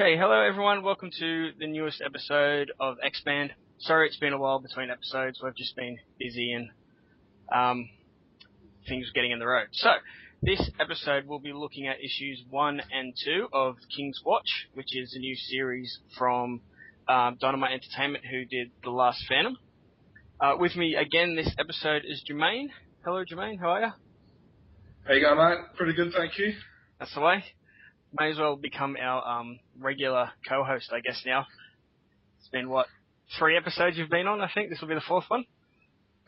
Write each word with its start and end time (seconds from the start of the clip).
Okay, 0.00 0.16
hello 0.16 0.40
everyone. 0.40 0.82
Welcome 0.82 1.10
to 1.18 1.50
the 1.58 1.66
newest 1.66 2.00
episode 2.00 2.72
of 2.80 2.96
X-Band. 3.04 3.52
Sorry 3.80 4.06
it's 4.08 4.16
been 4.16 4.32
a 4.32 4.38
while 4.38 4.58
between 4.58 4.88
episodes. 4.88 5.40
We've 5.44 5.54
just 5.54 5.76
been 5.76 5.98
busy 6.18 6.52
and 6.52 6.70
um, 7.54 7.86
things 8.88 9.10
getting 9.14 9.30
in 9.30 9.38
the 9.38 9.46
road. 9.46 9.66
So, 9.72 9.90
this 10.40 10.70
episode 10.80 11.26
we'll 11.26 11.38
be 11.38 11.52
looking 11.52 11.86
at 11.86 11.98
issues 11.98 12.42
1 12.48 12.80
and 12.90 13.12
2 13.26 13.48
of 13.52 13.76
King's 13.94 14.22
Watch, 14.24 14.68
which 14.72 14.96
is 14.96 15.14
a 15.14 15.18
new 15.18 15.36
series 15.36 15.98
from 16.16 16.62
um, 17.06 17.36
Dynamite 17.38 17.72
Entertainment 17.72 18.24
who 18.24 18.46
did 18.46 18.70
The 18.82 18.88
Last 18.88 19.22
Phantom. 19.28 19.58
Uh, 20.40 20.54
with 20.58 20.76
me 20.76 20.94
again 20.94 21.36
this 21.36 21.54
episode 21.58 22.04
is 22.06 22.24
Jermaine. 22.26 22.68
Hello 23.04 23.22
Jermaine, 23.22 23.60
how 23.60 23.68
are 23.68 23.80
you? 23.82 23.92
How 25.06 25.12
you 25.12 25.20
going, 25.20 25.36
mate? 25.36 25.58
Pretty 25.76 25.92
good, 25.92 26.14
thank 26.16 26.38
you. 26.38 26.54
That's 26.98 27.14
the 27.14 27.20
way. 27.20 27.44
May 28.18 28.30
as 28.30 28.38
well 28.38 28.56
become 28.56 28.96
our 29.00 29.40
um, 29.40 29.60
regular 29.78 30.30
co-host, 30.48 30.90
I 30.92 31.00
guess 31.00 31.22
now. 31.24 31.46
It's 32.38 32.48
been 32.48 32.68
what 32.68 32.86
three 33.38 33.56
episodes 33.56 33.96
you've 33.96 34.10
been 34.10 34.26
on. 34.26 34.40
I 34.40 34.50
think 34.52 34.70
this 34.70 34.80
will 34.80 34.88
be 34.88 34.94
the 34.94 35.00
fourth 35.00 35.26
one. 35.28 35.44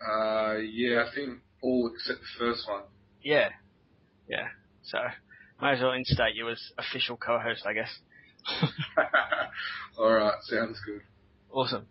Uh, 0.01 0.57
yeah, 0.59 1.05
I 1.09 1.15
think 1.15 1.41
all 1.63 1.91
except 1.93 2.21
the 2.21 2.39
first 2.39 2.69
one. 2.69 2.83
Yeah, 3.23 3.51
yeah. 4.29 4.49
So 4.85 4.99
may 5.61 5.73
as 5.73 5.81
well 5.81 5.93
instate 5.93 6.35
you 6.35 6.49
as 6.51 6.61
official 6.79 7.17
co-host, 7.17 7.65
I 7.67 7.73
guess. 7.73 7.99
all 9.99 10.13
right, 10.13 10.35
sounds 10.43 10.81
good. 10.85 11.03
Awesome. 11.51 11.87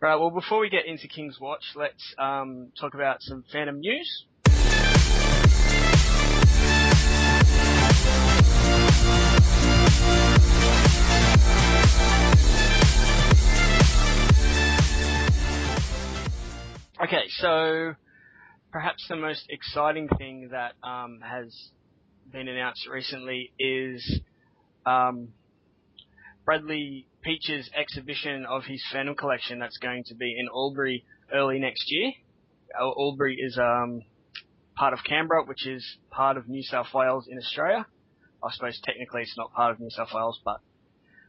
Right. 0.00 0.16
Well, 0.16 0.30
before 0.30 0.58
we 0.58 0.68
get 0.68 0.86
into 0.86 1.06
King's 1.06 1.38
Watch, 1.38 1.62
let's 1.76 2.14
um, 2.18 2.72
talk 2.80 2.94
about 2.94 3.22
some 3.22 3.44
Phantom 3.52 3.78
news. 3.78 4.24
Okay, 17.02 17.24
so 17.40 17.94
perhaps 18.70 19.04
the 19.08 19.16
most 19.16 19.46
exciting 19.48 20.08
thing 20.18 20.50
that 20.52 20.74
um, 20.86 21.18
has 21.20 21.52
been 22.30 22.46
announced 22.46 22.86
recently 22.86 23.52
is 23.58 24.20
um, 24.86 25.30
Bradley 26.44 27.08
Peach's 27.22 27.68
exhibition 27.74 28.46
of 28.48 28.62
his 28.66 28.80
Phantom 28.92 29.16
collection 29.16 29.58
that's 29.58 29.78
going 29.78 30.04
to 30.04 30.14
be 30.14 30.36
in 30.38 30.46
Albury 30.54 31.04
early 31.34 31.58
next 31.58 31.90
year. 31.90 32.12
Albury 32.80 33.36
is 33.36 33.58
um, 33.58 34.02
part 34.76 34.92
of 34.92 35.00
Canberra, 35.04 35.44
which 35.44 35.66
is 35.66 35.84
part 36.08 36.36
of 36.36 36.48
New 36.48 36.62
South 36.62 36.94
Wales 36.94 37.26
in 37.28 37.36
Australia. 37.36 37.84
I 38.44 38.52
suppose 38.52 38.80
technically 38.84 39.22
it's 39.22 39.36
not 39.36 39.52
part 39.52 39.72
of 39.72 39.80
New 39.80 39.90
South 39.90 40.10
Wales, 40.14 40.40
but 40.44 40.60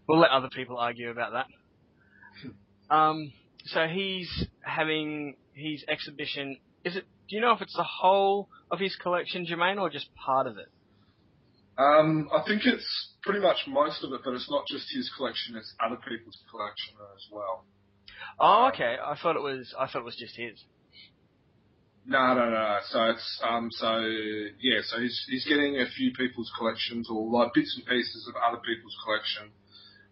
we'll 0.07 0.19
let 0.19 0.29
other 0.29 0.49
people 0.55 0.77
argue 0.77 1.09
about 1.09 1.31
that. 1.31 2.95
Um, 2.95 3.33
so 3.65 3.87
he's 3.87 4.29
having 4.61 5.35
his 5.53 5.83
exhibition. 5.87 6.57
Is 6.83 6.95
it? 6.95 7.05
Do 7.29 7.35
you 7.35 7.41
know 7.41 7.53
if 7.53 7.61
it's 7.61 7.75
the 7.75 7.83
whole 7.83 8.49
of 8.69 8.79
his 8.79 8.95
collection, 8.95 9.45
Jermaine, 9.45 9.79
or 9.79 9.89
just 9.89 10.13
part 10.15 10.47
of 10.47 10.57
it? 10.57 10.67
Um, 11.77 12.29
I 12.31 12.43
think 12.45 12.63
it's 12.65 13.13
pretty 13.23 13.39
much 13.39 13.65
most 13.67 14.03
of 14.03 14.13
it, 14.13 14.21
but 14.23 14.33
it's 14.33 14.49
not 14.49 14.67
just 14.67 14.91
his 14.93 15.11
collection; 15.17 15.55
it's 15.55 15.73
other 15.83 15.95
people's 15.95 16.37
collection 16.51 16.95
as 17.15 17.25
well. 17.31 17.65
Oh, 18.39 18.69
okay. 18.73 18.97
I 19.03 19.15
thought 19.21 19.35
it 19.35 19.41
was. 19.41 19.73
I 19.77 19.87
thought 19.87 19.99
it 19.99 20.05
was 20.05 20.15
just 20.15 20.35
his. 20.35 20.63
No, 22.05 22.33
no, 22.33 22.49
no. 22.49 22.79
So 22.89 23.05
it's 23.05 23.41
um, 23.47 23.69
so 23.71 23.99
yeah. 24.59 24.81
So 24.83 24.99
he's 24.99 25.25
he's 25.29 25.45
getting 25.45 25.79
a 25.79 25.85
few 25.87 26.11
people's 26.13 26.51
collections 26.57 27.07
or 27.09 27.31
like 27.31 27.53
bits 27.53 27.75
and 27.77 27.85
pieces 27.85 28.27
of 28.27 28.35
other 28.35 28.61
people's 28.61 28.95
collection 29.05 29.51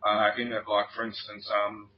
uh, 0.08 0.30
in 0.42 0.54
it. 0.54 0.64
Like 0.68 0.88
for 0.96 1.06
instance, 1.06 1.50
um, 1.52 1.90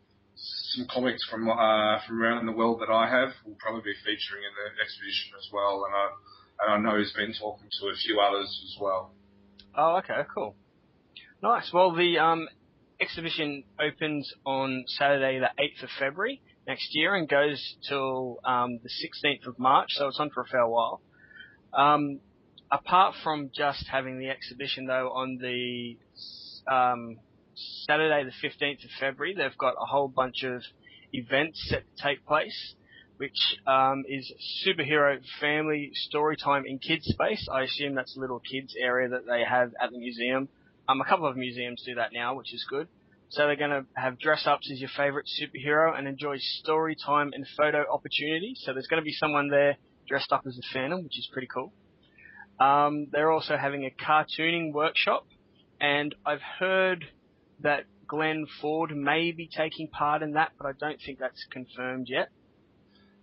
some 0.76 0.88
comics 0.90 1.24
from 1.30 1.50
uh, 1.50 2.00
from 2.06 2.22
around 2.22 2.46
the 2.46 2.52
world 2.52 2.82
that 2.82 2.92
I 2.94 3.10
have 3.10 3.30
will 3.46 3.56
probably 3.60 3.82
be 3.82 3.96
featuring 4.04 4.44
in 4.44 4.54
the 4.58 4.82
exhibition 4.82 5.32
as 5.38 5.48
well, 5.54 5.86
and 5.86 5.96
I 5.96 6.08
and 6.60 6.88
I 6.88 6.92
know 6.92 6.98
he's 7.00 7.14
been 7.14 7.34
talking 7.34 7.68
to 7.80 7.88
a 7.88 7.96
few 7.96 8.20
others 8.20 8.48
as 8.66 8.82
well. 8.82 9.14
Oh, 9.76 9.98
okay, 9.98 10.22
cool, 10.34 10.56
nice. 11.42 11.72
Well, 11.74 11.96
the 11.96 12.20
um, 12.20 12.48
exhibition 13.00 13.64
opens 13.80 14.32
on 14.46 14.86
Saturday, 14.88 15.40
the 15.40 15.52
eighth 15.64 15.82
of 15.84 15.90
February 15.98 16.42
next 16.68 16.90
year, 16.92 17.16
and 17.16 17.28
goes 17.28 17.76
till 17.88 18.40
um, 18.44 18.80
the 18.84 18.90
sixteenth 18.90 19.46
of 19.48 19.58
March, 19.60 19.90
so 19.92 20.08
it's 20.08 20.20
on 20.20 20.30
for 20.30 20.42
a 20.42 20.48
fair 20.48 20.68
while. 20.68 21.02
Um, 21.74 22.20
apart 22.72 23.16
from 23.24 23.52
just 23.56 23.86
having 23.88 24.20
the 24.20 24.30
exhibition, 24.30 24.88
though, 24.88 25.12
on 25.14 25.38
the 25.38 25.98
um, 26.72 27.18
Saturday 27.56 28.24
the 28.24 28.48
15th 28.48 28.84
of 28.84 28.90
February, 29.00 29.36
they've 29.36 29.58
got 29.58 29.76
a 29.80 29.86
whole 29.86 30.08
bunch 30.08 30.44
of 30.44 30.62
events 31.12 31.64
set 31.70 31.84
to 31.96 32.04
take 32.04 32.26
place, 32.26 32.76
which 33.18 33.58
um, 33.68 34.04
is 34.08 34.32
superhero 34.66 35.20
family 35.40 35.92
story 35.94 36.36
time 36.36 36.66
in 36.66 36.80
kids 36.80 37.06
space. 37.06 37.48
I 37.52 37.64
assume 37.64 37.96
that's 37.96 38.18
a 38.18 38.20
little 38.20 38.40
kids 38.40 38.76
area 38.80 39.10
that 39.10 39.26
they 39.28 39.44
have 39.48 39.74
at 39.82 39.92
the 39.92 40.00
museum. 40.00 40.50
Um, 40.90 41.00
a 41.02 41.06
couple 41.06 41.28
of 41.28 41.38
museums 41.38 41.84
do 41.86 41.96
that 41.96 42.12
now, 42.14 42.36
which 42.36 42.54
is 42.54 42.66
good. 42.70 42.88
So 43.30 43.48
they're 43.48 43.56
going 43.56 43.72
to 43.72 43.86
have 43.96 44.20
dress 44.20 44.46
ups 44.46 44.70
as 44.72 44.80
your 44.80 44.92
favorite 44.96 45.26
superhero 45.42 45.98
and 45.98 46.08
enjoy 46.08 46.38
story 46.38 46.96
time 46.96 47.32
and 47.34 47.46
photo 47.58 47.84
opportunities. 47.92 48.62
So 48.64 48.74
there's 48.74 48.88
going 48.88 49.02
to 49.02 49.06
be 49.06 49.14
someone 49.14 49.50
there 49.50 49.78
dressed 50.08 50.32
up 50.32 50.44
as 50.46 50.58
a 50.58 50.62
Phantom, 50.74 51.04
which 51.04 51.18
is 51.18 51.28
pretty 51.32 51.48
cool. 51.52 51.74
Um, 52.60 53.08
they're 53.12 53.32
also 53.32 53.58
having 53.58 53.86
a 53.86 54.04
cartooning 54.06 54.72
workshop, 54.72 55.26
and 55.82 56.14
I've 56.26 56.42
heard 56.60 57.06
that 57.62 57.86
Glenn 58.08 58.46
Ford 58.62 58.96
may 58.96 59.32
be 59.32 59.48
taking 59.48 59.88
part 59.88 60.22
in 60.22 60.34
that, 60.34 60.52
but 60.58 60.68
I 60.68 60.72
don't 60.80 61.00
think 61.06 61.20
that's 61.20 61.46
confirmed 61.52 62.08
yet. 62.10 62.30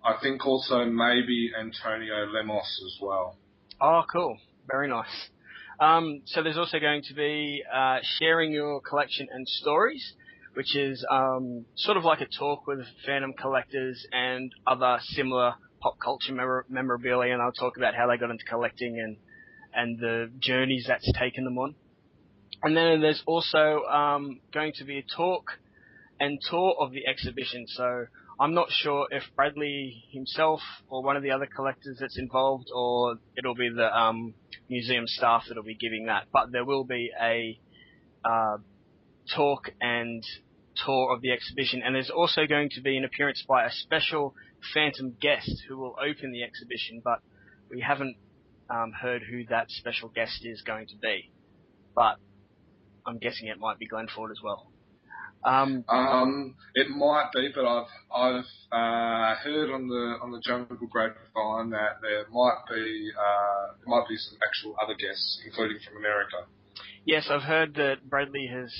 I 0.04 0.14
think 0.22 0.46
also 0.46 0.84
maybe 0.84 1.50
Antonio 1.58 2.26
Lemos 2.26 2.82
as 2.86 2.98
well. 3.02 3.36
Oh, 3.80 4.02
cool. 4.10 4.38
Very 4.70 4.88
nice. 4.88 5.30
Um, 5.78 6.22
so 6.26 6.42
there's 6.42 6.58
also 6.58 6.78
going 6.78 7.02
to 7.08 7.14
be 7.14 7.62
uh, 7.72 7.98
sharing 8.18 8.52
your 8.52 8.80
collection 8.80 9.28
and 9.32 9.46
stories, 9.48 10.14
which 10.54 10.76
is 10.76 11.04
um, 11.10 11.64
sort 11.74 11.97
of 11.97 12.04
like 12.04 12.20
a 12.20 12.26
talk 12.26 12.66
with 12.66 12.80
Phantom 13.06 13.32
collectors 13.32 14.06
and 14.12 14.52
other 14.66 14.98
similar 15.02 15.54
pop 15.80 15.98
culture 15.98 16.32
memor- 16.34 16.66
memorabilia, 16.68 17.32
and 17.32 17.42
I'll 17.42 17.52
talk 17.52 17.76
about 17.76 17.94
how 17.94 18.06
they 18.06 18.18
got 18.18 18.30
into 18.30 18.44
collecting 18.44 18.98
and 18.98 19.16
and 19.72 19.98
the 20.00 20.30
journeys 20.41 20.84
that's 20.88 21.10
taken 21.12 21.44
them 21.44 21.56
on. 21.56 21.74
And 22.62 22.76
then 22.76 23.00
there's 23.00 23.22
also 23.26 23.84
um, 23.84 24.41
going 24.53 24.72
to 24.76 24.84
be 24.84 24.98
a 24.98 25.03
talk 25.03 25.53
and 26.19 26.38
tour 26.50 26.75
of 26.78 26.93
the 26.93 27.06
exhibition. 27.06 27.66
So 27.66 28.06
I'm 28.38 28.54
not 28.54 28.69
sure 28.71 29.06
if 29.10 29.22
Bradley 29.34 30.04
himself 30.12 30.60
or 30.88 31.03
one 31.03 31.16
of 31.16 31.22
the 31.22 31.31
other 31.31 31.47
collectors 31.47 31.98
that's 32.00 32.19
involved, 32.19 32.69
or 32.75 33.16
it'll 33.37 33.54
be 33.54 33.71
the 33.71 33.94
um, 33.94 34.34
museum 34.69 35.06
staff 35.06 35.44
that'll 35.48 35.62
be 35.62 35.75
giving 35.75 36.06
that. 36.06 36.25
But 36.32 36.53
there 36.53 36.65
will 36.65 36.84
be 36.84 37.10
a 37.21 37.59
uh, 38.25 38.59
talk 39.34 39.71
and 39.80 40.22
tour 40.84 41.15
of 41.15 41.22
the 41.22 41.33
exhibition, 41.33 41.83
and 41.84 41.95
there's 41.95 42.10
also 42.10 42.47
going 42.47 42.71
to 42.71 42.80
be 42.83 42.97
an 42.97 43.04
appearance 43.04 43.42
by 43.47 43.65
a 43.65 43.71
special 43.71 44.34
Phantom 44.74 45.16
guest 45.18 45.63
who 45.68 45.78
will 45.78 45.97
open 45.98 46.33
the 46.33 46.42
exhibition. 46.42 47.01
But 47.03 47.21
we 47.71 47.80
haven't 47.80 48.16
um, 48.68 48.92
heard 48.92 49.22
who 49.22 49.45
that 49.47 49.71
special 49.71 50.09
guest 50.09 50.45
is 50.45 50.63
going 50.63 50.86
to 50.89 50.97
be. 50.97 51.30
But 51.95 52.16
I'm 53.06 53.18
guessing 53.18 53.48
it 53.48 53.58
might 53.58 53.78
be 53.78 53.86
Glenn 53.86 54.08
Ford 54.14 54.30
as 54.30 54.38
well. 54.42 54.70
Um, 55.42 55.84
um, 55.88 56.54
it 56.74 56.91
might 56.91 57.30
be, 57.34 57.48
but 57.54 57.64
I've 57.64 57.86
I've 58.14 58.44
uh, 58.72 59.34
heard 59.36 59.70
on 59.70 59.88
the 59.88 60.18
on 60.22 60.32
the 60.32 60.41
Jungle 60.44 60.76
grapevine 60.91 61.70
that 61.70 62.02
there 62.02 62.26
might 62.30 62.60
be 62.68 63.10
uh, 63.18 63.74
there 63.78 63.86
might 63.86 64.06
be 64.06 64.16
some 64.16 64.38
actual 64.47 64.76
other 64.82 64.94
guests, 64.94 65.41
including 65.47 65.78
from 65.86 65.97
America. 65.97 66.44
Yes, 67.06 67.28
I've 67.30 67.42
heard 67.42 67.74
that 67.76 68.08
Bradley 68.08 68.50
has 68.52 68.70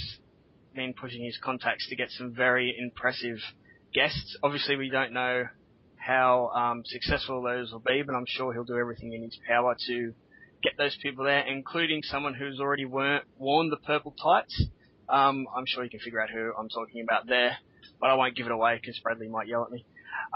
been 0.75 0.93
pushing 0.93 1.25
his 1.25 1.39
contacts 1.43 1.89
to 1.89 1.97
get 1.97 2.11
some 2.11 2.35
very 2.35 2.77
impressive 2.79 3.39
guests. 3.95 4.37
Obviously, 4.43 4.77
we 4.77 4.91
don't 4.91 5.13
know 5.13 5.45
how 5.97 6.49
um, 6.49 6.83
successful 6.85 7.43
those 7.43 7.73
will 7.73 7.81
be, 7.81 8.03
but 8.03 8.15
I'm 8.15 8.27
sure 8.27 8.53
he'll 8.53 8.65
do 8.65 8.77
everything 8.77 9.15
in 9.15 9.23
his 9.23 9.39
power 9.49 9.75
to 9.89 10.15
get 10.63 10.77
those 10.77 10.97
people 11.03 11.25
there, 11.25 11.41
including 11.41 12.03
someone 12.03 12.35
who's 12.35 12.61
already 12.61 12.85
worn 12.85 13.71
the 13.71 13.79
purple 13.87 14.15
tights. 14.23 14.65
Um, 15.09 15.47
I'm 15.57 15.65
sure 15.67 15.83
you 15.85 15.91
can 15.91 16.01
figure 16.01 16.21
out 16.21 16.31
who 16.31 16.53
I'm 16.59 16.69
talking 16.69 17.03
about 17.03 17.27
there, 17.27 17.57
but 18.01 18.11
I 18.11 18.15
won't 18.15 18.37
give 18.37 18.47
it 18.47 18.53
away 18.53 18.79
because 18.81 18.99
Bradley 19.01 19.29
might 19.29 19.49
yell 19.49 19.65
at 19.65 19.71
me. 19.71 19.85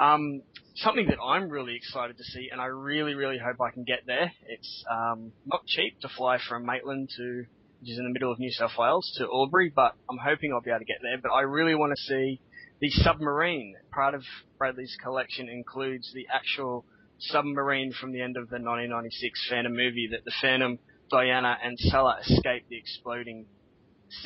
Um, 0.00 0.43
something 0.76 1.06
that 1.06 1.19
I'm 1.23 1.49
really 1.49 1.76
excited 1.76 2.17
to 2.17 2.25
see, 2.25 2.49
and 2.50 2.61
I 2.61 2.67
really, 2.67 3.15
really 3.15 3.38
hope 3.38 3.61
I 3.61 3.71
can 3.71 3.85
get 3.85 4.06
there. 4.06 4.32
It's 4.49 4.85
um, 4.91 5.32
not 5.47 5.67
cheap 5.67 6.00
to 6.00 6.09
fly 6.09 6.38
from 6.49 6.67
Maitland 6.67 7.11
to, 7.17 7.44
which 7.81 7.91
is 7.91 7.99
in 7.99 8.05
the 8.05 8.11
middle 8.11 8.32
of 8.32 8.38
New 8.38 8.50
South 8.50 8.73
Wales, 8.79 9.12
to 9.19 9.25
Albury, 9.25 9.73
but 9.75 9.94
I'm 10.11 10.19
hoping 10.19 10.53
I'll 10.53 10.61
be 10.61 10.71
able 10.71 10.81
to 10.81 10.85
get 10.85 10.99
there. 11.03 11.19
But 11.23 11.31
I 11.31 11.43
really 11.43 11.75
want 11.75 11.93
to 11.97 12.03
see 12.03 12.41
the 12.81 12.91
submarine. 12.91 13.76
Part 13.93 14.15
of 14.15 14.23
Bradley's 14.59 14.97
collection 15.00 15.49
includes 15.49 16.12
the 16.12 16.26
actual 16.32 16.85
submarine 17.19 17.93
from 17.93 18.12
the 18.12 18.20
end 18.20 18.37
of 18.37 18.49
the 18.49 18.56
1996 18.56 19.46
Phantom 19.49 19.72
movie 19.72 20.08
that 20.11 20.25
the 20.25 20.32
Phantom, 20.40 20.78
Diana, 21.11 21.56
and 21.62 21.78
Sala 21.78 22.19
escape 22.20 22.66
the 22.69 22.76
exploding 22.76 23.46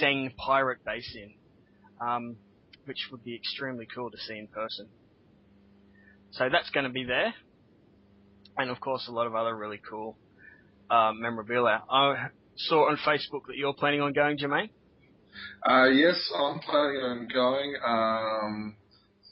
Sengh 0.01 0.35
pirate 0.37 0.85
base 0.85 1.17
in, 1.17 1.35
um, 2.07 2.37
which 2.85 3.09
would 3.11 3.25
be 3.25 3.35
extremely 3.35 3.87
cool 3.87 4.11
to 4.11 4.19
see 4.19 4.39
in 4.39 4.49
person. 4.49 4.89
So 6.33 6.49
that's 6.51 6.71
going 6.71 6.85
to 6.85 6.91
be 6.91 7.05
there, 7.05 7.35
and 8.57 8.71
of 8.71 8.81
course 8.81 9.07
a 9.09 9.13
lot 9.13 9.27
of 9.27 9.35
other 9.35 9.57
really 9.57 9.81
cool 9.89 10.17
uh, 10.91 11.13
memorabilia. 11.15 11.83
I 11.91 12.29
saw 12.57 12.91
on 12.91 12.99
Facebook 12.99 13.47
that 13.47 13.57
you're 13.57 13.73
planning 13.73 14.03
on 14.03 14.13
going, 14.13 14.39
Jermaine. 14.39 14.71
Uh, 15.69 15.87
yes, 15.87 16.31
I'm 16.37 16.59
planning 16.61 17.01
on 17.01 17.29
going. 17.33 17.75
Um, 17.87 18.77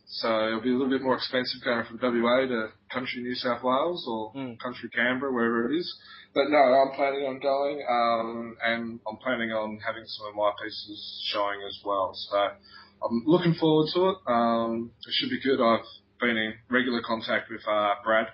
so 0.06 0.46
it'll 0.46 0.60
be 0.60 0.70
a 0.70 0.72
little 0.72 0.88
bit 0.88 1.02
more 1.02 1.16
expensive 1.16 1.62
going 1.64 1.84
from 1.84 1.98
WA 2.00 2.46
to 2.46 2.68
country 2.92 3.22
New 3.22 3.34
South 3.34 3.62
Wales 3.62 4.06
or 4.08 4.32
mm. 4.34 4.58
country 4.60 4.88
Canberra, 4.94 5.32
wherever 5.32 5.70
it 5.70 5.76
is. 5.76 5.98
But 6.32 6.46
no, 6.48 6.58
I'm 6.58 6.94
planning 6.94 7.26
on 7.26 7.40
going, 7.40 7.82
um, 7.88 8.56
and 8.62 9.00
I'm 9.08 9.16
planning 9.18 9.50
on 9.50 9.80
having 9.84 10.04
some 10.06 10.28
of 10.28 10.34
my 10.36 10.52
pieces 10.62 11.24
showing 11.32 11.58
as 11.66 11.80
well. 11.84 12.12
So 12.14 12.36
I'm 12.38 13.24
looking 13.26 13.54
forward 13.54 13.88
to 13.94 14.10
it. 14.10 14.16
Um, 14.28 14.92
it 15.06 15.12
should 15.14 15.30
be 15.30 15.40
good. 15.42 15.60
I've 15.60 15.84
been 16.20 16.36
in 16.36 16.54
regular 16.70 17.02
contact 17.02 17.50
with 17.50 17.66
uh, 17.66 17.94
Brad 18.04 18.28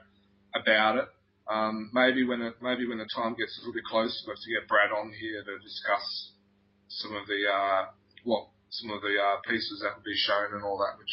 about 0.54 0.96
it. 0.96 1.08
Um, 1.48 1.90
maybe 1.92 2.24
when 2.24 2.42
it, 2.42 2.54
maybe 2.60 2.86
when 2.86 2.98
the 2.98 3.08
time 3.16 3.34
gets 3.34 3.56
a 3.56 3.60
little 3.62 3.74
bit 3.74 3.84
closer, 3.88 4.14
we'll 4.26 4.36
have 4.36 4.44
to 4.44 4.52
get 4.52 4.68
Brad 4.68 4.92
on 4.92 5.10
here 5.18 5.42
to 5.42 5.54
discuss 5.58 6.32
some 6.88 7.16
of 7.16 7.26
the 7.26 7.48
uh, 7.48 7.90
what 8.24 8.48
some 8.68 8.90
of 8.90 9.00
the 9.00 9.16
uh, 9.16 9.40
pieces 9.48 9.80
that 9.82 9.96
will 9.96 10.04
be 10.04 10.16
shown 10.16 10.54
and 10.54 10.64
all 10.64 10.78
that, 10.78 10.98
which 10.98 11.12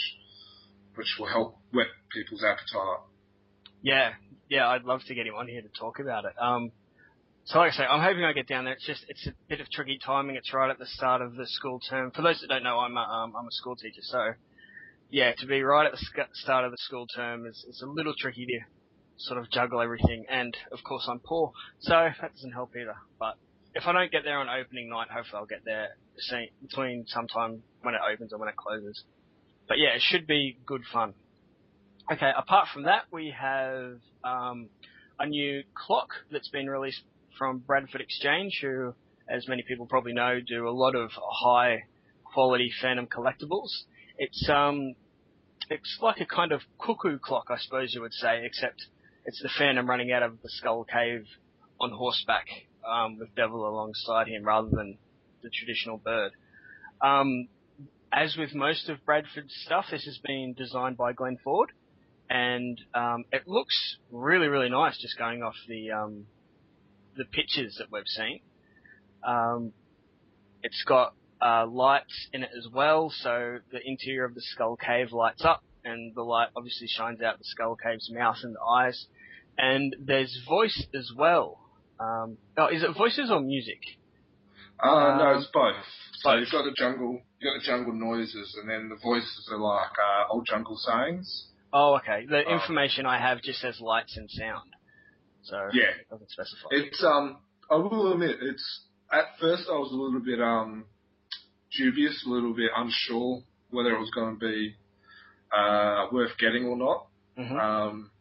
which 0.96 1.16
will 1.20 1.28
help 1.28 1.58
whet 1.74 1.88
people's 2.12 2.44
appetite. 2.44 3.00
Yeah, 3.82 4.12
yeah, 4.50 4.68
I'd 4.68 4.84
love 4.84 5.02
to 5.08 5.16
get 5.16 5.28
him 5.28 5.36
on 5.36 5.48
here 5.48 5.62
to 5.62 5.70
talk 5.80 6.00
about 6.00 6.26
it. 6.26 6.34
Um, 6.40 6.72
so 7.46 7.60
like 7.60 7.74
I 7.74 7.78
say, 7.78 7.84
I'm 7.84 8.02
hoping 8.02 8.24
I 8.24 8.34
get 8.34 8.48
down 8.48 8.66
there. 8.66 8.74
It's 8.74 8.86
just 8.86 9.06
it's 9.08 9.26
a 9.28 9.34
bit 9.48 9.62
of 9.62 9.70
tricky 9.72 10.00
timing. 10.04 10.36
It's 10.36 10.54
right 10.54 10.70
at 10.70 10.78
the 10.78 10.86
start 10.86 11.22
of 11.22 11.36
the 11.36 11.48
school 11.48 11.80
term. 11.90 12.12
For 12.12 12.22
those 12.22 12.40
that 12.42 12.48
don't 12.48 12.64
know, 12.64 12.80
I'm 12.80 12.96
a, 12.96 13.02
um, 13.02 13.34
I'm 13.36 13.48
a 13.48 13.52
school 13.52 13.76
teacher, 13.76 14.02
so 14.02 14.34
yeah, 15.10 15.32
to 15.38 15.48
be 15.48 15.62
right 15.64 15.86
at 15.86 15.92
the 15.92 16.26
start 16.34 16.66
of 16.66 16.72
the 16.72 16.78
school 16.78 17.08
term 17.08 17.48
is, 17.48 17.66
is 17.68 17.82
a 17.82 17.90
little 17.90 18.14
tricky 18.18 18.46
to 18.46 18.60
sort 19.18 19.40
of 19.40 19.50
juggle 19.52 19.82
everything. 19.82 20.26
And 20.30 20.56
of 20.72 20.80
course, 20.84 21.08
I'm 21.10 21.20
poor, 21.20 21.52
so 21.80 22.10
that 22.22 22.34
doesn't 22.36 22.52
help 22.52 22.72
either. 22.76 22.96
But 23.20 23.36
if 23.74 23.88
I 23.88 23.94
don't 23.94 24.12
get 24.12 24.24
there 24.24 24.38
on 24.38 24.48
opening 24.50 24.90
night, 24.90 25.08
hopefully 25.12 25.40
I'll 25.40 25.46
get 25.46 25.66
there 25.66 25.90
between 26.62 27.06
sometime 27.08 27.64
when 27.82 27.96
it 27.96 28.02
opens 28.14 28.34
or 28.34 28.40
when 28.40 28.50
it 28.50 28.56
closes. 28.56 29.04
But 29.70 29.78
yeah, 29.78 29.96
it 29.96 30.02
should 30.02 30.28
be 30.28 30.58
good 30.66 30.82
fun. 30.92 31.14
Okay, 32.12 32.32
apart 32.36 32.68
from 32.74 32.84
that, 32.84 33.04
we 33.12 33.34
have 33.40 34.00
um, 34.24 34.68
a 35.20 35.28
new 35.28 35.64
clock 35.76 36.10
that's 36.32 36.50
been 36.50 36.68
released 36.68 37.04
from 37.38 37.60
Bradford 37.60 38.02
Exchange, 38.02 38.58
who, 38.62 38.96
as 39.30 39.48
many 39.48 39.62
people 39.62 39.86
probably 39.86 40.14
know, 40.14 40.40
do 40.46 40.68
a 40.68 40.72
lot 40.72 40.96
of 40.96 41.12
high 41.16 41.84
quality 42.24 42.72
Phantom 42.82 43.06
collectibles. 43.06 43.84
It's 44.18 44.50
um, 44.50 44.96
it's 45.70 46.00
like 46.02 46.20
a 46.20 46.26
kind 46.26 46.52
of 46.52 46.62
cuckoo 46.84 47.20
clock, 47.20 47.46
I 47.52 47.60
suppose 47.60 47.94
you 47.94 48.02
would 48.02 48.14
say, 48.14 48.44
except 48.44 48.88
it's 49.26 49.40
the 49.44 49.50
Phantom 49.56 49.88
running 49.88 50.12
out 50.12 50.24
of 50.24 50.42
the 50.42 50.50
Skull 50.50 50.84
Cave 50.84 51.26
on 51.80 51.92
horseback 51.92 52.48
um, 52.92 53.20
with 53.20 53.36
Devil 53.36 53.68
alongside 53.70 54.28
him 54.28 54.44
rather 54.44 54.70
than 54.72 54.98
the 55.44 55.52
traditional 55.52 55.98
bird. 55.98 56.32
Um, 57.02 57.50
as 58.12 58.36
with 58.38 58.54
most 58.56 58.90
of 58.90 59.04
Bradford's 59.06 59.54
stuff, 59.66 59.86
this 59.92 60.06
has 60.06 60.18
been 60.20 60.54
designed 60.58 60.98
by 60.98 61.14
Glenn 61.14 61.38
Ford, 61.44 61.72
and 62.30 62.80
um, 62.94 63.26
it 63.32 63.48
looks 63.48 63.98
really, 64.12 64.48
really 64.48 64.70
nice. 64.70 64.98
Just 65.00 65.18
going 65.18 65.44
off 65.44 65.56
the 65.68 65.92
um, 65.92 66.26
the 67.16 67.26
pictures 67.26 67.76
that 67.80 67.92
we've 67.92 68.08
seen, 68.08 68.40
um, 69.28 69.74
it's 70.64 70.84
got 70.88 71.14
uh, 71.42 71.66
lights 71.68 72.28
in 72.34 72.44
it 72.44 72.50
as 72.58 72.68
well, 72.72 73.12
so 73.14 73.60
the 73.72 73.80
interior 73.86 74.26
of 74.26 74.36
the 74.36 74.42
skull 74.42 74.76
cave 74.76 75.12
lights 75.12 75.46
up, 75.46 75.64
and 75.84 76.14
the 76.16 76.24
light 76.24 76.50
obviously 76.56 76.88
shines 76.88 77.22
out 77.22 77.38
the 77.38 77.46
skull 77.46 77.76
cave's 77.76 78.10
mouth 78.12 78.38
and 78.44 78.56
eyes. 78.68 79.08
And 79.58 79.96
there's 80.00 80.42
voice 80.48 80.88
as 80.98 81.12
well. 81.16 81.60
Um, 82.00 82.38
oh, 82.58 82.68
is 82.68 82.82
it 82.82 82.96
voices 82.98 83.30
or 83.30 83.42
music? 83.42 83.82
Uh, 84.82 85.18
no, 85.18 85.38
it's 85.38 85.50
both. 85.54 85.76
So 86.22 86.36
you've 86.36 86.52
got 86.52 86.64
the 86.64 86.74
jungle, 86.76 87.22
you've 87.40 87.54
got 87.54 87.60
the 87.60 87.66
jungle 87.66 87.94
noises, 87.94 88.58
and 88.62 88.70
then 88.70 88.90
the 88.90 88.98
voices 89.02 89.50
are 89.52 89.58
like 89.58 89.92
uh, 89.92 90.34
old 90.34 90.46
jungle 90.46 90.78
sayings. 90.78 91.48
Oh, 91.72 91.98
okay. 91.98 92.26
The 92.28 92.46
um, 92.46 92.60
information 92.60 93.06
I 93.06 93.20
have 93.20 93.42
just 93.42 93.60
says 93.60 93.80
lights 93.80 94.18
and 94.18 94.30
sound, 94.30 94.76
so 95.44 95.58
yeah, 95.74 95.92
it 96.00 96.10
doesn't 96.10 96.30
specify. 96.30 96.68
It's 96.72 97.04
um, 97.04 97.38
I 97.70 97.76
will 97.76 98.14
admit, 98.14 98.38
it's 98.42 98.82
at 99.12 99.26
first 99.40 99.64
I 99.70 99.78
was 99.78 99.92
a 99.92 99.96
little 99.96 100.22
bit 100.22 100.42
um, 100.42 100.86
dubious, 101.78 102.24
a 102.26 102.30
little 102.30 102.54
bit 102.54 102.72
unsure 102.76 103.44
whether 103.72 103.90
it 103.90 104.00
was 104.00 104.12
going 104.16 104.40
to 104.40 104.40
be 104.40 104.76
uh, 105.56 106.08
worth 106.12 106.32
getting 106.40 106.66
or 106.66 106.78
not. 106.78 107.08
Mm-hmm. 107.38 107.58
Um, 107.58 108.12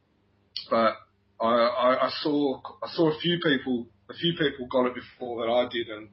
but 0.70 0.94
I, 1.40 1.46
I, 1.46 2.06
I 2.06 2.10
saw 2.22 2.60
I 2.82 2.88
saw 2.92 3.10
a 3.10 3.18
few 3.20 3.38
people 3.42 3.86
a 4.10 4.14
few 4.14 4.32
people 4.32 4.66
got 4.70 4.86
it 4.86 4.94
before 4.94 5.44
that 5.44 5.52
I 5.52 5.68
did, 5.70 5.88
and 5.88 6.08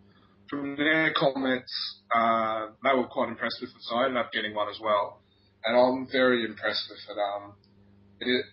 from 0.50 0.76
their 0.76 1.14
comments, 1.14 1.72
uh, 2.16 2.68
they 2.84 2.96
were 2.96 3.08
quite 3.08 3.30
impressed 3.30 3.58
with 3.62 3.72
it. 3.72 3.82
So 3.82 3.96
I 3.96 4.06
ended 4.06 4.18
up 4.18 4.32
getting 4.32 4.54
one 4.54 4.70
as 4.70 4.80
well, 4.82 5.22
and 5.64 5.78
I'm 5.78 6.08
very 6.12 6.46
impressed 6.46 6.90
with 6.90 7.00
it. 7.10 7.20
Um, 7.20 7.54
it, 8.20 8.46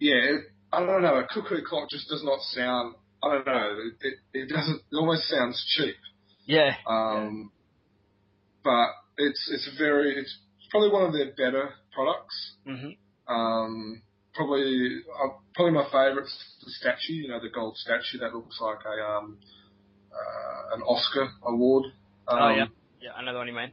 yeah, 0.00 0.36
it, 0.36 0.40
I 0.72 0.84
don't 0.84 1.02
know. 1.02 1.16
A 1.16 1.26
cuckoo 1.26 1.62
clock 1.66 1.90
just 1.90 2.08
does 2.08 2.22
not 2.24 2.40
sound. 2.40 2.94
I 3.22 3.28
don't 3.28 3.46
know. 3.46 3.76
It, 4.00 4.14
it, 4.32 4.48
doesn't. 4.48 4.82
It 4.92 4.96
almost 4.96 5.28
sounds 5.28 5.64
cheap. 5.76 5.96
Yeah. 6.46 6.74
Um, 6.86 7.50
yeah. 8.64 8.70
but 8.72 8.88
it's 9.24 9.48
it's 9.52 9.70
very 9.78 10.18
it's 10.18 10.36
probably 10.70 10.90
one 10.90 11.04
of 11.04 11.12
their 11.12 11.32
better 11.32 11.70
products. 11.92 12.56
Mm-hmm. 12.66 13.34
Um, 13.34 14.02
probably 14.34 15.00
uh, 15.22 15.28
probably 15.54 15.72
my 15.72 15.84
favourite's 15.84 16.36
the 16.64 16.70
statue. 16.70 17.14
You 17.14 17.28
know, 17.28 17.40
the 17.40 17.50
gold 17.54 17.76
statue 17.76 18.18
that 18.20 18.34
looks 18.34 18.58
like 18.60 18.78
a 18.84 19.04
um, 19.04 19.38
an 20.74 20.82
Oscar 20.82 21.28
award. 21.44 21.84
Um, 22.28 22.38
oh 22.40 22.50
yeah, 22.50 22.66
yeah, 23.00 23.12
I 23.16 23.24
know 23.24 23.32
the 23.32 23.38
one 23.38 23.48
you 23.48 23.54
mean. 23.54 23.72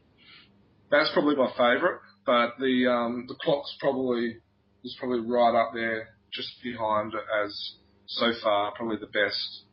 That's 0.89 1.10
probably 1.13 1.36
my 1.36 1.51
favourite, 1.51 2.00
but 2.25 2.51
the 2.60 2.88
um, 2.88 3.25
the 3.27 3.36
clock's 3.41 3.75
probably 3.79 4.38
is 4.83 4.95
probably 5.00 5.19
right 5.19 5.55
up 5.55 5.71
there, 5.74 6.10
just 6.33 6.50
behind 6.63 7.13
it 7.13 7.24
as 7.43 7.75
so 8.07 8.31
far 8.43 8.74
probably 8.75 8.98
the 8.98 9.07
best. 9.07 9.63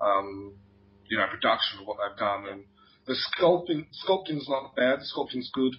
Um, 0.00 0.54
you 1.08 1.18
know, 1.18 1.26
production 1.30 1.80
of 1.80 1.86
what 1.86 1.98
they've 1.98 2.18
done, 2.18 2.46
and 2.50 2.64
the 3.06 3.14
sculpting 3.14 3.86
sculpting's 3.92 4.48
not 4.48 4.74
bad. 4.76 5.00
The 5.00 5.06
sculpting's 5.06 5.50
good. 5.52 5.74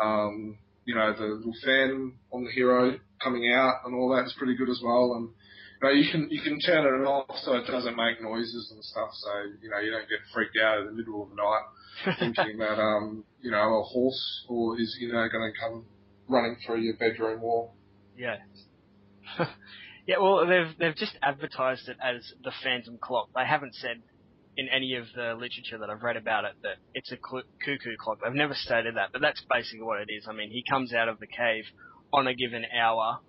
Um, 0.00 0.58
you 0.84 0.94
know, 0.94 1.12
the 1.12 1.24
little 1.24 1.54
fan 1.64 2.12
on 2.32 2.44
the 2.44 2.50
hero 2.50 2.98
coming 3.22 3.52
out 3.52 3.80
and 3.84 3.94
all 3.94 4.14
that 4.14 4.24
is 4.26 4.34
pretty 4.38 4.56
good 4.56 4.70
as 4.70 4.80
well. 4.82 5.14
And 5.16 5.30
you 5.88 6.04
you 6.04 6.10
can 6.10 6.28
you 6.30 6.40
can 6.40 6.60
turn 6.60 6.84
it 6.84 7.06
off 7.06 7.36
so 7.42 7.54
it 7.54 7.66
doesn't 7.66 7.96
make 7.96 8.22
noises 8.22 8.72
and 8.74 8.84
stuff, 8.84 9.10
so 9.12 9.30
you 9.62 9.70
know 9.70 9.78
you 9.78 9.90
don't 9.90 10.08
get 10.08 10.20
freaked 10.32 10.56
out 10.62 10.80
in 10.80 10.86
the 10.86 10.92
middle 10.92 11.22
of 11.22 11.30
the 11.30 11.36
night 11.36 12.18
thinking 12.18 12.58
that 12.58 12.78
um 12.80 13.24
you 13.40 13.50
know 13.50 13.80
a 13.80 13.82
horse 13.82 14.44
or 14.48 14.80
is 14.80 14.96
you 15.00 15.12
know 15.12 15.26
going 15.28 15.52
to 15.52 15.60
come 15.60 15.84
running 16.28 16.56
through 16.64 16.80
your 16.80 16.96
bedroom 16.96 17.40
wall. 17.40 17.74
Yeah. 18.16 18.36
yeah, 20.06 20.16
well, 20.20 20.46
they've 20.46 20.78
they've 20.78 20.96
just 20.96 21.16
advertised 21.22 21.88
it 21.88 21.96
as 22.02 22.32
the 22.42 22.52
Phantom 22.62 22.98
Clock. 23.00 23.28
They 23.34 23.46
haven't 23.46 23.74
said 23.74 24.02
in 24.56 24.68
any 24.68 24.94
of 24.94 25.04
the 25.14 25.34
literature 25.34 25.78
that 25.78 25.90
I've 25.90 26.02
read 26.02 26.16
about 26.16 26.44
it 26.44 26.52
that 26.62 26.76
it's 26.94 27.12
a 27.12 27.16
cuckoo 27.16 27.96
clock. 28.00 28.18
They've 28.24 28.32
never 28.32 28.54
stated 28.54 28.96
that, 28.96 29.10
but 29.12 29.20
that's 29.20 29.42
basically 29.50 29.82
what 29.82 30.00
it 30.00 30.08
is. 30.10 30.26
I 30.28 30.32
mean, 30.32 30.50
he 30.50 30.64
comes 30.68 30.94
out 30.94 31.08
of 31.08 31.20
the 31.20 31.26
cave 31.26 31.64
on 32.12 32.26
a 32.26 32.34
given 32.34 32.64
hour 32.64 33.20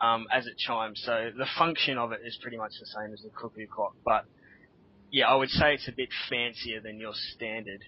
um, 0.00 0.26
as 0.32 0.46
it 0.46 0.56
chimes. 0.58 1.02
So 1.04 1.30
the 1.36 1.46
function 1.58 1.98
of 1.98 2.12
it 2.12 2.20
is 2.24 2.38
pretty 2.40 2.56
much 2.56 2.72
the 2.80 2.86
same 2.86 3.12
as 3.12 3.20
the 3.22 3.30
cuckoo 3.30 3.66
clock. 3.66 3.94
But 4.04 4.24
yeah, 5.10 5.28
I 5.28 5.34
would 5.34 5.50
say 5.50 5.74
it's 5.74 5.88
a 5.88 5.92
bit 5.92 6.08
fancier 6.28 6.80
than 6.80 6.98
your 6.98 7.12
standard, 7.34 7.84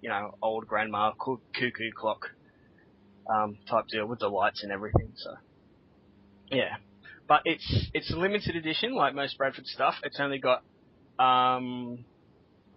you 0.00 0.08
know, 0.08 0.36
old 0.42 0.66
grandma 0.66 1.12
cuckoo 1.12 1.90
clock 1.96 2.30
um, 3.28 3.58
type 3.68 3.86
deal 3.88 4.06
with 4.06 4.20
the 4.20 4.28
lights 4.28 4.62
and 4.62 4.72
everything. 4.72 5.12
So 5.16 5.34
yeah, 6.50 6.76
but 7.28 7.42
it's 7.44 7.88
it's 7.92 8.12
a 8.12 8.16
limited 8.16 8.56
edition 8.56 8.94
like 8.94 9.14
most 9.14 9.38
Bradford 9.38 9.66
stuff. 9.66 9.94
It's 10.02 10.20
only 10.20 10.38
got 10.38 10.62
um, 11.18 12.04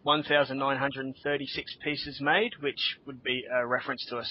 1,936 0.04 1.78
pieces 1.84 2.20
made, 2.22 2.54
which 2.62 2.98
would 3.06 3.24
be 3.24 3.44
a 3.54 3.66
reference 3.66 4.06
to 4.10 4.18
a 4.18 4.24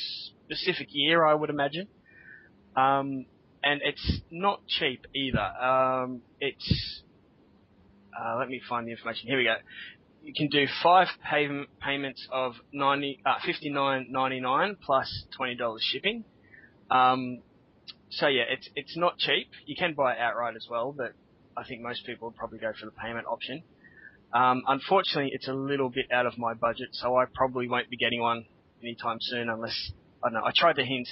specific 0.46 0.88
year, 0.90 1.24
I 1.24 1.34
would 1.34 1.50
imagine. 1.50 1.88
Um, 2.74 3.26
and 3.66 3.80
it's 3.82 4.20
not 4.30 4.64
cheap 4.68 5.06
either. 5.12 5.40
Um, 5.40 6.22
it's 6.40 7.02
uh, 8.16 8.36
let 8.38 8.48
me 8.48 8.60
find 8.68 8.86
the 8.86 8.92
information. 8.92 9.26
Here 9.26 9.38
we 9.38 9.44
go. 9.44 9.56
You 10.22 10.32
can 10.34 10.48
do 10.48 10.66
five 10.82 11.08
pay- 11.28 11.66
payments 11.82 12.26
of 12.32 12.54
ninety 12.72 13.20
uh, 13.26 13.34
fifty 13.44 13.70
nine 13.70 14.06
ninety 14.08 14.40
nine 14.40 14.76
plus 14.80 15.24
twenty 15.36 15.56
dollars 15.56 15.82
shipping. 15.82 16.24
Um, 16.90 17.42
so 18.10 18.28
yeah, 18.28 18.44
it's 18.48 18.68
it's 18.76 18.96
not 18.96 19.18
cheap. 19.18 19.48
You 19.66 19.74
can 19.76 19.94
buy 19.94 20.12
it 20.12 20.18
outright 20.20 20.54
as 20.54 20.66
well, 20.70 20.94
but 20.96 21.12
I 21.56 21.64
think 21.64 21.82
most 21.82 22.06
people 22.06 22.28
would 22.28 22.36
probably 22.36 22.60
go 22.60 22.72
for 22.78 22.86
the 22.86 22.92
payment 22.92 23.26
option. 23.26 23.64
Um, 24.32 24.62
unfortunately, 24.68 25.32
it's 25.34 25.48
a 25.48 25.54
little 25.54 25.90
bit 25.90 26.06
out 26.12 26.26
of 26.26 26.38
my 26.38 26.54
budget, 26.54 26.88
so 26.92 27.16
I 27.16 27.24
probably 27.34 27.68
won't 27.68 27.90
be 27.90 27.96
getting 27.96 28.20
one 28.20 28.46
anytime 28.80 29.18
soon 29.20 29.48
unless 29.48 29.90
I 30.22 30.28
don't 30.28 30.34
know. 30.34 30.46
I 30.46 30.52
tried 30.56 30.76
to 30.76 30.84
hint 30.84 31.08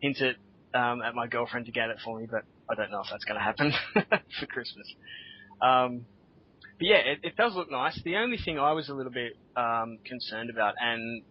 hint 0.00 0.18
it 0.20 0.36
um, 0.76 1.02
at 1.02 1.14
my 1.14 1.26
girlfriend 1.26 1.66
to 1.66 1.72
get 1.72 1.90
it 1.90 1.98
for 2.04 2.18
me, 2.18 2.26
but 2.30 2.44
I 2.68 2.74
don't 2.74 2.90
know 2.90 3.00
if 3.00 3.06
that's 3.10 3.24
going 3.24 3.38
to 3.38 3.44
happen 3.44 3.72
for 4.40 4.46
Christmas. 4.46 4.86
Um, 5.62 6.04
but 6.78 6.86
yeah, 6.86 6.96
it, 6.96 7.20
it, 7.22 7.36
does 7.36 7.54
look 7.54 7.70
nice. 7.70 7.98
The 8.04 8.16
only 8.16 8.36
thing 8.36 8.58
I 8.58 8.72
was 8.72 8.88
a 8.90 8.94
little 8.94 9.12
bit 9.12 9.32
um, 9.56 9.98
concerned 10.04 10.50
about, 10.50 10.74
and 10.78 11.22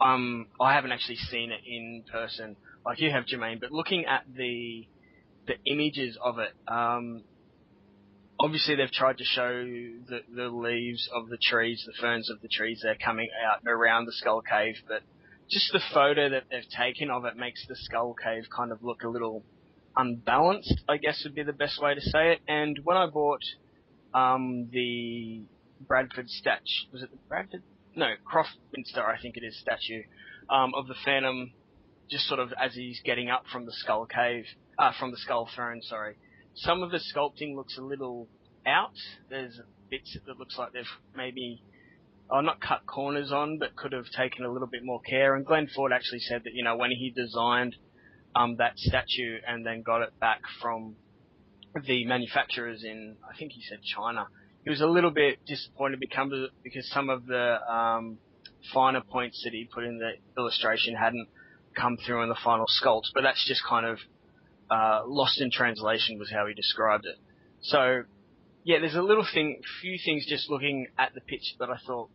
um, 0.00 0.46
I 0.60 0.74
haven't 0.74 0.92
actually 0.92 1.16
seen 1.16 1.52
it 1.52 1.60
in 1.64 2.02
person 2.10 2.56
like 2.84 3.00
you 3.00 3.10
have, 3.10 3.24
Jermaine, 3.26 3.60
but 3.60 3.70
looking 3.70 4.06
at 4.06 4.24
the 4.34 4.86
the 5.46 5.54
images 5.70 6.18
of 6.22 6.38
it, 6.38 6.52
um, 6.68 7.22
obviously 8.38 8.76
they've 8.76 8.90
tried 8.90 9.18
to 9.18 9.24
show 9.24 9.64
the, 9.64 10.20
the 10.34 10.48
leaves 10.48 11.08
of 11.14 11.28
the 11.28 11.38
trees, 11.38 11.82
the 11.86 11.92
ferns 12.00 12.30
of 12.30 12.40
the 12.40 12.48
trees, 12.48 12.80
they're 12.82 12.96
coming 13.02 13.28
out 13.46 13.60
around 13.66 14.06
the 14.06 14.12
skull 14.12 14.42
cave, 14.42 14.76
but 14.86 15.02
just 15.50 15.72
the 15.72 15.80
photo 15.92 16.28
that 16.30 16.44
they've 16.50 16.68
taken 16.76 17.10
of 17.10 17.24
it 17.24 17.36
makes 17.36 17.66
the 17.66 17.76
skull 17.76 18.14
cave 18.14 18.44
kind 18.54 18.72
of 18.72 18.82
look 18.82 19.02
a 19.02 19.08
little 19.08 19.42
unbalanced, 19.96 20.82
I 20.88 20.96
guess 20.96 21.22
would 21.24 21.34
be 21.34 21.42
the 21.42 21.52
best 21.52 21.82
way 21.82 21.94
to 21.94 22.00
say 22.00 22.32
it. 22.32 22.40
And 22.46 22.78
when 22.84 22.96
I 22.96 23.06
bought 23.06 23.42
um, 24.14 24.68
the 24.72 25.42
Bradford 25.80 26.28
statue, 26.28 26.90
was 26.92 27.02
it 27.02 27.10
the 27.10 27.18
Bradford? 27.28 27.62
No, 27.96 28.12
Croftminster, 28.24 29.04
I 29.04 29.20
think 29.20 29.36
it 29.36 29.44
is, 29.44 29.58
statue 29.58 30.02
um, 30.48 30.72
of 30.74 30.86
the 30.86 30.94
Phantom, 31.04 31.52
just 32.08 32.26
sort 32.26 32.40
of 32.40 32.52
as 32.52 32.74
he's 32.74 33.00
getting 33.04 33.30
up 33.30 33.44
from 33.52 33.66
the 33.66 33.72
skull 33.72 34.06
cave, 34.06 34.44
uh, 34.78 34.92
from 34.98 35.10
the 35.10 35.16
skull 35.16 35.48
throne, 35.54 35.82
sorry. 35.82 36.16
Some 36.54 36.82
of 36.82 36.90
the 36.90 37.00
sculpting 37.14 37.56
looks 37.56 37.76
a 37.78 37.82
little 37.82 38.28
out. 38.66 38.94
There's 39.28 39.60
bits 39.90 40.16
that 40.26 40.38
looks 40.38 40.56
like 40.58 40.72
they've 40.72 40.84
maybe 41.16 41.62
oh, 42.30 42.40
not 42.40 42.60
cut 42.60 42.86
corners 42.86 43.32
on, 43.32 43.58
but 43.58 43.76
could 43.76 43.92
have 43.92 44.06
taken 44.16 44.44
a 44.44 44.52
little 44.52 44.68
bit 44.68 44.84
more 44.84 45.00
care. 45.00 45.34
And 45.34 45.44
Glenn 45.44 45.68
Ford 45.74 45.92
actually 45.92 46.20
said 46.20 46.42
that, 46.44 46.54
you 46.54 46.64
know, 46.64 46.76
when 46.76 46.90
he 46.90 47.10
designed 47.10 47.76
um, 48.34 48.56
that 48.56 48.78
statue 48.78 49.38
and 49.46 49.66
then 49.66 49.82
got 49.82 50.02
it 50.02 50.18
back 50.20 50.40
from 50.60 50.96
the 51.86 52.04
manufacturers 52.04 52.84
in, 52.84 53.16
I 53.28 53.36
think 53.36 53.52
he 53.52 53.62
said 53.68 53.78
China, 53.82 54.26
he 54.64 54.70
was 54.70 54.80
a 54.80 54.86
little 54.86 55.10
bit 55.10 55.38
disappointed 55.46 56.00
because 56.62 56.88
some 56.90 57.08
of 57.08 57.26
the 57.26 57.58
um, 57.72 58.18
finer 58.72 59.00
points 59.00 59.42
that 59.44 59.52
he 59.52 59.68
put 59.72 59.84
in 59.84 59.98
the 59.98 60.12
illustration 60.40 60.94
hadn't 60.94 61.28
come 61.74 61.96
through 62.04 62.22
in 62.22 62.28
the 62.28 62.38
final 62.44 62.66
sculpt. 62.66 63.06
But 63.14 63.22
that's 63.22 63.46
just 63.46 63.62
kind 63.68 63.86
of 63.86 63.98
uh, 64.70 65.02
lost 65.06 65.40
in 65.40 65.50
translation 65.50 66.18
was 66.18 66.30
how 66.30 66.46
he 66.46 66.54
described 66.54 67.06
it. 67.06 67.16
So 67.62 68.02
yeah, 68.64 68.78
there's 68.80 68.94
a 68.94 69.02
little 69.02 69.26
thing, 69.32 69.60
few 69.80 69.98
things 70.04 70.26
just 70.28 70.50
looking 70.50 70.86
at 70.98 71.14
the 71.14 71.20
pitch 71.20 71.54
that 71.58 71.70
I 71.70 71.76
thought, 71.86 72.10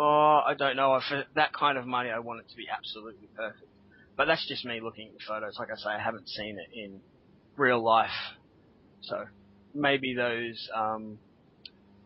oh, 0.00 0.40
I 0.46 0.54
don't 0.54 0.76
know. 0.76 1.00
For 1.08 1.24
that 1.34 1.52
kind 1.52 1.78
of 1.78 1.86
money, 1.86 2.10
I 2.10 2.18
want 2.18 2.40
it 2.40 2.48
to 2.50 2.56
be 2.56 2.66
absolutely 2.74 3.28
perfect. 3.36 3.68
But 4.16 4.26
that's 4.26 4.46
just 4.48 4.64
me 4.64 4.80
looking 4.82 5.08
at 5.08 5.14
the 5.14 5.20
photos. 5.26 5.56
Like 5.58 5.68
I 5.70 5.76
say, 5.76 5.90
I 5.90 6.02
haven't 6.02 6.28
seen 6.28 6.58
it 6.58 6.76
in 6.76 7.00
real 7.56 7.82
life, 7.82 8.10
so 9.02 9.24
maybe 9.74 10.14
those 10.14 10.68
um, 10.74 11.18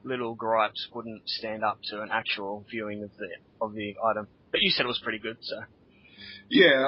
little 0.04 0.34
gripes 0.34 0.88
wouldn't 0.94 1.28
stand 1.28 1.64
up 1.64 1.78
to 1.90 2.02
an 2.02 2.10
actual 2.12 2.64
viewing 2.70 3.02
of 3.02 3.10
the 3.16 3.28
of 3.60 3.74
the 3.74 3.96
item. 4.04 4.28
But 4.50 4.60
you 4.62 4.70
said 4.70 4.84
it 4.84 4.88
was 4.88 5.00
pretty 5.02 5.18
good, 5.18 5.38
so. 5.40 5.56
Yeah, 6.50 6.86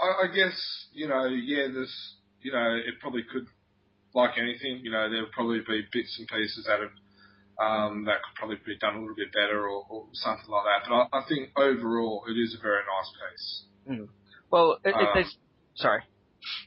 I, 0.00 0.24
I 0.24 0.34
guess 0.34 0.58
you 0.92 1.06
know, 1.06 1.26
yeah, 1.26 1.68
there's 1.72 2.16
you 2.42 2.52
know, 2.52 2.74
it 2.74 2.98
probably 3.00 3.22
could, 3.32 3.46
like 4.14 4.36
anything, 4.36 4.80
you 4.82 4.90
know, 4.90 5.08
there'll 5.08 5.32
probably 5.32 5.60
be 5.60 5.82
bits 5.92 6.16
and 6.18 6.28
pieces 6.28 6.68
out 6.70 6.82
of 6.82 6.90
um, 7.60 8.04
that 8.04 8.22
could 8.22 8.34
probably 8.36 8.56
be 8.64 8.78
done 8.78 8.96
a 8.96 9.00
little 9.00 9.14
bit 9.14 9.32
better 9.32 9.68
or, 9.68 9.84
or 9.88 10.06
something 10.12 10.48
like 10.48 10.64
that. 10.64 10.88
But 10.88 10.94
I, 10.94 11.20
I, 11.20 11.28
think 11.28 11.50
overall 11.56 12.24
it 12.28 12.32
is 12.32 12.56
a 12.58 12.62
very 12.62 12.80
nice 12.80 13.10
piece. 13.18 13.62
Mm. 13.90 14.08
Well, 14.50 14.78
it, 14.84 14.94
um, 14.94 15.06
there's 15.14 15.36
sorry. 15.76 16.02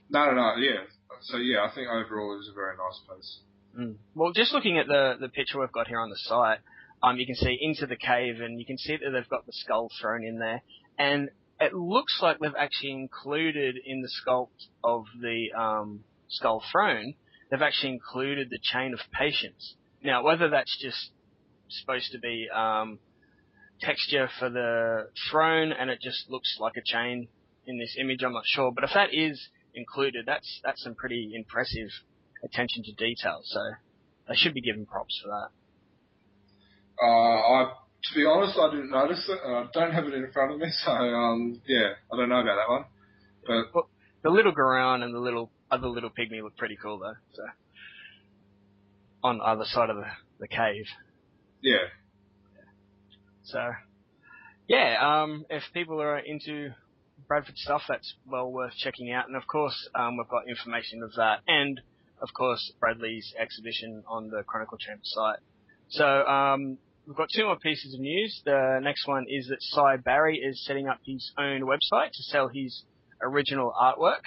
No, 0.09 0.25
no, 0.25 0.33
no. 0.33 0.55
Yeah. 0.57 0.83
So 1.21 1.37
yeah, 1.37 1.63
I 1.63 1.73
think 1.73 1.87
overall 1.87 2.35
it 2.35 2.41
is 2.41 2.49
a 2.51 2.53
very 2.53 2.75
nice 2.77 2.99
piece. 3.09 3.39
Mm. 3.79 3.95
Well, 4.13 4.31
just 4.31 4.53
looking 4.53 4.77
at 4.77 4.87
the 4.87 5.15
the 5.19 5.29
picture 5.29 5.59
we've 5.59 5.71
got 5.71 5.87
here 5.87 5.99
on 5.99 6.09
the 6.09 6.17
site, 6.17 6.59
um, 7.03 7.17
you 7.17 7.25
can 7.25 7.35
see 7.35 7.57
into 7.59 7.87
the 7.87 7.97
cave, 7.97 8.41
and 8.41 8.59
you 8.59 8.65
can 8.65 8.77
see 8.77 8.97
that 8.97 9.09
they've 9.11 9.29
got 9.29 9.45
the 9.45 9.53
skull 9.53 9.89
thrown 9.99 10.23
in 10.23 10.39
there, 10.39 10.61
and 10.97 11.29
it 11.59 11.73
looks 11.73 12.19
like 12.21 12.39
they've 12.39 12.51
actually 12.57 12.91
included 12.91 13.75
in 13.85 14.01
the 14.01 14.09
sculpt 14.09 14.67
of 14.83 15.05
the 15.21 15.51
um, 15.57 16.03
skull 16.27 16.63
throne, 16.71 17.15
they've 17.49 17.61
actually 17.61 17.93
included 17.93 18.49
the 18.49 18.59
chain 18.61 18.93
of 18.93 18.99
patience. 19.11 19.75
Now, 20.05 20.23
whether 20.23 20.49
that's 20.49 20.77
just 20.79 21.09
supposed 21.67 22.11
to 22.11 22.19
be 22.19 22.47
um, 22.53 22.99
texture 23.81 24.29
for 24.39 24.49
the 24.51 25.09
throne 25.31 25.71
and 25.71 25.89
it 25.89 25.99
just 25.99 26.29
looks 26.29 26.57
like 26.59 26.73
a 26.77 26.83
chain 26.85 27.27
in 27.65 27.79
this 27.79 27.97
image, 27.99 28.21
I'm 28.23 28.33
not 28.33 28.45
sure. 28.45 28.71
But 28.71 28.83
if 28.83 28.91
that 28.93 29.13
is 29.13 29.49
included, 29.73 30.25
that's 30.27 30.61
that's 30.63 30.83
some 30.83 30.93
pretty 30.93 31.33
impressive 31.35 31.89
attention 32.43 32.83
to 32.83 32.93
detail. 32.93 33.41
So 33.43 33.59
they 34.29 34.35
should 34.35 34.53
be 34.53 34.61
given 34.61 34.85
props 34.85 35.19
for 35.23 35.29
that. 35.29 35.49
Uh, 37.01 37.07
I, 37.07 37.73
to 38.03 38.15
be 38.15 38.25
honest, 38.25 38.57
I 38.59 38.69
didn't 38.69 38.91
notice 38.91 39.27
it. 39.27 39.39
And 39.43 39.55
I 39.55 39.65
don't 39.73 39.91
have 39.91 40.05
it 40.05 40.13
in 40.13 40.31
front 40.31 40.53
of 40.53 40.59
me, 40.59 40.67
so 40.85 40.91
um, 40.91 41.61
yeah, 41.67 41.93
I 42.13 42.15
don't 42.15 42.29
know 42.29 42.41
about 42.41 42.55
that 42.55 42.69
one. 42.69 42.85
But 43.47 43.73
well, 43.73 43.89
the 44.23 44.29
little 44.29 44.53
Guran 44.53 45.01
and 45.03 45.15
the 45.15 45.19
little 45.19 45.49
other 45.71 45.87
little 45.87 46.11
pygmy 46.11 46.43
look 46.43 46.55
pretty 46.57 46.77
cool 46.81 46.99
though. 46.99 47.15
So 47.33 47.43
on 49.25 49.41
either 49.41 49.65
side 49.65 49.89
of 49.89 49.95
the, 49.95 50.05
the 50.39 50.47
cave. 50.47 50.85
Yeah. 51.61 51.87
So, 53.43 53.71
yeah, 54.67 54.97
um, 55.01 55.45
if 55.49 55.63
people 55.73 55.99
are 55.99 56.19
into 56.19 56.69
Bradford 57.27 57.57
stuff, 57.57 57.81
that's 57.89 58.13
well 58.27 58.51
worth 58.51 58.73
checking 58.77 59.11
out. 59.11 59.27
And 59.27 59.35
of 59.35 59.47
course, 59.47 59.89
um, 59.95 60.17
we've 60.17 60.27
got 60.27 60.47
information 60.47 61.01
of 61.01 61.11
that, 61.17 61.39
and 61.47 61.81
of 62.21 62.29
course 62.37 62.71
Bradley's 62.79 63.33
exhibition 63.39 64.03
on 64.07 64.29
the 64.29 64.43
Chronicle 64.43 64.77
Chamber 64.77 65.01
site. 65.03 65.39
So 65.89 66.05
um, 66.05 66.77
we've 67.07 67.17
got 67.17 67.29
two 67.35 67.45
more 67.45 67.57
pieces 67.57 67.95
of 67.95 68.01
news. 68.01 68.41
The 68.45 68.79
next 68.83 69.07
one 69.07 69.25
is 69.27 69.47
that 69.49 69.57
Sy 69.59 69.97
Barry 69.97 70.37
is 70.37 70.63
setting 70.63 70.87
up 70.87 70.99
his 71.03 71.31
own 71.35 71.61
website 71.61 72.11
to 72.13 72.23
sell 72.23 72.47
his 72.53 72.83
original 73.23 73.73
artwork. 73.79 74.21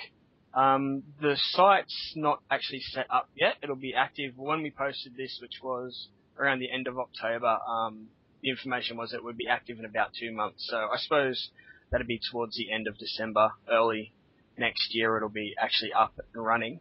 Um, 0.55 1.03
the 1.21 1.37
site's 1.53 2.13
not 2.17 2.41
actually 2.51 2.81
set 2.81 3.07
up 3.11 3.29
yet. 3.35 3.57
It'll 3.63 3.77
be 3.77 3.95
active 3.95 4.33
when 4.37 4.63
we 4.63 4.71
posted 4.71 5.17
this, 5.17 5.39
which 5.41 5.61
was 5.63 6.09
around 6.39 6.61
the 6.61 6.71
end 6.71 6.87
of 6.87 6.99
October. 6.99 7.59
Um, 7.69 8.09
the 8.43 8.51
information 8.51 8.97
was 8.97 9.13
it 9.13 9.23
would 9.23 9.37
be 9.37 9.49
active 9.49 9.79
in 9.79 9.85
about 9.85 10.11
two 10.19 10.33
months. 10.33 10.67
So 10.69 10.77
I 10.77 10.97
suppose 10.99 11.51
that'd 11.91 12.07
be 12.07 12.21
towards 12.31 12.57
the 12.57 12.73
end 12.73 12.87
of 12.87 12.97
December, 12.99 13.51
early 13.71 14.13
next 14.57 14.95
year. 14.95 15.17
It'll 15.17 15.29
be 15.29 15.55
actually 15.61 15.93
up 15.93 16.19
and 16.35 16.45
running. 16.45 16.81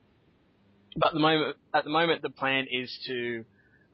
But 0.96 1.10
at 1.10 1.14
the 1.14 1.20
moment, 1.20 1.58
at 1.74 1.84
the 1.84 1.90
moment, 1.90 2.22
the 2.22 2.30
plan 2.30 2.68
is 2.72 2.98
to 3.08 3.46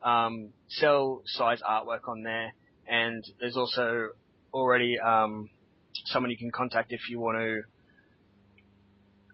um, 0.04 0.50
sell 0.70 1.22
Sy's 1.26 1.62
artwork 1.62 2.08
on 2.08 2.24
there, 2.24 2.54
and 2.88 3.24
there's 3.40 3.58
also 3.58 4.10
already 4.54 4.98
um, 5.00 5.50
someone 6.06 6.32
you 6.32 6.38
can 6.38 6.52
contact 6.52 6.92
if 6.94 7.10
you 7.10 7.20
want 7.20 7.38
to 7.38 7.62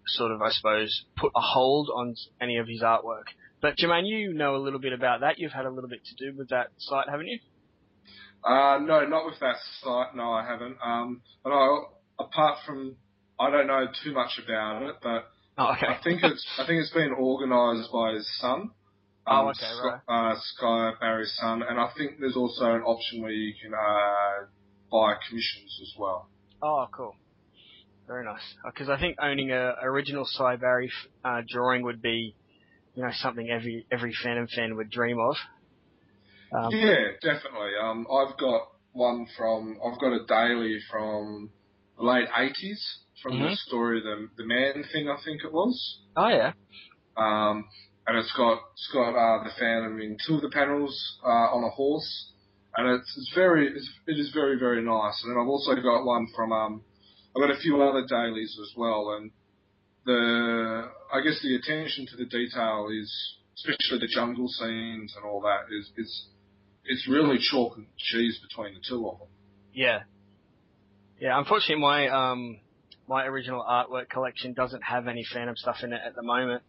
sort 0.10 0.32
of, 0.32 0.42
I 0.42 0.50
suppose, 0.52 1.06
put 1.18 1.32
a 1.36 1.42
hold 1.42 1.90
on 1.94 2.16
any 2.42 2.58
of 2.58 2.68
his 2.68 2.82
artwork. 2.82 3.26
But 3.62 3.78
Jermaine, 3.78 4.08
you 4.08 4.34
know 4.34 4.56
a 4.56 4.62
little 4.64 4.80
bit 4.80 4.94
about 4.94 5.22
that. 5.22 5.38
You've 5.38 5.52
had 5.52 5.66
a 5.66 5.70
little 5.70 5.90
bit 5.90 6.02
to 6.06 6.16
do 6.32 6.38
with 6.38 6.50
that 6.50 6.68
site, 6.78 7.10
haven't 7.10 7.28
you? 7.28 7.40
Uh, 8.44 8.80
no, 8.82 9.06
not 9.06 9.26
with 9.26 9.40
that 9.42 9.58
site. 9.82 10.16
No, 10.16 10.32
I 10.32 10.46
haven't. 10.46 10.78
Um, 10.84 11.22
but 11.44 11.52
I, 11.52 11.80
apart 12.20 12.60
from, 12.66 12.96
I 13.40 13.50
don't 13.50 13.68
know 13.68 13.86
too 14.04 14.14
much 14.14 14.40
about 14.44 14.84
it, 14.84 14.96
but 15.04 15.30
oh, 15.58 15.74
okay. 15.74 15.88
I 15.88 16.00
think 16.04 16.22
it's, 16.24 16.46
I 16.58 16.66
think 16.66 16.82
it's 16.82 16.94
been 16.94 17.12
organised 17.12 17.92
by 17.92 18.14
his 18.14 18.28
son. 18.40 18.72
Oh, 19.28 19.36
um, 19.36 19.46
oh, 19.46 19.50
okay, 19.50 19.72
right. 19.84 20.32
Uh, 20.32 20.36
Sy 20.58 20.92
Barry's 21.00 21.36
son, 21.40 21.64
and 21.68 21.80
I 21.80 21.90
think 21.98 22.20
there's 22.20 22.38
also 22.38 22.74
an 22.74 22.82
option 22.82 23.22
where 23.22 23.32
you 23.32 23.54
can 23.62 23.74
uh, 23.74 24.46
buy 24.90 25.16
commissions 25.28 25.80
as 25.82 25.94
well. 26.00 26.30
Oh, 26.62 26.88
cool. 26.92 27.16
Very 28.10 28.26
nice. 28.26 28.42
Because 28.66 28.90
uh, 28.90 28.94
I 28.94 29.00
think 29.00 29.18
owning 29.22 29.52
a 29.52 29.76
original 29.84 30.26
Sy 30.26 30.56
Barry 30.56 30.92
uh, 31.24 31.42
drawing 31.48 31.84
would 31.84 32.02
be, 32.02 32.34
you 32.96 33.04
know, 33.04 33.12
something 33.14 33.48
every 33.48 33.86
every 33.92 34.16
Phantom 34.24 34.48
fan 34.48 34.76
would 34.78 34.90
dream 34.90 35.20
of. 35.20 35.36
Um, 36.52 36.72
yeah, 36.72 37.12
definitely. 37.22 37.70
Um, 37.80 38.08
I've 38.12 38.36
got 38.40 38.68
one 38.94 39.28
from 39.38 39.78
I've 39.86 40.00
got 40.00 40.14
a 40.14 40.26
daily 40.28 40.80
from 40.90 41.52
the 42.00 42.04
late 42.04 42.28
eighties 42.36 42.84
from 43.22 43.34
mm-hmm. 43.34 43.44
the 43.44 43.56
story 43.56 44.02
the 44.02 44.28
the 44.38 44.48
man 44.48 44.84
thing 44.92 45.08
I 45.08 45.18
think 45.24 45.44
it 45.44 45.54
was. 45.54 46.00
Oh 46.18 46.30
yeah. 46.30 46.54
Um, 47.16 47.66
and 48.08 48.18
it's 48.18 48.34
got 48.36 48.58
it's 48.74 48.90
got 48.92 49.12
uh, 49.12 49.44
the 49.44 49.52
Phantom 49.60 50.02
in 50.02 50.18
two 50.26 50.38
of 50.38 50.42
the 50.42 50.50
panels 50.50 51.20
uh, 51.24 51.54
on 51.54 51.64
a 51.64 51.70
horse, 51.70 52.32
and 52.76 52.90
it's 52.90 53.14
it's 53.16 53.32
very 53.36 53.68
it's, 53.68 53.90
it 54.08 54.14
is 54.14 54.32
very 54.34 54.58
very 54.58 54.82
nice. 54.82 55.22
And 55.24 55.32
then 55.32 55.40
I've 55.40 55.48
also 55.48 55.76
got 55.76 56.06
one 56.06 56.26
from 56.36 56.52
um 56.52 56.82
I've 57.40 57.48
got 57.48 57.58
a 57.58 57.62
few 57.62 57.82
other 57.82 58.06
dailies 58.06 58.58
as 58.62 58.74
well, 58.76 59.16
and 59.18 59.32
the 60.06 60.90
I 61.14 61.22
guess 61.22 61.42
the 61.42 61.56
attention 61.56 62.06
to 62.08 62.18
the 62.18 62.26
detail 62.26 62.90
is, 62.92 63.38
especially 63.56 64.00
the 64.00 64.14
jungle 64.14 64.50
scenes 64.50 65.14
and 65.16 65.24
all 65.24 65.40
that, 65.42 65.74
is 65.74 65.90
is 65.96 66.28
it's 66.84 67.08
really 67.08 67.38
chalk 67.40 67.78
and 67.78 67.88
cheese 67.98 68.40
between 68.40 68.74
the 68.74 68.82
two 68.86 69.08
of 69.08 69.20
them. 69.20 69.28
Yeah. 69.74 70.00
Yeah, 71.22 71.38
unfortunately 71.38 71.82
my, 71.82 72.08
um, 72.08 72.60
my 73.08 73.26
original 73.26 73.64
artwork 73.64 74.10
collection 74.10 74.54
doesn't 74.54 74.82
have 74.82 75.08
any 75.08 75.26
Phantom 75.32 75.56
stuff 75.56 75.78
in 75.84 75.94
it 75.94 76.02
at 76.06 76.16
the 76.16 76.24
moment. 76.24 76.64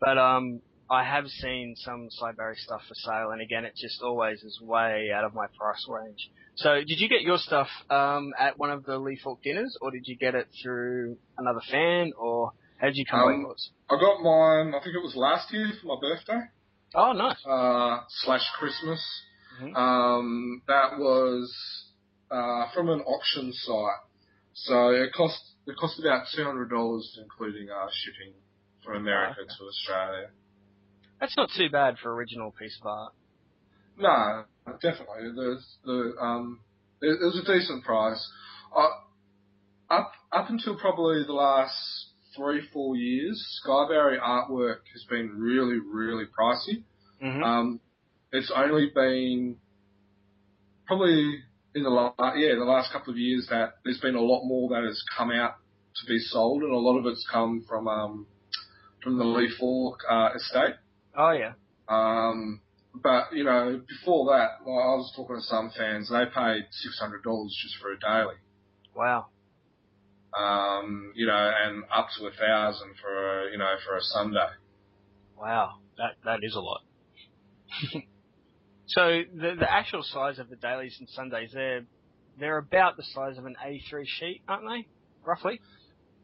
But, 0.00 0.16
um, 0.16 0.60
I 0.88 1.02
have 1.02 1.26
seen 1.26 1.74
some 1.76 2.08
Sy 2.10 2.32
Barry 2.32 2.56
stuff 2.56 2.82
for 2.86 2.94
sale, 2.94 3.30
and 3.32 3.42
again, 3.42 3.64
it 3.64 3.74
just 3.74 4.00
always 4.02 4.42
is 4.44 4.60
way 4.60 5.10
out 5.12 5.24
of 5.24 5.34
my 5.34 5.46
price 5.58 5.84
range. 5.88 6.30
So, 6.56 6.76
did 6.76 6.98
you 6.98 7.08
get 7.08 7.22
your 7.22 7.38
stuff 7.38 7.68
um, 7.90 8.32
at 8.38 8.58
one 8.58 8.70
of 8.70 8.84
the 8.84 8.98
Lee 8.98 9.18
Falk 9.22 9.42
dinners, 9.42 9.76
or 9.80 9.90
did 9.90 10.08
you 10.08 10.16
get 10.16 10.34
it 10.34 10.48
through 10.62 11.18
another 11.36 11.60
fan, 11.70 12.12
or 12.18 12.52
how 12.78 12.86
did 12.86 12.96
you 12.96 13.04
come 13.04 13.20
um, 13.20 13.26
by 13.26 13.40
yours? 13.40 13.70
I 13.90 13.96
got 14.00 14.22
mine. 14.22 14.74
I 14.74 14.82
think 14.82 14.96
it 14.96 15.02
was 15.02 15.14
last 15.14 15.52
year 15.52 15.70
for 15.80 15.86
my 15.86 16.00
birthday. 16.00 16.46
Oh, 16.94 17.12
nice. 17.12 17.36
Uh, 17.46 18.00
slash 18.24 18.42
Christmas. 18.58 19.00
Mm-hmm. 19.60 19.76
Um, 19.76 20.62
that 20.66 20.98
was 20.98 21.54
uh, 22.30 22.72
from 22.74 22.88
an 22.88 23.00
auction 23.00 23.52
site. 23.52 24.02
So 24.54 24.90
it 24.90 25.12
cost 25.12 25.38
it 25.66 25.76
cost 25.76 25.98
about 25.98 26.26
two 26.34 26.44
hundred 26.44 26.70
dollars, 26.70 27.18
including 27.22 27.68
uh, 27.68 27.88
shipping 27.92 28.34
from 28.84 28.96
America 28.96 29.40
oh, 29.40 29.42
okay. 29.42 29.52
to 29.58 29.64
Australia. 29.64 30.28
That's 31.20 31.36
not 31.36 31.50
too 31.56 31.68
bad 31.70 31.96
for 32.02 32.14
original 32.14 32.52
piece 32.52 32.78
of 32.80 32.86
art. 32.86 33.12
No, 33.98 34.44
definitely. 34.74 35.32
There's 35.34 35.76
the 35.84 36.14
um, 36.20 36.60
it, 37.00 37.18
it 37.20 37.24
was 37.24 37.42
a 37.42 37.52
decent 37.52 37.84
price. 37.84 38.28
Uh, 38.76 38.88
up 39.90 40.12
up 40.32 40.50
until 40.50 40.76
probably 40.76 41.24
the 41.24 41.32
last 41.32 41.74
three 42.36 42.62
four 42.72 42.96
years, 42.96 43.44
Sy 43.64 43.88
Barry 43.88 44.18
artwork 44.18 44.80
has 44.92 45.04
been 45.08 45.30
really 45.38 45.78
really 45.78 46.24
pricey. 46.24 46.82
Mm-hmm. 47.22 47.42
Um, 47.42 47.80
it's 48.32 48.52
only 48.54 48.90
been 48.94 49.56
probably 50.86 51.40
in 51.74 51.82
the 51.82 51.90
last 51.90 52.14
yeah 52.36 52.54
the 52.58 52.64
last 52.64 52.92
couple 52.92 53.12
of 53.12 53.18
years 53.18 53.46
that 53.50 53.74
there's 53.84 54.00
been 54.00 54.14
a 54.14 54.20
lot 54.20 54.44
more 54.44 54.68
that 54.70 54.84
has 54.84 55.02
come 55.16 55.30
out 55.30 55.54
to 55.96 56.06
be 56.06 56.18
sold, 56.18 56.62
and 56.62 56.72
a 56.72 56.76
lot 56.76 56.98
of 56.98 57.06
it's 57.06 57.26
come 57.30 57.64
from 57.68 57.88
um, 57.88 58.26
from 59.02 59.18
the 59.18 59.24
Lee 59.24 59.50
Falk 59.58 60.00
uh, 60.10 60.30
estate. 60.34 60.74
Oh 61.16 61.30
yeah. 61.30 61.52
Um, 61.88 62.60
but 63.02 63.32
you 63.32 63.44
know, 63.44 63.80
before 63.86 64.26
that, 64.32 64.64
well, 64.64 64.78
I 64.78 64.94
was 64.96 65.12
talking 65.16 65.36
to 65.36 65.42
some 65.42 65.70
fans. 65.76 66.08
They 66.10 66.24
paid 66.26 66.66
six 66.70 66.98
hundred 67.00 67.22
dollars 67.22 67.56
just 67.62 67.76
for 67.76 67.92
a 67.92 67.98
daily. 67.98 68.36
Wow. 68.94 69.26
Um, 70.38 71.12
you 71.14 71.26
know, 71.26 71.52
and 71.64 71.84
up 71.94 72.08
to 72.18 72.26
a 72.26 72.30
thousand 72.30 72.94
for 73.00 73.48
a, 73.48 73.52
you 73.52 73.58
know 73.58 73.74
for 73.86 73.96
a 73.96 74.02
Sunday. 74.02 74.48
Wow, 75.38 75.76
that 75.98 76.16
that 76.24 76.40
is 76.42 76.54
a 76.54 76.60
lot. 76.60 76.82
so 78.86 79.22
the 79.34 79.54
the 79.58 79.70
actual 79.70 80.02
size 80.02 80.38
of 80.38 80.48
the 80.48 80.56
dailies 80.56 80.96
and 80.98 81.08
Sundays, 81.08 81.50
they're 81.52 81.84
they're 82.38 82.58
about 82.58 82.96
the 82.96 83.04
size 83.14 83.38
of 83.38 83.46
an 83.46 83.56
A3 83.64 84.04
sheet, 84.06 84.42
aren't 84.48 84.64
they? 84.68 84.86
Roughly. 85.24 85.60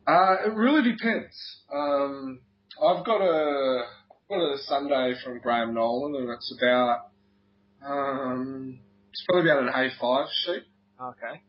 Uh, 0.07 0.37
it 0.47 0.55
really 0.55 0.83
depends. 0.83 1.35
Um, 1.73 2.40
I've 2.83 3.05
got 3.05 3.20
a 3.20 3.85
got 4.33 4.55
a 4.55 4.59
Sunday 4.66 5.14
from 5.23 5.40
Graham 5.40 5.75
Nolan, 5.75 6.14
and 6.16 6.31
it's 6.31 6.55
about 6.59 7.11
um, 7.85 8.79
it's 9.11 9.25
probably 9.29 9.51
about 9.51 9.64
an 9.64 9.68
A5 9.73 10.27
sheet. 10.45 10.62
Okay. 11.01 11.42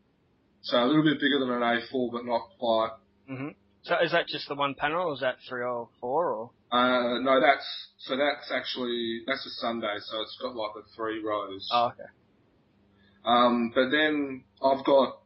So 0.62 0.82
a 0.82 0.86
little 0.86 1.02
bit 1.02 1.20
bigger 1.20 1.38
than 1.40 1.50
an 1.50 1.62
A4, 1.62 2.12
but 2.12 2.24
not 2.24 2.42
quite. 2.58 2.90
Mhm. 3.30 3.54
So 3.84 3.96
is 4.02 4.12
that 4.12 4.26
just 4.28 4.48
the 4.48 4.54
one 4.54 4.74
panel, 4.74 5.08
or 5.08 5.12
is 5.14 5.20
that 5.20 5.36
three 5.48 5.62
or 5.62 5.88
four, 6.00 6.32
or? 6.32 6.50
Uh, 6.72 7.20
no, 7.20 7.40
that's 7.40 7.66
so 7.98 8.16
that's 8.16 8.50
actually 8.50 9.22
that's 9.26 9.44
a 9.46 9.50
Sunday, 9.60 9.96
so 10.00 10.20
it's 10.22 10.36
got 10.40 10.56
like 10.56 10.74
the 10.74 10.82
three 10.96 11.22
rows. 11.22 11.68
Oh, 11.72 11.86
okay. 11.88 12.08
Um, 13.24 13.72
but 13.74 13.90
then 13.90 14.44
I've 14.62 14.84
got 14.84 15.18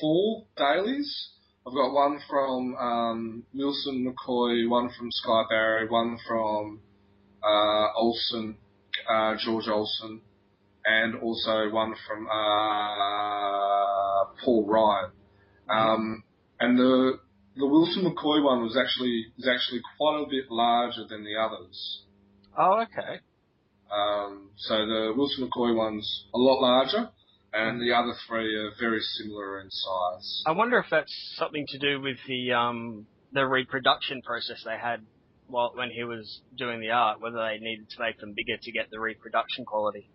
four 0.00 0.44
dailies. 0.56 1.30
I've 1.68 1.74
got 1.74 1.92
one 1.92 2.18
from 2.30 2.76
um, 2.76 3.42
Wilson 3.52 4.06
McCoy, 4.06 4.66
one 4.70 4.88
from 4.96 5.10
Sy 5.12 5.42
Barry, 5.50 5.86
one 5.86 6.16
from 6.26 6.80
uh, 7.42 7.92
Olesen, 8.00 8.54
uh, 9.06 9.34
George 9.44 9.66
Olesen, 9.66 10.20
and 10.86 11.16
also 11.16 11.68
one 11.68 11.94
from 12.06 12.26
uh, 12.26 14.24
Paul 14.42 14.64
Ryan. 14.66 15.10
Um, 15.68 16.24
and 16.58 16.78
the 16.78 17.18
the 17.54 17.66
Wilson 17.66 18.04
McCoy 18.04 18.42
one 18.42 18.62
was 18.62 18.74
actually 18.74 19.26
is 19.36 19.46
actually 19.46 19.82
quite 19.98 20.22
a 20.22 20.30
bit 20.30 20.50
larger 20.50 21.04
than 21.06 21.22
the 21.22 21.36
others. 21.36 22.00
Oh, 22.56 22.80
okay. 22.84 23.20
Um, 23.92 24.52
so 24.56 24.74
the 24.74 25.12
Wilson 25.14 25.46
McCoy 25.46 25.76
one's 25.76 26.24
a 26.34 26.38
lot 26.38 26.62
larger, 26.62 27.10
and 27.52 27.80
the 27.80 27.94
other 27.94 28.14
three 28.26 28.54
are 28.56 28.72
very 28.78 29.00
similar 29.00 29.60
in 29.60 29.70
size. 29.70 30.42
I 30.46 30.52
wonder 30.52 30.78
if 30.78 30.86
that's 30.90 31.34
something 31.36 31.66
to 31.68 31.78
do 31.78 32.00
with 32.00 32.18
the 32.26 32.52
um, 32.52 33.06
the 33.32 33.46
reproduction 33.46 34.22
process 34.22 34.62
they 34.64 34.78
had 34.78 35.00
while 35.46 35.72
when 35.74 35.90
he 35.90 36.04
was 36.04 36.40
doing 36.56 36.80
the 36.80 36.90
art, 36.90 37.20
whether 37.20 37.38
they 37.38 37.58
needed 37.58 37.88
to 37.90 38.00
make 38.00 38.18
them 38.18 38.34
bigger 38.36 38.58
to 38.60 38.72
get 38.72 38.90
the 38.90 39.00
reproduction 39.00 39.64
quality. 39.64 40.10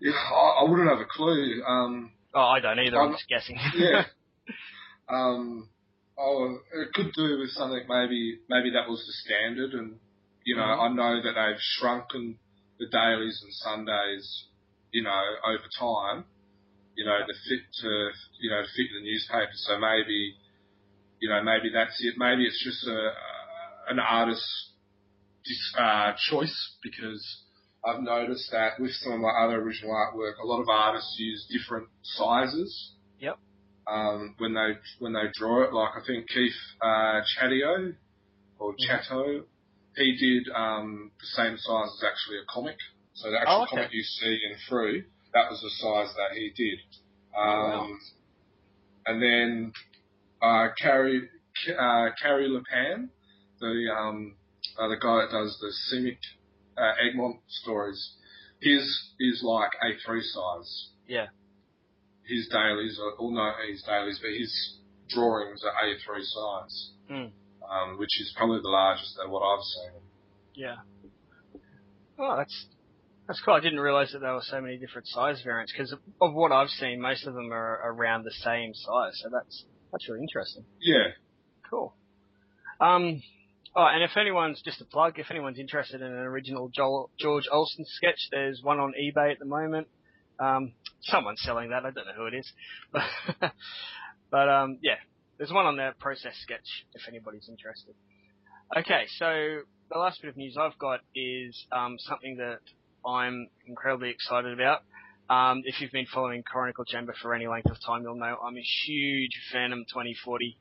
Yeah, 0.00 0.12
I, 0.12 0.62
I 0.62 0.70
wouldn't 0.70 0.88
have 0.88 1.00
a 1.00 1.08
clue. 1.10 1.62
Um, 1.66 2.12
oh, 2.34 2.40
I 2.40 2.60
don't 2.60 2.78
either. 2.78 3.00
I'm, 3.00 3.08
I'm 3.08 3.14
just 3.14 3.28
guessing. 3.28 3.58
yeah. 3.74 4.04
Um, 5.08 5.68
oh, 6.18 6.58
it 6.74 6.92
could 6.92 7.12
do 7.12 7.38
with 7.38 7.50
something. 7.50 7.84
Maybe 7.88 8.40
maybe 8.50 8.70
that 8.72 8.90
was 8.90 8.98
the 9.06 9.12
standard, 9.22 9.72
and 9.72 10.00
you 10.44 10.56
know, 10.56 10.62
mm-hmm. 10.62 10.80
I 10.80 10.88
know 10.88 11.22
that 11.22 11.34
they've 11.34 11.60
shrunken 11.60 12.40
the 12.80 12.86
dailies 12.90 13.40
and 13.44 13.52
Sundays 13.54 14.46
you 14.96 15.02
know, 15.02 15.22
over 15.44 15.68
time, 15.78 16.24
you 16.94 17.04
know, 17.04 17.18
to 17.18 17.34
fit 17.46 17.60
to, 17.82 17.90
you 18.40 18.48
know, 18.48 18.62
to 18.62 18.68
fit 18.74 18.88
the 18.96 19.04
newspaper. 19.04 19.52
So 19.52 19.78
maybe, 19.78 20.32
you 21.20 21.28
know, 21.28 21.42
maybe 21.44 21.68
that's 21.68 22.00
it. 22.00 22.14
Maybe 22.16 22.46
it's 22.46 22.64
just 22.64 22.86
a, 22.88 23.10
an 23.92 23.98
artist's 23.98 24.72
uh, 25.78 26.12
choice 26.30 26.56
because 26.82 27.22
I've 27.84 28.00
noticed 28.00 28.48
that 28.52 28.80
with 28.80 28.92
some 28.92 29.12
of 29.12 29.20
my 29.20 29.34
other 29.44 29.60
original 29.60 29.92
artwork, 29.92 30.42
a 30.42 30.46
lot 30.46 30.62
of 30.62 30.68
artists 30.70 31.14
use 31.18 31.46
different 31.52 31.88
sizes. 32.02 32.92
Yep. 33.20 33.36
Um, 33.86 34.34
when 34.38 34.54
they 34.54 34.80
when 34.98 35.12
they 35.12 35.28
draw 35.34 35.62
it, 35.64 35.74
like 35.74 35.90
I 35.94 36.06
think 36.06 36.26
Keith 36.30 36.56
uh, 36.80 37.20
Chatto 37.36 37.92
or 38.58 38.72
mm-hmm. 38.72 38.84
Chateau, 38.86 39.42
he 39.94 40.16
did 40.16 40.50
um, 40.56 41.10
the 41.20 41.26
same 41.26 41.58
size 41.58 41.90
as 41.98 42.02
actually 42.02 42.38
a 42.38 42.46
comic. 42.50 42.78
So 43.16 43.30
the 43.30 43.38
actual 43.40 43.54
oh, 43.54 43.62
okay. 43.62 43.76
comic 43.76 43.90
you 43.92 44.02
see 44.02 44.38
in 44.48 44.56
through, 44.68 45.04
that 45.32 45.50
was 45.50 45.60
the 45.60 45.70
size 45.70 46.14
that 46.16 46.36
he 46.36 46.52
did. 46.54 46.78
Um, 47.36 47.48
oh, 47.48 47.68
wow. 47.68 47.88
And 49.06 49.22
then 49.22 49.72
uh, 50.42 50.68
Kari 50.80 51.28
uh, 51.78 52.08
Kari 52.20 52.48
Lepan, 52.48 53.08
the 53.60 53.86
um, 53.96 54.36
uh, 54.78 54.88
the 54.88 54.96
guy 54.96 55.22
that 55.22 55.30
does 55.32 55.56
the 55.60 55.72
Semic 55.88 56.18
uh, 56.76 56.92
Egmont 57.08 57.40
stories, 57.48 58.16
his 58.60 58.82
is 59.18 59.42
like 59.42 59.70
A3 59.82 60.20
size. 60.22 60.88
Yeah. 61.08 61.26
His 62.24 62.48
dailies, 62.48 62.98
are, 63.00 63.12
well, 63.18 63.30
not 63.30 63.54
his 63.70 63.82
dailies, 63.82 64.18
but 64.20 64.32
his 64.32 64.78
drawings 65.08 65.62
are 65.64 65.72
A3 65.86 66.22
size, 66.22 66.90
mm. 67.10 67.30
um, 67.70 67.98
which 67.98 68.20
is 68.20 68.34
probably 68.36 68.60
the 68.60 68.68
largest 68.68 69.16
of 69.24 69.30
what 69.30 69.40
I've 69.40 69.62
seen. 69.62 70.00
Yeah. 70.54 70.76
Oh, 72.18 72.36
that's 72.36 72.66
that's 73.26 73.40
cool. 73.44 73.54
I 73.54 73.60
didn't 73.60 73.80
realize 73.80 74.12
that 74.12 74.20
there 74.20 74.32
were 74.32 74.42
so 74.42 74.60
many 74.60 74.78
different 74.78 75.08
size 75.08 75.40
variants 75.42 75.72
because 75.72 75.92
of 76.20 76.34
what 76.34 76.52
I've 76.52 76.68
seen, 76.68 77.00
most 77.00 77.26
of 77.26 77.34
them 77.34 77.52
are 77.52 77.80
around 77.92 78.24
the 78.24 78.30
same 78.30 78.72
size. 78.74 79.20
So 79.22 79.30
that's 79.32 79.64
that's 79.92 80.08
really 80.08 80.22
interesting. 80.22 80.64
Yeah. 80.80 81.08
Cool. 81.68 81.94
Um. 82.80 83.22
Oh, 83.74 83.84
and 83.84 84.02
if 84.02 84.16
anyone's 84.16 84.62
just 84.64 84.80
a 84.80 84.86
plug, 84.86 85.18
if 85.18 85.26
anyone's 85.30 85.58
interested 85.58 86.00
in 86.00 86.06
an 86.06 86.18
original 86.18 86.70
Joel, 86.74 87.10
George 87.18 87.44
Olesen 87.52 87.84
sketch, 87.84 88.28
there's 88.30 88.62
one 88.62 88.80
on 88.80 88.94
eBay 88.98 89.32
at 89.32 89.38
the 89.38 89.44
moment. 89.44 89.86
Um, 90.38 90.72
someone's 91.02 91.42
selling 91.42 91.70
that. 91.70 91.84
I 91.84 91.90
don't 91.90 92.06
know 92.06 92.14
who 92.16 92.26
it 92.26 92.34
is, 92.34 92.50
but 92.90 93.02
but 94.30 94.48
um, 94.48 94.78
yeah, 94.82 94.96
there's 95.36 95.52
one 95.52 95.66
on 95.66 95.76
there, 95.76 95.94
process 95.98 96.32
sketch, 96.42 96.86
if 96.94 97.02
anybody's 97.08 97.48
interested. 97.50 97.94
Okay, 98.76 99.04
so 99.18 99.60
the 99.90 99.98
last 99.98 100.22
bit 100.22 100.30
of 100.30 100.36
news 100.36 100.56
I've 100.58 100.78
got 100.78 101.00
is 101.14 101.66
um, 101.70 101.96
something 101.98 102.36
that 102.38 102.60
I'm 103.06 103.48
incredibly 103.66 104.10
excited 104.10 104.52
about. 104.52 104.82
Um, 105.28 105.62
if 105.64 105.80
you've 105.80 105.92
been 105.92 106.06
following 106.12 106.42
Chronicle 106.42 106.84
Chamber 106.84 107.14
for 107.20 107.34
any 107.34 107.46
length 107.46 107.70
of 107.70 107.76
time, 107.84 108.02
you'll 108.02 108.16
know 108.16 108.36
I'm 108.42 108.56
a 108.56 108.64
huge 108.86 109.32
Phantom 109.52 109.84
2040 109.88 110.56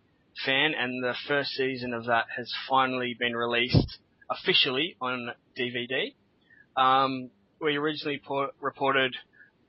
fan, 0.45 0.73
and 0.77 1.03
the 1.03 1.13
first 1.27 1.51
season 1.51 1.93
of 1.93 2.05
that 2.05 2.25
has 2.35 2.51
finally 2.69 3.15
been 3.17 3.35
released 3.35 3.99
officially 4.29 4.95
on 5.01 5.31
DVD. 5.57 6.13
Um, 6.75 7.29
we 7.61 7.77
originally 7.77 8.21
po- 8.25 8.51
reported 8.59 9.15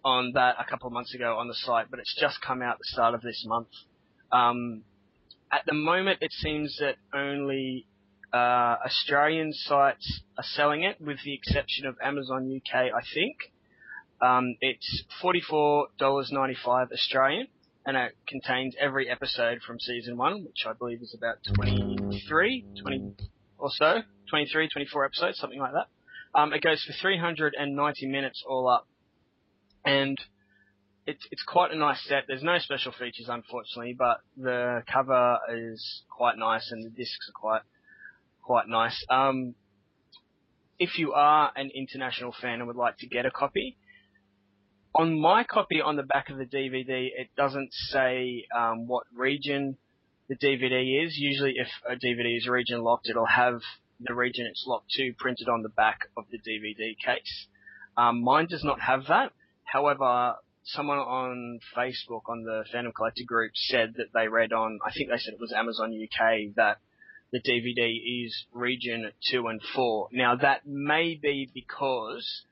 on 0.05 0.33
that 0.35 0.57
a 0.59 0.65
couple 0.65 0.87
of 0.87 0.93
months 0.93 1.15
ago 1.15 1.37
on 1.39 1.49
the 1.49 1.55
site, 1.55 1.91
but 1.91 2.01
it's 2.01 2.15
just 2.19 2.41
come 2.41 2.62
out 2.62 2.79
the 2.79 2.85
start 2.85 3.15
of 3.15 3.21
this 3.21 3.45
month. 3.47 3.69
Um, 4.33 4.83
at 5.53 5.62
the 5.67 5.75
moment, 5.75 6.19
it 6.23 6.33
seems 6.33 6.79
that 6.81 6.97
only 7.15 7.87
uh, 8.37 8.77
Australian 8.85 9.53
sites 9.53 10.20
are 10.37 10.44
selling 10.44 10.83
it, 10.83 11.01
with 11.01 11.18
the 11.25 11.35
exception 11.35 11.87
of 11.87 11.96
Amazon 12.03 12.51
UK, 12.55 12.75
I 12.75 13.03
think. 13.14 13.37
Um, 14.20 14.57
it's 14.61 15.05
$44.95 15.22 16.92
Australian, 16.92 17.49
and 17.85 17.96
it 17.96 18.16
contains 18.27 18.75
every 18.79 19.09
episode 19.09 19.61
from 19.66 19.79
season 19.79 20.16
one, 20.16 20.44
which 20.44 20.64
I 20.66 20.72
believe 20.72 21.03
is 21.03 21.14
about 21.16 21.37
23, 21.55 22.64
20 22.81 23.14
or 23.59 23.70
so, 23.70 24.03
23, 24.31 24.68
24 24.68 25.05
episodes, 25.05 25.38
something 25.38 25.59
like 25.59 25.72
that. 25.72 25.88
Um, 26.38 26.53
it 26.53 26.62
goes 26.62 26.85
for 26.85 26.92
390 27.01 28.07
minutes 28.07 28.44
all 28.46 28.68
up, 28.68 28.87
and 29.85 30.18
it's 31.07 31.27
it's 31.31 31.42
quite 31.44 31.72
a 31.72 31.77
nice 31.77 32.05
set. 32.07 32.25
There's 32.27 32.42
no 32.42 32.59
special 32.59 32.92
features, 32.92 33.29
unfortunately, 33.29 33.94
but 33.96 34.18
the 34.37 34.83
cover 34.92 35.38
is 35.55 36.03
quite 36.11 36.37
nice, 36.37 36.70
and 36.70 36.85
the 36.85 36.90
discs 36.90 37.31
are 37.31 37.40
quite 37.40 37.62
quite 38.47 38.69
nice. 38.69 39.05
Um, 39.11 39.57
if 40.79 40.99
you 40.99 41.13
are 41.15 41.51
an 41.57 41.71
international 41.75 42.33
fan 42.41 42.61
and 42.61 42.69
would 42.69 42.77
like 42.77 42.99
to 42.99 43.09
get 43.09 43.27
a 43.27 43.31
copy, 43.31 43.77
on 44.95 45.21
my 45.21 45.43
copy 45.43 45.81
on 45.81 45.97
the 45.97 46.05
back 46.05 46.31
of 46.31 46.39
the 46.39 46.45
DVD, 46.45 47.09
it 47.15 47.29
doesn't 47.37 47.73
say 47.73 48.45
um, 48.57 48.87
what 48.87 49.05
region 49.15 49.77
the 50.29 50.37
DVD 50.37 51.05
is. 51.05 51.17
Usually, 51.19 51.55
if 51.57 51.69
a 51.89 51.97
DVD 51.97 52.37
is 52.37 52.47
region 52.47 52.83
locked, 52.83 53.09
it'll 53.11 53.27
have 53.27 53.61
the 54.01 54.15
region 54.15 54.47
it's 54.49 54.65
locked 54.67 54.91
to 54.91 55.13
printed 55.19 55.49
on 55.49 55.63
the 55.63 55.69
back 55.69 56.09
of 56.17 56.25
the 56.31 56.39
DVD 56.39 56.97
case. 57.05 57.49
Um, 57.97 58.23
mine 58.23 58.47
does 58.49 58.63
not 58.63 58.81
have 58.81 59.07
that. 59.09 59.33
However, 59.65 60.37
someone 60.63 60.99
on 60.99 61.59
Facebook 61.77 62.23
on 62.29 62.45
the 62.45 62.65
Phantom 62.71 62.93
Collector 62.93 63.25
group 63.27 63.53
said 63.55 63.95
that 63.97 64.13
they 64.15 64.29
read 64.29 64.53
on, 64.53 64.79
I 64.87 64.93
think 64.93 65.11
they 65.11 65.19
said 65.19 65.35
it 65.35 65.41
was 65.41 65.53
Amazon 65.53 65.93
UK, 65.93 66.55
that 66.55 66.79
the 67.33 67.41
DVD 67.41 68.25
is 68.25 68.47
region 68.53 69.11
2 69.31 69.47
and 69.49 69.61
4. 69.75 70.09
Now 70.12 70.37
that 70.37 70.67
may 70.67 71.19
be 71.21 71.51
because 71.53 72.45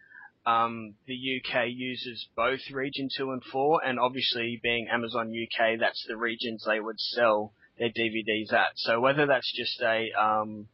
um, 0.46 0.94
the 1.06 1.14
UK 1.14 1.66
uses 1.68 2.28
both 2.36 2.60
region 2.72 3.08
2 3.16 3.30
and 3.30 3.42
4 3.44 3.84
and 3.84 3.98
obviously 3.98 4.60
being 4.62 4.88
Amazon 4.90 5.32
UK 5.32 5.78
that's 5.80 6.04
the 6.08 6.16
regions 6.16 6.64
they 6.66 6.80
would 6.80 6.98
sell 6.98 7.52
their 7.78 7.88
DVDs 7.88 8.52
at. 8.52 8.72
So 8.76 9.00
whether 9.00 9.26
that's 9.26 9.52
just 9.56 9.80
a 9.80 10.10
um, 10.20 10.68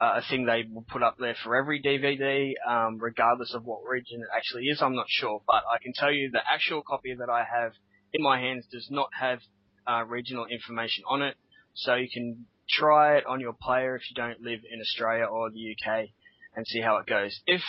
a 0.00 0.20
thing 0.28 0.44
they 0.44 0.64
will 0.70 0.84
put 0.88 1.02
up 1.02 1.16
there 1.18 1.36
for 1.42 1.56
every 1.56 1.82
DVD, 1.82 2.52
um, 2.68 2.98
regardless 2.98 3.54
of 3.54 3.64
what 3.64 3.80
region 3.88 4.20
it 4.20 4.28
actually 4.36 4.64
is, 4.64 4.82
I'm 4.82 4.94
not 4.94 5.06
sure. 5.08 5.40
But 5.46 5.64
I 5.72 5.82
can 5.82 5.94
tell 5.94 6.12
you 6.12 6.30
the 6.30 6.40
actual 6.46 6.82
copy 6.86 7.14
that 7.18 7.30
I 7.30 7.44
have 7.44 7.72
in 8.12 8.22
my 8.22 8.38
hands 8.38 8.66
does 8.70 8.88
not 8.90 9.08
have 9.18 9.40
uh, 9.88 10.04
regional 10.04 10.44
information 10.46 11.04
on 11.08 11.22
it. 11.22 11.36
So 11.74 11.94
you 11.94 12.08
can 12.12 12.46
try 12.78 13.16
it 13.16 13.26
on 13.26 13.40
your 13.40 13.54
player 13.60 13.96
if 13.96 14.02
you 14.10 14.14
don't 14.14 14.40
live 14.40 14.60
in 14.70 14.80
Australia 14.80 15.24
or 15.24 15.50
the 15.50 15.74
UK 15.74 16.08
and 16.54 16.66
see 16.66 16.80
how 16.80 16.98
it 16.98 17.06
goes. 17.06 17.38
If 17.46 17.62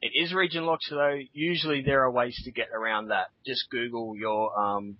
it 0.00 0.12
is 0.14 0.32
region 0.32 0.66
locked 0.66 0.86
though, 0.90 1.18
usually 1.32 1.82
there 1.82 2.04
are 2.04 2.10
ways 2.10 2.40
to 2.44 2.50
get 2.50 2.68
around 2.74 3.08
that. 3.08 3.28
Just 3.46 3.70
Google 3.70 4.16
your 4.16 4.58
um, 4.58 4.96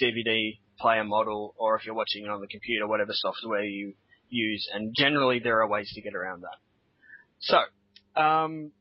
DVD 0.00 0.58
player 0.78 1.04
model 1.04 1.54
or 1.58 1.76
if 1.76 1.84
you're 1.84 1.94
watching 1.94 2.24
it 2.24 2.30
on 2.30 2.40
the 2.40 2.46
computer, 2.46 2.86
whatever 2.86 3.12
software 3.12 3.64
you 3.64 3.94
use, 4.28 4.68
and 4.72 4.94
generally 4.96 5.40
there 5.40 5.60
are 5.60 5.68
ways 5.68 5.90
to 5.94 6.00
get 6.00 6.14
around 6.14 6.42
that. 6.42 6.58
So, 7.40 7.58
um, 8.20 8.72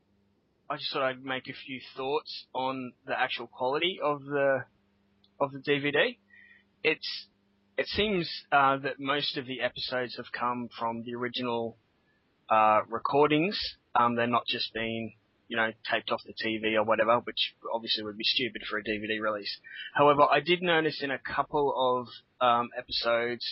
I 0.70 0.78
just 0.78 0.94
thought 0.94 1.02
I'd 1.02 1.24
make 1.24 1.48
a 1.48 1.54
few 1.66 1.82
thoughts 1.98 2.46
on 2.54 2.94
the 3.06 3.20
actual 3.20 3.48
quality 3.48 4.00
of 4.04 4.24
the 4.24 4.66
of 5.40 5.52
the 5.52 5.60
DVD. 5.60 6.18
It's 6.84 7.28
it 7.80 7.88
seems 7.88 8.30
uh, 8.52 8.78
that 8.78 9.00
most 9.00 9.38
of 9.38 9.46
the 9.46 9.62
episodes 9.62 10.18
have 10.18 10.32
come 10.38 10.68
from 10.78 11.04
the 11.04 11.16
original 11.16 11.78
uh, 12.50 12.82
recordings. 12.90 13.58
Um, 13.96 14.16
they're 14.16 14.28
not 14.28 14.46
just 14.48 14.74
being 14.74 15.14
you 15.48 15.56
know 15.56 15.72
taped 15.90 16.12
off 16.12 16.22
the 16.26 16.34
TV 16.34 16.76
or 16.76 16.84
whatever, 16.84 17.20
which 17.20 17.56
obviously 17.74 18.04
would 18.04 18.18
be 18.18 18.26
stupid 18.26 18.64
for 18.70 18.80
a 18.80 18.84
DVD 18.84 19.22
release. 19.22 19.60
However, 19.94 20.24
I 20.30 20.42
did 20.42 20.62
notice 20.62 21.02
in 21.02 21.10
a 21.10 21.20
couple 21.20 21.74
of 21.74 22.46
um, 22.46 22.70
episodes 22.78 23.46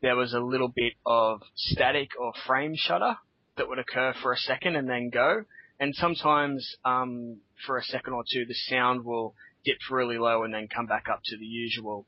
there 0.00 0.14
was 0.14 0.32
a 0.32 0.40
little 0.40 0.68
bit 0.68 0.92
of 1.04 1.40
static 1.56 2.10
or 2.20 2.32
frame 2.46 2.74
shutter 2.76 3.16
that 3.56 3.68
would 3.68 3.80
occur 3.80 4.14
for 4.22 4.32
a 4.32 4.36
second 4.36 4.76
and 4.76 4.88
then 4.88 5.10
go. 5.10 5.42
And 5.80 5.94
sometimes, 5.94 6.76
um, 6.84 7.38
for 7.66 7.78
a 7.78 7.82
second 7.82 8.12
or 8.12 8.22
two, 8.32 8.44
the 8.46 8.54
sound 8.54 9.04
will 9.04 9.34
dip 9.64 9.78
really 9.90 10.18
low 10.18 10.44
and 10.44 10.54
then 10.54 10.68
come 10.68 10.86
back 10.86 11.06
up 11.12 11.20
to 11.24 11.36
the 11.36 11.44
usual, 11.44 12.06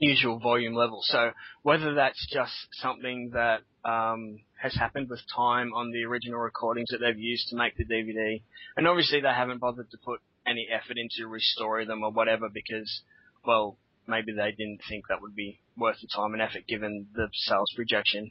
usual 0.00 0.38
volume 0.38 0.74
level. 0.74 1.00
So 1.02 1.30
whether 1.62 1.94
that's 1.94 2.26
just 2.32 2.52
something 2.72 3.30
that, 3.34 3.60
um, 3.84 4.40
has 4.60 4.74
happened 4.74 5.08
with 5.08 5.20
time 5.34 5.72
on 5.74 5.92
the 5.92 6.04
original 6.04 6.40
recordings 6.40 6.88
that 6.90 6.98
they've 6.98 7.18
used 7.18 7.48
to 7.48 7.56
make 7.56 7.76
the 7.76 7.84
DVD, 7.84 8.42
and 8.76 8.88
obviously 8.88 9.20
they 9.20 9.28
haven't 9.28 9.58
bothered 9.58 9.90
to 9.90 9.98
put 10.04 10.20
any 10.46 10.68
effort 10.70 10.96
into 10.96 11.28
restoring 11.28 11.88
them 11.88 12.02
or 12.02 12.10
whatever 12.10 12.48
because, 12.52 13.02
well, 13.46 13.78
maybe 14.06 14.32
they 14.32 14.50
didn't 14.50 14.80
think 14.88 15.04
that 15.08 15.20
would 15.22 15.36
be 15.36 15.60
worth 15.76 15.96
the 16.00 16.08
time 16.14 16.32
and 16.32 16.42
effort 16.42 16.66
given 16.66 17.06
the 17.14 17.28
sales 17.32 17.70
projection 17.76 18.30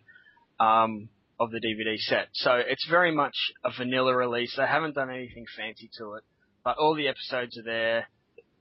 um, 0.60 1.10
of 1.40 1.52
the 1.52 1.60
DVD 1.60 1.98
set. 1.98 2.28
So 2.34 2.56
it's 2.56 2.86
very 2.90 3.14
much 3.14 3.36
a 3.64 3.72
vanilla 3.78 4.16
release. 4.16 4.54
They 4.58 4.68
haven't 4.68 4.96
done 4.96 5.10
anything 5.10 5.46
fancy 5.56 5.90
to 5.98 6.16
it, 6.16 6.24
but 6.64 6.78
all 6.78 6.96
the 6.96 7.08
episodes 7.08 7.58
are 7.58 7.64
there 7.64 8.08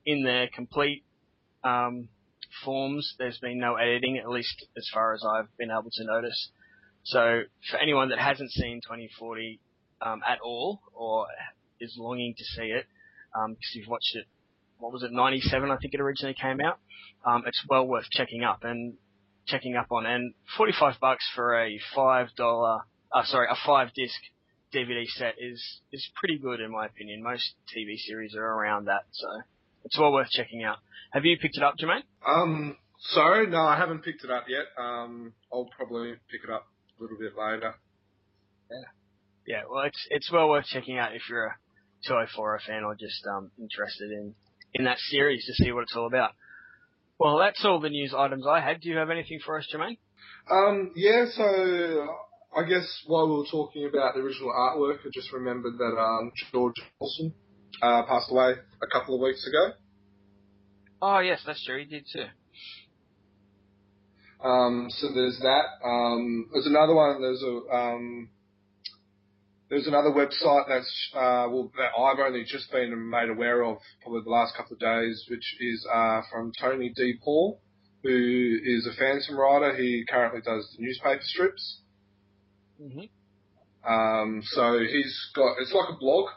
in 0.05 0.23
their 0.23 0.47
complete 0.47 1.03
um, 1.63 2.07
forms. 2.63 3.15
There's 3.17 3.39
been 3.39 3.59
no 3.59 3.75
editing, 3.75 4.17
at 4.17 4.29
least 4.29 4.65
as 4.77 4.87
far 4.93 5.13
as 5.13 5.23
I've 5.23 5.55
been 5.57 5.71
able 5.71 5.91
to 5.91 6.03
notice. 6.03 6.49
So 7.03 7.43
for 7.69 7.77
anyone 7.77 8.09
that 8.09 8.19
hasn't 8.19 8.51
seen 8.51 8.81
2040 8.81 9.59
um, 10.01 10.21
at 10.27 10.39
all 10.41 10.81
or 10.93 11.27
is 11.79 11.95
longing 11.97 12.35
to 12.37 12.43
see 12.43 12.67
it, 12.67 12.85
because 13.31 13.45
um, 13.45 13.57
you've 13.73 13.87
watched 13.87 14.15
it 14.15 14.25
what 14.79 14.93
was 14.93 15.03
it, 15.03 15.11
97, 15.11 15.69
I 15.69 15.77
think 15.77 15.93
it 15.93 15.99
originally 15.99 16.33
came 16.33 16.61
out. 16.61 16.79
Um, 17.25 17.43
it's 17.45 17.61
well 17.69 17.85
worth 17.85 18.09
checking 18.09 18.43
up 18.43 18.63
and 18.63 18.93
checking 19.45 19.75
up 19.75 19.91
on. 19.91 20.05
And 20.05 20.33
45 20.57 20.95
bucks 21.01 21.29
for 21.35 21.59
a 21.59 21.79
five 21.93 22.29
dollar, 22.35 22.81
uh, 23.13 23.23
sorry, 23.25 23.47
a 23.51 23.57
five 23.65 23.89
disc 23.93 24.15
DVD 24.73 25.05
set 25.05 25.35
is 25.37 25.81
is 25.91 26.09
pretty 26.15 26.37
good 26.37 26.61
in 26.61 26.71
my 26.71 26.85
opinion. 26.85 27.21
Most 27.21 27.55
TV 27.75 27.97
series 27.97 28.35
are 28.35 28.45
around 28.45 28.85
that, 28.85 29.03
so 29.11 29.27
it's 29.85 29.97
well 29.97 30.11
worth 30.11 30.29
checking 30.29 30.63
out. 30.63 30.77
Have 31.11 31.25
you 31.25 31.37
picked 31.37 31.57
it 31.57 31.63
up, 31.63 31.75
Jermaine? 31.77 32.03
Um, 32.25 32.77
sorry, 32.99 33.47
no, 33.47 33.61
I 33.61 33.77
haven't 33.77 34.03
picked 34.03 34.23
it 34.23 34.31
up 34.31 34.45
yet. 34.47 34.65
Um, 34.77 35.33
I'll 35.51 35.69
probably 35.75 36.13
pick 36.31 36.41
it 36.43 36.49
up 36.49 36.67
a 36.99 37.01
little 37.01 37.17
bit 37.17 37.33
later. 37.37 37.75
Yeah, 38.69 38.77
yeah. 39.47 39.61
Well, 39.69 39.85
it's 39.85 40.07
it's 40.09 40.31
well 40.31 40.49
worth 40.49 40.65
checking 40.65 40.97
out 40.97 41.15
if 41.15 41.23
you're 41.29 41.45
a 41.45 41.55
204 42.07 42.59
fan 42.65 42.83
or 42.83 42.95
just 42.95 43.25
um, 43.27 43.51
interested 43.59 44.11
in 44.11 44.35
in 44.73 44.85
that 44.85 44.99
series 44.99 45.45
to 45.45 45.53
see 45.53 45.71
what 45.71 45.83
it's 45.83 45.95
all 45.95 46.07
about. 46.07 46.31
Well, 47.19 47.37
that's 47.37 47.65
all 47.65 47.79
the 47.79 47.89
news 47.89 48.13
items 48.17 48.45
I 48.47 48.61
had. 48.61 48.81
Do 48.81 48.89
you 48.89 48.97
have 48.97 49.09
anything 49.09 49.39
for 49.45 49.57
us, 49.57 49.67
Jermaine? 49.73 49.97
Um, 50.49 50.91
yeah, 50.95 51.25
so 51.35 52.07
I 52.55 52.63
guess 52.63 52.87
while 53.07 53.27
we 53.27 53.37
were 53.37 53.45
talking 53.51 53.85
about 53.87 54.13
the 54.15 54.21
original 54.21 54.51
artwork, 54.51 54.99
I 55.05 55.09
just 55.13 55.33
remembered 55.33 55.77
that 55.77 55.97
um, 55.99 56.31
George 56.51 56.75
Olesen 57.01 57.33
uh, 57.81 58.03
passed 58.03 58.31
away 58.31 58.53
a 58.81 58.87
couple 58.87 59.15
of 59.15 59.21
weeks 59.21 59.47
ago. 59.47 59.73
Oh, 61.01 61.19
yes, 61.19 61.41
that's 61.45 61.63
true. 61.65 61.79
He 61.79 61.85
did 61.85 62.05
too. 62.11 62.25
Um, 64.43 64.87
so 64.89 65.07
there's 65.13 65.39
that. 65.41 65.85
Um, 65.85 66.49
there's 66.53 66.65
another 66.67 66.93
one. 66.93 67.21
There's 67.21 67.43
a 67.43 67.75
um, 67.75 68.29
there's 69.69 69.87
another 69.87 70.09
website 70.09 70.67
that's 70.67 71.09
uh, 71.13 71.47
well, 71.49 71.71
that 71.77 71.91
I've 71.99 72.19
only 72.19 72.43
just 72.43 72.71
been 72.71 73.09
made 73.09 73.29
aware 73.29 73.63
of 73.63 73.77
probably 74.01 74.21
the 74.23 74.29
last 74.29 74.55
couple 74.55 74.73
of 74.73 74.79
days, 74.79 75.25
which 75.29 75.55
is 75.59 75.85
uh, 75.93 76.21
from 76.31 76.51
Tony 76.59 76.93
DePaul, 76.97 77.57
who 78.03 78.57
is 78.63 78.87
a 78.87 78.97
phantom 78.97 79.37
writer. 79.37 79.75
He 79.75 80.05
currently 80.09 80.41
does 80.41 80.73
the 80.75 80.83
newspaper 80.83 81.21
strips. 81.21 81.81
Mm-hmm. 82.81 83.91
Um, 83.91 84.41
so 84.43 84.79
he's 84.79 85.31
got 85.35 85.55
it's 85.59 85.73
like 85.73 85.89
a 85.89 85.99
blog, 85.99 86.29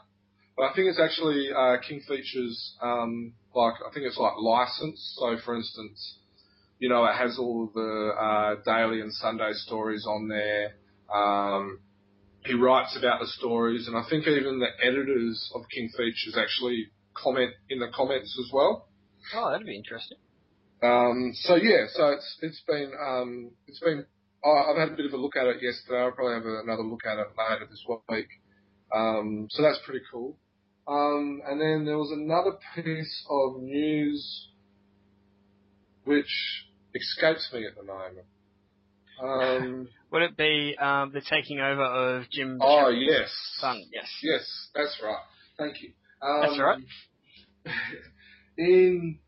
but 0.56 0.64
I 0.64 0.74
think 0.74 0.88
it's 0.88 1.00
actually 1.00 1.48
uh, 1.56 1.76
King 1.86 2.00
Features 2.06 2.76
um, 2.82 3.32
like 3.54 3.74
I 3.86 3.92
think 3.92 4.06
it's 4.06 4.18
like 4.18 4.34
licensed. 4.38 5.16
So 5.18 5.36
for 5.44 5.56
instance, 5.56 6.18
you 6.78 6.88
know 6.88 7.04
it 7.04 7.14
has 7.16 7.38
all 7.38 7.70
the 7.74 8.12
uh, 8.18 8.54
daily 8.64 9.00
and 9.00 9.12
Sunday 9.12 9.52
stories 9.52 10.06
on 10.06 10.28
there. 10.28 10.74
Um, 11.12 11.80
he 12.44 12.54
writes 12.54 12.96
about 12.98 13.20
the 13.20 13.26
stories, 13.26 13.86
and 13.86 13.96
I 13.96 14.02
think 14.08 14.26
even 14.26 14.58
the 14.58 14.84
editors 14.84 15.50
of 15.54 15.62
King 15.72 15.88
Features 15.96 16.36
actually 16.36 16.88
comment 17.14 17.52
in 17.68 17.78
the 17.78 17.88
comments 17.94 18.36
as 18.38 18.52
well. 18.52 18.88
Oh, 19.34 19.50
that'd 19.50 19.66
be 19.66 19.76
interesting. 19.76 20.18
Um, 20.82 21.32
so 21.34 21.54
yeah, 21.54 21.86
so 21.92 22.08
it's 22.08 22.38
it's 22.42 22.62
been 22.66 22.90
um, 23.00 23.52
it's 23.68 23.78
been 23.78 24.04
I've 24.44 24.76
had 24.76 24.88
a 24.90 24.96
bit 24.96 25.06
of 25.06 25.12
a 25.12 25.16
look 25.16 25.36
at 25.36 25.46
it 25.46 25.62
yesterday. 25.62 26.00
I'll 26.02 26.10
probably 26.10 26.34
have 26.34 26.64
another 26.64 26.82
look 26.82 27.06
at 27.06 27.18
it 27.18 27.28
later 27.38 27.66
this 27.70 27.84
week. 28.10 28.26
Um, 28.94 29.48
so 29.50 29.62
that's 29.62 29.78
pretty 29.84 30.04
cool. 30.10 30.36
Um, 30.86 31.40
and 31.46 31.60
then 31.60 31.84
there 31.84 31.96
was 31.98 32.10
another 32.12 32.58
piece 32.74 33.24
of 33.30 33.62
news 33.62 34.48
which 36.04 36.66
escapes 36.94 37.50
me 37.52 37.66
at 37.66 37.76
the 37.76 37.84
moment. 37.84 38.26
Um, 39.22 39.88
Would 40.10 40.22
it 40.22 40.36
be 40.36 40.76
um, 40.78 41.12
the 41.12 41.22
taking 41.22 41.60
over 41.60 41.82
of 41.82 42.30
Jim? 42.30 42.58
Oh 42.60 42.88
yes, 42.88 43.30
son? 43.58 43.82
Yes. 43.92 44.08
Yes, 44.22 44.68
that's 44.74 45.00
right. 45.02 45.16
Thank 45.58 45.82
you. 45.82 45.92
Um, 46.20 46.40
That's 46.40 46.52
all 46.52 46.64
right. 46.64 46.84
in 48.58 49.18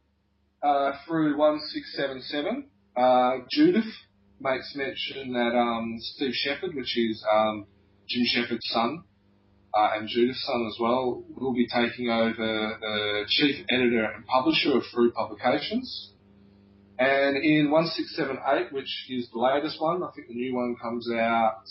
uh, 0.62 0.92
Frew 1.06 1.36
one 1.36 1.60
six 1.72 1.94
seven 1.96 2.20
seven, 2.22 2.68
uh, 2.96 3.38
Judith 3.50 3.92
makes 4.40 4.74
mention 4.74 5.32
that 5.32 5.56
um, 5.56 5.96
Steve 6.00 6.34
Shepherd, 6.34 6.74
which 6.74 6.96
is 6.98 7.24
um, 7.32 7.66
Jim 8.08 8.24
Shepherd's 8.26 8.66
son, 8.68 9.04
and 9.74 10.08
Judith's 10.08 10.44
son 10.46 10.66
as 10.66 10.76
well, 10.80 11.24
will 11.36 11.54
be 11.54 11.66
taking 11.66 12.10
over 12.10 12.78
the 12.80 13.24
chief 13.28 13.64
editor 13.70 14.04
and 14.04 14.26
publisher 14.26 14.76
of 14.76 14.84
Frew 14.92 15.10
Publications. 15.12 16.10
And 16.98 17.36
in 17.36 17.70
1678, 17.70 18.72
which 18.72 19.06
is 19.10 19.28
the 19.32 19.40
latest 19.40 19.80
one, 19.80 20.02
I 20.02 20.10
think 20.14 20.28
the 20.28 20.34
new 20.34 20.54
one 20.54 20.76
comes 20.80 21.10
out 21.10 21.64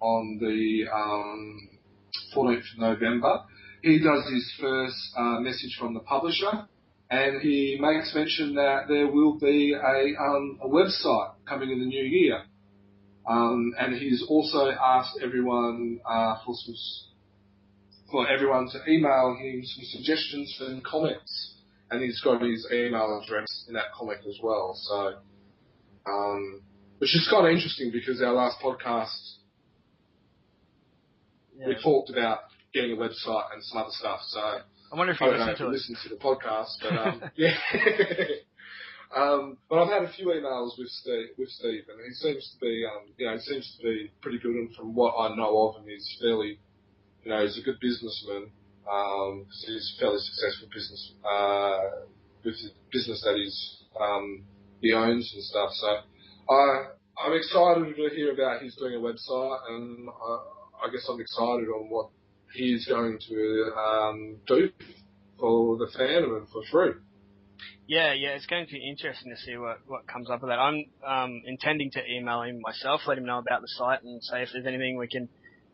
on 0.00 0.38
the 0.40 0.86
um, 0.92 1.68
14th 2.34 2.58
of 2.58 2.78
November, 2.78 3.44
he 3.82 3.98
does 3.98 4.28
his 4.32 4.52
first 4.60 4.96
uh, 5.16 5.40
message 5.40 5.76
from 5.78 5.94
the 5.94 6.00
publisher, 6.00 6.66
and 7.10 7.40
he 7.40 7.78
makes 7.80 8.14
mention 8.14 8.54
that 8.54 8.88
there 8.88 9.06
will 9.06 9.38
be 9.38 9.74
a, 9.74 10.20
um, 10.20 10.58
a 10.62 10.68
website 10.68 11.32
coming 11.48 11.70
in 11.70 11.78
the 11.80 11.86
new 11.86 12.04
year. 12.04 12.42
Um, 13.28 13.72
and 13.78 13.94
he's 13.94 14.24
also 14.28 14.70
asked 14.70 15.18
everyone 15.22 16.00
uh, 16.08 16.36
for 16.44 16.54
some, 16.54 16.74
for 18.10 18.28
everyone 18.28 18.68
to 18.72 18.90
email 18.90 19.36
him 19.40 19.62
some 19.64 19.84
suggestions 19.84 20.56
and 20.60 20.84
comments, 20.84 21.54
and 21.90 22.02
he's 22.02 22.20
got 22.20 22.42
his 22.42 22.66
email 22.72 23.20
address 23.22 23.64
in 23.68 23.74
that 23.74 23.92
comic 23.96 24.18
as 24.28 24.38
well. 24.42 24.72
So, 24.74 25.14
um, 26.06 26.62
which 26.98 27.14
is 27.14 27.28
kind 27.30 27.46
of 27.46 27.52
interesting 27.52 27.90
because 27.92 28.20
our 28.22 28.32
last 28.32 28.58
podcast 28.60 29.36
Yeah. 31.58 31.68
we 31.68 31.74
talked 31.82 32.10
about 32.10 32.40
getting 32.72 32.92
a 32.92 32.96
website 32.96 33.52
and 33.52 33.62
some 33.64 33.78
other 33.78 33.90
stuff. 33.92 34.20
So 34.28 34.40
I 34.40 34.96
wonder 34.96 35.12
if 35.12 35.20
you 35.20 35.26
know 35.26 35.32
listen 35.32 35.48
if 35.50 35.58
to 35.58 35.64
you 35.64 35.70
listen 35.70 35.96
to 36.02 36.08
the 36.08 36.16
podcast, 36.16 36.70
but 36.82 36.92
um, 36.92 37.22
yeah. 37.36 37.54
um, 39.16 39.58
but 39.68 39.78
I've 39.82 39.92
had 39.92 40.02
a 40.04 40.12
few 40.12 40.26
emails 40.28 40.78
with 40.78 40.88
Steve, 40.88 41.28
with 41.38 41.48
Steve, 41.48 41.82
and 41.88 41.98
he 42.06 42.12
seems 42.14 42.50
to 42.54 42.60
be, 42.60 42.84
um, 42.86 43.12
you 43.16 43.26
know, 43.26 43.34
he 43.34 43.40
seems 43.40 43.76
to 43.78 43.82
be 43.82 44.10
pretty 44.22 44.38
good. 44.38 44.54
And 44.54 44.74
from 44.74 44.94
what 44.94 45.14
I 45.18 45.34
know 45.36 45.68
of 45.68 45.82
him, 45.82 45.88
he's 45.88 46.16
fairly, 46.20 46.58
you 47.24 47.30
know, 47.30 47.42
he's 47.42 47.58
a 47.58 47.62
good 47.62 47.78
businessman. 47.80 48.50
Um, 48.90 49.46
he's 49.66 49.94
a 49.96 50.00
fairly 50.00 50.18
successful 50.18 50.68
business 50.72 51.12
uh, 51.24 51.78
with 52.44 52.54
the 52.54 52.70
business 52.92 53.22
that 53.24 53.36
he's 53.36 53.84
um, 54.00 54.44
he 54.80 54.92
owns 54.92 55.30
and 55.34 55.44
stuff. 55.44 55.70
So 55.74 55.98
I 56.50 56.86
I'm 57.24 57.36
excited 57.36 57.94
to 57.94 58.14
hear 58.14 58.32
about 58.32 58.62
he's 58.62 58.76
doing 58.76 58.94
a 58.94 58.98
website, 58.98 59.58
and 59.68 60.08
I, 60.08 60.86
I 60.86 60.90
guess 60.90 61.06
I'm 61.08 61.20
excited 61.20 61.68
on 61.68 61.90
what 61.90 62.08
he's 62.54 62.86
going 62.86 63.18
to 63.28 63.72
um, 63.76 64.36
do 64.46 64.70
for 65.38 65.76
the 65.76 65.86
fandom 65.96 66.38
and 66.38 66.48
for 66.48 66.62
Frew. 66.70 67.00
Yeah, 67.86 68.12
yeah, 68.12 68.30
it's 68.30 68.46
going 68.46 68.66
to 68.66 68.72
be 68.72 68.88
interesting 68.88 69.34
to 69.34 69.36
see 69.36 69.56
what, 69.56 69.80
what 69.86 70.06
comes 70.06 70.30
up 70.30 70.42
of 70.42 70.48
that. 70.48 70.58
I'm 70.58 70.84
um, 71.04 71.42
intending 71.44 71.90
to 71.92 72.00
email 72.08 72.42
him 72.42 72.60
myself, 72.60 73.00
let 73.06 73.18
him 73.18 73.26
know 73.26 73.38
about 73.38 73.62
the 73.62 73.68
site, 73.68 74.02
and 74.04 74.22
say 74.22 74.42
if 74.42 74.50
there's 74.52 74.66
anything 74.66 74.96
we 74.96 75.08
can 75.08 75.28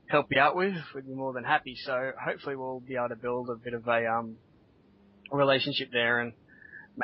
help 0.09 0.27
you 0.31 0.41
out 0.41 0.57
with, 0.57 0.75
we'd 0.95 1.07
be 1.07 1.15
more 1.15 1.33
than 1.33 1.45
happy. 1.45 1.77
So 1.85 2.13
hopefully 2.23 2.57
we'll 2.57 2.81
be 2.81 2.97
able 2.97 3.09
to 3.11 3.17
build 3.17 3.51
a 3.51 3.57
bit 3.57 3.75
of 3.75 3.87
a 3.87 4.07
um, 4.07 4.37
relationship 5.33 5.89
there, 5.93 6.21
and 6.21 6.33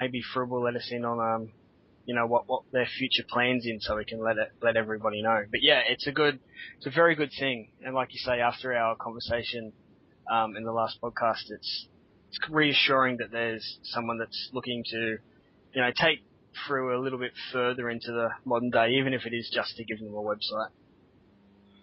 maybe 0.01 0.23
Frew 0.33 0.47
will 0.47 0.63
let 0.63 0.77
us 0.77 0.89
in 0.91 1.05
on 1.05 1.21
um, 1.21 1.53
you 2.07 2.15
know 2.15 2.27
what 2.27 2.49
what 2.49 2.63
their 2.73 2.87
future 2.87 3.25
plans 3.29 3.67
in, 3.67 3.81
so 3.81 3.97
we 3.97 4.05
can 4.05 4.23
let 4.23 4.37
it 4.37 4.53
let 4.63 4.77
everybody 4.77 5.23
know. 5.23 5.45
But 5.51 5.63
yeah, 5.63 5.81
it's 5.89 6.07
a 6.07 6.13
good, 6.13 6.39
it's 6.77 6.87
a 6.87 6.91
very 6.91 7.15
good 7.15 7.31
thing, 7.39 7.71
and 7.85 7.95
like 7.95 8.13
you 8.13 8.19
say, 8.19 8.41
after 8.41 8.75
our 8.75 8.97
conversation 8.97 9.73
um, 10.31 10.57
in 10.57 10.65
the 10.65 10.73
last 10.73 10.99
podcast, 11.03 11.51
it's 11.51 11.89
it's 12.29 12.39
reassuring 12.51 13.19
that 13.19 13.31
there's 13.31 13.79
someone 13.83 14.19
that's 14.19 14.51
looking 14.53 14.83
to, 14.91 15.19
you 15.75 15.81
know, 15.83 15.91
take 15.95 16.25
Frew 16.67 16.99
a 16.99 17.01
little 17.01 17.19
bit 17.19 17.33
further 17.53 17.91
into 17.91 18.13
the 18.13 18.29
modern 18.45 18.71
day, 18.71 18.91
even 18.99 19.13
if 19.13 19.27
it 19.27 19.35
is 19.35 19.51
just 19.53 19.77
to 19.77 19.85
give 19.85 19.99
them 19.99 20.15
a 20.15 20.23
website, 20.23 20.71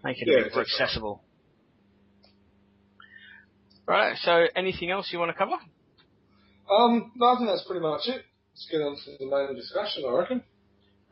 make 0.04 0.18
it 0.22 0.28
Yeah, 0.28 0.40
a 0.40 0.44
bit 0.44 0.54
more 0.54 0.62
accessible. 0.64 1.24
Right. 3.88 4.18
So, 4.22 4.46
anything 4.56 4.92
else 4.92 5.10
you 5.12 5.20
want 5.20 5.32
to 5.32 5.38
cover? 5.38 5.56
Um, 6.70 7.12
no, 7.16 7.28
I 7.28 7.38
think 7.38 7.50
that's 7.50 7.66
pretty 7.66 7.82
much 7.82 8.08
it. 8.08 8.24
Let's 8.54 8.68
get 8.72 8.82
on 8.82 8.96
to 8.96 9.18
the 9.18 9.26
main 9.26 9.56
discussion, 9.56 10.04
I 10.08 10.12
reckon. 10.12 10.44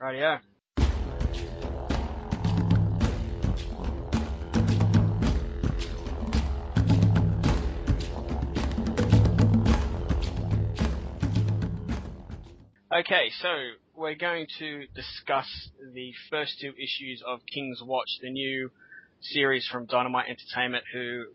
Rightio. 0.01 0.39
Okay, 12.93 13.31
so 13.41 13.49
we're 13.97 14.15
going 14.15 14.45
to 14.59 14.85
discuss 14.93 15.47
the 15.93 16.13
first 16.29 16.53
two 16.61 16.71
issues 16.77 17.23
of 17.25 17.39
King's 17.51 17.81
Watch, 17.83 18.07
the 18.21 18.29
new 18.29 18.69
series 19.19 19.67
from 19.71 19.87
Dynamite 19.87 20.27
Entertainment, 20.29 20.83
who 20.93 21.25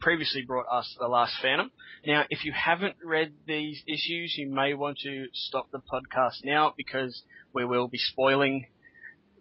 previously 0.00 0.42
brought 0.42 0.66
us 0.70 0.94
The 1.00 1.08
Last 1.08 1.34
Phantom. 1.40 1.70
Now, 2.06 2.24
if 2.28 2.44
you 2.44 2.52
haven't 2.52 2.96
read 3.02 3.32
these 3.46 3.82
issues, 3.88 4.34
you 4.36 4.50
may 4.50 4.74
want 4.74 4.98
to 4.98 5.28
stop 5.32 5.70
the 5.70 5.78
podcast 5.78 6.44
now 6.44 6.74
because 6.76 7.22
we 7.54 7.64
will 7.64 7.88
be 7.88 7.96
spoiling 7.96 8.66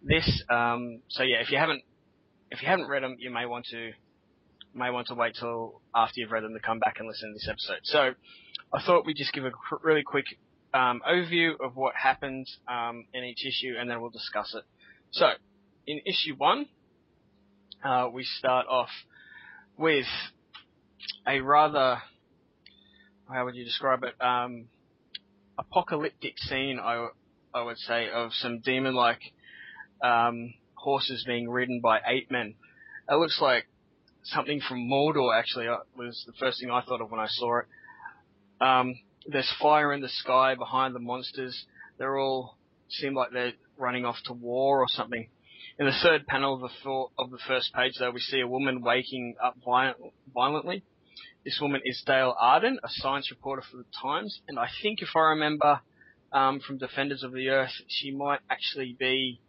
this. 0.02 0.42
Um, 0.50 1.02
so 1.10 1.24
yeah, 1.24 1.42
if 1.42 1.52
you 1.52 1.58
haven't 1.58 1.84
if 2.50 2.62
you 2.62 2.68
haven't 2.70 2.88
read 2.88 3.04
them, 3.04 3.18
you 3.20 3.30
may 3.30 3.46
want 3.46 3.65
to 3.72 3.92
may 4.74 4.89
want 4.89 5.08
to 5.08 5.15
wait 5.15 5.36
till 5.38 5.82
after 5.94 6.22
you've 6.22 6.32
read 6.32 6.44
them 6.44 6.54
to 6.54 6.60
come 6.62 6.80
back 6.80 6.96
and 7.00 7.10
listen 7.10 7.30
to 7.30 7.34
this 7.34 7.50
episode. 7.50 7.82
So 7.84 8.13
I 8.74 8.82
thought 8.82 9.06
we'd 9.06 9.18
just 9.18 9.34
give 9.34 9.44
a 9.44 9.52
really 9.84 10.04
quick 10.04 10.26
um, 10.73 11.01
overview 11.08 11.51
of 11.60 11.75
what 11.75 11.93
happens 11.95 12.58
um, 12.67 13.05
in 13.13 13.23
each 13.23 13.45
issue, 13.45 13.75
and 13.79 13.89
then 13.89 14.01
we'll 14.01 14.10
discuss 14.10 14.53
it. 14.55 14.63
So 15.12 15.29
in 15.88 15.99
issue 16.05 16.36
one, 16.38 16.67
uh, 17.84 18.10
we 18.12 18.23
start 18.23 18.67
off 18.67 18.89
with 19.77 20.05
a 21.27 21.39
rather 21.39 22.01
how 23.32 23.45
would 23.45 23.55
you 23.55 23.63
describe 23.63 24.03
it? 24.03 24.15
Um, 24.23 24.65
apocalyptic 25.58 26.38
scene, 26.38 26.79
I, 26.82 27.10
I 27.53 27.62
would 27.62 27.77
say, 27.77 28.10
of 28.10 28.32
some 28.34 28.60
demon-like 28.60 29.21
um, 30.03 30.53
horses 30.73 31.23
being 31.27 31.49
ridden 31.49 31.79
by 31.82 31.99
eight 32.08 32.32
men. 32.32 32.55
It 33.10 33.15
looks 33.15 33.39
like 33.41 33.67
something 34.23 34.62
from 34.67 34.89
Mordor. 34.89 35.38
Actually, 35.38 35.67
was 35.95 36.23
the 36.25 36.34
first 36.39 36.60
thing 36.60 36.71
I 36.71 36.82
thought 36.82 37.01
of 37.01 37.12
when 37.12 37.19
I 37.19 37.27
saw 37.27 37.60
it. 37.60 37.65
Um, 38.62 38.95
there's 39.27 39.51
fire 39.62 39.93
in 39.93 40.01
the 40.01 40.10
sky 40.10 40.55
behind 40.55 40.95
the 40.95 40.99
monsters. 40.99 41.65
They're 41.97 42.17
all 42.17 42.58
seem 42.89 43.13
like 43.13 43.32
they're 43.32 43.53
running 43.77 44.05
off 44.05 44.17
to 44.25 44.34
war 44.34 44.79
or 44.79 44.88
something. 44.89 45.29
In 45.77 45.86
the 45.86 45.97
third 46.03 46.27
panel 46.27 46.55
of 46.55 46.62
the, 46.62 47.05
of 47.17 47.32
the 47.32 47.39
first 47.47 47.73
page, 47.73 47.93
though, 47.99 48.12
we 48.12 48.19
see 48.19 48.41
a 48.41 48.47
woman 48.47 48.82
waking 48.82 49.36
up 49.43 49.55
violent, 49.63 49.97
violently. 50.34 50.84
This 51.45 51.60
woman 51.62 51.82
is 51.86 52.03
Dale 52.05 52.36
Arden, 52.38 52.79
a 52.84 52.88
science 52.89 53.32
reporter 53.32 53.63
for 53.69 53.77
the 53.77 53.86
Times, 54.01 54.41
and 54.47 54.60
I 54.60 54.67
think 54.82 55.01
if 55.01 55.10
I 55.15 55.21
remember 55.29 55.79
um, 56.34 56.60
from 56.60 56.77
Defenders 56.77 57.23
of 57.23 57.32
the 57.32 57.47
Earth, 57.49 57.71
she 57.88 58.12
might 58.12 58.39
actually 58.49 58.95
be 58.99 59.39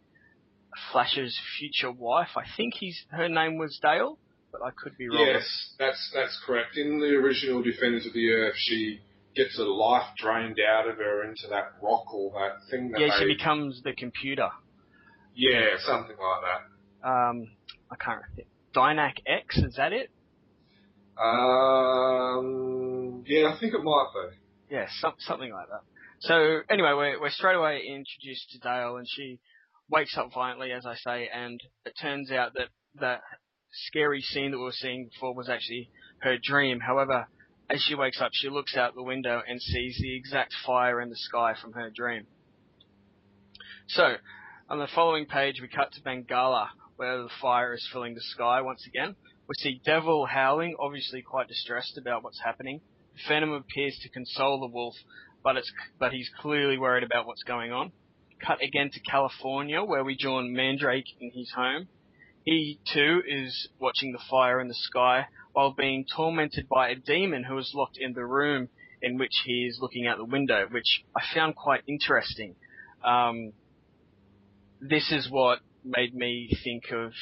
Flash's 0.91 1.37
future 1.59 1.91
wife. 1.91 2.29
I 2.37 2.43
think 2.55 2.75
he's 2.75 3.03
her 3.09 3.27
name 3.27 3.57
was 3.57 3.77
Dale, 3.81 4.17
but 4.53 4.61
I 4.63 4.69
could 4.71 4.97
be 4.97 5.09
wrong. 5.09 5.27
Yes, 5.27 5.73
that's 5.77 6.11
that's 6.15 6.41
correct. 6.45 6.77
In 6.77 6.99
the 6.99 7.15
original 7.15 7.61
Defenders 7.61 8.05
of 8.05 8.13
the 8.13 8.29
Earth, 8.31 8.55
she 8.57 9.01
gets 9.35 9.57
her 9.57 9.63
life 9.65 10.07
drained 10.17 10.59
out 10.59 10.87
of 10.89 10.97
her 10.97 11.23
into 11.23 11.47
that 11.49 11.73
rock 11.81 12.13
or 12.13 12.31
that 12.39 12.57
thing 12.69 12.91
that 12.91 12.99
Yeah, 13.01 13.09
she 13.17 13.25
they, 13.25 13.33
becomes 13.35 13.81
the 13.83 13.93
computer. 13.93 14.49
yeah, 15.35 15.77
something 15.85 16.15
like 16.17 16.41
that. 16.43 17.07
Um, 17.07 17.51
I 17.89 17.95
can't 17.95 18.21
remember. 18.21 18.43
Dynak 18.75 19.19
X, 19.25 19.57
is 19.57 19.75
that 19.75 19.91
it? 19.93 20.09
Um, 21.91 23.23
yeah, 23.27 23.53
I 23.53 23.59
think 23.59 23.73
it 23.73 23.83
might 23.83 24.07
be. 24.13 24.75
Yeah, 24.75 24.87
some, 24.99 25.13
something 25.19 25.51
like 25.51 25.67
that. 25.67 25.81
So 26.19 26.59
anyway, 26.69 26.93
we're, 26.95 27.19
we're 27.19 27.29
straight 27.31 27.55
away 27.55 27.81
introduced 27.87 28.51
to 28.51 28.59
Dale, 28.59 28.97
and 28.97 29.07
she 29.09 29.39
wakes 29.89 30.17
up 30.17 30.29
violently, 30.33 30.71
as 30.71 30.85
I 30.85 30.95
say, 30.95 31.29
and 31.33 31.59
it 31.85 31.93
turns 32.01 32.31
out 32.31 32.53
that 32.55 32.69
that 32.99 33.21
scary 33.87 34.21
scene 34.21 34.51
that 34.51 34.57
we 34.57 34.63
were 34.63 34.71
seeing 34.71 35.09
before 35.11 35.33
was 35.35 35.49
actually 35.49 35.89
her 36.19 36.37
dream. 36.41 36.79
However, 36.79 37.27
as 37.71 37.81
she 37.81 37.95
wakes 37.95 38.19
up, 38.21 38.31
she 38.33 38.49
looks 38.49 38.75
out 38.75 38.95
the 38.95 39.03
window 39.03 39.41
and 39.47 39.61
sees 39.61 39.97
the 40.01 40.15
exact 40.15 40.53
fire 40.65 40.99
in 40.99 41.09
the 41.09 41.15
sky 41.15 41.53
from 41.59 41.73
her 41.73 41.89
dream. 41.89 42.25
So, 43.87 44.15
on 44.69 44.79
the 44.79 44.87
following 44.93 45.25
page, 45.25 45.61
we 45.61 45.67
cut 45.67 45.91
to 45.93 46.01
Bengala, 46.01 46.67
where 46.97 47.17
the 47.23 47.29
fire 47.41 47.73
is 47.73 47.87
filling 47.91 48.13
the 48.13 48.21
sky 48.21 48.61
once 48.61 48.85
again. 48.87 49.15
We 49.47 49.55
see 49.57 49.81
Devil 49.85 50.25
howling, 50.25 50.75
obviously 50.79 51.21
quite 51.21 51.47
distressed 51.47 51.97
about 51.97 52.23
what's 52.23 52.41
happening. 52.43 52.81
Phantom 53.27 53.51
appears 53.53 53.97
to 54.03 54.09
console 54.09 54.59
the 54.59 54.67
wolf, 54.67 54.95
but 55.43 55.57
it's 55.57 55.71
but 55.99 56.11
he's 56.11 56.29
clearly 56.39 56.77
worried 56.77 57.03
about 57.03 57.25
what's 57.25 57.43
going 57.43 57.71
on. 57.71 57.91
Cut 58.45 58.61
again 58.61 58.89
to 58.91 58.99
California, 58.99 59.83
where 59.83 60.03
we 60.03 60.15
join 60.15 60.53
Mandrake 60.53 61.05
in 61.19 61.31
his 61.31 61.51
home. 61.55 61.87
He 62.43 62.79
too 62.91 63.21
is 63.27 63.69
watching 63.79 64.13
the 64.13 64.21
fire 64.29 64.59
in 64.59 64.67
the 64.67 64.73
sky, 64.73 65.27
while 65.53 65.71
being 65.71 66.05
tormented 66.15 66.67
by 66.69 66.89
a 66.89 66.95
demon 66.95 67.43
who 67.43 67.57
is 67.57 67.71
locked 67.75 67.97
in 67.97 68.13
the 68.13 68.25
room 68.25 68.69
in 69.01 69.17
which 69.17 69.33
he 69.45 69.65
is 69.65 69.79
looking 69.81 70.07
out 70.07 70.17
the 70.17 70.25
window, 70.25 70.67
which 70.69 71.03
I 71.15 71.21
found 71.33 71.55
quite 71.55 71.81
interesting. 71.87 72.55
Um, 73.03 73.53
this 74.79 75.11
is 75.11 75.29
what 75.29 75.59
made 75.83 76.13
me 76.13 76.55
think 76.63 76.91
of 76.91 77.13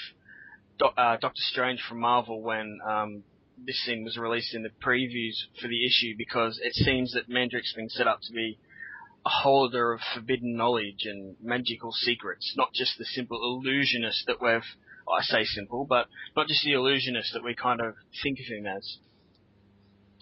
Do- 0.78 0.86
uh, 0.86 1.18
Doctor 1.18 1.42
Strange 1.42 1.82
from 1.88 2.00
Marvel 2.00 2.42
when 2.42 2.80
um, 2.86 3.24
this 3.66 3.84
scene 3.86 4.04
was 4.04 4.18
released 4.18 4.54
in 4.54 4.64
the 4.64 4.70
previews 4.84 5.36
for 5.62 5.68
the 5.68 5.86
issue 5.86 6.16
because 6.18 6.60
it 6.64 6.74
seems 6.74 7.14
that 7.14 7.30
Mandrake's 7.30 7.74
been 7.74 7.90
set 7.90 8.08
up 8.08 8.20
to 8.24 8.34
be 8.34 8.58
a 9.26 9.30
holder 9.30 9.94
of 9.94 10.00
forbidden 10.14 10.56
knowledge 10.56 11.06
and 11.06 11.36
magical 11.42 11.92
secrets, 11.92 12.54
not 12.56 12.74
just 12.74 12.98
the 12.98 13.06
simple 13.06 13.40
illusionist 13.42 14.26
that 14.28 14.42
we've, 14.42 14.64
I 15.10 15.22
say 15.22 15.44
simple, 15.44 15.86
but 15.88 16.08
not 16.36 16.48
just 16.48 16.64
the 16.64 16.74
illusionist 16.74 17.34
that 17.34 17.44
we 17.44 17.56
kind 17.56 17.82
of 17.82 17.96
think 18.22 18.40
of 18.40 18.46
him 18.46 18.66
as. 18.66 18.98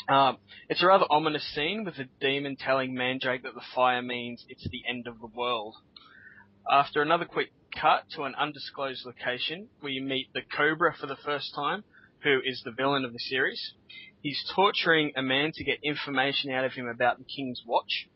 Um, 0.07 0.37
it's 0.69 0.81
a 0.81 0.87
rather 0.87 1.05
ominous 1.09 1.45
scene 1.53 1.83
with 1.83 1.97
the 1.97 2.07
demon 2.21 2.55
telling 2.55 2.93
Mandrake 2.93 3.43
that 3.43 3.55
the 3.55 3.61
fire 3.75 4.01
means 4.01 4.45
it's 4.47 4.67
the 4.69 4.83
end 4.87 5.07
of 5.07 5.19
the 5.19 5.27
world. 5.27 5.75
After 6.69 7.01
another 7.01 7.25
quick 7.25 7.51
cut 7.79 8.05
to 8.15 8.23
an 8.23 8.35
undisclosed 8.35 9.05
location, 9.05 9.67
we 9.81 9.99
meet 9.99 10.27
the 10.33 10.41
Cobra 10.41 10.93
for 10.97 11.07
the 11.07 11.17
first 11.17 11.53
time, 11.53 11.83
who 12.23 12.39
is 12.43 12.61
the 12.63 12.71
villain 12.71 13.03
of 13.03 13.13
the 13.13 13.19
series. 13.19 13.73
He's 14.21 14.43
torturing 14.55 15.11
a 15.15 15.21
man 15.21 15.51
to 15.53 15.63
get 15.63 15.79
information 15.83 16.51
out 16.51 16.65
of 16.65 16.73
him 16.73 16.87
about 16.87 17.17
the 17.17 17.25
King's 17.25 17.61
Watch, 17.65 18.07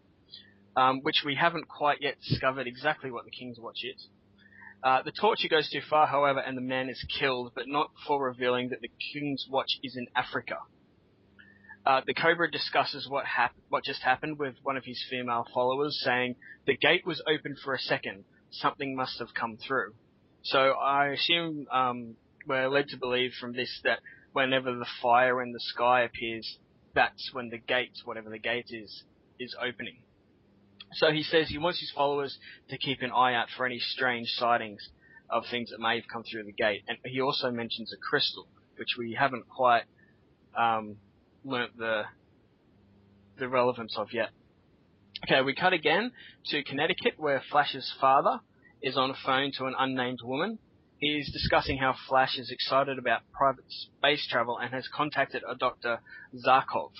um, 0.75 1.01
which 1.01 1.23
we 1.25 1.35
haven't 1.35 1.67
quite 1.67 2.01
yet 2.01 2.15
discovered 2.27 2.67
exactly 2.67 3.11
what 3.11 3.25
the 3.25 3.31
King's 3.31 3.59
Watch 3.59 3.83
is. 3.83 4.07
Uh, 4.83 5.03
the 5.03 5.11
torture 5.11 5.47
goes 5.47 5.69
too 5.69 5.81
far, 5.87 6.07
however, 6.07 6.39
and 6.39 6.57
the 6.57 6.61
man 6.61 6.89
is 6.89 7.03
killed, 7.19 7.51
but 7.55 7.67
not 7.67 7.91
before 7.93 8.25
revealing 8.25 8.69
that 8.69 8.81
the 8.81 8.89
King's 9.13 9.45
Watch 9.49 9.77
is 9.83 9.95
in 9.95 10.07
Africa. 10.15 10.57
Uh, 11.85 12.01
the 12.05 12.13
Cobra 12.13 12.49
discusses 12.49 13.07
what 13.09 13.25
hap- 13.25 13.55
what 13.69 13.83
just 13.83 14.01
happened 14.01 14.37
with 14.37 14.55
one 14.63 14.77
of 14.77 14.85
his 14.85 15.03
female 15.09 15.45
followers, 15.53 15.99
saying 16.03 16.35
the 16.65 16.77
gate 16.77 17.05
was 17.05 17.21
open 17.27 17.55
for 17.63 17.73
a 17.73 17.79
second. 17.79 18.23
Something 18.51 18.95
must 18.95 19.19
have 19.19 19.33
come 19.33 19.57
through. 19.57 19.93
So 20.43 20.71
I 20.71 21.09
assume 21.09 21.67
um, 21.71 22.15
we're 22.47 22.67
led 22.67 22.87
to 22.89 22.97
believe 22.97 23.31
from 23.39 23.53
this 23.53 23.81
that 23.83 23.99
whenever 24.33 24.75
the 24.75 24.87
fire 25.01 25.41
in 25.41 25.51
the 25.51 25.59
sky 25.59 26.01
appears, 26.01 26.57
that's 26.93 27.29
when 27.33 27.49
the 27.49 27.57
gate, 27.57 27.93
whatever 28.05 28.29
the 28.29 28.39
gate 28.39 28.69
is, 28.69 29.03
is 29.39 29.55
opening. 29.61 30.03
So 30.93 31.11
he 31.11 31.23
says 31.23 31.47
he 31.47 31.57
wants 31.57 31.79
his 31.79 31.91
followers 31.95 32.37
to 32.69 32.77
keep 32.77 33.01
an 33.01 33.11
eye 33.11 33.33
out 33.33 33.47
for 33.55 33.65
any 33.65 33.79
strange 33.79 34.27
sightings 34.29 34.89
of 35.29 35.43
things 35.49 35.69
that 35.69 35.79
may 35.79 35.95
have 35.95 36.07
come 36.11 36.23
through 36.29 36.43
the 36.43 36.51
gate. 36.51 36.83
And 36.87 36.97
he 37.05 37.21
also 37.21 37.49
mentions 37.49 37.93
a 37.93 37.97
crystal, 37.97 38.47
which 38.77 38.95
we 38.97 39.15
haven't 39.17 39.47
quite 39.47 39.83
um, 40.57 40.97
learnt 41.43 41.77
the 41.77 42.03
the 43.37 43.47
relevance 43.47 43.95
of 43.97 44.09
yet. 44.13 44.29
Okay, 45.25 45.41
we 45.41 45.55
cut 45.55 45.73
again 45.73 46.11
to 46.47 46.63
Connecticut, 46.63 47.13
where 47.17 47.41
Flash's 47.49 47.91
father 47.99 48.39
is 48.81 48.97
on 48.97 49.11
a 49.11 49.15
phone 49.25 49.51
to 49.57 49.65
an 49.65 49.73
unnamed 49.77 50.19
woman. 50.23 50.59
He 50.97 51.17
is 51.17 51.31
discussing 51.31 51.77
how 51.77 51.95
Flash 52.07 52.37
is 52.37 52.51
excited 52.51 52.99
about 52.99 53.21
private 53.31 53.65
space 53.67 54.27
travel 54.29 54.57
and 54.59 54.71
has 54.73 54.87
contacted 54.93 55.43
a 55.49 55.55
Dr. 55.55 55.99
Zarkov. 56.45 56.91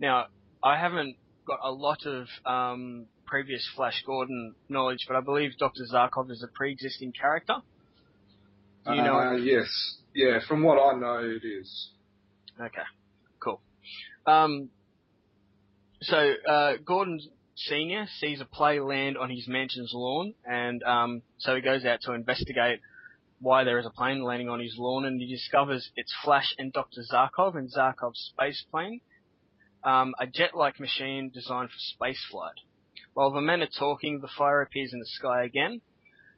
Now, 0.00 0.26
I 0.62 0.78
haven't 0.78 1.16
got 1.46 1.60
a 1.62 1.70
lot 1.70 2.04
of 2.04 2.26
um, 2.44 3.06
previous 3.28 3.68
Flash 3.76 4.02
Gordon 4.06 4.54
knowledge, 4.68 5.04
but 5.06 5.16
I 5.16 5.20
believe 5.20 5.56
Dr. 5.58 5.84
Zarkov 5.92 6.30
is 6.30 6.42
a 6.42 6.48
pre-existing 6.48 7.12
character. 7.12 7.56
Do 8.86 8.94
you 8.94 9.02
know? 9.02 9.18
Uh, 9.18 9.36
yes. 9.36 9.66
Yeah, 10.14 10.38
from 10.48 10.62
what 10.62 10.78
I 10.78 10.98
know, 10.98 11.18
it 11.18 11.46
is. 11.46 11.90
Okay, 12.60 12.82
cool. 13.40 13.60
Um, 14.26 14.70
so 16.02 16.34
uh, 16.48 16.72
Gordon 16.84 17.20
Senior 17.54 18.06
sees 18.18 18.40
a 18.40 18.44
play 18.44 18.80
land 18.80 19.18
on 19.18 19.30
his 19.30 19.46
mansion's 19.46 19.92
lawn, 19.92 20.34
and 20.44 20.82
um, 20.82 21.22
so 21.38 21.54
he 21.54 21.60
goes 21.60 21.84
out 21.84 22.00
to 22.02 22.12
investigate 22.12 22.80
why 23.40 23.64
there 23.64 23.78
is 23.78 23.86
a 23.86 23.90
plane 23.90 24.22
landing 24.22 24.48
on 24.48 24.60
his 24.60 24.76
lawn, 24.78 25.04
and 25.04 25.20
he 25.20 25.28
discovers 25.28 25.90
it's 25.96 26.12
Flash 26.24 26.54
and 26.58 26.72
Dr. 26.72 27.02
Zarkov 27.12 27.56
in 27.56 27.68
Zarkov's 27.68 28.32
space 28.32 28.64
plane, 28.70 29.00
um, 29.84 30.14
a 30.18 30.26
jet-like 30.26 30.80
machine 30.80 31.30
designed 31.32 31.70
for 31.70 32.06
spaceflight. 32.06 32.58
While 33.18 33.32
the 33.32 33.40
men 33.40 33.62
are 33.62 33.66
talking, 33.66 34.20
the 34.20 34.28
fire 34.28 34.62
appears 34.62 34.92
in 34.92 35.00
the 35.00 35.04
sky 35.04 35.42
again. 35.42 35.80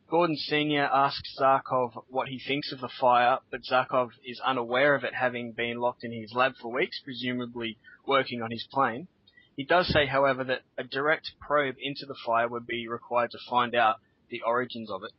Gordon 0.09 0.39
Sr. 0.39 0.89
asks 0.91 1.37
Zarkov 1.39 2.07
what 2.09 2.29
he 2.29 2.39
thinks 2.39 2.73
of 2.73 2.81
the 2.81 2.89
fire, 2.89 3.41
but 3.51 3.67
Zarkov 3.67 4.13
is 4.25 4.41
unaware 4.41 4.95
of 4.95 5.05
it 5.05 5.15
having 5.15 5.53
been 5.53 5.77
locked 5.77 6.05
in 6.05 6.11
his 6.11 6.33
lab 6.33 6.55
for 6.57 6.73
weeks, 6.73 6.99
presumably 7.05 7.77
working 8.07 8.41
on 8.41 8.51
his 8.51 8.67
plane. 8.73 9.09
He 9.57 9.63
does 9.63 9.89
say, 9.89 10.07
however, 10.07 10.43
that 10.45 10.63
a 10.79 10.85
direct 10.85 11.33
probe 11.39 11.77
into 11.79 12.07
the 12.07 12.17
fire 12.25 12.49
would 12.49 12.67
be 12.67 12.89
required 12.89 13.33
to 13.33 13.39
find 13.51 13.75
out 13.75 13.97
the 14.31 14.41
origins 14.41 14.91
of 14.91 15.05
it. 15.05 15.13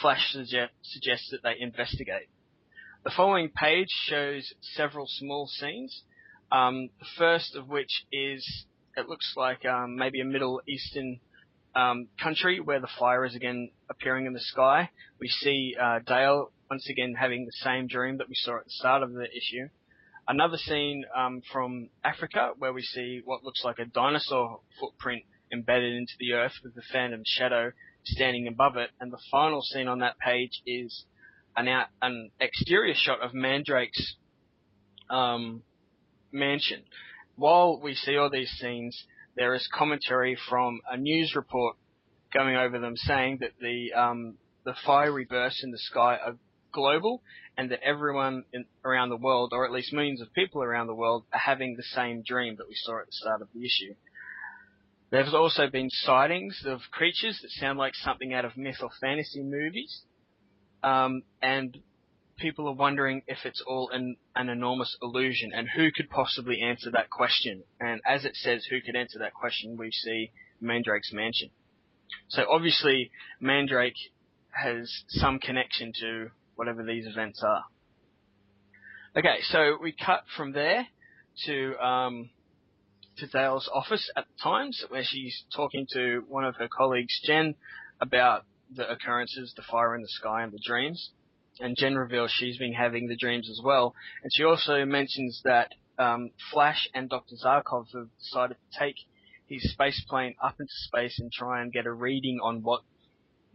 Flash 0.00 0.32
suggest, 0.32 0.72
suggests 0.80 1.28
that 1.30 1.42
they 1.42 1.60
investigate. 1.60 2.30
The 3.04 3.10
following 3.14 3.50
page 3.50 3.90
shows 3.90 4.54
several 4.62 5.06
small 5.06 5.46
scenes. 5.46 6.04
Um, 6.50 6.88
the 6.98 7.06
first 7.18 7.54
of 7.54 7.68
which 7.68 8.06
is 8.10 8.64
it 8.96 9.08
looks 9.08 9.34
like 9.36 9.64
um, 9.64 9.96
maybe 9.96 10.20
a 10.20 10.24
Middle 10.24 10.60
Eastern 10.66 11.20
um, 11.74 12.08
country 12.20 12.60
where 12.60 12.80
the 12.80 12.88
fire 12.98 13.24
is 13.24 13.34
again 13.34 13.70
appearing 13.90 14.26
in 14.26 14.32
the 14.32 14.40
sky. 14.40 14.90
We 15.20 15.28
see 15.28 15.76
uh, 15.80 16.00
Dale 16.06 16.50
once 16.70 16.88
again 16.88 17.14
having 17.18 17.44
the 17.44 17.52
same 17.52 17.86
dream 17.86 18.18
that 18.18 18.28
we 18.28 18.34
saw 18.34 18.58
at 18.58 18.64
the 18.64 18.70
start 18.70 19.02
of 19.02 19.12
the 19.12 19.24
issue. 19.24 19.68
Another 20.26 20.56
scene 20.56 21.04
um, 21.14 21.42
from 21.52 21.90
Africa 22.02 22.52
where 22.58 22.72
we 22.72 22.82
see 22.82 23.20
what 23.24 23.44
looks 23.44 23.62
like 23.64 23.78
a 23.78 23.84
dinosaur 23.84 24.60
footprint 24.80 25.22
embedded 25.52 25.94
into 25.94 26.14
the 26.18 26.32
earth 26.32 26.54
with 26.64 26.74
the 26.74 26.82
phantom 26.92 27.22
shadow 27.24 27.70
standing 28.04 28.48
above 28.48 28.76
it. 28.76 28.90
And 28.98 29.12
the 29.12 29.20
final 29.30 29.62
scene 29.62 29.86
on 29.86 30.00
that 30.00 30.18
page 30.18 30.62
is 30.66 31.04
an, 31.56 31.68
out, 31.68 31.88
an 32.02 32.30
exterior 32.40 32.94
shot 32.96 33.20
of 33.22 33.34
Mandrake's 33.34 34.16
um, 35.10 35.62
mansion. 36.32 36.82
While 37.36 37.80
we 37.82 37.94
see 37.94 38.16
all 38.16 38.30
these 38.30 38.50
scenes, 38.50 39.04
there 39.36 39.54
is 39.54 39.68
commentary 39.72 40.36
from 40.48 40.80
a 40.90 40.96
news 40.96 41.34
report 41.36 41.76
going 42.32 42.56
over 42.56 42.78
them 42.78 42.96
saying 42.96 43.38
that 43.40 43.52
the 43.60 43.92
um, 43.92 44.34
the 44.64 44.74
fiery 44.84 45.26
bursts 45.28 45.62
in 45.62 45.70
the 45.70 45.78
sky 45.78 46.16
are 46.16 46.36
global 46.72 47.22
and 47.56 47.70
that 47.70 47.82
everyone 47.82 48.44
in, 48.52 48.64
around 48.84 49.10
the 49.10 49.16
world, 49.16 49.52
or 49.52 49.64
at 49.64 49.72
least 49.72 49.92
millions 49.92 50.20
of 50.20 50.32
people 50.34 50.62
around 50.62 50.86
the 50.86 50.94
world, 50.94 51.24
are 51.32 51.38
having 51.38 51.76
the 51.76 51.82
same 51.82 52.22
dream 52.22 52.56
that 52.56 52.68
we 52.68 52.74
saw 52.74 53.00
at 53.00 53.06
the 53.06 53.12
start 53.12 53.42
of 53.42 53.48
the 53.54 53.64
issue. 53.64 53.94
There's 55.10 55.32
also 55.32 55.68
been 55.68 55.88
sightings 55.90 56.62
of 56.66 56.80
creatures 56.90 57.38
that 57.42 57.50
sound 57.50 57.78
like 57.78 57.94
something 57.94 58.34
out 58.34 58.44
of 58.44 58.56
myth 58.56 58.76
or 58.82 58.90
fantasy 59.00 59.42
movies, 59.42 60.02
um, 60.82 61.22
and 61.40 61.78
people 62.36 62.68
are 62.68 62.74
wondering 62.74 63.22
if 63.26 63.38
it's 63.44 63.62
all 63.66 63.90
an, 63.90 64.16
an 64.34 64.48
enormous 64.48 64.96
illusion, 65.02 65.52
and 65.54 65.68
who 65.74 65.90
could 65.90 66.10
possibly 66.10 66.60
answer 66.60 66.90
that 66.90 67.10
question. 67.10 67.62
And 67.80 68.00
as 68.06 68.24
it 68.24 68.36
says, 68.36 68.66
who 68.68 68.80
could 68.80 68.96
answer 68.96 69.18
that 69.18 69.34
question, 69.34 69.76
we 69.78 69.90
see 69.90 70.30
Mandrake's 70.60 71.12
mansion. 71.12 71.50
So 72.28 72.44
obviously, 72.50 73.10
Mandrake 73.40 73.96
has 74.50 75.04
some 75.08 75.38
connection 75.38 75.92
to 76.00 76.30
whatever 76.54 76.82
these 76.82 77.06
events 77.06 77.42
are. 77.42 77.64
Okay, 79.16 79.40
so 79.42 79.78
we 79.80 79.92
cut 79.92 80.24
from 80.36 80.52
there 80.52 80.86
to 81.46 81.76
um, 81.78 82.30
to 83.16 83.26
Dale's 83.26 83.68
office 83.72 84.10
at 84.16 84.26
the 84.26 84.42
Times, 84.42 84.84
where 84.88 85.04
she's 85.04 85.44
talking 85.54 85.86
to 85.92 86.24
one 86.28 86.44
of 86.44 86.56
her 86.56 86.68
colleagues, 86.68 87.18
Jen, 87.24 87.54
about 88.00 88.44
the 88.74 88.90
occurrences, 88.90 89.54
the 89.56 89.62
fire 89.62 89.94
in 89.94 90.02
the 90.02 90.08
sky, 90.08 90.42
and 90.42 90.52
the 90.52 90.60
dreams 90.64 91.10
and 91.60 91.76
Jen 91.76 91.96
reveals 91.96 92.30
she's 92.30 92.58
been 92.58 92.72
having 92.72 93.08
the 93.08 93.16
dreams 93.16 93.48
as 93.50 93.60
well. 93.62 93.94
And 94.22 94.30
she 94.34 94.44
also 94.44 94.84
mentions 94.84 95.40
that 95.44 95.72
um, 95.98 96.30
Flash 96.52 96.88
and 96.94 97.08
Dr. 97.08 97.36
Zarkov 97.42 97.86
have 97.94 98.08
decided 98.18 98.56
to 98.56 98.78
take 98.78 98.96
his 99.46 99.70
space 99.72 100.04
plane 100.08 100.34
up 100.42 100.56
into 100.60 100.72
space 100.72 101.18
and 101.18 101.32
try 101.32 101.62
and 101.62 101.72
get 101.72 101.86
a 101.86 101.92
reading 101.92 102.38
on 102.42 102.62
what 102.62 102.82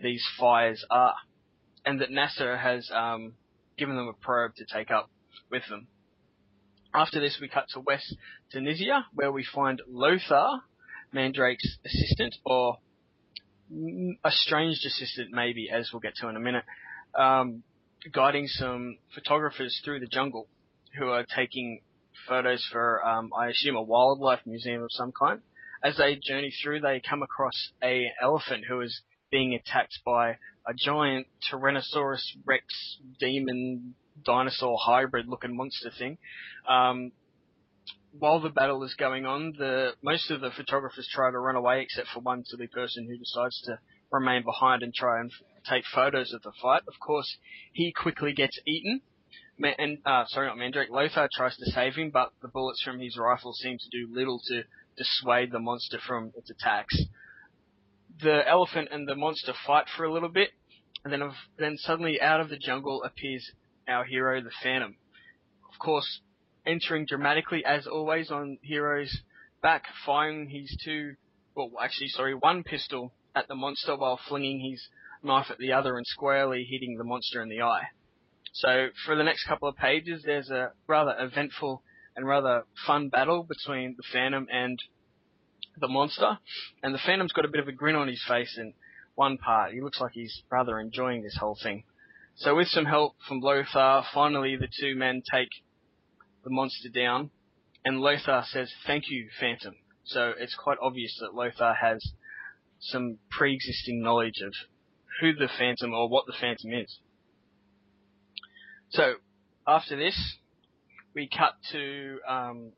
these 0.01 0.25
fires 0.39 0.83
are, 0.89 1.15
and 1.85 2.01
that 2.01 2.09
NASA 2.09 2.59
has 2.59 2.89
um, 2.93 3.33
given 3.77 3.95
them 3.95 4.07
a 4.07 4.13
probe 4.13 4.55
to 4.55 4.65
take 4.65 4.89
up 4.89 5.09
with 5.51 5.63
them. 5.69 5.87
After 6.93 7.19
this, 7.19 7.37
we 7.39 7.47
cut 7.47 7.67
to 7.73 7.79
West 7.79 8.15
Tunisia, 8.51 9.05
where 9.13 9.31
we 9.31 9.45
find 9.45 9.81
Lothar, 9.87 10.61
Mandrake's 11.13 11.77
assistant, 11.85 12.35
or 12.45 12.77
a 14.23 14.31
strange 14.31 14.83
assistant, 14.85 15.29
maybe, 15.31 15.69
as 15.69 15.89
we'll 15.93 16.01
get 16.01 16.15
to 16.17 16.27
in 16.27 16.35
a 16.35 16.39
minute. 16.39 16.65
Um, 17.17 17.63
guiding 18.11 18.47
some 18.47 18.97
photographers 19.13 19.79
through 19.83 19.99
the 19.99 20.07
jungle 20.07 20.47
who 20.97 21.09
are 21.09 21.25
taking 21.35 21.81
photos 22.27 22.67
for, 22.71 23.05
um, 23.05 23.31
I 23.37 23.49
assume, 23.49 23.75
a 23.75 23.81
wildlife 23.81 24.41
museum 24.45 24.83
of 24.83 24.91
some 24.91 25.11
kind. 25.11 25.41
As 25.83 25.97
they 25.97 26.15
journey 26.15 26.53
through, 26.61 26.81
they 26.81 27.01
come 27.07 27.23
across 27.23 27.71
a 27.83 28.11
elephant 28.21 28.65
who 28.67 28.81
is 28.81 29.01
being 29.31 29.53
attacked 29.55 29.99
by 30.05 30.37
a 30.67 30.73
giant 30.75 31.27
Tyrannosaurus 31.49 32.21
Rex 32.45 32.65
demon 33.19 33.95
dinosaur 34.23 34.77
hybrid 34.79 35.27
looking 35.27 35.55
monster 35.55 35.91
thing. 35.97 36.17
Um, 36.67 37.11
while 38.17 38.41
the 38.41 38.49
battle 38.49 38.83
is 38.83 38.93
going 38.95 39.25
on, 39.25 39.53
the 39.57 39.91
most 40.03 40.29
of 40.29 40.41
the 40.41 40.51
photographers 40.51 41.07
try 41.11 41.31
to 41.31 41.39
run 41.39 41.55
away, 41.55 41.81
except 41.81 42.09
for 42.13 42.19
one 42.19 42.43
silly 42.45 42.67
person 42.67 43.07
who 43.07 43.17
decides 43.17 43.61
to 43.61 43.79
remain 44.11 44.43
behind 44.43 44.83
and 44.83 44.93
try 44.93 45.21
and 45.21 45.31
take 45.69 45.83
photos 45.93 46.33
of 46.33 46.41
the 46.41 46.51
fight. 46.61 46.83
Of 46.87 46.99
course, 46.99 47.37
he 47.73 47.91
quickly 47.91 48.33
gets 48.33 48.59
eaten. 48.65 49.01
Ma- 49.57 49.73
and 49.77 49.99
uh, 50.05 50.25
sorry, 50.27 50.47
not 50.47 50.57
Mandrake. 50.57 50.89
Lothar 50.89 51.29
tries 51.33 51.55
to 51.57 51.71
save 51.71 51.95
him, 51.95 52.09
but 52.11 52.31
the 52.41 52.47
bullets 52.47 52.81
from 52.81 52.99
his 52.99 53.17
rifle 53.17 53.53
seem 53.53 53.77
to 53.77 53.89
do 53.89 54.13
little 54.13 54.39
to 54.47 54.63
dissuade 54.97 55.51
the 55.51 55.59
monster 55.59 55.99
from 56.05 56.31
its 56.35 56.49
attacks. 56.49 56.97
The 58.21 58.47
elephant 58.47 58.89
and 58.91 59.07
the 59.07 59.15
monster 59.15 59.53
fight 59.65 59.85
for 59.95 60.03
a 60.03 60.11
little 60.11 60.29
bit, 60.29 60.51
and 61.03 61.11
then 61.11 61.31
then 61.57 61.77
suddenly 61.77 62.21
out 62.21 62.41
of 62.41 62.49
the 62.49 62.57
jungle 62.57 63.03
appears 63.03 63.51
our 63.87 64.05
hero, 64.05 64.41
the 64.41 64.51
Phantom. 64.63 64.95
Of 65.71 65.79
course, 65.79 66.21
entering 66.65 67.05
dramatically 67.05 67.63
as 67.65 67.87
always 67.87 68.31
on 68.31 68.57
Hero's 68.61 69.21
back, 69.61 69.85
firing 70.05 70.49
his 70.49 70.75
two, 70.83 71.15
well 71.55 71.71
actually 71.81 72.09
sorry, 72.09 72.35
one 72.35 72.63
pistol 72.63 73.13
at 73.35 73.47
the 73.47 73.55
monster 73.55 73.95
while 73.95 74.19
flinging 74.27 74.59
his 74.59 74.87
knife 75.23 75.47
at 75.49 75.57
the 75.57 75.73
other 75.73 75.97
and 75.97 76.05
squarely 76.05 76.63
hitting 76.69 76.97
the 76.97 77.03
monster 77.03 77.41
in 77.41 77.49
the 77.49 77.61
eye. 77.61 77.85
So 78.53 78.89
for 79.05 79.15
the 79.15 79.23
next 79.23 79.45
couple 79.45 79.67
of 79.67 79.77
pages, 79.77 80.23
there's 80.25 80.49
a 80.49 80.71
rather 80.87 81.15
eventful 81.17 81.83
and 82.15 82.27
rather 82.27 82.65
fun 82.85 83.09
battle 83.09 83.43
between 83.43 83.95
the 83.95 84.03
Phantom 84.11 84.47
and 84.51 84.77
the 85.79 85.87
monster. 85.87 86.37
And 86.83 86.93
the 86.93 86.99
Phantom's 86.99 87.31
got 87.31 87.45
a 87.45 87.49
bit 87.49 87.61
of 87.61 87.67
a 87.67 87.71
grin 87.71 87.95
on 87.95 88.07
his 88.07 88.23
face 88.27 88.57
in 88.57 88.73
one 89.15 89.37
part. 89.37 89.71
He 89.71 89.81
looks 89.81 90.01
like 90.01 90.11
he's 90.13 90.43
rather 90.51 90.79
enjoying 90.79 91.23
this 91.23 91.37
whole 91.39 91.57
thing. 91.61 91.83
So 92.35 92.55
with 92.55 92.67
some 92.67 92.85
help 92.85 93.15
from 93.27 93.39
Lothar, 93.39 94.03
finally 94.13 94.55
the 94.55 94.67
two 94.79 94.95
men 94.95 95.21
take 95.29 95.49
the 96.43 96.49
monster 96.49 96.89
down, 96.89 97.29
and 97.85 97.99
Lothar 97.99 98.43
says, 98.45 98.73
"Thank 98.85 99.09
you, 99.09 99.29
Phantom." 99.39 99.75
So 100.03 100.33
it's 100.37 100.55
quite 100.55 100.77
obvious 100.81 101.17
that 101.19 101.35
Lothar 101.35 101.73
has 101.73 102.13
some 102.79 103.19
pre-existing 103.29 104.01
knowledge 104.01 104.41
of 104.41 104.53
who 105.19 105.33
the 105.33 105.49
Phantom 105.57 105.93
or 105.93 106.09
what 106.09 106.25
the 106.25 106.33
Phantom 106.39 106.71
is. 106.73 106.99
So 108.91 109.15
after 109.67 109.95
this, 109.97 110.37
we 111.13 111.29
cut 111.29 111.55
to 111.71 112.19
um, 112.27 112.71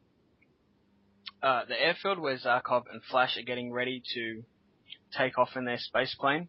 uh, 1.42 1.62
the 1.68 1.80
airfield 1.80 2.20
where 2.20 2.38
Zarkov 2.38 2.84
and 2.92 3.02
Flash 3.10 3.38
are 3.38 3.44
getting 3.44 3.72
ready 3.72 4.02
to 4.14 4.44
take 5.18 5.38
off 5.38 5.50
in 5.56 5.66
their 5.66 5.78
space 5.78 6.16
plane. 6.20 6.48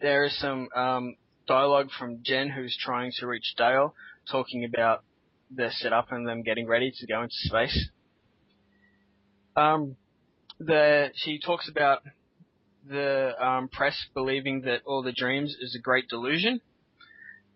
There 0.00 0.24
is 0.24 0.38
some 0.38 0.68
um, 0.74 1.16
dialogue 1.46 1.88
from 1.98 2.20
Jen, 2.22 2.50
who's 2.50 2.76
trying 2.78 3.12
to 3.18 3.26
reach 3.26 3.54
Dale, 3.56 3.94
talking 4.30 4.64
about 4.64 5.04
their 5.50 5.70
setup 5.70 6.10
and 6.10 6.26
them 6.26 6.42
getting 6.42 6.66
ready 6.66 6.92
to 6.98 7.06
go 7.06 7.22
into 7.22 7.34
space. 7.36 7.88
Um, 9.56 9.96
the 10.58 11.10
she 11.14 11.38
talks 11.38 11.68
about 11.68 12.02
the 12.88 13.32
um, 13.44 13.68
press 13.68 14.06
believing 14.14 14.62
that 14.62 14.82
all 14.84 15.02
the 15.02 15.12
dreams 15.12 15.56
is 15.60 15.74
a 15.74 15.82
great 15.82 16.08
delusion, 16.08 16.60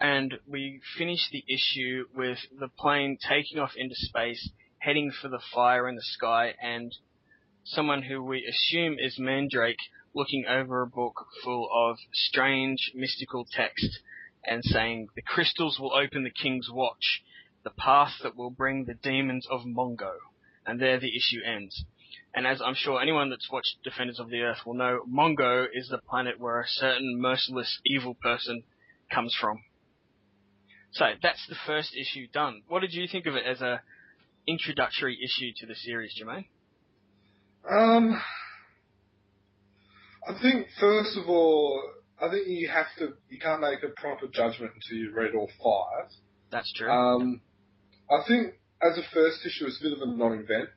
and 0.00 0.38
we 0.46 0.80
finish 0.96 1.28
the 1.30 1.44
issue 1.48 2.04
with 2.14 2.38
the 2.58 2.68
plane 2.68 3.18
taking 3.28 3.58
off 3.58 3.72
into 3.76 3.94
space, 3.94 4.50
heading 4.78 5.10
for 5.10 5.28
the 5.28 5.42
fire 5.52 5.88
in 5.88 5.96
the 5.96 6.02
sky, 6.02 6.54
and 6.62 6.94
someone 7.64 8.02
who 8.02 8.22
we 8.22 8.44
assume 8.46 8.96
is 8.98 9.18
Mandrake 9.18 9.80
looking 10.14 10.46
over 10.48 10.82
a 10.82 10.86
book 10.86 11.26
full 11.44 11.68
of 11.72 11.98
strange 12.12 12.92
mystical 12.94 13.44
text 13.50 14.00
and 14.44 14.64
saying, 14.64 15.08
"The 15.14 15.22
crystals 15.22 15.78
will 15.78 15.94
open 15.94 16.24
the 16.24 16.30
king's 16.30 16.70
watch." 16.70 17.22
the 17.68 17.70
path 17.70 18.14
that 18.22 18.36
will 18.36 18.50
bring 18.50 18.84
the 18.84 18.94
demons 18.94 19.46
of 19.50 19.62
Mongo. 19.66 20.14
And 20.64 20.80
there 20.80 20.98
the 20.98 21.14
issue 21.14 21.40
ends. 21.44 21.84
And 22.34 22.46
as 22.46 22.60
I'm 22.60 22.74
sure 22.74 23.00
anyone 23.00 23.30
that's 23.30 23.50
watched 23.50 23.76
Defenders 23.82 24.20
of 24.20 24.28
the 24.28 24.42
Earth 24.42 24.58
will 24.66 24.74
know, 24.74 25.00
Mongo 25.10 25.66
is 25.72 25.88
the 25.88 25.98
planet 25.98 26.38
where 26.38 26.60
a 26.60 26.68
certain 26.68 27.20
merciless 27.20 27.80
evil 27.86 28.14
person 28.14 28.62
comes 29.10 29.34
from. 29.40 29.62
So 30.92 31.06
that's 31.22 31.46
the 31.48 31.56
first 31.66 31.94
issue 31.96 32.26
done. 32.32 32.62
What 32.68 32.80
did 32.80 32.92
you 32.92 33.06
think 33.08 33.26
of 33.26 33.34
it 33.34 33.44
as 33.44 33.60
a 33.60 33.82
introductory 34.46 35.18
issue 35.22 35.52
to 35.58 35.66
the 35.66 35.74
series, 35.74 36.14
Jermaine? 36.20 36.46
Um, 37.68 38.20
I 40.26 40.40
think 40.40 40.66
first 40.80 41.16
of 41.16 41.28
all, 41.28 41.82
I 42.20 42.28
think 42.30 42.48
you 42.48 42.68
have 42.68 42.86
to, 42.98 43.14
you 43.28 43.38
can't 43.38 43.60
make 43.60 43.82
a 43.82 43.88
proper 44.00 44.26
judgment 44.26 44.72
until 44.74 44.96
you 44.96 45.12
read 45.14 45.34
all 45.34 45.50
five. 45.62 46.10
That's 46.50 46.72
true. 46.72 46.90
Um, 46.90 47.40
I 48.10 48.26
think 48.26 48.54
as 48.82 48.96
a 48.98 49.02
first 49.12 49.44
issue, 49.44 49.66
it's 49.66 49.78
a 49.80 49.84
bit 49.84 49.92
of 49.92 50.02
a 50.02 50.06
non-event. 50.06 50.68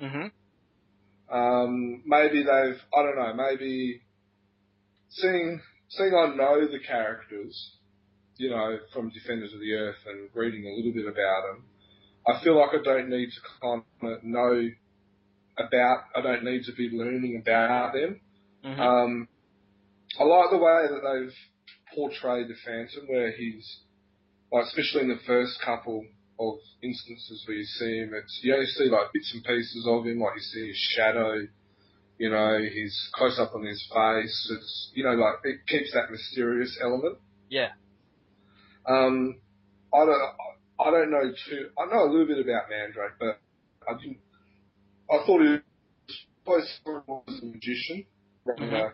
hmm 0.00 0.26
Um, 1.30 2.02
maybe 2.06 2.42
they've, 2.42 2.80
I 2.96 3.02
don't 3.02 3.16
know, 3.16 3.32
maybe 3.34 4.02
seeing, 5.10 5.60
seeing 5.88 6.14
I 6.14 6.34
know 6.34 6.66
the 6.66 6.80
characters, 6.80 7.76
you 8.36 8.50
know, 8.50 8.78
from 8.92 9.10
Defenders 9.10 9.52
of 9.52 9.60
the 9.60 9.72
Earth 9.72 9.96
and 10.06 10.28
reading 10.34 10.66
a 10.66 10.74
little 10.74 10.92
bit 10.92 11.06
about 11.06 11.42
them, 11.46 11.64
I 12.26 12.42
feel 12.42 12.58
like 12.58 12.70
I 12.72 12.82
don't 12.82 13.08
need 13.08 13.30
to 13.30 13.40
kind 13.62 13.82
of 14.02 14.24
know 14.24 14.70
about, 15.56 16.04
I 16.16 16.20
don't 16.20 16.44
need 16.44 16.64
to 16.64 16.72
be 16.72 16.90
learning 16.90 17.40
about 17.40 17.92
them. 17.92 18.20
hmm 18.64 18.80
Um, 18.80 19.28
I 20.18 20.24
like 20.24 20.50
the 20.50 20.58
way 20.58 20.86
that 20.90 21.00
they've 21.02 21.34
portrayed 21.94 22.48
the 22.48 22.54
Phantom, 22.64 23.06
where 23.06 23.30
he's, 23.30 23.80
like, 24.52 24.64
especially 24.64 25.02
in 25.02 25.08
the 25.08 25.20
first 25.26 25.60
couple 25.64 26.04
of 26.40 26.58
instances 26.82 27.44
where 27.46 27.56
you 27.58 27.64
see 27.64 27.98
him, 27.98 28.12
it's 28.14 28.40
you 28.42 28.54
only 28.54 28.66
see 28.66 28.88
like 28.88 29.12
bits 29.12 29.30
and 29.34 29.44
pieces 29.44 29.86
of 29.86 30.06
him, 30.06 30.18
like 30.20 30.36
you 30.36 30.40
see 30.40 30.68
his 30.68 30.76
shadow, 30.96 31.46
you 32.18 32.30
know, 32.30 32.58
his 32.58 32.96
close 33.12 33.38
up 33.38 33.54
on 33.54 33.64
his 33.64 33.86
face. 33.94 34.52
It's 34.56 34.90
you 34.94 35.04
know, 35.04 35.12
like 35.12 35.34
it 35.44 35.66
keeps 35.66 35.92
that 35.92 36.10
mysterious 36.10 36.76
element. 36.82 37.18
yeah. 37.50 37.72
Um, 38.88 39.36
I 39.92 40.06
don't, 40.06 40.22
I 40.80 40.90
don't 40.90 41.10
know 41.10 41.30
too. 41.48 41.68
I 41.78 41.84
know 41.92 42.04
a 42.04 42.10
little 42.10 42.26
bit 42.26 42.38
about 42.38 42.70
Mandrake, 42.70 43.18
but 43.20 43.38
I 43.86 43.92
didn't. 44.00 44.18
I 45.10 45.24
thought 45.26 45.42
he 45.42 45.58
was 46.46 46.80
was 46.86 47.30
a 47.42 47.44
magician, 47.44 48.06
a, 48.48 48.92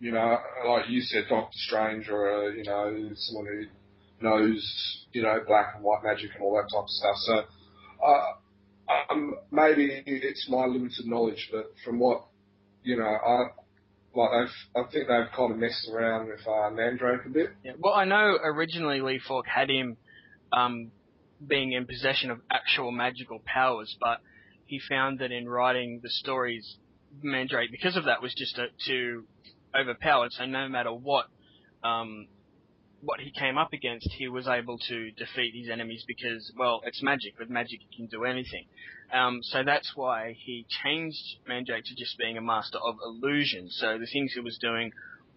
you 0.00 0.10
know, 0.10 0.38
like 0.66 0.88
you 0.88 1.00
said, 1.02 1.24
Doctor 1.28 1.56
Strange, 1.56 2.08
or 2.08 2.48
a, 2.48 2.56
you 2.56 2.64
know, 2.64 3.10
someone 3.14 3.46
who 3.46 3.66
knows, 4.20 5.06
you 5.12 5.22
know, 5.22 5.38
black 5.46 5.74
and 5.74 5.84
white 5.84 6.02
magic 6.04 6.30
and 6.34 6.42
all 6.42 6.54
that 6.56 6.68
type 6.72 6.84
of 6.84 6.88
stuff. 6.88 7.16
So, 7.16 7.44
uh, 8.06 9.12
um, 9.12 9.34
maybe 9.50 10.02
it's 10.06 10.48
my 10.48 10.66
limited 10.66 11.06
knowledge, 11.06 11.48
but 11.52 11.72
from 11.84 11.98
what, 11.98 12.26
you 12.82 12.96
know, 12.96 13.04
I, 13.04 13.48
like 14.14 14.30
they've, 14.32 14.84
I 14.84 14.90
think 14.90 15.08
they've 15.08 15.32
kind 15.36 15.52
of 15.52 15.58
messed 15.58 15.88
around 15.92 16.28
with 16.28 16.40
uh, 16.46 16.70
Mandrake 16.70 17.24
a 17.26 17.28
bit. 17.28 17.50
Yeah. 17.64 17.72
Well, 17.78 17.94
I 17.94 18.04
know 18.04 18.36
originally 18.42 19.00
Lee 19.00 19.20
Falk 19.26 19.46
had 19.46 19.70
him 19.70 19.96
um, 20.52 20.90
being 21.46 21.72
in 21.72 21.86
possession 21.86 22.30
of 22.30 22.40
actual 22.50 22.90
magical 22.90 23.40
powers, 23.44 23.96
but 24.00 24.18
he 24.66 24.80
found 24.88 25.20
that 25.20 25.30
in 25.30 25.48
writing 25.48 26.00
the 26.02 26.10
stories, 26.10 26.76
Mandrake, 27.22 27.70
because 27.70 27.96
of 27.96 28.04
that, 28.04 28.22
was 28.22 28.34
just 28.34 28.58
a, 28.58 28.66
too 28.86 29.24
overpowered. 29.78 30.32
So 30.32 30.44
no 30.46 30.68
matter 30.68 30.92
what 30.92 31.26
um, 31.84 32.26
what 33.02 33.20
he 33.20 33.30
came 33.30 33.58
up 33.58 33.72
against, 33.72 34.08
he 34.12 34.28
was 34.28 34.46
able 34.46 34.78
to 34.88 35.10
defeat 35.12 35.54
his 35.54 35.70
enemies 35.70 36.04
because, 36.06 36.52
well, 36.56 36.80
it's 36.84 37.02
magic. 37.02 37.38
With 37.38 37.50
magic, 37.50 37.80
you 37.80 37.96
can 37.96 38.06
do 38.06 38.24
anything. 38.24 38.66
Um, 39.12 39.40
so 39.42 39.62
that's 39.64 39.92
why 39.94 40.36
he 40.38 40.66
changed 40.84 41.38
Mandrake 41.48 41.84
to 41.86 41.94
just 41.96 42.18
being 42.18 42.36
a 42.36 42.42
master 42.42 42.78
of 42.78 42.96
illusion. 43.04 43.68
So 43.70 43.98
the 43.98 44.06
things 44.06 44.32
he 44.34 44.40
was 44.40 44.58
doing 44.58 44.92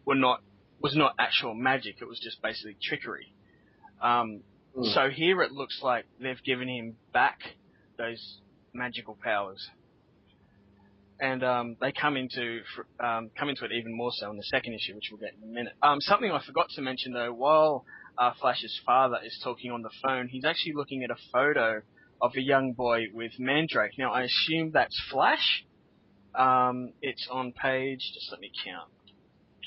were 0.05 0.15
not 0.15 0.41
was 0.79 0.95
not 0.95 1.15
actual 1.17 1.53
magic. 1.53 1.95
It 2.01 2.07
was 2.07 2.19
just 2.19 2.41
basically 2.41 2.75
trickery. 2.81 3.33
Um, 4.01 4.41
Hmm. 4.75 4.83
So 4.85 5.09
here 5.09 5.41
it 5.41 5.51
looks 5.51 5.81
like 5.83 6.05
they've 6.19 6.41
given 6.43 6.67
him 6.67 6.95
back 7.13 7.39
those 7.97 8.39
magical 8.73 9.17
powers, 9.21 9.69
and 11.23 11.41
um, 11.41 11.77
they 11.79 11.93
come 11.93 12.17
into 12.17 12.59
um, 12.99 13.31
come 13.39 13.47
into 13.47 13.63
it 13.63 13.71
even 13.71 13.95
more 13.95 14.11
so 14.13 14.29
in 14.29 14.35
the 14.35 14.43
second 14.43 14.73
issue, 14.73 14.93
which 14.93 15.05
we'll 15.09 15.21
get 15.21 15.31
in 15.41 15.49
a 15.49 15.53
minute. 15.53 15.73
Um, 15.81 16.01
something 16.01 16.29
I 16.29 16.43
forgot 16.45 16.67
to 16.75 16.81
mention 16.81 17.13
though, 17.13 17.31
while 17.31 17.85
uh, 18.17 18.31
Flash's 18.41 18.77
father 18.85 19.17
is 19.25 19.39
talking 19.41 19.71
on 19.71 19.81
the 19.81 19.89
phone, 20.03 20.27
he's 20.27 20.43
actually 20.43 20.73
looking 20.75 21.01
at 21.03 21.11
a 21.11 21.15
photo 21.31 21.81
of 22.21 22.33
a 22.35 22.41
young 22.41 22.73
boy 22.73 23.05
with 23.13 23.31
Mandrake. 23.39 23.97
Now 23.97 24.11
I 24.11 24.23
assume 24.23 24.71
that's 24.73 25.01
Flash. 25.09 25.65
Um, 26.35 26.91
it's 27.01 27.25
on 27.31 27.53
page. 27.53 28.01
Just 28.13 28.29
let 28.29 28.41
me 28.41 28.51
count. 28.65 28.89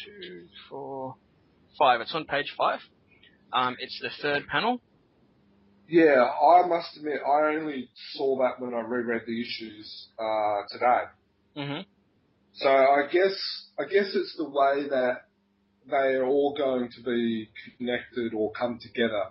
Two, 0.05 0.49
four, 0.69 1.17
five. 1.79 2.03
It's 2.03 2.15
on 2.15 2.27
page 2.27 2.53
five. 2.59 2.81
Um, 3.55 3.77
it's 3.79 3.99
the 4.03 4.11
third 4.21 4.47
panel. 4.47 4.83
Yeah, 5.89 6.23
I 6.23 6.67
must 6.67 6.99
admit, 6.99 7.21
I 7.25 7.55
only 7.55 7.89
saw 8.13 8.37
that 8.39 8.61
when 8.61 8.75
I 8.75 8.81
reread 8.81 9.23
the 9.27 9.41
issues 9.41 10.09
uh, 10.19 10.63
today. 10.71 11.05
Mm-hmm. 11.57 11.81
So 12.55 12.69
I 12.69 13.07
guess 13.11 13.35
I 13.79 13.85
guess 13.85 14.15
it's 14.15 14.35
the 14.37 14.49
way 14.49 14.89
that 14.89 15.23
they 15.89 16.15
are 16.15 16.25
all 16.25 16.55
going 16.57 16.91
to 16.97 17.03
be 17.03 17.49
connected 17.79 18.35
or 18.35 18.53
come 18.53 18.79
together 18.81 19.25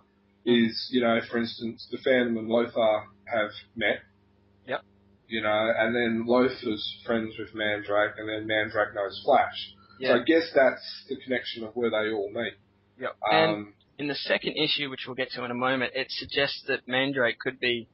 is, 0.45 0.89
you 0.91 1.01
know, 1.01 1.19
for 1.30 1.38
instance, 1.38 1.88
the 1.91 1.97
Phantom 1.97 2.38
and 2.38 2.47
Lothar 2.47 3.03
have 3.26 3.49
met. 3.76 3.99
Yep. 4.67 4.84
You 5.28 5.41
know, 5.41 5.73
and 5.78 5.95
then 5.95 6.26
Lothar's 6.28 6.97
friends 7.05 7.34
with 7.39 7.53
Mandrake, 7.55 8.13
and 8.17 8.30
then 8.30 8.45
Mandrake 8.47 8.93
knows 8.93 9.19
Flash. 9.26 9.73
Yeah. 9.99 10.09
So 10.09 10.21
I 10.21 10.23
guess 10.23 10.51
that's 10.53 11.05
the 11.09 11.17
connection 11.23 11.63
of 11.63 11.76
where 11.76 11.89
they 11.89 12.11
all 12.11 12.32
meet. 12.32 12.53
Yep. 12.99 13.15
And 13.32 13.51
Um, 13.51 13.73
in 13.97 14.07
the 14.07 14.15
second 14.15 14.55
issue, 14.57 14.89
which 14.89 15.05
we'll 15.07 15.15
get 15.15 15.32
to 15.32 15.43
in 15.43 15.51
a 15.51 15.55
moment, 15.55 15.93
it 15.95 16.07
suggests 16.11 16.63
that 16.67 16.88
Mandrake 16.88 17.39
could 17.39 17.59
be 17.59 17.88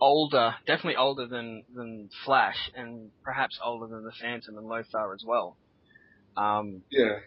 older, 0.00 0.54
definitely 0.66 0.96
older 0.96 1.26
than 1.26 1.64
than 1.74 2.08
Flash, 2.24 2.70
and 2.74 3.10
perhaps 3.24 3.58
older 3.64 3.86
than 3.86 4.04
the 4.04 4.12
Phantom 4.20 4.56
and 4.56 4.66
Lothar 4.66 5.12
as 5.14 5.22
well. 5.26 5.58
Um, 6.36 6.82
yeah. 6.90 7.18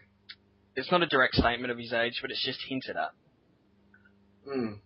it's 0.76 0.92
not 0.92 1.04
a 1.04 1.08
direct 1.08 1.36
statement 1.36 1.72
of 1.72 1.78
his 1.78 1.94
age, 1.94 2.20
but 2.22 2.32
it's 2.32 2.44
just 2.44 2.60
hinted 2.68 2.96
at. 2.98 3.12
Mm. 4.48 4.80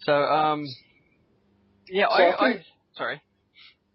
So, 0.00 0.12
um, 0.14 0.64
yeah, 1.88 2.06
So 2.08 2.22
I, 2.22 2.30
I 2.30 2.48
I, 2.48 2.64
sorry, 2.96 3.22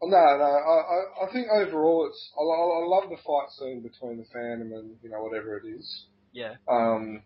Oh, 0.03 0.07
No, 0.07 0.17
no. 0.17 0.43
I, 0.43 1.25
I, 1.25 1.27
I 1.29 1.31
think 1.31 1.47
overall, 1.49 2.07
it's 2.07 2.31
I, 2.37 2.41
I 2.41 2.83
I 2.83 2.87
love 2.87 3.09
the 3.09 3.17
fight 3.17 3.49
scene 3.51 3.81
between 3.83 4.17
the 4.17 4.25
Phantom 4.33 4.71
and 4.73 4.97
you 5.03 5.09
know 5.09 5.21
whatever 5.23 5.57
it 5.57 5.67
is. 5.67 6.05
yeah, 6.33 6.55
Um, 6.67 7.21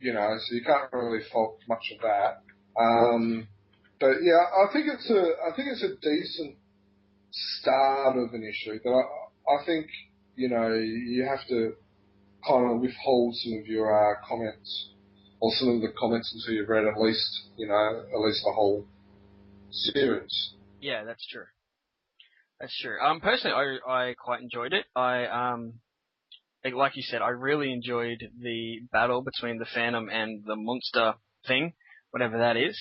you 0.00 0.12
know, 0.12 0.36
so 0.38 0.54
you 0.54 0.62
can't 0.64 0.92
really 0.92 1.22
fault 1.32 1.58
much 1.68 1.92
of 1.94 2.02
that. 2.02 2.42
Um, 2.78 3.48
but 4.00 4.22
yeah, 4.22 4.40
I 4.64 4.72
think 4.72 4.86
it's 4.92 5.08
a 5.10 5.22
I 5.46 5.54
think 5.56 5.68
it's 5.68 5.82
a 5.82 5.94
decent 6.00 6.56
start 7.30 8.16
of 8.16 8.34
an 8.34 8.42
issue. 8.44 8.78
But 8.82 8.90
I 8.92 9.02
I 9.54 9.64
think 9.66 9.86
you 10.36 10.48
know 10.48 10.72
you 10.74 11.26
have 11.28 11.46
to 11.48 11.74
kind 12.46 12.72
of 12.72 12.80
withhold 12.80 13.36
some 13.36 13.58
of 13.60 13.66
your 13.66 13.92
uh, 13.92 14.16
comments 14.28 14.90
or 15.40 15.50
some 15.54 15.68
of 15.68 15.80
the 15.82 15.92
comments 15.98 16.32
until 16.34 16.54
you've 16.54 16.68
read 16.68 16.84
at 16.84 17.00
least 17.00 17.28
you 17.56 17.66
know 17.68 18.04
at 18.14 18.20
least 18.20 18.42
the 18.44 18.52
whole 18.52 18.86
series. 19.70 20.52
yeah, 20.80 21.04
that's 21.04 21.26
true. 21.26 21.46
That's 22.60 22.78
true. 22.80 23.00
Um, 23.00 23.20
personally, 23.20 23.78
I, 23.86 24.08
I 24.10 24.14
quite 24.14 24.40
enjoyed 24.40 24.72
it. 24.72 24.84
I, 24.94 25.24
um, 25.26 25.74
like- 26.64 26.74
like 26.74 26.94
you 26.96 27.02
said, 27.02 27.20
I 27.22 27.30
really 27.30 27.72
enjoyed 27.72 28.22
the 28.40 28.80
battle 28.92 29.20
between 29.22 29.58
the 29.58 29.64
Phantom 29.64 30.08
and 30.08 30.44
the 30.46 30.54
monster 30.54 31.14
thing, 31.48 31.72
whatever 32.12 32.38
that 32.38 32.56
is. 32.56 32.78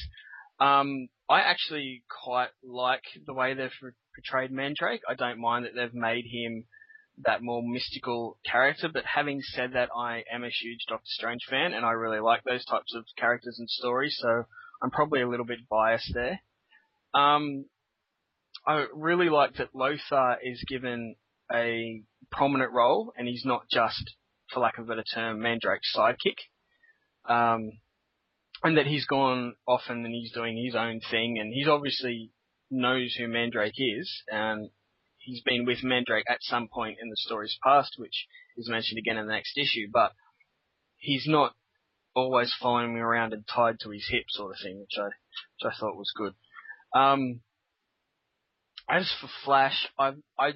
Um, 0.59 1.07
I 1.27 1.41
actually 1.41 2.03
quite 2.23 2.49
like 2.63 3.03
the 3.25 3.33
way 3.33 3.53
they've 3.53 3.71
portrayed 4.15 4.51
Mandrake. 4.51 5.01
I 5.09 5.15
don't 5.15 5.39
mind 5.41 5.65
that 5.65 5.71
they've 5.75 5.93
made 5.93 6.25
him 6.25 6.65
that 7.25 7.41
more 7.41 7.61
mystical 7.63 8.37
character, 8.45 8.89
but 8.91 9.03
having 9.05 9.41
said 9.41 9.73
that, 9.73 9.89
I 9.95 10.23
am 10.31 10.43
a 10.43 10.49
huge 10.49 10.85
Doctor 10.87 11.05
Strange 11.05 11.41
fan, 11.49 11.73
and 11.73 11.85
I 11.85 11.91
really 11.91 12.19
like 12.19 12.43
those 12.43 12.65
types 12.65 12.93
of 12.95 13.05
characters 13.17 13.57
and 13.59 13.69
stories, 13.69 14.17
so 14.19 14.43
I'm 14.81 14.91
probably 14.91 15.21
a 15.21 15.27
little 15.27 15.45
bit 15.45 15.67
biased 15.69 16.13
there. 16.13 16.41
Um, 17.13 17.65
I 18.65 18.85
really 18.93 19.29
like 19.29 19.55
that 19.55 19.75
Lothar 19.75 20.37
is 20.43 20.63
given 20.67 21.15
a 21.51 22.01
prominent 22.31 22.71
role, 22.71 23.13
and 23.17 23.27
he's 23.27 23.45
not 23.45 23.63
just, 23.71 24.15
for 24.51 24.59
lack 24.59 24.77
of 24.77 24.85
a 24.85 24.87
better 24.87 25.03
term, 25.03 25.41
Mandrake's 25.41 25.93
sidekick. 25.95 26.37
Um, 27.25 27.71
and 28.63 28.77
that 28.77 28.87
he's 28.87 29.05
gone 29.05 29.55
off 29.67 29.81
and 29.89 30.05
he's 30.05 30.31
doing 30.31 30.63
his 30.63 30.75
own 30.75 31.01
thing, 31.09 31.39
and 31.39 31.53
he's 31.53 31.67
obviously 31.67 32.31
knows 32.69 33.15
who 33.17 33.27
Mandrake 33.27 33.73
is, 33.77 34.23
and 34.27 34.69
he's 35.17 35.41
been 35.41 35.65
with 35.65 35.83
Mandrake 35.83 36.29
at 36.29 36.37
some 36.41 36.67
point 36.67 36.97
in 37.01 37.09
the 37.09 37.17
story's 37.17 37.57
past, 37.63 37.95
which 37.97 38.27
is 38.57 38.69
mentioned 38.69 38.99
again 38.99 39.17
in 39.17 39.27
the 39.27 39.33
next 39.33 39.57
issue, 39.57 39.87
but 39.91 40.13
he's 40.97 41.25
not 41.27 41.53
always 42.15 42.53
following 42.61 42.93
me 42.93 42.99
around 42.99 43.33
and 43.33 43.47
tied 43.47 43.79
to 43.79 43.89
his 43.89 44.07
hip 44.09 44.25
sort 44.29 44.51
of 44.51 44.57
thing, 44.61 44.79
which 44.79 44.97
I, 44.97 45.05
which 45.05 45.73
I 45.73 45.79
thought 45.79 45.95
was 45.95 46.11
good. 46.15 46.33
Um, 46.93 47.41
as 48.89 49.11
for 49.19 49.29
Flash, 49.45 49.87
I 49.97 50.13
I 50.37 50.53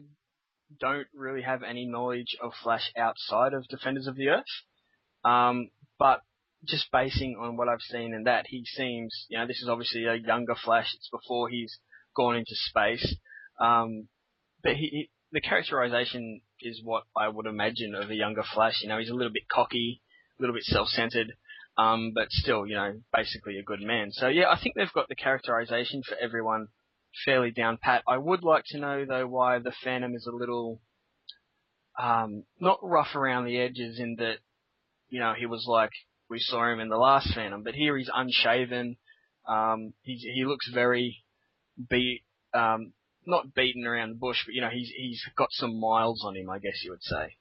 don't 0.79 1.07
really 1.13 1.41
have 1.41 1.63
any 1.63 1.85
knowledge 1.85 2.35
of 2.41 2.51
Flash 2.61 2.91
outside 2.97 3.53
of 3.53 3.67
Defenders 3.67 4.07
of 4.07 4.15
the 4.15 4.29
Earth. 4.29 4.43
Um, 5.23 5.69
but 5.97 6.21
just 6.67 6.91
basing 6.91 7.37
on 7.39 7.57
what 7.57 7.69
I've 7.69 7.81
seen 7.81 8.13
and 8.13 8.27
that, 8.27 8.45
he 8.47 8.63
seems, 8.65 9.25
you 9.29 9.37
know, 9.37 9.47
this 9.47 9.61
is 9.61 9.69
obviously 9.69 10.05
a 10.05 10.15
younger 10.15 10.55
Flash. 10.55 10.93
It's 10.95 11.09
before 11.09 11.49
he's 11.49 11.77
gone 12.15 12.35
into 12.35 12.55
space. 12.55 13.15
Um, 13.59 14.07
but 14.63 14.73
he, 14.73 14.87
he, 14.91 15.09
the 15.31 15.41
characterization 15.41 16.41
is 16.61 16.81
what 16.83 17.03
I 17.15 17.27
would 17.27 17.45
imagine 17.45 17.95
of 17.95 18.09
a 18.09 18.15
younger 18.15 18.43
Flash. 18.53 18.81
You 18.81 18.89
know, 18.89 18.99
he's 18.99 19.09
a 19.09 19.15
little 19.15 19.33
bit 19.33 19.49
cocky, 19.51 20.01
a 20.39 20.41
little 20.41 20.55
bit 20.55 20.63
self-centered, 20.63 21.33
um, 21.77 22.11
but 22.15 22.31
still, 22.31 22.65
you 22.65 22.75
know, 22.75 22.93
basically 23.13 23.57
a 23.57 23.63
good 23.63 23.81
man. 23.81 24.11
So 24.11 24.27
yeah, 24.27 24.49
I 24.49 24.59
think 24.59 24.75
they've 24.75 24.91
got 24.93 25.09
the 25.09 25.15
characterization 25.15 26.01
for 26.07 26.15
everyone 26.17 26.67
fairly 27.23 27.51
down 27.51 27.77
pat. 27.81 28.03
I 28.07 28.17
would 28.17 28.43
like 28.43 28.63
to 28.67 28.79
know 28.79 29.05
though 29.05 29.27
why 29.27 29.59
the 29.59 29.73
Phantom 29.83 30.15
is 30.15 30.27
a 30.27 30.35
little 30.35 30.81
um, 31.99 32.43
not 32.59 32.79
rough 32.81 33.15
around 33.15 33.45
the 33.45 33.57
edges 33.59 33.99
in 33.99 34.15
that 34.19 34.37
you 35.09 35.19
know 35.19 35.33
he 35.37 35.45
was 35.45 35.65
like 35.67 35.91
we 36.29 36.39
saw 36.39 36.71
him 36.71 36.79
in 36.79 36.89
the 36.89 36.97
last 36.97 37.33
Phantom, 37.33 37.63
but 37.63 37.75
here 37.75 37.97
he's 37.97 38.09
unshaven. 38.13 38.97
Um, 39.47 39.93
he's, 40.01 40.21
he 40.21 40.43
looks 40.45 40.69
very 40.73 41.23
beat, 41.89 42.23
um, 42.53 42.93
not 43.25 43.53
beaten 43.53 43.85
around 43.85 44.09
the 44.09 44.15
bush, 44.15 44.37
but 44.45 44.53
you 44.55 44.61
know 44.61 44.69
he's 44.69 44.91
he's 44.95 45.21
got 45.35 45.49
some 45.51 45.79
miles 45.79 46.23
on 46.25 46.35
him, 46.35 46.49
I 46.49 46.59
guess 46.59 46.81
you 46.83 46.91
would 46.91 47.03
say. 47.03 47.35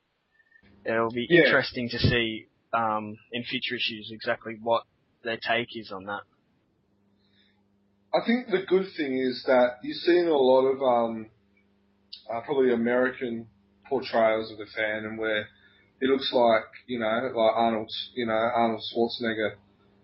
It'll 0.85 1.11
be 1.11 1.27
Yeah. 1.29 1.45
interesting 1.45 1.89
to 1.91 1.99
see 1.99 2.47
um, 2.73 3.17
in 3.33 3.45
future 3.45 3.77
issues 3.77 4.11
exactly 4.13 4.57
what 4.61 4.85
their 5.23 5.39
take 5.39 5.69
is 5.77 5.91
on 5.93 6.05
that. 6.05 6.23
I 8.15 8.25
think 8.27 8.49
the 8.49 8.65
good 8.67 8.87
thing 8.97 9.19
is 9.19 9.43
that 9.47 9.79
you've 9.83 9.97
seen 9.97 10.29
a 10.29 10.37
lot 10.37 10.67
of 10.67 10.83
um, 10.83 11.31
uh, 12.33 12.41
probably 12.43 12.73
American 12.73 13.49
portrayals 13.89 14.51
of 14.53 14.59
the 14.59 14.67
Phantom 14.77 15.17
where 15.17 15.47
it 16.01 16.09
looks 16.11 16.31
like 16.33 16.65
you 16.87 16.99
know 16.99 17.07
like 17.07 17.57
Arnold, 17.57 17.91
you 18.15 18.27
know 18.27 18.33
Arnold 18.33 18.83
Schwarzenegger, 18.93 19.55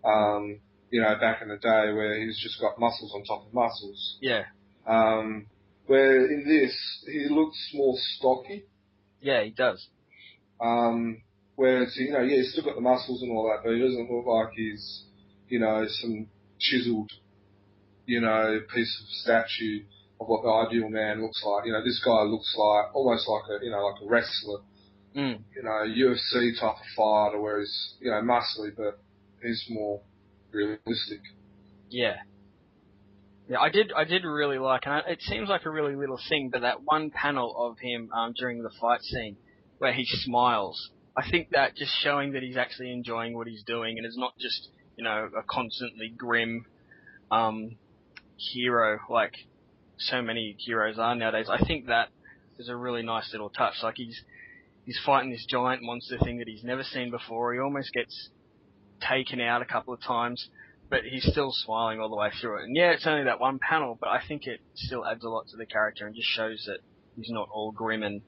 um, 0.03 0.59
you 0.89 1.01
know 1.01 1.15
back 1.19 1.41
in 1.41 1.49
the 1.49 1.57
day 1.57 1.91
where 1.93 2.19
he's 2.19 2.39
just 2.41 2.59
got 2.59 2.79
muscles 2.79 3.11
on 3.15 3.23
top 3.23 3.45
of 3.47 3.53
muscles. 3.53 4.17
Yeah, 4.21 4.43
Um, 4.87 5.47
where 5.87 6.25
in 6.31 6.45
this 6.47 6.73
he 7.05 7.27
looks 7.29 7.57
more 7.73 7.95
stocky. 8.15 8.65
yeah, 9.21 9.43
he 9.43 9.51
does. 9.51 9.87
Um, 10.59 11.21
whereas 11.55 11.95
you 11.97 12.11
know 12.11 12.21
yeah 12.21 12.37
he's 12.37 12.51
still 12.51 12.63
got 12.63 12.75
the 12.75 12.81
muscles 12.81 13.21
and 13.21 13.31
all 13.31 13.47
that, 13.49 13.63
but 13.63 13.73
he 13.73 13.79
doesn't 13.81 14.09
look 14.11 14.25
like 14.25 14.53
he's 14.55 15.03
you 15.49 15.59
know 15.59 15.85
some 15.87 16.27
chiseled 16.59 17.11
you 18.05 18.19
know, 18.19 18.59
piece 18.73 18.99
of 19.01 19.07
statue 19.23 19.83
of 20.19 20.27
what 20.27 20.41
the 20.43 20.49
ideal 20.49 20.89
man 20.89 21.21
looks 21.21 21.41
like. 21.45 21.65
You 21.65 21.71
know, 21.71 21.83
this 21.83 22.01
guy 22.03 22.23
looks 22.23 22.53
like 22.57 22.93
almost 22.95 23.27
like 23.29 23.43
a 23.61 23.63
you 23.63 23.71
know 23.71 23.85
like 23.85 24.01
a 24.01 24.07
wrestler, 24.07 24.59
Mm. 25.15 25.41
you 25.53 25.63
know, 25.63 25.71
UFC 25.71 26.57
type 26.59 26.75
of 26.75 26.85
fighter, 26.95 27.41
where 27.41 27.59
he's 27.59 27.95
you 27.99 28.09
know 28.11 28.21
muscly, 28.21 28.69
but 28.75 28.99
he's 29.41 29.63
more 29.69 30.01
realistic. 30.51 31.19
Yeah. 31.89 32.15
Yeah, 33.49 33.59
I 33.59 33.69
did. 33.69 33.91
I 33.91 34.05
did 34.05 34.23
really 34.23 34.57
like, 34.57 34.83
and 34.85 34.93
I, 34.93 34.99
it 35.11 35.21
seems 35.23 35.49
like 35.49 35.65
a 35.65 35.69
really 35.69 35.95
little 35.95 36.19
thing, 36.29 36.49
but 36.51 36.61
that 36.61 36.83
one 36.83 37.09
panel 37.09 37.53
of 37.57 37.77
him 37.79 38.09
um, 38.13 38.33
during 38.37 38.63
the 38.63 38.69
fight 38.79 39.01
scene 39.01 39.35
where 39.79 39.91
he 39.91 40.05
smiles, 40.05 40.91
I 41.17 41.29
think 41.29 41.49
that 41.49 41.75
just 41.75 41.91
showing 42.01 42.31
that 42.33 42.43
he's 42.43 42.55
actually 42.55 42.93
enjoying 42.93 43.35
what 43.35 43.47
he's 43.47 43.63
doing, 43.63 43.97
and 43.97 44.07
is 44.07 44.15
not 44.17 44.37
just 44.39 44.69
you 44.95 45.03
know 45.03 45.29
a 45.37 45.43
constantly 45.43 46.13
grim 46.15 46.65
um, 47.29 47.75
hero 48.37 48.99
like 49.09 49.33
so 49.97 50.21
many 50.21 50.55
heroes 50.57 50.97
are 50.97 51.15
nowadays. 51.15 51.47
I 51.49 51.63
think 51.65 51.87
that 51.87 52.09
is 52.57 52.69
a 52.69 52.75
really 52.75 53.03
nice 53.03 53.29
little 53.31 53.49
touch. 53.49 53.75
Like 53.83 53.95
he's 53.97 54.21
he's 54.85 54.99
fighting 55.05 55.31
this 55.31 55.45
giant 55.47 55.83
monster 55.83 56.17
thing 56.19 56.37
that 56.39 56.47
he's 56.47 56.63
never 56.63 56.83
seen 56.83 57.11
before. 57.11 57.53
He 57.53 57.59
almost 57.59 57.93
gets 57.93 58.29
taken 59.07 59.41
out 59.41 59.61
a 59.61 59.65
couple 59.65 59.93
of 59.93 60.01
times 60.01 60.49
but 60.91 61.05
he's 61.05 61.25
still 61.25 61.51
smiling 61.53 62.01
all 62.01 62.09
the 62.09 62.17
way 62.17 62.29
through 62.39 62.59
it. 62.59 62.65
And 62.65 62.75
yeah, 62.75 62.91
it's 62.91 63.07
only 63.07 63.23
that 63.23 63.39
one 63.39 63.59
panel, 63.59 63.97
but 63.99 64.09
I 64.09 64.19
think 64.27 64.45
it 64.45 64.59
still 64.75 65.05
adds 65.05 65.23
a 65.23 65.29
lot 65.29 65.47
to 65.47 65.57
the 65.57 65.65
character 65.65 66.05
and 66.05 66.13
just 66.13 66.27
shows 66.27 66.65
that 66.67 66.79
he's 67.15 67.29
not 67.29 67.47
all 67.51 67.71
grim 67.71 68.03
and 68.03 68.21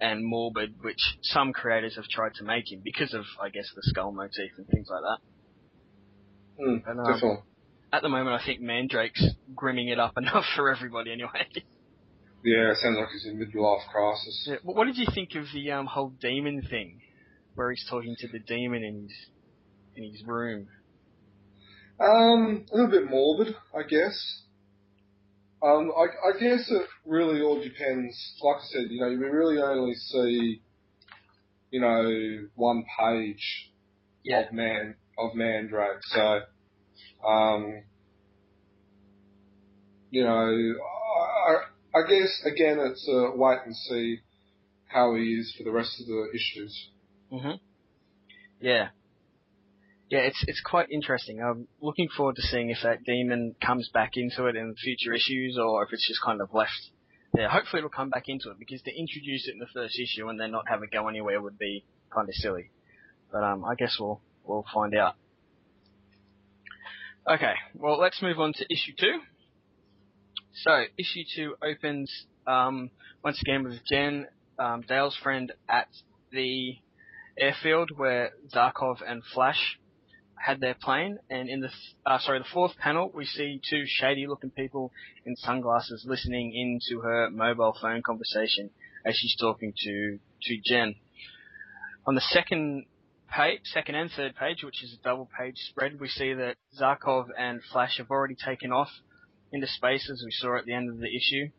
and 0.00 0.24
morbid, 0.24 0.76
which 0.80 1.18
some 1.20 1.52
creators 1.52 1.96
have 1.96 2.06
tried 2.06 2.32
to 2.34 2.44
make 2.44 2.72
him 2.72 2.80
because 2.82 3.12
of, 3.12 3.24
I 3.42 3.50
guess, 3.50 3.66
the 3.74 3.82
skull 3.82 4.12
motif 4.12 4.52
and 4.56 4.66
things 4.66 4.88
like 4.88 5.02
that. 5.02 6.64
Mm, 6.64 6.82
And, 6.86 7.00
um, 7.00 7.06
definitely. 7.12 7.42
At 7.92 8.02
the 8.02 8.08
moment, 8.08 8.40
I 8.40 8.46
think 8.46 8.60
Mandrake's 8.62 9.22
grimming 9.54 9.88
it 9.88 9.98
up 9.98 10.12
enough 10.16 10.44
for 10.56 10.74
everybody 10.74 11.12
anyway. 11.12 11.48
Yeah, 12.42 12.70
it 12.70 12.78
sounds 12.78 12.96
like 12.98 13.08
he's 13.12 13.26
in 13.26 13.38
midlife 13.38 13.86
crisis. 13.92 14.46
yeah, 14.48 14.56
but 14.64 14.74
what 14.74 14.86
did 14.86 14.96
you 14.96 15.06
think 15.14 15.34
of 15.34 15.44
the 15.52 15.72
um, 15.72 15.86
whole 15.86 16.12
demon 16.20 16.62
thing, 16.62 17.00
where 17.54 17.70
he's 17.70 17.86
talking 17.88 18.16
to 18.18 18.28
the 18.28 18.38
demon 18.38 18.82
in 18.82 19.02
his 19.02 19.12
in 19.96 20.04
his 20.10 20.24
room? 20.24 20.68
Um, 22.00 22.64
a 22.72 22.76
little 22.76 22.90
bit 22.90 23.10
morbid, 23.10 23.54
I 23.76 23.82
guess. 23.82 24.42
Um, 25.62 25.92
I, 25.94 26.28
I 26.28 26.40
guess 26.40 26.70
it 26.70 26.86
really 27.04 27.42
all 27.42 27.60
depends. 27.62 28.16
Like 28.42 28.56
I 28.56 28.66
said, 28.72 28.90
you 28.90 29.00
know, 29.00 29.08
we 29.10 29.16
really 29.16 29.60
only 29.60 29.94
see, 29.94 30.62
you 31.70 31.80
know, 31.80 32.48
one 32.54 32.84
page 32.98 33.70
yeah. 34.24 34.46
of 34.46 34.52
man 34.54 34.94
of 35.18 35.34
Mandrake. 35.34 36.00
So, 36.04 36.40
um, 37.28 37.82
you 40.10 40.24
know, 40.24 40.74
I, 41.48 41.56
I 41.94 42.02
guess 42.08 42.42
again 42.44 42.78
it's 42.80 43.06
a 43.08 43.32
wait 43.36 43.58
and 43.66 43.74
see 43.74 44.18
how 44.86 45.14
he 45.14 45.34
is 45.34 45.54
for 45.56 45.64
the 45.64 45.70
rest 45.72 46.00
of 46.00 46.06
the 46.06 46.30
issues. 46.34 46.90
Mhm. 47.32 47.60
Yeah. 48.60 48.88
Yeah, 50.10 50.20
it's 50.20 50.44
it's 50.48 50.60
quite 50.60 50.90
interesting. 50.90 51.40
I'm 51.40 51.68
looking 51.80 52.08
forward 52.08 52.36
to 52.36 52.42
seeing 52.42 52.70
if 52.70 52.78
that 52.82 53.04
demon 53.04 53.54
comes 53.64 53.88
back 53.88 54.16
into 54.16 54.46
it 54.46 54.56
in 54.56 54.74
future 54.74 55.12
issues, 55.14 55.56
or 55.56 55.84
if 55.84 55.92
it's 55.92 56.06
just 56.06 56.20
kind 56.22 56.40
of 56.40 56.52
left 56.52 56.90
there. 57.32 57.48
Hopefully, 57.48 57.78
it'll 57.78 57.90
come 57.90 58.10
back 58.10 58.24
into 58.28 58.50
it 58.50 58.58
because 58.58 58.82
to 58.82 58.90
introduce 58.90 59.46
it 59.46 59.52
in 59.52 59.60
the 59.60 59.68
first 59.72 59.98
issue 60.00 60.28
and 60.28 60.38
then 60.40 60.50
not 60.50 60.68
have 60.68 60.82
it 60.82 60.90
go 60.90 61.06
anywhere 61.08 61.40
would 61.40 61.58
be 61.58 61.84
kind 62.12 62.28
of 62.28 62.34
silly. 62.34 62.70
But 63.30 63.44
um, 63.44 63.64
I 63.64 63.76
guess 63.76 63.96
we'll 64.00 64.20
we'll 64.44 64.64
find 64.74 64.96
out. 64.96 65.14
Okay, 67.28 67.54
well 67.74 67.98
let's 68.00 68.20
move 68.20 68.40
on 68.40 68.52
to 68.54 68.64
issue 68.72 68.92
two. 68.98 69.20
So 70.52 70.84
issue 70.98 71.24
two 71.34 71.54
opens 71.62 72.26
um, 72.46 72.90
once 73.24 73.40
again 73.40 73.64
with 73.64 73.78
Jen, 73.90 74.26
um, 74.58 74.82
Dale's 74.82 75.16
friend, 75.22 75.52
at 75.68 75.88
the 76.32 76.76
airfield 77.38 77.90
where 77.96 78.30
Zarkov 78.54 78.96
and 79.06 79.22
Flash 79.32 79.78
had 80.36 80.60
their 80.60 80.74
plane, 80.74 81.18
and 81.28 81.48
in 81.48 81.60
the 81.60 81.68
uh, 82.06 82.18
sorry 82.18 82.38
the 82.38 82.46
fourth 82.52 82.76
panel 82.78 83.10
we 83.14 83.26
see 83.26 83.60
two 83.68 83.84
shady-looking 83.86 84.50
people 84.50 84.90
in 85.26 85.36
sunglasses 85.36 86.04
listening 86.08 86.54
into 86.54 87.02
her 87.02 87.30
mobile 87.30 87.76
phone 87.80 88.02
conversation 88.02 88.70
as 89.04 89.14
she's 89.16 89.36
talking 89.36 89.72
to 89.76 90.18
to 90.42 90.56
Jen. 90.64 90.94
On 92.06 92.14
the 92.14 92.22
second 92.22 92.86
page, 93.30 93.60
second 93.64 93.94
and 93.94 94.10
third 94.10 94.34
page, 94.34 94.64
which 94.64 94.82
is 94.82 94.96
a 94.98 95.02
double 95.04 95.28
page 95.38 95.56
spread, 95.68 96.00
we 96.00 96.08
see 96.08 96.32
that 96.32 96.56
Zarkov 96.78 97.26
and 97.38 97.60
Flash 97.70 97.98
have 97.98 98.10
already 98.10 98.34
taken 98.34 98.72
off 98.72 98.88
into 99.52 99.66
space 99.66 100.08
as 100.10 100.22
we 100.24 100.30
saw 100.30 100.56
at 100.58 100.64
the 100.64 100.74
end 100.74 100.90
of 100.90 100.98
the 100.98 101.14
issue, 101.14 101.50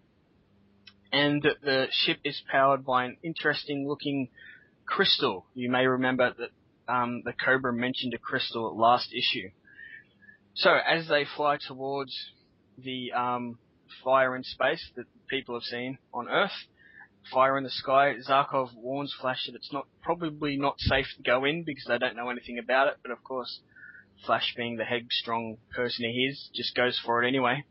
and 1.12 1.42
that 1.44 1.62
the 1.62 1.88
ship 1.92 2.20
is 2.24 2.42
powered 2.50 2.86
by 2.86 3.06
an 3.06 3.18
interesting 3.24 3.88
looking 3.88 4.30
crystal. 4.86 5.46
You 5.54 5.70
may 5.70 5.86
remember 5.86 6.34
that 6.38 6.94
um, 6.94 7.22
the 7.26 7.34
Cobra 7.34 7.74
mentioned 7.74 8.14
a 8.14 8.18
crystal 8.18 8.68
at 8.68 8.76
last 8.76 9.14
issue. 9.14 9.50
So 10.56 10.72
as 10.72 11.08
they 11.08 11.26
fly 11.26 11.58
towards 11.66 12.14
the 12.78 13.14
um, 13.14 13.58
fire 14.04 14.36
in 14.36 14.44
space 14.44 14.90
that 14.96 15.06
people 15.30 15.56
have 15.56 15.64
seen 15.64 15.98
on 16.14 16.28
Earth, 16.28 16.52
fire 17.32 17.58
in 17.58 17.64
the 17.64 17.70
sky, 17.70 18.16
Zarkov 18.28 18.74
warns 18.76 19.16
Flash 19.20 19.46
that 19.46 19.56
it's 19.56 19.72
not 19.72 19.88
probably 20.02 20.58
not 20.58 20.80
safe 20.80 21.06
to 21.18 21.24
go 21.24 21.46
in 21.46 21.64
because 21.64 21.86
they 21.88 21.98
don't 21.98 22.16
know 22.16 22.30
anything 22.30 22.58
about 22.58 22.88
it. 22.88 22.98
But 23.02 23.12
of 23.12 23.24
course, 23.24 23.60
Flash, 24.26 24.54
being 24.56 24.78
the 24.78 24.84
headstrong 24.84 25.58
person 25.74 26.06
he 26.06 26.28
is, 26.30 26.50
just 26.54 26.76
goes 26.76 27.00
for 27.04 27.24
it 27.24 27.28
anyway. 27.28 27.64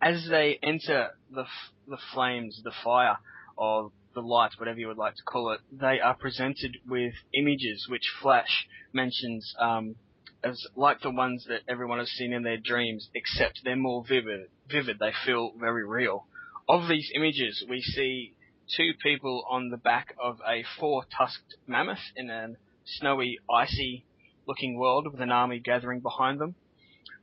As 0.00 0.26
they 0.28 0.58
enter 0.62 1.10
the 1.30 1.44
the 1.86 1.98
flames, 2.12 2.60
the 2.62 2.72
fire, 2.82 3.18
or 3.56 3.90
the 4.14 4.20
light, 4.20 4.52
whatever 4.58 4.78
you 4.78 4.88
would 4.88 4.96
like 4.96 5.14
to 5.16 5.22
call 5.22 5.50
it, 5.52 5.60
they 5.72 6.00
are 6.00 6.14
presented 6.14 6.76
with 6.86 7.14
images 7.32 7.86
which 7.88 8.12
Flash 8.20 8.66
mentions 8.92 9.54
um, 9.58 9.96
as 10.42 10.66
like 10.76 11.00
the 11.00 11.10
ones 11.10 11.46
that 11.48 11.62
everyone 11.68 11.98
has 11.98 12.10
seen 12.10 12.32
in 12.32 12.42
their 12.42 12.58
dreams, 12.58 13.08
except 13.14 13.60
they're 13.64 13.76
more 13.76 14.04
vivid. 14.06 14.48
Vivid, 14.70 14.98
they 14.98 15.12
feel 15.24 15.52
very 15.58 15.86
real. 15.86 16.26
Of 16.68 16.88
these 16.88 17.10
images, 17.14 17.64
we 17.68 17.80
see 17.80 18.34
two 18.76 18.92
people 19.02 19.44
on 19.50 19.70
the 19.70 19.76
back 19.76 20.14
of 20.22 20.38
a 20.46 20.64
four-tusked 20.78 21.56
mammoth 21.66 21.98
in 22.16 22.30
a 22.30 22.48
snowy, 22.84 23.38
icy-looking 23.50 24.78
world 24.78 25.08
with 25.10 25.20
an 25.20 25.30
army 25.30 25.58
gathering 25.58 26.00
behind 26.00 26.40
them. 26.40 26.54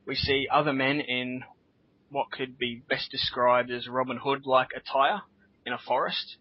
We 0.06 0.14
see 0.14 0.46
other 0.52 0.72
men 0.72 1.00
in 1.00 1.42
what 2.12 2.30
could 2.30 2.58
be 2.58 2.82
best 2.88 3.10
described 3.10 3.70
as 3.70 3.88
Robin 3.88 4.18
Hood-like 4.18 4.68
attire 4.76 5.22
in 5.64 5.72
a 5.72 5.78
forest. 5.78 6.36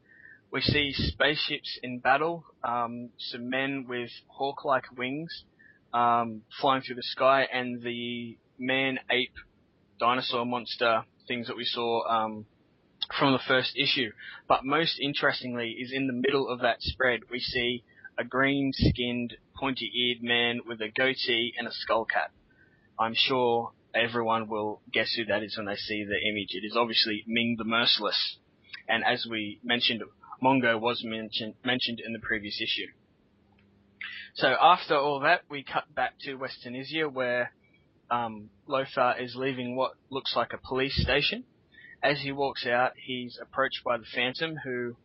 We 0.51 0.59
see 0.59 0.91
spaceships 0.93 1.80
in 1.82 1.99
battle, 1.99 2.43
um, 2.61 3.09
some 3.17 3.49
men 3.49 3.86
with 3.88 4.09
hawk-like 4.28 4.97
wings 4.97 5.45
um, 5.93 6.41
flying 6.59 6.82
through 6.82 6.95
the 6.95 7.03
sky, 7.03 7.47
and 7.51 7.82
the 7.82 8.38
man-ape 8.59 9.34
dinosaur 9.97 10.45
monster 10.45 11.03
things 11.28 11.47
that 11.47 11.55
we 11.55 11.63
saw 11.63 12.05
um, 12.05 12.45
from 13.17 13.32
the 13.32 13.39
first 13.47 13.78
issue. 13.78 14.11
But 14.49 14.65
most 14.65 14.99
interestingly 14.99 15.78
is 15.80 15.93
in 15.93 16.07
the 16.07 16.13
middle 16.13 16.49
of 16.49 16.59
that 16.59 16.82
spread, 16.82 17.22
we 17.32 17.39
see 17.39 17.84
a 18.17 18.26
green-skinned, 18.26 19.36
pointy-eared 19.57 20.22
man 20.22 20.59
with 20.67 20.82
a 20.82 20.89
goatee 20.89 21.53
and 21.57 21.65
a 21.65 21.72
skull 21.72 22.03
cap. 22.03 22.32
I'm 22.99 23.13
sure 23.15 23.72
everyone 23.96 24.48
will 24.48 24.82
guess 24.92 25.14
who 25.16 25.26
that 25.26 25.44
is 25.44 25.58
when 25.58 25.68
they 25.68 25.76
see 25.76 26.04
the 26.04 26.30
image. 26.30 26.50
It 26.52 26.66
is 26.66 26.76
obviously 26.78 27.24
Ming 27.28 27.56
the 27.58 27.64
Merciless. 27.64 28.38
And 28.88 29.04
as 29.06 29.26
we 29.30 29.60
mentioned 29.64 30.04
Mongo 30.42 30.80
was 30.80 31.04
mentioned 31.04 31.54
mentioned 31.64 32.02
in 32.06 32.14
the 32.14 32.20
previous 32.20 32.60
issue. 32.62 32.88
So 34.36 34.56
after 34.60 34.96
all 34.96 35.20
that, 35.22 35.42
we 35.50 35.64
cut 35.64 35.94
back 35.94 36.14
to 36.22 36.36
Westernesia, 36.36 37.12
where 37.12 37.52
um, 38.10 38.50
Lothar 38.66 39.16
is 39.20 39.36
leaving 39.36 39.76
what 39.76 39.92
looks 40.10 40.36
like 40.36 40.54
a 40.54 40.58
police 40.58 41.02
station. 41.02 41.44
As 42.02 42.22
he 42.22 42.32
walks 42.32 42.66
out, 42.66 42.94
he's 42.96 43.38
approached 43.42 43.84
by 43.86 43.98
the 43.98 44.06
Phantom, 44.16 44.56
who 44.64 44.96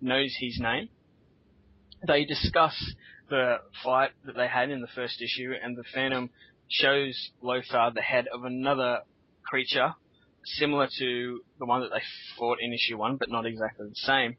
knows 0.00 0.34
his 0.40 0.58
name. 0.58 0.88
They 2.06 2.24
discuss 2.24 2.74
the 3.28 3.58
fight 3.84 4.10
that 4.24 4.34
they 4.34 4.48
had 4.48 4.70
in 4.70 4.80
the 4.80 4.88
first 4.88 5.22
issue, 5.22 5.52
and 5.62 5.76
the 5.76 5.84
Phantom 5.94 6.30
shows 6.70 7.30
Lothar 7.42 7.90
the 7.94 8.00
head 8.00 8.26
of 8.32 8.44
another 8.44 9.00
creature 9.44 9.94
similar 10.44 10.88
to 10.98 11.40
the 11.58 11.66
one 11.66 11.82
that 11.82 11.90
they 11.90 12.02
fought 12.38 12.58
in 12.60 12.72
issue 12.72 12.96
one, 12.96 13.16
but 13.16 13.30
not 13.30 13.44
exactly 13.44 13.88
the 13.88 13.94
same. 13.94 14.36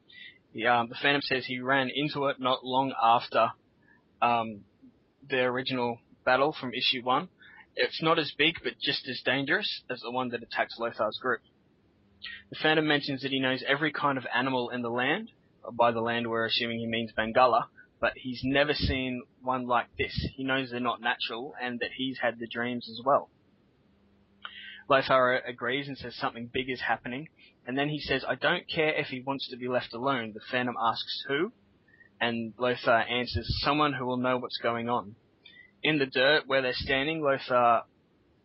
The, 0.54 0.68
um, 0.68 0.90
the 0.90 0.96
Phantom 1.02 1.22
says 1.22 1.46
he 1.46 1.60
ran 1.60 1.90
into 1.94 2.26
it 2.26 2.38
not 2.40 2.66
long 2.66 2.94
after 3.02 3.52
um, 4.22 4.62
the 5.30 5.42
original 5.42 6.00
battle 6.26 6.56
from 6.60 6.74
issue 6.74 7.04
one. 7.04 7.30
It's 7.76 8.02
not 8.02 8.20
as 8.20 8.34
big, 8.38 8.56
but 8.64 8.74
just 8.82 9.08
as 9.08 9.22
dangerous 9.24 9.84
as 9.90 10.02
the 10.02 10.12
one 10.12 10.30
that 10.30 10.44
attacked 10.44 10.74
Lothar's 10.78 11.18
group. 11.22 11.42
The 12.50 12.58
Phantom 12.62 12.86
mentions 12.86 13.22
that 13.22 13.32
he 13.32 13.40
knows 13.40 13.64
every 13.66 13.92
kind 13.92 14.18
of 14.18 14.26
animal 14.34 14.70
in 14.70 14.82
the 14.82 14.90
land. 14.90 15.32
By 15.74 15.92
the 15.92 16.02
land, 16.02 16.28
we're 16.28 16.46
assuming 16.46 16.80
he 16.80 16.88
means 16.88 17.12
Bengala, 17.18 17.66
but 18.02 18.14
he's 18.16 18.42
never 18.44 18.74
seen 18.74 19.22
one 19.42 19.68
like 19.68 19.86
this. 19.98 20.28
He 20.36 20.44
knows 20.44 20.72
they're 20.72 20.80
not 20.80 21.00
natural 21.00 21.54
and 21.62 21.80
that 21.80 21.92
he's 21.96 22.18
had 22.20 22.40
the 22.40 22.48
dreams 22.48 22.90
as 22.90 23.00
well. 23.06 23.30
Lothar 24.90 25.42
agrees 25.48 25.88
and 25.88 25.98
says 25.98 26.16
something 26.16 26.50
big 26.52 26.70
is 26.70 26.82
happening, 26.82 27.30
and 27.66 27.78
then 27.78 27.88
he 27.88 28.00
says, 28.00 28.26
I 28.28 28.36
don't 28.36 28.68
care 28.68 28.94
if 28.94 29.08
he 29.08 29.22
wants 29.22 29.48
to 29.50 29.56
be 29.56 29.70
left 29.70 29.94
alone. 29.94 30.34
The 30.34 30.42
Phantom 30.52 30.76
asks 30.82 31.24
who, 31.28 31.54
and 32.20 32.54
Lothar 32.58 33.06
answers, 33.10 33.62
someone 33.64 33.94
who 33.94 34.06
will 34.06 34.18
know 34.18 34.38
what's 34.38 34.58
going 34.58 34.90
on. 34.90 35.16
In 35.84 36.00
the 36.00 36.08
dirt 36.08 36.44
where 36.46 36.62
they're 36.62 36.74
standing, 36.74 37.22
Lothar 37.22 37.84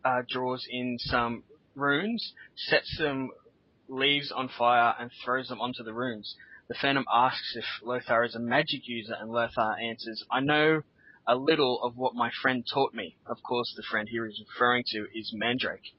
uh, 0.05 0.21
draws 0.29 0.65
in 0.69 0.97
some 0.99 1.43
runes, 1.75 2.33
sets 2.55 2.95
some 2.97 3.31
leaves 3.89 4.31
on 4.31 4.47
fire, 4.47 4.95
and 4.99 5.11
throws 5.25 5.47
them 5.47 5.59
onto 5.59 5.83
the 5.83 5.93
runes. 5.93 6.35
The 6.69 6.75
Phantom 6.75 7.05
asks 7.09 7.55
if 7.55 7.65
Lothar 7.81 8.25
is 8.25 8.35
a 8.35 8.39
magic 8.39 8.89
user, 8.89 9.15
and 9.17 9.31
Lothar 9.31 9.77
answers, 9.79 10.25
I 10.29 10.41
know 10.41 10.83
a 11.25 11.37
little 11.37 11.81
of 11.81 11.95
what 11.95 12.13
my 12.13 12.29
friend 12.41 12.65
taught 12.67 12.93
me. 12.93 13.15
Of 13.25 13.41
course, 13.41 13.73
the 13.73 13.83
friend 13.83 14.09
he 14.09 14.17
is 14.17 14.43
referring 14.49 14.83
to 14.87 15.07
is 15.15 15.31
Mandrake. 15.33 15.93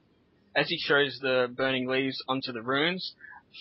As 0.55 0.69
he 0.69 0.77
throws 0.77 1.17
the 1.19 1.51
burning 1.51 1.87
leaves 1.87 2.23
onto 2.27 2.51
the 2.51 2.61
runes, 2.61 3.15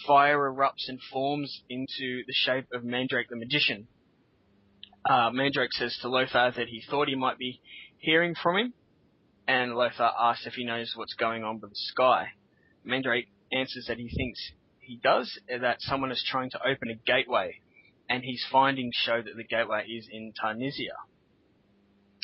fire 0.07 0.53
erupts 0.53 0.89
and 0.89 1.01
forms 1.01 1.63
into 1.71 2.25
the 2.27 2.35
shape 2.35 2.67
of 2.75 2.85
Mandrake 2.85 3.31
the 3.31 3.37
Magician. 3.37 3.89
Uh, 5.09 5.31
Mandrake 5.31 5.73
says 5.73 5.97
to 6.03 6.09
Lothar 6.11 6.51
that 6.51 6.69
he 6.69 6.83
thought 6.83 7.09
he 7.09 7.15
might 7.15 7.39
be 7.39 7.63
hearing 7.97 8.35
from 8.35 8.59
him, 8.59 8.75
and 9.47 9.75
Lothar 9.75 10.11
asks 10.19 10.47
if 10.47 10.55
he 10.55 10.65
knows 10.65 10.93
what's 10.95 11.15
going 11.15 11.43
on 11.43 11.59
with 11.59 11.71
the 11.71 11.77
sky. 11.77 12.33
Mandrake 12.85 13.29
answers 13.51 13.87
that 13.87 13.97
he 13.97 14.11
thinks 14.11 14.53
he 14.89 14.97
does, 14.97 15.39
that 15.49 15.83
someone 15.83 16.11
is 16.11 16.25
trying 16.27 16.51
to 16.51 16.67
open 16.67 16.89
a 16.91 16.95
gateway, 16.95 17.61
and 18.09 18.25
his 18.25 18.43
findings 18.51 18.95
show 18.97 19.21
that 19.21 19.37
the 19.37 19.45
gateway 19.45 19.85
is 19.87 20.09
in 20.11 20.33
Tarnisia. 20.33 20.97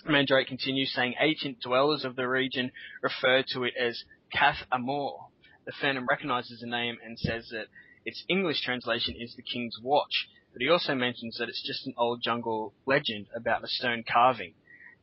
Mandrake 0.06 0.48
continues 0.48 0.92
saying 0.94 1.14
ancient 1.20 1.60
dwellers 1.60 2.04
of 2.04 2.16
the 2.16 2.26
region 2.26 2.72
refer 3.02 3.44
to 3.48 3.64
it 3.64 3.74
as 3.78 4.02
Kath 4.32 4.66
Amor. 4.72 5.28
The 5.66 5.72
Phantom 5.78 6.06
recognizes 6.08 6.60
the 6.60 6.66
name 6.66 6.96
and 7.04 7.18
says 7.18 7.48
that 7.52 7.66
its 8.06 8.24
English 8.28 8.62
translation 8.62 9.14
is 9.18 9.34
the 9.36 9.42
King's 9.42 9.78
Watch, 9.82 10.26
but 10.52 10.62
he 10.62 10.70
also 10.70 10.94
mentions 10.94 11.36
that 11.38 11.50
it's 11.50 11.66
just 11.66 11.86
an 11.86 11.94
old 11.98 12.22
jungle 12.22 12.72
legend 12.86 13.26
about 13.36 13.64
a 13.64 13.68
stone 13.68 14.04
carving 14.10 14.54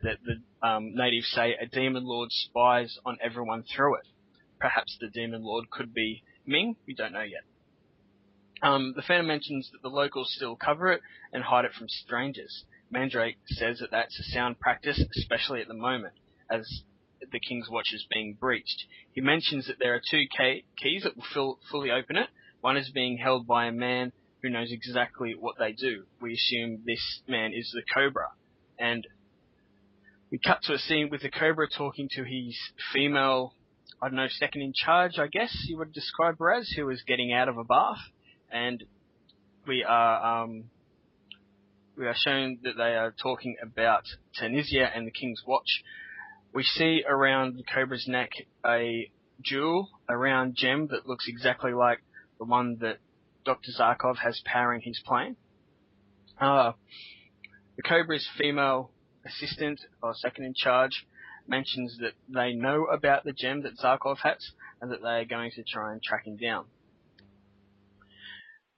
that 0.01 0.17
the 0.25 0.67
um, 0.67 0.95
natives 0.95 1.31
say 1.31 1.55
a 1.61 1.67
demon 1.67 2.05
lord 2.05 2.29
spies 2.31 2.97
on 3.05 3.19
everyone 3.23 3.63
through 3.63 3.97
it. 3.97 4.07
Perhaps 4.59 4.97
the 4.99 5.09
demon 5.09 5.43
lord 5.43 5.69
could 5.69 5.93
be 5.93 6.23
Ming, 6.45 6.75
we 6.87 6.95
don't 6.95 7.13
know 7.13 7.21
yet. 7.21 7.43
Um, 8.63 8.93
the 8.95 9.01
Phantom 9.01 9.27
mentions 9.27 9.69
that 9.71 9.81
the 9.81 9.89
locals 9.89 10.33
still 10.35 10.55
cover 10.55 10.91
it 10.91 11.01
and 11.33 11.43
hide 11.43 11.65
it 11.65 11.73
from 11.73 11.87
strangers. 11.89 12.63
Mandrake 12.91 13.37
says 13.47 13.79
that 13.79 13.91
that's 13.91 14.19
a 14.19 14.23
sound 14.23 14.59
practice, 14.59 15.03
especially 15.17 15.61
at 15.61 15.67
the 15.67 15.73
moment, 15.73 16.13
as 16.49 16.83
the 17.31 17.39
King's 17.39 17.69
Watch 17.69 17.93
is 17.93 18.05
being 18.11 18.37
breached. 18.39 18.85
He 19.13 19.21
mentions 19.21 19.67
that 19.67 19.77
there 19.79 19.95
are 19.95 20.01
two 20.01 20.25
key- 20.37 20.65
keys 20.77 21.03
that 21.03 21.15
will 21.15 21.25
fill, 21.33 21.59
fully 21.71 21.89
open 21.91 22.17
it. 22.17 22.29
One 22.59 22.77
is 22.77 22.89
being 22.89 23.17
held 23.17 23.47
by 23.47 23.65
a 23.65 23.71
man 23.71 24.11
who 24.41 24.49
knows 24.49 24.71
exactly 24.71 25.35
what 25.37 25.55
they 25.57 25.71
do. 25.71 26.03
We 26.19 26.33
assume 26.33 26.83
this 26.85 27.21
man 27.27 27.53
is 27.53 27.71
the 27.73 27.83
Cobra. 27.93 28.29
And 28.77 29.07
we 30.31 30.39
cut 30.39 30.61
to 30.63 30.73
a 30.73 30.77
scene 30.77 31.09
with 31.09 31.21
the 31.21 31.29
Cobra 31.29 31.67
talking 31.67 32.09
to 32.13 32.23
his 32.23 32.57
female, 32.93 33.53
I 34.01 34.07
don't 34.07 34.15
know, 34.15 34.27
second 34.29 34.61
in 34.61 34.73
charge, 34.73 35.17
I 35.17 35.27
guess 35.27 35.55
you 35.67 35.77
would 35.77 35.93
describe 35.93 36.39
her 36.39 36.53
as, 36.53 36.69
who 36.75 36.89
is 36.89 37.03
getting 37.07 37.33
out 37.33 37.49
of 37.49 37.57
a 37.57 37.63
bath. 37.63 37.99
And 38.51 38.83
we 39.67 39.83
are, 39.83 40.43
um, 40.43 40.65
we 41.97 42.05
are 42.07 42.15
shown 42.15 42.59
that 42.63 42.77
they 42.77 42.95
are 42.95 43.13
talking 43.21 43.55
about 43.61 44.03
Tunisia 44.37 44.89
and 44.93 45.07
the 45.07 45.11
King's 45.11 45.43
Watch. 45.45 45.83
We 46.53 46.63
see 46.63 47.03
around 47.07 47.57
the 47.57 47.63
Cobra's 47.63 48.05
neck 48.07 48.31
a 48.65 49.09
jewel, 49.41 49.89
a 50.09 50.17
round 50.17 50.55
gem 50.55 50.87
that 50.91 51.07
looks 51.07 51.25
exactly 51.27 51.73
like 51.73 51.99
the 52.39 52.45
one 52.45 52.77
that 52.81 52.97
Dr. 53.45 53.71
Zarkov 53.77 54.17
has 54.17 54.41
powering 54.45 54.81
his 54.81 55.01
plane. 55.05 55.37
Uh, 56.39 56.73
the 57.77 57.83
Cobra's 57.83 58.27
female 58.37 58.91
assistant 59.25 59.79
or 60.01 60.13
second 60.13 60.45
in 60.45 60.53
charge 60.55 61.05
mentions 61.47 61.97
that 61.99 62.13
they 62.27 62.53
know 62.53 62.85
about 62.85 63.23
the 63.23 63.33
gem 63.33 63.61
that 63.63 63.77
Zarkov 63.77 64.17
has 64.23 64.51
and 64.81 64.91
that 64.91 65.01
they 65.01 65.19
are 65.19 65.25
going 65.25 65.51
to 65.51 65.63
try 65.63 65.91
and 65.91 66.01
track 66.01 66.25
him 66.25 66.37
down. 66.37 66.65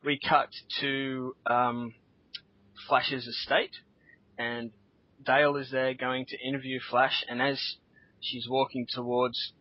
We 0.06 0.20
cut 0.20 0.50
to 0.82 1.36
um, 1.48 1.94
Flash's 2.90 3.26
estate, 3.26 3.72
and 4.38 4.72
Dale 5.26 5.56
is 5.56 5.72
there 5.72 5.94
going 5.94 6.26
to 6.26 6.38
interview 6.46 6.80
Flash, 6.90 7.24
and 7.30 7.42
as 7.42 7.78
she's 8.20 8.48
walking 8.50 8.86
towards 8.90 9.54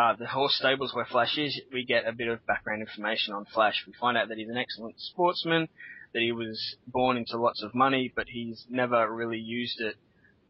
uh, 0.00 0.14
the 0.16 0.26
horse 0.26 0.54
stables 0.54 0.94
where 0.94 1.04
Flash 1.04 1.36
is, 1.36 1.60
we 1.72 1.84
get 1.84 2.06
a 2.06 2.12
bit 2.12 2.28
of 2.28 2.46
background 2.46 2.80
information 2.80 3.34
on 3.34 3.44
Flash. 3.44 3.82
We 3.86 3.92
find 4.00 4.16
out 4.16 4.28
that 4.28 4.38
he's 4.38 4.48
an 4.48 4.56
excellent 4.56 4.94
sportsman, 4.98 5.68
that 6.14 6.20
he 6.20 6.30
was 6.30 6.76
born 6.86 7.16
into 7.16 7.36
lots 7.36 7.62
of 7.62 7.74
money, 7.74 8.12
but 8.14 8.26
he's 8.28 8.64
never 8.70 9.12
really 9.12 9.38
used 9.38 9.80
it 9.80 9.96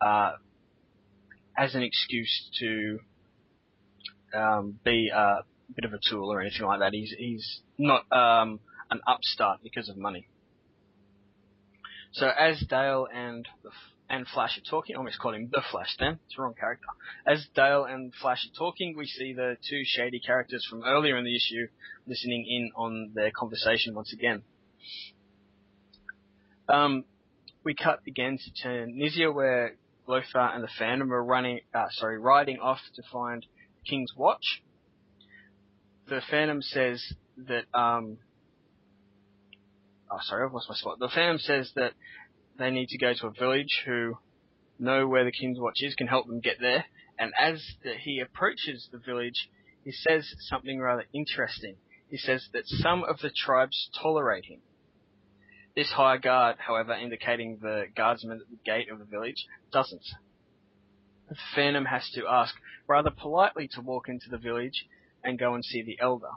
uh, 0.00 0.32
as 1.56 1.74
an 1.74 1.82
excuse 1.82 2.50
to 2.60 3.00
um, 4.34 4.78
be 4.84 5.10
a 5.14 5.38
bit 5.74 5.84
of 5.84 5.94
a 5.94 5.98
tool 6.10 6.30
or 6.32 6.40
anything 6.40 6.66
like 6.66 6.80
that. 6.80 6.92
He's 6.92 7.14
he's 7.16 7.60
not 7.78 8.04
um, 8.12 8.60
an 8.92 9.00
upstart 9.06 9.60
because 9.62 9.88
of 9.88 9.96
money. 9.96 10.28
So 12.12 12.28
as 12.28 12.60
Dale 12.68 13.08
and 13.12 13.48
and 14.08 14.26
Flash 14.28 14.58
are 14.58 14.70
talking, 14.70 14.94
I 14.94 14.98
almost 14.98 15.18
called 15.18 15.34
him 15.34 15.48
the 15.50 15.62
Flash 15.70 15.96
then, 15.98 16.18
it's 16.26 16.36
the 16.36 16.42
wrong 16.42 16.54
character. 16.58 16.86
As 17.26 17.46
Dale 17.54 17.84
and 17.84 18.12
Flash 18.20 18.46
are 18.46 18.56
talking, 18.56 18.94
we 18.96 19.06
see 19.06 19.32
the 19.32 19.56
two 19.68 19.80
shady 19.84 20.20
characters 20.20 20.66
from 20.68 20.84
earlier 20.84 21.16
in 21.16 21.24
the 21.24 21.34
issue 21.34 21.68
listening 22.06 22.44
in 22.46 22.70
on 22.76 23.12
their 23.14 23.30
conversation 23.30 23.94
once 23.94 24.12
again. 24.12 24.42
Um, 26.68 27.04
we 27.64 27.74
cut 27.74 28.00
again 28.06 28.38
to 28.38 28.62
Tunisia 28.62 29.32
where 29.32 29.76
Lothar 30.06 30.50
and 30.54 30.62
the 30.62 30.68
Phantom 30.78 31.10
are 31.12 31.24
running, 31.24 31.60
uh, 31.74 31.86
sorry, 31.92 32.18
riding 32.18 32.58
off 32.58 32.80
to 32.96 33.02
find 33.10 33.46
King's 33.88 34.12
Watch. 34.14 34.62
The 36.08 36.20
Phantom 36.30 36.60
says 36.60 37.02
that, 37.48 37.64
um, 37.72 38.18
oh, 40.12 40.18
sorry, 40.22 40.44
I've 40.46 40.52
lost 40.52 40.68
my 40.68 40.74
spot. 40.74 40.98
The 40.98 41.08
Phantom 41.08 41.38
says 41.38 41.72
that 41.76 41.92
they 42.58 42.70
need 42.70 42.88
to 42.88 42.98
go 42.98 43.14
to 43.14 43.26
a 43.28 43.30
village 43.30 43.82
who 43.86 44.18
know 44.78 45.06
where 45.06 45.24
the 45.24 45.32
King's 45.32 45.58
Watch 45.58 45.82
is, 45.82 45.94
can 45.94 46.06
help 46.06 46.26
them 46.26 46.40
get 46.40 46.60
there. 46.60 46.84
And 47.18 47.32
as 47.38 47.62
the, 47.82 47.94
he 47.94 48.20
approaches 48.20 48.88
the 48.92 48.98
village, 48.98 49.48
he 49.84 49.92
says 49.92 50.34
something 50.40 50.78
rather 50.80 51.04
interesting. 51.12 51.76
He 52.08 52.18
says 52.18 52.48
that 52.52 52.66
some 52.66 53.04
of 53.04 53.18
the 53.20 53.30
tribes 53.30 53.90
tolerate 54.00 54.44
him. 54.44 54.60
This 55.74 55.90
high 55.90 56.18
guard, 56.18 56.56
however, 56.58 56.92
indicating 56.92 57.58
the 57.62 57.84
guardsman 57.96 58.40
at 58.42 58.50
the 58.50 58.70
gate 58.70 58.90
of 58.90 58.98
the 58.98 59.06
village, 59.06 59.46
doesn't. 59.72 60.04
The 61.28 61.36
Phantom 61.54 61.86
has 61.86 62.10
to 62.14 62.26
ask 62.28 62.54
rather 62.86 63.10
politely 63.10 63.68
to 63.72 63.80
walk 63.80 64.08
into 64.08 64.26
the 64.30 64.36
village 64.36 64.86
and 65.24 65.38
go 65.38 65.54
and 65.54 65.64
see 65.64 65.82
the 65.82 65.98
elder. 66.00 66.28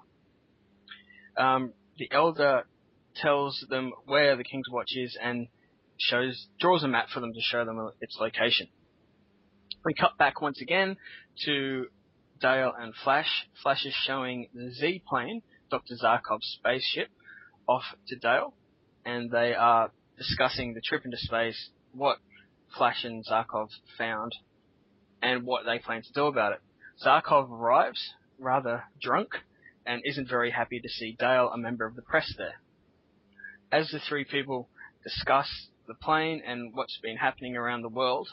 Um, 1.35 1.73
the 1.97 2.09
elder 2.11 2.65
tells 3.15 3.65
them 3.69 3.93
where 4.05 4.35
the 4.35 4.43
King's 4.43 4.69
Watch 4.69 4.95
is 4.95 5.17
and 5.21 5.47
shows 5.97 6.47
draws 6.59 6.83
a 6.83 6.87
map 6.87 7.07
for 7.13 7.19
them 7.19 7.33
to 7.33 7.41
show 7.41 7.65
them 7.65 7.91
its 8.01 8.17
location. 8.19 8.67
We 9.83 9.93
cut 9.93 10.17
back 10.17 10.41
once 10.41 10.61
again 10.61 10.97
to 11.45 11.87
Dale 12.41 12.73
and 12.77 12.93
Flash. 13.03 13.47
Flash 13.61 13.85
is 13.85 13.93
showing 13.93 14.47
the 14.53 14.71
Z 14.71 15.03
plane, 15.07 15.41
Dr. 15.69 15.95
Zarkov's 15.95 16.57
spaceship, 16.59 17.09
off 17.67 17.83
to 18.07 18.15
Dale, 18.15 18.53
and 19.05 19.31
they 19.31 19.53
are 19.53 19.91
discussing 20.17 20.73
the 20.73 20.81
trip 20.81 21.05
into 21.05 21.17
space, 21.17 21.69
what 21.93 22.17
Flash 22.77 23.03
and 23.03 23.25
Zarkov 23.25 23.69
found, 23.97 24.33
and 25.21 25.45
what 25.45 25.65
they 25.65 25.79
plan 25.79 26.01
to 26.01 26.13
do 26.13 26.25
about 26.25 26.53
it. 26.53 26.59
Zarkov 27.03 27.49
arrives, 27.49 28.13
rather 28.39 28.83
drunk, 29.01 29.29
and 29.85 30.01
isn't 30.03 30.29
very 30.29 30.51
happy 30.51 30.79
to 30.79 30.89
see 30.89 31.15
Dale, 31.17 31.49
a 31.53 31.57
member 31.57 31.85
of 31.85 31.95
the 31.95 32.01
press, 32.01 32.33
there. 32.37 32.55
As 33.71 33.89
the 33.89 33.99
three 33.99 34.25
people 34.25 34.69
discuss 35.03 35.49
the 35.87 35.95
plane 35.95 36.41
and 36.45 36.73
what's 36.73 36.99
been 37.01 37.17
happening 37.17 37.55
around 37.55 37.81
the 37.81 37.89
world, 37.89 38.29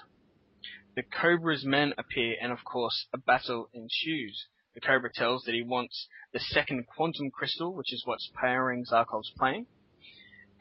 the 0.95 1.03
Cobra's 1.03 1.65
men 1.65 1.95
appear, 1.97 2.37
and 2.41 2.53
of 2.53 2.65
course, 2.65 3.07
a 3.15 3.19
battle 3.19 3.69
ensues. 3.73 4.47
The 4.75 4.81
Cobra 4.81 5.11
tells 5.13 5.45
that 5.45 5.55
he 5.55 5.63
wants 5.63 6.09
the 6.33 6.39
second 6.41 6.87
quantum 6.87 7.31
crystal, 7.31 7.75
which 7.75 7.93
is 7.93 8.03
what's 8.05 8.31
powering 8.35 8.85
Zarkov's 8.85 9.33
plane, 9.39 9.67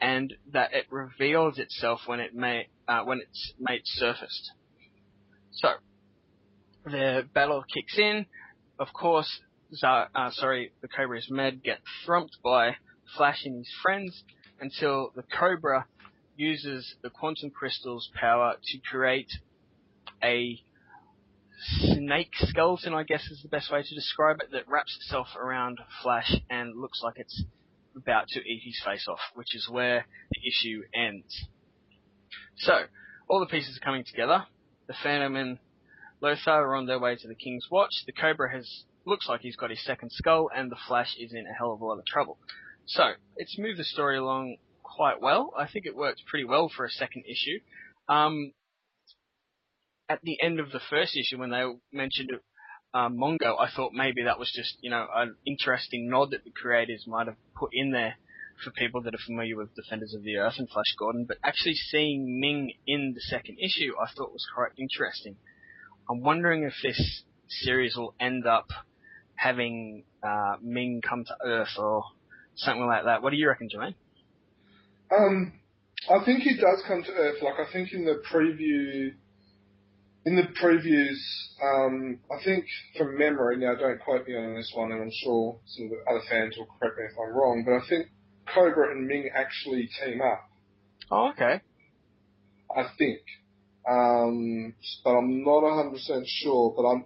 and 0.00 0.34
that 0.52 0.72
it 0.72 0.86
reveals 0.90 1.58
itself 1.58 2.00
when 2.06 2.20
it 2.20 2.34
may 2.34 2.68
uh, 2.88 3.04
when 3.04 3.20
its 3.20 3.52
mate 3.58 3.82
surfaced. 3.84 4.52
So 5.52 5.68
the 6.84 7.28
battle 7.34 7.64
kicks 7.72 7.98
in. 7.98 8.26
Of 8.78 8.92
course, 8.92 9.40
uh, 9.82 10.30
sorry, 10.30 10.72
the 10.80 10.88
Cobra's 10.88 11.30
men 11.30 11.60
get 11.62 11.80
thrumped 12.04 12.38
by 12.42 12.76
Flash 13.16 13.44
and 13.44 13.58
his 13.58 13.72
friends 13.82 14.24
until 14.62 15.10
the 15.16 15.24
Cobra 15.24 15.86
uses 16.36 16.94
the 17.02 17.10
quantum 17.10 17.50
crystal's 17.50 18.08
power 18.18 18.54
to 18.62 18.78
create 18.78 19.30
a 20.22 20.62
snake 21.80 22.30
skeleton, 22.36 22.94
I 22.94 23.02
guess 23.02 23.26
is 23.26 23.42
the 23.42 23.48
best 23.48 23.70
way 23.72 23.82
to 23.82 23.94
describe 23.94 24.36
it, 24.40 24.52
that 24.52 24.68
wraps 24.68 24.96
itself 24.96 25.26
around 25.36 25.80
Flash 26.02 26.32
and 26.48 26.80
looks 26.80 27.00
like 27.02 27.14
it's 27.16 27.42
about 27.96 28.28
to 28.28 28.40
eat 28.40 28.62
his 28.64 28.80
face 28.84 29.06
off, 29.08 29.18
which 29.34 29.54
is 29.54 29.68
where 29.68 30.06
the 30.30 30.48
issue 30.48 30.82
ends. 30.94 31.46
So, 32.58 32.84
all 33.28 33.40
the 33.40 33.46
pieces 33.46 33.76
are 33.76 33.84
coming 33.84 34.04
together. 34.04 34.44
The 34.86 34.94
Phantom 35.02 35.34
and 35.36 35.58
Lothar 36.20 36.50
are 36.50 36.76
on 36.76 36.86
their 36.86 37.00
way 37.00 37.16
to 37.16 37.28
the 37.28 37.34
King's 37.34 37.66
Watch. 37.68 38.04
The 38.06 38.12
Cobra 38.12 38.50
has 38.52 38.84
looks 39.04 39.28
like 39.28 39.40
he's 39.40 39.56
got 39.56 39.70
his 39.70 39.84
second 39.84 40.12
skull, 40.12 40.48
and 40.54 40.70
the 40.70 40.76
Flash 40.86 41.16
is 41.18 41.32
in 41.32 41.46
a 41.46 41.52
hell 41.52 41.72
of 41.72 41.80
a 41.80 41.84
lot 41.84 41.98
of 41.98 42.06
trouble. 42.06 42.38
So, 42.86 43.12
it's 43.36 43.58
moved 43.58 43.78
the 43.78 43.84
story 43.84 44.18
along 44.18 44.56
quite 44.82 45.20
well. 45.20 45.52
I 45.56 45.66
think 45.66 45.86
it 45.86 45.96
worked 45.96 46.22
pretty 46.26 46.44
well 46.44 46.70
for 46.74 46.84
a 46.84 46.90
second 46.90 47.24
issue. 47.26 47.60
Um, 48.08 48.52
at 50.08 50.20
the 50.22 50.38
end 50.42 50.60
of 50.60 50.70
the 50.72 50.80
first 50.90 51.16
issue, 51.16 51.38
when 51.38 51.50
they 51.50 51.64
mentioned 51.92 52.30
uh, 52.92 53.08
Mongo, 53.08 53.58
I 53.58 53.70
thought 53.74 53.92
maybe 53.94 54.24
that 54.24 54.38
was 54.38 54.52
just, 54.54 54.76
you 54.82 54.90
know, 54.90 55.06
an 55.14 55.36
interesting 55.46 56.10
nod 56.10 56.32
that 56.32 56.44
the 56.44 56.50
creators 56.50 57.04
might 57.06 57.26
have 57.26 57.36
put 57.54 57.70
in 57.72 57.92
there 57.92 58.16
for 58.62 58.70
people 58.70 59.02
that 59.02 59.14
are 59.14 59.26
familiar 59.26 59.56
with 59.56 59.74
Defenders 59.74 60.14
of 60.14 60.22
the 60.22 60.36
Earth 60.36 60.54
and 60.58 60.68
Flash 60.68 60.94
Gordon. 60.98 61.24
But 61.26 61.38
actually 61.42 61.74
seeing 61.74 62.40
Ming 62.40 62.74
in 62.86 63.12
the 63.14 63.20
second 63.20 63.58
issue, 63.58 63.92
I 63.98 64.10
thought 64.12 64.32
was 64.32 64.46
quite 64.54 64.72
interesting. 64.76 65.36
I'm 66.10 66.20
wondering 66.20 66.64
if 66.64 66.74
this 66.82 67.22
series 67.48 67.96
will 67.96 68.14
end 68.20 68.46
up 68.46 68.68
having 69.36 70.04
uh, 70.22 70.56
Ming 70.60 71.00
come 71.06 71.24
to 71.24 71.36
Earth 71.44 71.78
or 71.78 72.04
something 72.56 72.86
like 72.86 73.04
that. 73.04 73.22
What 73.22 73.30
do 73.30 73.36
you 73.36 73.48
reckon, 73.48 73.68
Jermaine? 73.68 73.94
Um, 75.10 75.52
I 76.10 76.24
think 76.24 76.42
he 76.42 76.56
does 76.56 76.82
come 76.86 77.02
to 77.02 77.12
Earth. 77.12 77.42
Like 77.42 77.54
I 77.58 77.70
think 77.72 77.92
in 77.92 78.04
the 78.04 78.22
preview 78.32 79.12
in 80.24 80.36
the 80.36 80.42
previews, 80.62 81.18
um, 81.62 82.20
I 82.30 82.42
think 82.44 82.64
from 82.96 83.18
memory, 83.18 83.56
now 83.58 83.74
don't 83.74 84.00
quote 84.00 84.26
me 84.26 84.36
on 84.36 84.54
this 84.54 84.70
one, 84.74 84.92
and 84.92 85.02
I'm 85.02 85.10
sure 85.24 85.58
some 85.66 85.86
of 85.86 85.90
the 85.90 86.10
other 86.10 86.22
fans 86.30 86.56
will 86.56 86.66
correct 86.78 86.98
me 86.98 87.04
if 87.06 87.18
I'm 87.18 87.34
wrong, 87.34 87.64
but 87.66 87.74
I 87.74 87.88
think 87.88 88.08
Cobra 88.54 88.92
and 88.92 89.06
Ming 89.06 89.30
actually 89.34 89.88
team 90.00 90.20
up. 90.22 90.48
Oh, 91.10 91.30
okay. 91.30 91.60
I 92.74 92.84
think. 92.96 93.20
Um, 93.88 94.74
but 95.02 95.10
I'm 95.10 95.42
not 95.42 95.64
100% 95.64 96.22
sure, 96.26 96.72
but 96.76 96.88
I'm, 96.88 97.04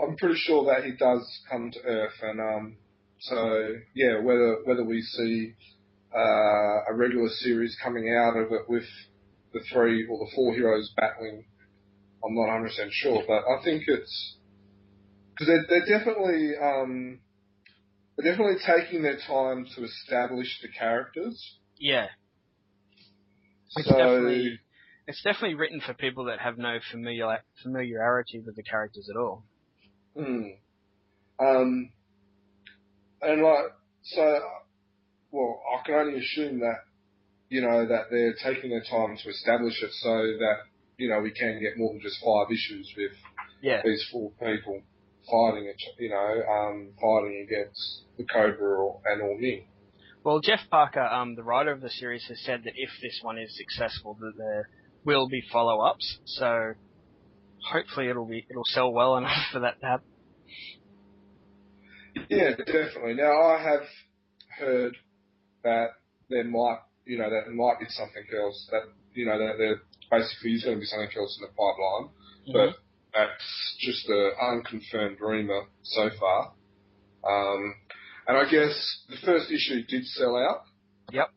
I'm 0.00 0.16
pretty 0.16 0.36
sure 0.36 0.64
that 0.66 0.84
he 0.84 0.92
does 0.92 1.28
come 1.50 1.72
to 1.72 1.80
Earth, 1.84 2.14
and, 2.22 2.40
um, 2.40 2.76
so, 3.28 3.74
yeah, 3.94 4.20
whether, 4.20 4.58
whether 4.64 4.84
we 4.84 5.02
see, 5.02 5.54
uh, 6.14 6.84
a 6.88 6.94
regular 6.94 7.28
series 7.28 7.76
coming 7.82 8.14
out 8.14 8.36
of 8.36 8.52
it 8.52 8.68
with 8.68 8.84
the 9.52 9.60
three 9.72 10.06
or 10.06 10.18
the 10.18 10.30
four 10.34 10.54
heroes 10.54 10.92
battling. 10.96 11.44
I'm 12.24 12.34
not 12.34 12.48
100 12.48 12.68
percent 12.68 12.90
sure, 12.92 13.22
but 13.26 13.44
I 13.48 13.62
think 13.62 13.84
it's 13.86 14.36
because 15.32 15.48
they're, 15.48 15.66
they're 15.68 15.98
definitely 15.98 16.52
um, 16.60 17.18
they're 18.16 18.32
definitely 18.32 18.58
taking 18.64 19.02
their 19.02 19.18
time 19.26 19.66
to 19.74 19.84
establish 19.84 20.60
the 20.62 20.68
characters. 20.68 21.58
Yeah. 21.78 22.06
It's 23.76 23.88
so 23.88 23.96
definitely 23.96 24.60
it's 25.06 25.22
definitely 25.22 25.54
written 25.54 25.80
for 25.80 25.94
people 25.94 26.24
that 26.26 26.40
have 26.40 26.56
no 26.58 26.78
familiar 26.90 27.38
familiarity 27.62 28.40
with 28.40 28.56
the 28.56 28.62
characters 28.62 29.08
at 29.10 29.20
all. 29.20 29.44
hmm. 30.16 30.46
um, 31.38 31.90
and 33.26 33.42
like 33.42 33.72
so, 34.02 34.40
well, 35.30 35.60
I 35.74 35.86
can 35.86 35.94
only 35.94 36.20
assume 36.20 36.60
that 36.60 36.78
you 37.48 37.60
know 37.62 37.86
that 37.86 38.04
they're 38.10 38.34
taking 38.42 38.70
their 38.70 38.82
time 38.84 39.16
to 39.16 39.28
establish 39.30 39.82
it 39.82 39.90
so 40.02 40.14
that 40.38 40.56
you 40.98 41.08
know 41.08 41.20
we 41.20 41.32
can 41.32 41.60
get 41.60 41.76
more 41.76 41.92
than 41.92 42.00
just 42.00 42.16
five 42.24 42.50
issues 42.50 42.92
with 42.96 43.12
Yeah. 43.62 43.82
these 43.84 44.04
four 44.12 44.30
people 44.40 44.82
fighting 45.30 45.64
each, 45.72 45.88
you 45.98 46.10
know, 46.10 46.42
um, 46.52 46.92
fighting 47.00 47.46
against 47.48 48.02
the 48.18 48.24
Cobra 48.24 48.76
or, 48.78 49.00
and 49.06 49.22
All 49.22 49.38
Ming. 49.40 49.66
Well, 50.22 50.40
Jeff 50.40 50.60
Parker, 50.70 51.00
um, 51.02 51.34
the 51.34 51.42
writer 51.42 51.72
of 51.72 51.80
the 51.80 51.90
series, 51.90 52.24
has 52.28 52.40
said 52.44 52.62
that 52.64 52.72
if 52.76 52.90
this 53.02 53.18
one 53.22 53.38
is 53.38 53.56
successful, 53.56 54.16
that 54.20 54.32
there 54.36 54.68
will 55.04 55.28
be 55.28 55.42
follow-ups. 55.52 56.18
So 56.24 56.74
hopefully 57.70 58.08
it'll 58.08 58.26
be 58.26 58.46
it'll 58.50 58.64
sell 58.66 58.92
well 58.92 59.16
enough 59.18 59.46
for 59.52 59.60
that 59.60 59.80
to 59.80 59.86
happen. 59.86 60.06
Yeah, 62.28 62.50
definitely. 62.56 63.14
Now 63.14 63.42
I 63.42 63.62
have 63.62 63.82
heard 64.58 64.96
that 65.62 65.88
there 66.30 66.44
might, 66.44 66.78
you 67.04 67.18
know, 67.18 67.28
that 67.30 67.50
might 67.52 67.80
be 67.80 67.86
something 67.88 68.24
else 68.38 68.68
that, 68.70 68.82
you 69.14 69.26
know, 69.26 69.38
that 69.38 69.54
there 69.58 69.82
basically 70.10 70.52
is 70.52 70.64
going 70.64 70.76
to 70.76 70.80
be 70.80 70.86
something 70.86 71.10
else 71.16 71.38
in 71.40 71.46
the 71.46 71.54
pipeline, 71.54 72.10
but 72.52 72.76
that's 73.14 73.76
just 73.80 74.08
an 74.08 74.32
unconfirmed 74.40 75.20
rumor 75.20 75.62
so 75.82 76.10
far. 76.18 76.52
Um, 77.26 77.74
and 78.26 78.36
I 78.36 78.44
guess 78.50 79.02
the 79.08 79.16
first 79.24 79.50
issue 79.50 79.84
did 79.86 80.04
sell 80.06 80.36
out. 80.36 80.64
Yep. 81.12 81.30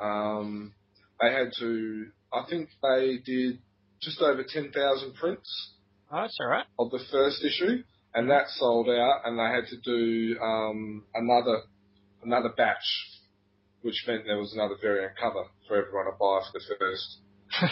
Um, 0.00 0.72
they 1.20 1.32
had 1.32 1.52
to, 1.60 2.06
I 2.32 2.44
think 2.48 2.68
they 2.82 3.18
did 3.24 3.58
just 4.00 4.20
over 4.20 4.44
10,000 4.46 5.14
prints 5.14 5.70
Oh, 6.12 6.20
that's 6.22 6.36
all 6.40 6.48
right. 6.48 6.66
of 6.78 6.90
the 6.90 7.00
first 7.10 7.42
issue, 7.44 7.82
and 8.14 8.30
that 8.30 8.48
sold 8.48 8.88
out, 8.88 9.22
and 9.24 9.38
they 9.38 9.44
had 9.44 9.66
to 9.68 9.76
do 9.80 10.38
um, 10.40 11.04
another 11.14 11.62
another 12.22 12.50
batch, 12.56 12.84
which 13.82 14.04
meant 14.06 14.24
there 14.26 14.38
was 14.38 14.54
another 14.54 14.76
variant 14.80 15.14
cover 15.20 15.44
for 15.68 15.76
everyone 15.76 16.06
to 16.06 16.12
buy 16.12 16.40
for 16.40 16.58
the 16.58 16.64
first 16.78 17.18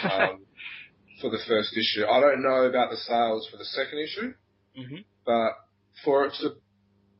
um, 0.03 0.45
for 1.21 1.29
the 1.29 1.39
first 1.47 1.75
issue. 1.77 2.05
I 2.05 2.19
don't 2.19 2.43
know 2.43 2.63
about 2.65 2.91
the 2.91 2.97
sales 2.97 3.47
for 3.51 3.57
the 3.57 3.65
second 3.65 3.99
issue, 3.99 4.33
hmm 4.75 5.01
but 5.25 5.53
for 6.03 6.25
it 6.25 6.33
to, 6.41 6.55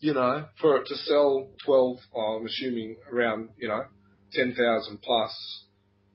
you 0.02 0.14
know, 0.14 0.46
for 0.60 0.78
it 0.78 0.88
to 0.88 0.96
sell 0.96 1.50
twelve, 1.66 1.98
oh, 2.16 2.38
I'm 2.40 2.46
assuming 2.46 2.98
around, 3.12 3.50
you 3.58 3.70
know, 3.70 3.86
ten 4.34 4.54
thousand 4.56 5.02
plus 5.02 5.34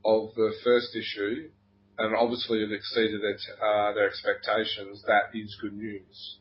of 0.04 0.34
the 0.36 0.52
first 0.64 0.94
issue, 0.94 1.50
and 1.98 2.14
obviously 2.14 2.62
it 2.62 2.72
exceeded 2.72 3.22
their 3.22 3.34
t- 3.36 3.62
uh, 3.62 3.92
their 3.94 4.09
expectations. 4.09 5.02
That 5.06 5.34
is 5.34 5.56
good 5.62 5.74
news. 5.74 6.38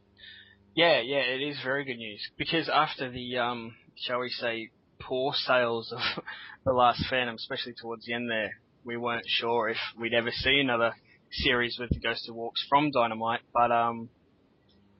Yeah, 0.77 1.01
yeah, 1.01 1.21
it 1.21 1.41
is 1.41 1.57
very 1.63 1.85
good 1.85 1.97
news 1.97 2.21
because 2.37 2.69
after 2.69 3.09
the 3.09 3.39
um, 3.39 3.73
shall 3.95 4.19
we 4.19 4.29
say, 4.29 4.69
poor 5.01 5.33
sales 5.33 5.91
of 5.91 6.23
the 6.65 6.71
last 6.71 7.03
Phantom, 7.09 7.33
especially 7.33 7.73
towards 7.73 8.05
the 8.05 8.13
end 8.13 8.29
there, 8.29 8.51
we 8.85 8.95
weren't 8.95 9.25
sure 9.27 9.69
if 9.69 9.77
we'd 9.99 10.13
ever 10.13 10.29
see 10.31 10.59
another 10.59 10.93
series 11.31 11.77
with 11.79 11.89
the 11.89 11.99
Ghost 11.99 12.25
Who 12.27 12.35
Walks 12.35 12.63
from 12.69 12.91
Dynamite. 12.91 13.39
But 13.51 13.71
um, 13.71 14.09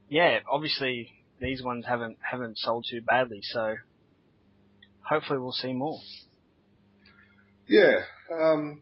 yeah, 0.10 0.40
obviously 0.52 1.12
these 1.40 1.62
ones 1.62 1.86
haven't 1.88 2.18
haven't 2.28 2.58
sold 2.58 2.88
too 2.90 3.02
badly, 3.02 3.42
so 3.44 3.76
hopefully 5.08 5.38
we'll 5.38 5.52
see 5.52 5.74
more. 5.74 6.00
Yeah. 7.68 8.00
Um, 8.34 8.82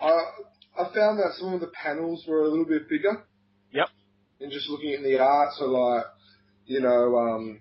I 0.00 0.18
I 0.76 0.84
found 0.92 1.20
that 1.20 1.34
some 1.38 1.54
of 1.54 1.60
the 1.60 1.70
panels 1.80 2.24
were 2.26 2.42
a 2.42 2.48
little 2.48 2.66
bit 2.66 2.88
bigger. 2.88 3.24
Yep. 3.70 3.86
And 4.42 4.50
just 4.50 4.68
looking 4.68 4.94
at 4.94 5.02
the 5.02 5.18
art, 5.18 5.50
so 5.56 5.66
like, 5.66 6.04
you 6.66 6.80
know, 6.80 7.16
um, 7.16 7.60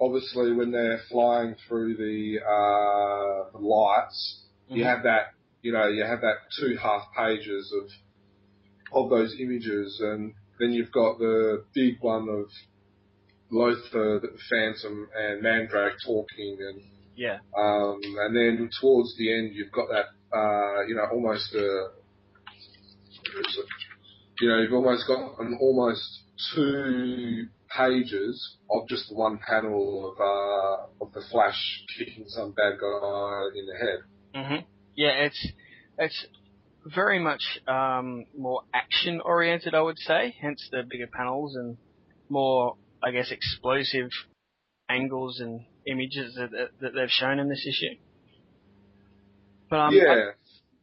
obviously 0.00 0.52
when 0.52 0.70
they're 0.70 1.00
flying 1.10 1.54
through 1.66 1.96
the 1.96 2.40
uh, 2.40 3.50
the 3.52 3.58
lights, 3.58 4.44
you 4.68 4.84
have 4.84 5.02
that, 5.04 5.34
you 5.62 5.72
know, 5.72 5.88
you 5.88 6.04
have 6.04 6.20
that 6.20 6.36
two 6.58 6.76
half 6.76 7.02
pages 7.16 7.72
of 7.80 9.04
of 9.04 9.10
those 9.10 9.34
images, 9.40 10.00
and 10.02 10.34
then 10.58 10.72
you've 10.72 10.92
got 10.92 11.18
the 11.18 11.64
big 11.74 11.96
one 12.00 12.28
of 12.28 12.46
Lothar, 13.50 14.20
the 14.20 14.36
Phantom, 14.48 15.08
and 15.16 15.42
Mandrake 15.42 15.94
talking, 16.04 16.58
and 16.60 16.82
yeah, 17.16 17.38
um, 17.56 18.00
and 18.02 18.36
then 18.36 18.70
towards 18.80 19.16
the 19.16 19.32
end, 19.36 19.52
you've 19.54 19.72
got 19.72 19.88
that, 19.88 20.06
uh, 20.36 20.86
you 20.86 20.94
know, 20.94 21.06
almost 21.12 21.54
a, 21.54 21.88
you 24.40 24.48
know, 24.48 24.58
you've 24.60 24.72
almost 24.72 25.06
got 25.06 25.38
an 25.40 25.58
almost 25.60 26.02
two 26.54 27.46
pages 27.76 28.56
of 28.70 28.88
just 28.88 29.14
one 29.14 29.38
panel 29.46 30.12
of 30.12 30.20
uh, 30.20 31.04
of 31.04 31.12
the 31.12 31.22
Flash 31.30 31.58
kicking 31.98 32.24
some 32.28 32.52
bad 32.52 32.78
guy 32.80 33.42
in 33.54 33.66
the 33.66 33.76
head. 33.78 34.00
hmm 34.46 34.66
Yeah, 34.96 35.10
it's 35.26 35.48
it's 35.98 36.26
very 36.86 37.18
much 37.18 37.42
um, 37.68 38.24
more 38.36 38.62
action 38.72 39.20
oriented, 39.20 39.74
I 39.74 39.82
would 39.82 39.98
say. 39.98 40.34
Hence 40.40 40.66
the 40.70 40.82
bigger 40.88 41.08
panels 41.12 41.54
and 41.54 41.76
more, 42.28 42.76
I 43.02 43.10
guess, 43.10 43.30
explosive 43.30 44.08
angles 44.88 45.40
and 45.40 45.66
images 45.86 46.34
that, 46.36 46.50
that, 46.50 46.68
that 46.80 46.90
they've 46.94 47.10
shown 47.10 47.38
in 47.38 47.48
this 47.48 47.66
issue. 47.68 47.96
But 49.68 49.76
um, 49.80 49.94
I- 49.94 49.96
yeah, 49.96 50.30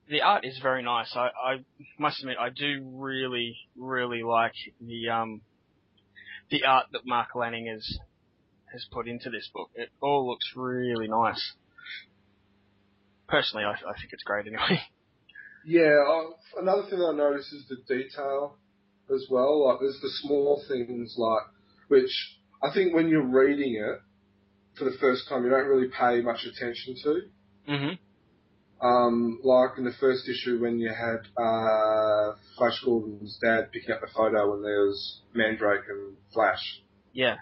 the 0.09 0.21
art 0.21 0.45
is 0.45 0.59
very 0.61 0.83
nice. 0.83 1.13
I, 1.15 1.29
I 1.43 1.65
must 1.99 2.19
admit, 2.21 2.37
I 2.39 2.49
do 2.49 2.81
really, 2.93 3.57
really 3.75 4.23
like 4.23 4.53
the 4.81 5.09
um, 5.09 5.41
the 6.49 6.63
art 6.63 6.87
that 6.93 7.05
Marc 7.05 7.35
Laming 7.35 7.67
has 7.67 7.99
has 8.71 8.85
put 8.91 9.07
into 9.07 9.29
this 9.29 9.49
book. 9.53 9.69
It 9.75 9.89
all 10.01 10.27
looks 10.27 10.51
really 10.55 11.07
nice. 11.07 11.53
Personally, 13.27 13.65
I, 13.65 13.71
I 13.71 13.93
think 13.99 14.13
it's 14.13 14.23
great 14.23 14.47
anyway. 14.47 14.81
yeah. 15.65 16.03
Uh, 16.07 16.61
another 16.61 16.83
thing 16.89 16.99
I 17.01 17.13
noticed 17.13 17.53
is 17.53 17.65
the 17.67 17.77
detail 17.87 18.57
as 19.13 19.25
well. 19.29 19.67
Like, 19.67 19.79
there's 19.79 19.99
the 20.01 20.11
small 20.21 20.63
things 20.67 21.15
like 21.17 21.43
which 21.87 22.11
I 22.61 22.73
think 22.73 22.93
when 22.93 23.09
you're 23.09 23.25
reading 23.25 23.75
it 23.75 24.01
for 24.77 24.85
the 24.85 24.97
first 24.99 25.27
time, 25.27 25.43
you 25.43 25.49
don't 25.49 25.67
really 25.67 25.87
pay 25.87 26.21
much 26.21 26.45
attention 26.45 26.95
to. 27.03 27.21
hmm 27.65 27.73
Um, 27.73 27.99
like 28.81 29.77
in 29.77 29.85
the 29.85 29.93
first 29.99 30.27
issue 30.29 30.59
when 30.61 30.79
you 30.79 30.89
had 30.89 31.27
uh, 31.41 32.35
Flash 32.57 32.81
Gordon's 32.85 33.39
dad 33.41 33.71
picking 33.71 33.91
up 33.91 34.01
the 34.01 34.07
photo 34.15 34.51
when 34.51 34.61
there 34.61 34.85
was 34.85 35.21
Mandrake 35.33 35.81
and 35.89 36.17
Flash 36.33 36.81
Yeah. 37.13 37.37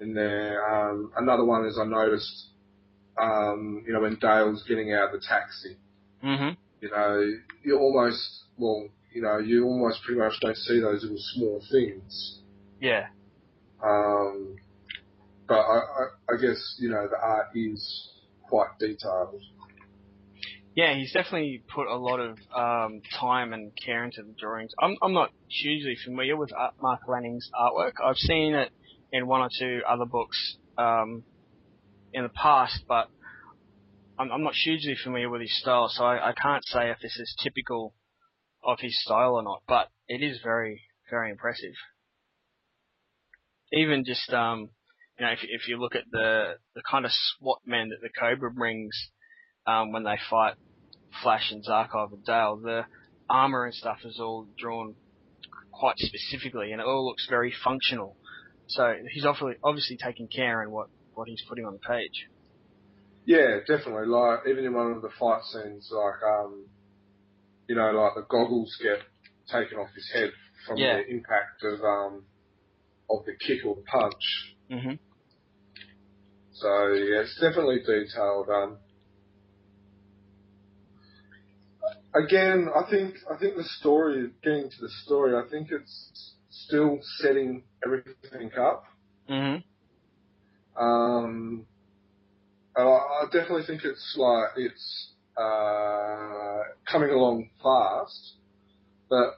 in 0.00 0.14
there. 0.14 0.64
Um, 0.90 1.12
another 1.16 1.44
one 1.44 1.66
is 1.66 1.78
I 1.78 1.84
noticed, 1.84 2.48
um, 3.20 3.84
you 3.86 3.92
know, 3.92 4.00
when 4.00 4.16
Dale's 4.20 4.64
getting 4.68 4.92
out 4.92 5.14
of 5.14 5.20
the 5.20 5.26
taxi, 5.26 5.76
hmm 6.22 6.50
you 6.80 6.90
know, 6.90 7.30
you 7.62 7.78
almost, 7.78 8.44
well, 8.56 8.88
you 9.12 9.20
know, 9.20 9.38
you 9.38 9.64
almost 9.66 10.02
pretty 10.02 10.18
much 10.18 10.32
don't 10.40 10.56
see 10.56 10.80
those 10.80 11.02
little 11.02 11.18
small 11.34 11.62
things. 11.70 12.40
Yeah. 12.80 13.08
Um, 13.84 14.56
but 15.46 15.58
I, 15.58 15.78
I, 15.78 16.34
I 16.34 16.40
guess, 16.40 16.76
you 16.78 16.88
know, 16.88 17.06
the 17.10 17.18
art 17.20 17.48
is 17.54 18.08
quite 18.48 18.78
detailed. 18.78 19.42
Yeah, 20.74 20.94
he's 20.94 21.12
definitely 21.12 21.64
put 21.74 21.88
a 21.88 21.96
lot 21.96 22.20
of 22.20 22.38
um, 22.56 23.00
time 23.18 23.52
and 23.52 23.72
care 23.84 24.04
into 24.04 24.22
the 24.22 24.34
drawings. 24.38 24.72
I'm 24.80 24.96
I'm 25.02 25.12
not 25.12 25.30
hugely 25.48 25.96
familiar 26.04 26.36
with 26.36 26.52
art, 26.56 26.74
Marc 26.80 27.00
Laming's 27.08 27.50
artwork. 27.58 27.94
I've 28.04 28.16
seen 28.16 28.54
it 28.54 28.70
in 29.12 29.26
one 29.26 29.40
or 29.40 29.48
two 29.58 29.80
other 29.88 30.04
books 30.04 30.58
um, 30.78 31.24
in 32.12 32.22
the 32.22 32.28
past, 32.28 32.84
but 32.88 33.08
I'm, 34.16 34.30
I'm 34.30 34.44
not 34.44 34.54
hugely 34.54 34.94
familiar 35.02 35.28
with 35.28 35.40
his 35.40 35.58
style, 35.58 35.88
so 35.88 36.04
I, 36.04 36.30
I 36.30 36.32
can't 36.40 36.64
say 36.64 36.90
if 36.90 36.98
this 37.02 37.16
is 37.18 37.34
typical 37.42 37.94
of 38.62 38.78
his 38.78 38.96
style 39.02 39.34
or 39.34 39.42
not. 39.42 39.62
But 39.66 39.88
it 40.06 40.22
is 40.22 40.38
very 40.42 40.82
very 41.10 41.32
impressive. 41.32 41.74
Even 43.72 44.04
just 44.04 44.32
um, 44.32 44.70
you 45.18 45.26
know, 45.26 45.32
if 45.32 45.40
if 45.42 45.66
you 45.66 45.80
look 45.80 45.96
at 45.96 46.04
the 46.12 46.54
the 46.76 46.82
kind 46.88 47.04
of 47.04 47.10
SWAT 47.12 47.58
men 47.66 47.88
that 47.88 47.98
the 48.00 48.08
Cobra 48.08 48.52
brings 48.52 49.10
um, 49.70 49.92
when 49.92 50.04
they 50.04 50.18
fight 50.28 50.54
Flash 51.22 51.50
and 51.50 51.64
Zarkov 51.64 52.12
and 52.12 52.24
Dale, 52.24 52.58
the 52.62 52.82
armor 53.28 53.64
and 53.64 53.74
stuff 53.74 53.98
is 54.04 54.18
all 54.20 54.46
drawn 54.58 54.96
quite 55.72 55.96
specifically, 55.98 56.72
and 56.72 56.80
it 56.80 56.86
all 56.86 57.06
looks 57.06 57.26
very 57.28 57.52
functional. 57.64 58.16
So 58.68 58.94
he's 59.12 59.24
obviously 59.24 59.54
obviously 59.62 59.96
taking 60.02 60.28
care 60.34 60.62
in 60.62 60.70
what 60.70 60.88
what 61.14 61.28
he's 61.28 61.42
putting 61.48 61.64
on 61.64 61.74
the 61.74 61.88
page. 61.88 62.26
Yeah, 63.26 63.58
definitely. 63.66 64.06
Like 64.06 64.40
even 64.48 64.64
in 64.64 64.74
one 64.74 64.92
of 64.92 65.02
the 65.02 65.10
fight 65.18 65.42
scenes, 65.44 65.90
like 65.92 66.22
um, 66.22 66.66
you 67.68 67.76
know, 67.76 67.90
like 67.92 68.14
the 68.14 68.26
goggles 68.28 68.76
get 68.82 69.00
taken 69.50 69.78
off 69.78 69.88
his 69.94 70.10
head 70.12 70.30
from 70.66 70.78
Yeah. 70.78 70.98
the 70.98 71.06
impact 71.08 71.62
of 71.64 71.80
um 71.84 72.26
of 73.10 73.24
the 73.26 73.32
kick 73.46 73.64
or 73.66 73.76
punch. 73.90 74.24
hmm 74.70 74.94
So 76.52 76.92
yeah, 76.94 77.22
it's 77.22 77.38
definitely 77.40 77.80
detailed. 77.80 78.48
Um, 78.48 78.78
again, 82.14 82.68
I 82.74 82.88
think 82.90 83.14
I 83.32 83.36
think 83.38 83.56
the 83.56 83.64
story, 83.64 84.30
getting 84.42 84.70
to 84.70 84.76
the 84.80 84.90
story, 85.04 85.34
I 85.34 85.48
think 85.50 85.68
it's 85.70 86.34
still 86.50 86.98
setting 87.18 87.64
everything 87.84 88.50
up. 88.58 88.84
hmm 89.28 89.56
Um, 90.80 91.66
I, 92.76 92.82
I 92.82 93.24
definitely 93.32 93.66
think 93.66 93.82
it's 93.84 94.16
like 94.18 94.50
it's 94.56 95.12
uh, 95.36 96.62
coming 96.90 97.10
along 97.10 97.50
fast, 97.62 98.36
but 99.08 99.34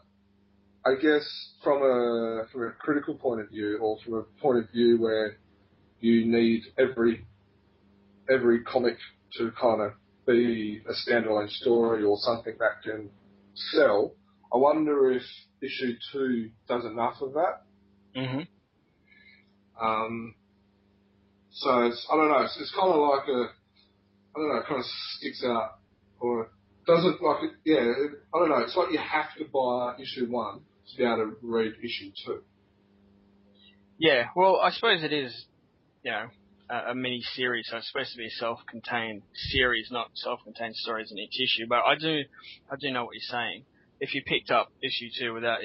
I 0.85 0.95
guess 1.01 1.25
from 1.62 1.83
a 1.83 2.45
from 2.53 2.62
a 2.64 2.73
critical 2.73 3.14
point 3.14 3.41
of 3.41 3.49
view, 3.51 3.79
or 3.81 3.99
from 4.05 4.14
a 4.14 4.23
point 4.41 4.59
of 4.59 4.70
view 4.70 4.99
where 5.01 5.39
you 6.01 6.27
need 6.27 6.62
every 6.79 7.27
every 8.31 8.62
comic 8.64 8.97
to 9.39 9.51
kind 9.61 9.81
of 9.83 9.93
be 10.27 10.83
a 10.89 10.93
standalone 10.93 11.51
story 11.51 12.05
or 12.05 12.16
something 12.18 12.55
that 12.59 12.83
can 12.85 13.11
sell. 13.55 14.14
I 14.53 14.57
wonder 14.57 15.12
if 15.12 15.23
issue 15.61 15.95
two 16.12 16.51
does 16.68 16.85
enough 16.85 17.16
of 17.20 17.33
that. 17.35 17.62
hmm 18.14 18.41
Um, 19.81 20.35
so 21.51 21.83
it's, 21.83 22.07
I 22.11 22.16
don't 22.16 22.29
know, 22.29 22.43
it's, 22.43 22.57
it's 22.61 22.75
kind 22.79 22.93
of 22.93 22.99
like 22.99 23.29
a, 23.29 23.51
I 24.35 24.39
don't 24.39 24.49
know, 24.49 24.61
it 24.61 24.66
kind 24.66 24.81
of 24.81 24.87
sticks 25.16 25.45
out 25.45 25.79
or 26.20 26.51
doesn't 26.87 27.23
like 27.23 27.43
it, 27.45 27.51
yeah, 27.64 27.81
it, 27.81 28.11
I 28.35 28.39
don't 28.39 28.49
know, 28.49 28.59
it's 28.59 28.77
like 28.77 28.93
you 28.93 28.99
have 28.99 29.35
to 29.39 29.45
buy 29.45 29.97
issue 30.01 30.31
one 30.31 30.61
to 30.91 30.97
be 30.97 31.05
able 31.05 31.16
to 31.16 31.37
read 31.43 31.73
issue 31.83 32.11
two. 32.25 32.43
Yeah, 33.99 34.27
well, 34.35 34.57
I 34.57 34.70
suppose 34.70 35.03
it 35.05 35.12
is, 35.12 35.47
you 36.03 36.11
know, 36.11 36.27
a, 36.73 36.95
mini 36.95 37.23
series, 37.35 37.68
so 37.68 37.77
it's 37.77 37.89
supposed 37.91 38.12
to 38.12 38.18
be 38.18 38.27
a 38.27 38.31
self-contained 38.31 39.23
series, 39.35 39.89
not 39.91 40.11
self-contained 40.14 40.77
stories 40.77 41.11
in 41.11 41.18
each 41.18 41.39
issue. 41.41 41.66
But 41.68 41.85
I 41.85 41.97
do, 41.97 42.23
I 42.70 42.77
do 42.77 42.91
know 42.91 43.05
what 43.05 43.14
you're 43.14 43.20
saying. 43.29 43.64
If 44.01 44.14
you 44.14 44.23
picked 44.25 44.51
up 44.51 44.73
issue 44.83 45.09
two 45.16 45.33
without 45.35 45.61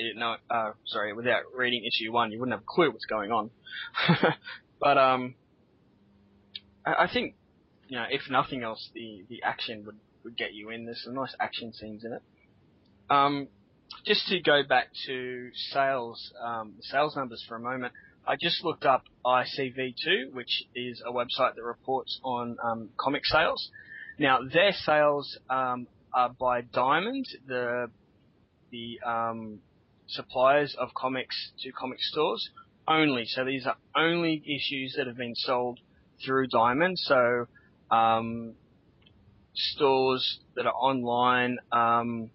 uh, 0.49 0.71
sorry, 0.85 1.13
without 1.13 1.43
reading 1.55 1.85
issue 1.85 2.11
one, 2.11 2.31
you 2.31 2.39
wouldn't 2.39 2.53
have 2.53 2.61
a 2.61 2.67
clue 2.67 2.91
what's 2.91 3.05
going 3.05 3.31
on. 3.31 3.49
but 4.79 4.97
um, 4.97 5.35
I, 6.85 7.05
I 7.05 7.09
think, 7.11 7.35
you 7.87 7.97
know, 7.97 8.05
if 8.09 8.29
nothing 8.29 8.63
else, 8.63 8.89
the 8.93 9.23
the 9.29 9.41
action 9.43 9.85
would 9.85 9.97
would 10.23 10.37
get 10.37 10.53
you 10.53 10.69
in. 10.69 10.85
There's 10.85 11.01
some 11.03 11.15
nice 11.15 11.33
action 11.39 11.73
scenes 11.73 12.03
in 12.03 12.13
it. 12.13 12.21
Um, 13.09 13.47
just 14.05 14.27
to 14.27 14.39
go 14.39 14.61
back 14.67 14.89
to 15.05 15.49
sales, 15.71 16.31
um, 16.43 16.73
sales 16.81 17.15
numbers 17.15 17.43
for 17.47 17.55
a 17.55 17.59
moment. 17.59 17.93
I 18.27 18.35
just 18.35 18.61
looked 18.65 18.83
up 18.83 19.05
ICV2, 19.25 20.33
which 20.33 20.65
is 20.75 21.01
a 21.07 21.13
website 21.13 21.55
that 21.55 21.63
reports 21.63 22.19
on 22.23 22.57
um, 22.61 22.89
comic 22.97 23.25
sales. 23.25 23.69
Now, 24.19 24.39
their 24.41 24.73
sales 24.73 25.37
um, 25.49 25.87
are 26.13 26.29
by 26.29 26.61
Diamond, 26.61 27.25
the 27.47 27.89
the 28.69 28.99
um, 29.07 29.59
suppliers 30.07 30.75
of 30.77 30.89
comics 30.93 31.51
to 31.61 31.71
comic 31.71 31.99
stores 32.01 32.49
only. 32.85 33.23
So 33.25 33.45
these 33.45 33.65
are 33.65 33.77
only 33.95 34.43
issues 34.45 34.95
that 34.97 35.07
have 35.07 35.15
been 35.15 35.35
sold 35.35 35.79
through 36.25 36.47
Diamond. 36.47 36.99
So 36.99 37.47
um, 37.89 38.55
stores 39.53 40.39
that 40.55 40.65
are 40.65 40.73
online, 40.73 41.59
um, 41.71 42.29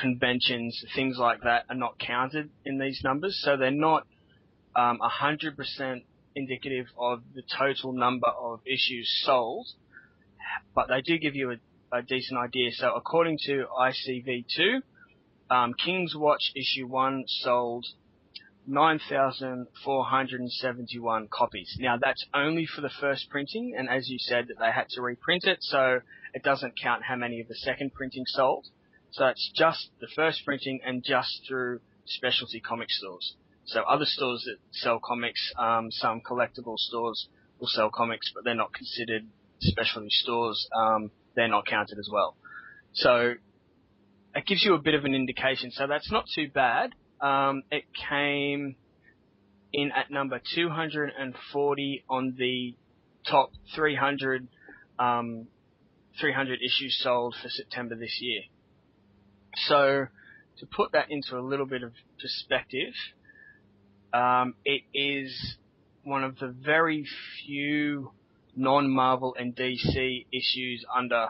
conventions, 0.00 0.84
things 0.96 1.16
like 1.16 1.42
that 1.42 1.64
are 1.68 1.76
not 1.76 1.96
counted 2.00 2.50
in 2.64 2.78
these 2.78 3.00
numbers. 3.04 3.40
So 3.44 3.56
they're 3.56 3.70
not 3.70 4.06
um, 4.76 4.98
100% 5.00 6.02
indicative 6.34 6.86
of 6.98 7.22
the 7.34 7.42
total 7.56 7.92
number 7.92 8.28
of 8.28 8.60
issues 8.66 9.22
sold, 9.24 9.68
but 10.74 10.88
they 10.88 11.00
do 11.00 11.16
give 11.18 11.36
you 11.36 11.52
a, 11.52 11.56
a 11.96 12.02
decent 12.02 12.38
idea. 12.38 12.72
So 12.72 12.92
according 12.94 13.38
to 13.46 13.66
ICV2, 13.78 14.82
um, 15.50 15.74
King's 15.74 16.16
Watch 16.16 16.52
issue 16.56 16.86
1 16.86 17.24
sold 17.26 17.86
9,471 18.66 21.28
copies. 21.30 21.76
Now 21.78 21.98
that's 22.02 22.24
only 22.32 22.64
for 22.66 22.80
the 22.80 22.88
first 22.88 23.28
printing, 23.28 23.74
and 23.76 23.90
as 23.90 24.08
you 24.08 24.18
said, 24.18 24.48
that 24.48 24.58
they 24.58 24.72
had 24.72 24.88
to 24.90 25.02
reprint 25.02 25.44
it, 25.44 25.58
so 25.60 26.00
it 26.32 26.42
doesn't 26.42 26.80
count 26.80 27.02
how 27.04 27.16
many 27.16 27.40
of 27.40 27.48
the 27.48 27.56
second 27.56 27.92
printing 27.92 28.24
sold. 28.26 28.68
So 29.10 29.26
it's 29.26 29.50
just 29.54 29.90
the 30.00 30.08
first 30.16 30.42
printing 30.44 30.80
and 30.84 31.04
just 31.04 31.42
through 31.46 31.80
specialty 32.06 32.60
comic 32.60 32.90
stores. 32.90 33.36
So 33.66 33.82
other 33.82 34.04
stores 34.04 34.44
that 34.46 34.56
sell 34.72 35.00
comics, 35.02 35.52
um, 35.58 35.90
some 35.90 36.20
collectible 36.20 36.78
stores 36.78 37.28
will 37.58 37.68
sell 37.68 37.90
comics, 37.90 38.30
but 38.34 38.44
they're 38.44 38.54
not 38.54 38.72
considered 38.74 39.26
specialty 39.60 40.10
stores. 40.10 40.68
Um, 40.76 41.10
they're 41.34 41.48
not 41.48 41.66
counted 41.66 41.98
as 41.98 42.08
well. 42.12 42.36
So 42.92 43.34
it 44.34 44.46
gives 44.46 44.64
you 44.64 44.74
a 44.74 44.78
bit 44.78 44.94
of 44.94 45.04
an 45.04 45.14
indication. 45.14 45.70
So 45.70 45.86
that's 45.86 46.10
not 46.10 46.26
too 46.34 46.48
bad. 46.52 46.90
Um, 47.20 47.62
it 47.70 47.84
came 48.10 48.76
in 49.72 49.90
at 49.92 50.10
number 50.10 50.40
240 50.54 52.04
on 52.08 52.34
the 52.38 52.74
top 53.28 53.50
300, 53.74 54.46
um, 54.98 55.46
300 56.20 56.60
issues 56.60 56.98
sold 57.02 57.34
for 57.42 57.48
September 57.48 57.96
this 57.96 58.18
year. 58.20 58.42
So 59.66 60.06
to 60.58 60.66
put 60.66 60.92
that 60.92 61.06
into 61.10 61.36
a 61.36 61.40
little 61.40 61.66
bit 61.66 61.82
of 61.82 61.92
perspective, 62.20 62.92
um, 64.14 64.54
it 64.64 64.82
is 64.94 65.56
one 66.04 66.22
of 66.22 66.38
the 66.38 66.48
very 66.48 67.04
few 67.44 68.12
non-Marvel 68.54 69.34
and 69.36 69.56
DC 69.56 70.26
issues 70.32 70.84
under 70.96 71.28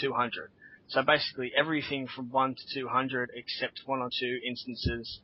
200. 0.00 0.50
So 0.88 1.02
basically 1.02 1.50
everything 1.58 2.06
from 2.06 2.30
1 2.30 2.54
to 2.54 2.80
200 2.80 3.30
except 3.34 3.80
one 3.86 4.00
or 4.00 4.08
two 4.08 4.38
instances 4.46 5.20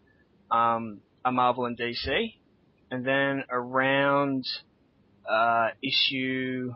um, 0.51 1.01
are 1.25 1.31
Marvel 1.31 1.67
and 1.67 1.79
DC. 1.79 2.35
And 2.91 3.07
then 3.07 3.45
around 3.49 4.45
uh, 5.31 5.69
issue, 5.83 6.75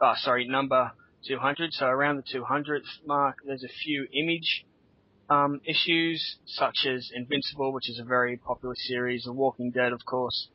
oh 0.00 0.12
sorry, 0.16 0.46
number 0.46 0.92
200, 1.26 1.72
so 1.72 1.86
around 1.86 2.16
the 2.16 2.38
200th 2.38 3.06
mark, 3.06 3.38
there's 3.46 3.64
a 3.64 3.68
few 3.68 4.06
image 4.12 4.66
um, 5.28 5.60
issues 5.64 6.36
such 6.46 6.86
as 6.86 7.10
Invincible, 7.14 7.72
which 7.72 7.90
is 7.90 7.98
a 7.98 8.04
very 8.04 8.36
popular 8.36 8.74
series, 8.76 9.24
The 9.24 9.32
Walking 9.32 9.70
Dead, 9.70 9.92
of 9.92 10.04
course. 10.04 10.48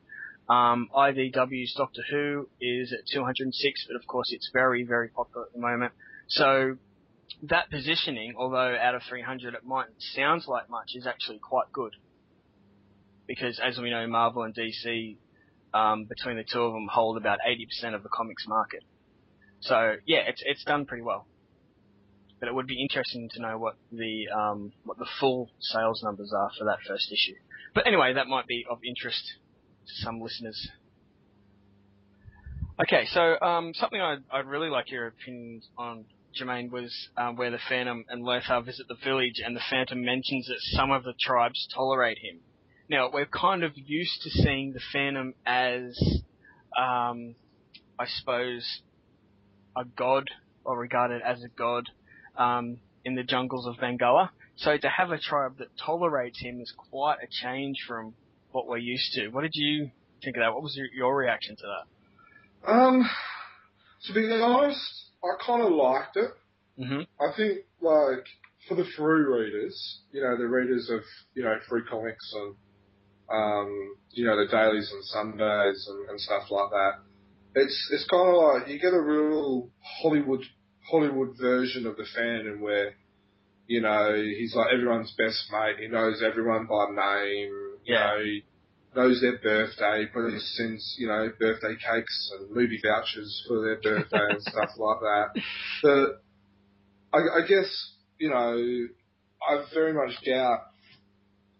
Um, 0.48 0.90
IDW's 0.94 1.74
Doctor 1.74 2.02
Who 2.10 2.48
is 2.60 2.92
at 2.92 3.06
206, 3.12 3.86
but 3.86 3.96
of 3.96 4.06
course 4.06 4.30
it's 4.30 4.50
very, 4.52 4.84
very 4.84 5.08
popular 5.08 5.46
at 5.46 5.52
the 5.52 5.60
moment. 5.60 5.92
So 6.28 6.76
that 7.44 7.70
positioning, 7.70 8.34
although 8.36 8.76
out 8.76 8.94
of 8.94 9.02
300 9.08 9.54
it 9.54 9.64
might 9.64 9.86
sounds 9.98 10.46
like 10.46 10.68
much, 10.68 10.90
is 10.94 11.06
actually 11.06 11.38
quite 11.38 11.72
good. 11.72 11.94
Because 13.26 13.58
as 13.62 13.78
we 13.78 13.90
know, 13.90 14.06
Marvel 14.06 14.42
and 14.42 14.54
DC, 14.54 15.16
um, 15.72 16.04
between 16.04 16.36
the 16.36 16.44
two 16.44 16.60
of 16.60 16.74
them, 16.74 16.88
hold 16.90 17.16
about 17.16 17.38
80% 17.46 17.94
of 17.94 18.02
the 18.02 18.10
comics 18.10 18.46
market. 18.46 18.82
So 19.60 19.96
yeah, 20.04 20.20
it's 20.26 20.42
it's 20.44 20.62
done 20.64 20.84
pretty 20.84 21.02
well. 21.02 21.26
But 22.44 22.50
it 22.50 22.54
would 22.56 22.66
be 22.66 22.78
interesting 22.78 23.30
to 23.32 23.40
know 23.40 23.56
what 23.56 23.76
the 23.90 24.28
um, 24.28 24.70
what 24.84 24.98
the 24.98 25.06
full 25.18 25.48
sales 25.60 26.02
numbers 26.04 26.30
are 26.36 26.50
for 26.58 26.66
that 26.66 26.76
first 26.86 27.10
issue. 27.10 27.36
But 27.74 27.86
anyway, 27.86 28.12
that 28.12 28.26
might 28.26 28.46
be 28.46 28.66
of 28.68 28.80
interest 28.86 29.22
to 29.86 30.04
some 30.04 30.20
listeners. 30.20 30.68
Okay, 32.82 33.06
so 33.06 33.40
um, 33.40 33.72
something 33.72 33.98
I'd, 33.98 34.24
I'd 34.30 34.44
really 34.44 34.68
like 34.68 34.90
your 34.90 35.06
opinions 35.06 35.66
on, 35.78 36.04
Jermaine, 36.38 36.70
was 36.70 36.94
um, 37.16 37.36
where 37.36 37.50
the 37.50 37.58
Phantom 37.66 38.04
and 38.10 38.22
Lothar 38.22 38.60
visit 38.60 38.88
the 38.88 38.96
village, 39.02 39.40
and 39.42 39.56
the 39.56 39.62
Phantom 39.70 40.04
mentions 40.04 40.46
that 40.48 40.60
some 40.76 40.90
of 40.90 41.02
the 41.02 41.14
tribes 41.18 41.66
tolerate 41.74 42.18
him. 42.18 42.40
Now, 42.90 43.08
we're 43.10 43.24
kind 43.24 43.64
of 43.64 43.72
used 43.74 44.20
to 44.20 44.28
seeing 44.28 44.74
the 44.74 44.82
Phantom 44.92 45.32
as, 45.46 45.98
um, 46.78 47.36
I 47.98 48.04
suppose, 48.06 48.82
a 49.74 49.86
god, 49.86 50.28
or 50.62 50.78
regarded 50.78 51.22
as 51.22 51.42
a 51.42 51.48
god, 51.48 51.88
um, 52.36 52.78
in 53.04 53.14
the 53.14 53.22
jungles 53.22 53.66
of 53.66 53.76
Bengala. 53.76 54.30
So 54.56 54.76
to 54.76 54.88
have 54.88 55.10
a 55.10 55.18
tribe 55.18 55.58
that 55.58 55.68
tolerates 55.84 56.40
him 56.40 56.60
is 56.60 56.72
quite 56.90 57.16
a 57.22 57.26
change 57.28 57.78
from 57.86 58.14
what 58.52 58.68
we're 58.68 58.78
used 58.78 59.12
to. 59.14 59.28
What 59.28 59.42
did 59.42 59.54
you 59.54 59.90
think 60.22 60.36
of 60.36 60.42
that? 60.42 60.54
What 60.54 60.62
was 60.62 60.76
your, 60.76 60.86
your 60.94 61.16
reaction 61.16 61.56
to 61.56 61.62
that? 61.62 62.70
Um, 62.70 63.08
to 64.06 64.14
be 64.14 64.30
honest, 64.30 65.10
I 65.22 65.44
kind 65.44 65.62
of 65.62 65.72
liked 65.72 66.16
it. 66.16 66.30
Mm-hmm. 66.78 67.02
I 67.20 67.36
think, 67.36 67.58
like, 67.80 68.24
for 68.68 68.74
the 68.76 68.84
Frew 68.96 69.38
readers, 69.38 70.00
you 70.12 70.22
know, 70.22 70.36
the 70.36 70.46
readers 70.46 70.88
of, 70.90 71.00
you 71.34 71.42
know, 71.42 71.56
Frew 71.68 71.84
comics 71.84 72.32
and, 72.34 72.54
um, 73.30 73.96
you 74.10 74.24
know, 74.26 74.36
the 74.36 74.50
dailies 74.50 74.90
and 74.92 75.04
Sundays 75.04 75.86
and, 75.88 76.10
and 76.10 76.20
stuff 76.20 76.50
like 76.50 76.70
that, 76.70 76.92
it's, 77.54 77.90
it's 77.92 78.06
kind 78.08 78.28
of 78.28 78.34
like, 78.34 78.68
you 78.68 78.78
get 78.78 78.92
a 78.92 79.00
real 79.00 79.68
Hollywood, 80.00 80.42
Hollywood 80.90 81.36
version 81.40 81.86
of 81.86 81.96
the 81.96 82.06
Phantom 82.14 82.60
where, 82.60 82.94
You 83.66 83.80
know, 83.80 84.14
he's 84.14 84.54
like 84.54 84.72
everyone's 84.74 85.14
best 85.16 85.50
mate. 85.50 85.76
He 85.80 85.88
knows 85.88 86.22
everyone 86.22 86.66
by 86.66 86.86
name. 86.90 87.50
You 87.84 87.94
Yeah. 87.94 88.16
know, 88.18 88.22
he 88.24 88.44
knows 88.94 89.20
their 89.22 89.38
birthday, 89.38 90.06
probably 90.12 90.38
sends, 90.38 90.96
you 90.98 91.08
know, 91.08 91.30
birthday 91.40 91.74
cakes 91.76 92.30
and 92.38 92.50
movie 92.50 92.80
vouchers 92.84 93.44
for 93.48 93.62
their 93.64 93.80
birthday 93.80 94.32
and 94.34 94.42
stuff 94.42 94.70
like 94.78 95.00
that. 95.00 95.42
But 95.82 96.22
I, 97.18 97.38
I 97.38 97.46
guess, 97.48 97.92
you 98.18 98.28
know, 98.30 98.88
I 99.48 99.64
very 99.72 99.92
much 99.94 100.12
doubt 100.24 100.60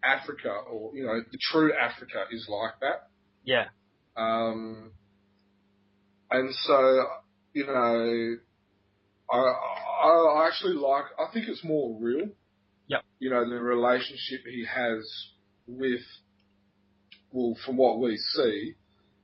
Africa 0.03 0.51
or, 0.71 0.95
you 0.95 1.05
know, 1.07 1.21
the 1.31 1.39
true 1.51 1.73
Africa 1.73 2.25
is 2.31 2.47
like 2.49 2.79
that. 2.81 3.09
Yeah. 3.45 3.69
Um, 4.17 4.93
and 6.31 6.55
so, 6.55 7.07
you 7.55 7.67
know, 7.67 8.37
I, 9.35 10.09
I, 10.09 10.47
actually 10.47 10.75
like, 10.75 11.05
I 11.19 11.33
think 11.33 11.49
it's 11.49 11.65
more 11.65 11.97
real. 12.01 12.29
Yep. 12.89 13.03
You 13.19 13.31
know, 13.31 13.49
the 13.49 13.57
relationship 13.57 14.41
he 14.47 14.67
has 14.73 15.05
with, 15.67 16.03
well, 17.33 17.57
from 17.65 17.77
what 17.77 18.01
we 18.01 18.17
see, 18.17 18.75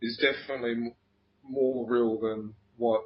is 0.02 0.16
definitely 0.20 0.72
m- 0.72 0.94
more 1.42 1.88
real 1.88 2.18
than 2.20 2.54
what, 2.76 3.02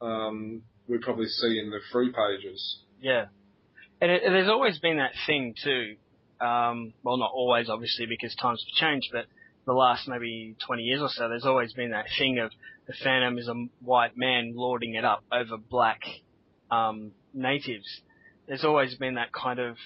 um, 0.00 0.62
we 0.88 0.98
probably 0.98 1.26
see 1.26 1.60
in 1.62 1.70
the 1.70 1.80
Frew 1.92 2.12
pages. 2.12 2.80
Yeah. 3.00 3.26
And 4.00 4.10
it, 4.10 4.22
there's 4.24 4.48
always 4.48 4.78
been 4.78 4.98
that 4.98 5.12
thing 5.26 5.54
too. 5.62 5.96
Um, 6.44 6.92
well, 7.02 7.16
not 7.16 7.30
always, 7.32 7.70
obviously, 7.70 8.06
because 8.06 8.34
times 8.34 8.64
have 8.66 8.88
changed, 8.88 9.08
but 9.12 9.26
the 9.64 9.72
last 9.72 10.06
maybe 10.06 10.56
20 10.66 10.82
years 10.82 11.00
or 11.00 11.08
so, 11.08 11.28
there's 11.28 11.46
always 11.46 11.72
been 11.72 11.92
that 11.92 12.06
thing 12.18 12.38
of 12.38 12.50
the 12.86 12.92
Phantom 13.02 13.38
is 13.38 13.48
a 13.48 13.54
white 13.80 14.16
man 14.16 14.52
lording 14.54 14.94
it 14.94 15.04
up 15.04 15.24
over 15.32 15.56
black 15.56 16.00
um, 16.70 17.12
natives. 17.32 17.86
There's 18.46 18.64
always 18.64 18.94
been 18.96 19.14
that 19.14 19.32
kind 19.32 19.58
of, 19.58 19.76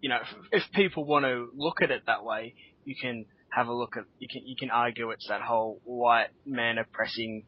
you 0.00 0.08
know, 0.08 0.18
if, 0.52 0.62
if 0.62 0.72
people 0.72 1.04
want 1.04 1.24
to 1.24 1.48
look 1.54 1.82
at 1.82 1.90
it 1.90 2.02
that 2.06 2.24
way, 2.24 2.54
you 2.84 2.94
can 3.00 3.26
have 3.50 3.68
a 3.68 3.72
look 3.72 3.96
at, 3.96 4.04
you 4.18 4.28
can 4.30 4.46
you 4.46 4.56
can 4.58 4.70
argue 4.70 5.10
it's 5.10 5.26
that 5.28 5.40
whole 5.40 5.80
white 5.84 6.28
man 6.44 6.78
oppressing 6.78 7.44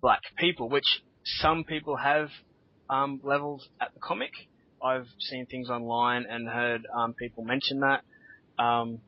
black 0.00 0.20
people, 0.38 0.68
which 0.68 1.02
some 1.24 1.64
people 1.64 1.96
have 1.96 2.28
um, 2.90 3.20
levels 3.22 3.68
at 3.80 3.94
the 3.94 4.00
comic. 4.00 4.32
I've 4.82 5.06
seen 5.20 5.46
things 5.46 5.70
online 5.70 6.26
and 6.28 6.48
heard 6.48 6.86
um, 6.94 7.14
people 7.14 7.44
mention 7.44 7.80
that. 7.80 8.02
Um, 8.62 8.98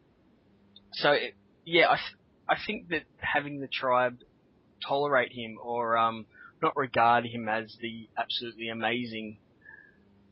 so 0.92 1.12
it, 1.12 1.34
yeah, 1.64 1.88
I 1.88 1.96
th- 1.96 2.18
I 2.48 2.56
think 2.66 2.88
that 2.88 3.02
having 3.18 3.60
the 3.60 3.68
tribe 3.68 4.18
tolerate 4.86 5.32
him 5.32 5.58
or 5.62 5.98
um, 5.98 6.26
not 6.62 6.76
regard 6.76 7.26
him 7.26 7.48
as 7.48 7.76
the 7.80 8.08
absolutely 8.16 8.68
amazing 8.68 9.38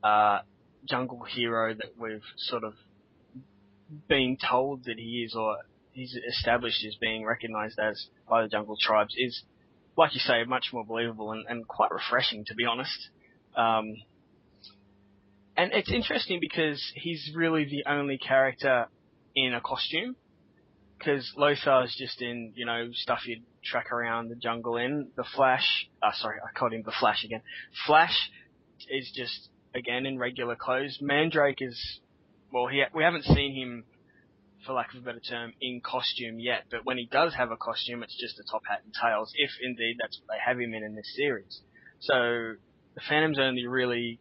uh, 0.03 0.41
jungle 0.85 1.25
hero 1.25 1.75
that 1.75 1.93
we've 1.99 2.23
sort 2.37 2.65
of 2.65 2.75
been 4.09 4.37
told 4.37 4.85
that 4.85 4.99
he 4.99 5.25
is, 5.25 5.35
or 5.35 5.59
he's 5.93 6.17
established 6.29 6.85
as 6.85 6.97
being 6.97 7.25
recognised 7.25 7.79
as 7.79 8.07
by 8.29 8.43
the 8.43 8.49
jungle 8.49 8.77
tribes, 8.81 9.15
is 9.17 9.43
like 9.97 10.15
you 10.15 10.21
say, 10.21 10.45
much 10.45 10.67
more 10.73 10.85
believable 10.85 11.33
and, 11.33 11.47
and 11.49 11.67
quite 11.67 11.91
refreshing, 11.91 12.45
to 12.45 12.55
be 12.55 12.65
honest. 12.65 13.09
Um, 13.57 13.97
and 15.57 15.73
it's 15.73 15.91
interesting 15.91 16.39
because 16.41 16.83
he's 16.95 17.33
really 17.35 17.65
the 17.65 17.91
only 17.91 18.19
character 18.19 18.89
in 19.35 19.55
a 19.55 19.61
costume. 19.61 20.17
Because 20.99 21.31
Lothar's 21.37 21.95
just 21.97 22.23
in, 22.23 22.53
you 22.57 22.65
know, 22.65 22.89
stuff 22.93 23.21
you'd 23.27 23.43
track 23.65 23.93
around 23.93 24.29
the 24.29 24.37
jungle 24.37 24.77
in. 24.77 25.11
The 25.17 25.25
Flash, 25.35 25.89
uh, 26.03 26.13
sorry, 26.15 26.39
I 26.43 26.59
called 26.59 26.73
him 26.73 26.83
the 26.85 26.93
Flash 26.99 27.25
again. 27.25 27.43
Flash 27.87 28.31
is 28.89 29.11
just, 29.15 29.49
again, 29.75 30.07
in 30.07 30.19
regular 30.19 30.57
clothes. 30.57 30.99
Mandrake 31.01 31.59
is, 31.61 31.79
well, 32.53 32.67
he, 32.67 32.83
we 32.95 33.03
haven't 33.03 33.25
seen 33.25 33.55
him, 33.55 33.85
for 34.67 34.73
lack 34.73 34.95
of 34.95 35.03
a 35.03 35.05
better 35.05 35.21
term, 35.21 35.53
in 35.61 35.81
costume 35.85 36.41
yet. 36.41 36.65
But 36.71 36.85
when 36.85 36.97
he 36.97 37.07
does 37.07 37.35
have 37.35 37.51
a 37.51 37.57
costume, 37.57 38.03
it's 38.03 38.19
just 38.19 38.41
a 38.41 38.45
top 38.51 38.63
hat 38.69 38.81
and 38.85 38.95
tails, 38.95 39.33
if 39.37 39.51
indeed 39.63 39.97
that's 40.01 40.19
what 40.21 40.35
they 40.35 40.41
have 40.45 40.59
him 40.59 40.73
in 40.73 40.83
in 40.83 40.95
this 40.95 41.13
series. 41.15 41.61
So, 42.01 42.55
the 42.95 43.03
Phantom's 43.07 43.39
only 43.39 43.67
really 43.67 44.19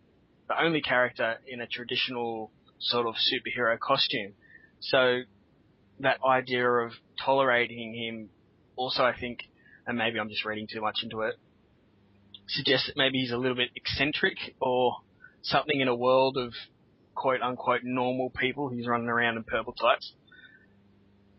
the 0.48 0.62
only 0.62 0.82
character 0.82 1.38
in 1.48 1.62
a 1.62 1.68
traditional 1.68 2.52
sort 2.80 3.08
of 3.08 3.16
superhero 3.16 3.80
costume. 3.80 4.34
So 4.80 5.22
that 6.00 6.18
idea 6.26 6.68
of 6.68 6.92
tolerating 7.24 7.94
him 7.94 8.30
also 8.76 9.04
I 9.04 9.18
think, 9.18 9.40
and 9.88 9.98
maybe 9.98 10.20
I'm 10.20 10.30
just 10.30 10.46
reading 10.46 10.68
too 10.72 10.82
much 10.82 10.98
into 11.04 11.22
it, 11.22 11.36
suggests 12.48 12.88
that 12.88 12.98
maybe 12.98 13.20
he's 13.20 13.32
a 13.32 13.38
little 13.38 13.56
bit 13.56 13.70
eccentric 13.76 14.38
or 14.60 14.98
something 15.42 15.80
in 15.80 15.88
a 15.88 15.96
world 15.96 16.38
of 16.38 16.54
quote 17.14 17.42
unquote 17.42 17.82
normal 17.84 18.30
people 18.30 18.70
who's 18.70 18.88
running 18.88 19.08
around 19.08 19.38
in 19.38 19.44
purple 19.44 19.74
tights. 19.74 20.14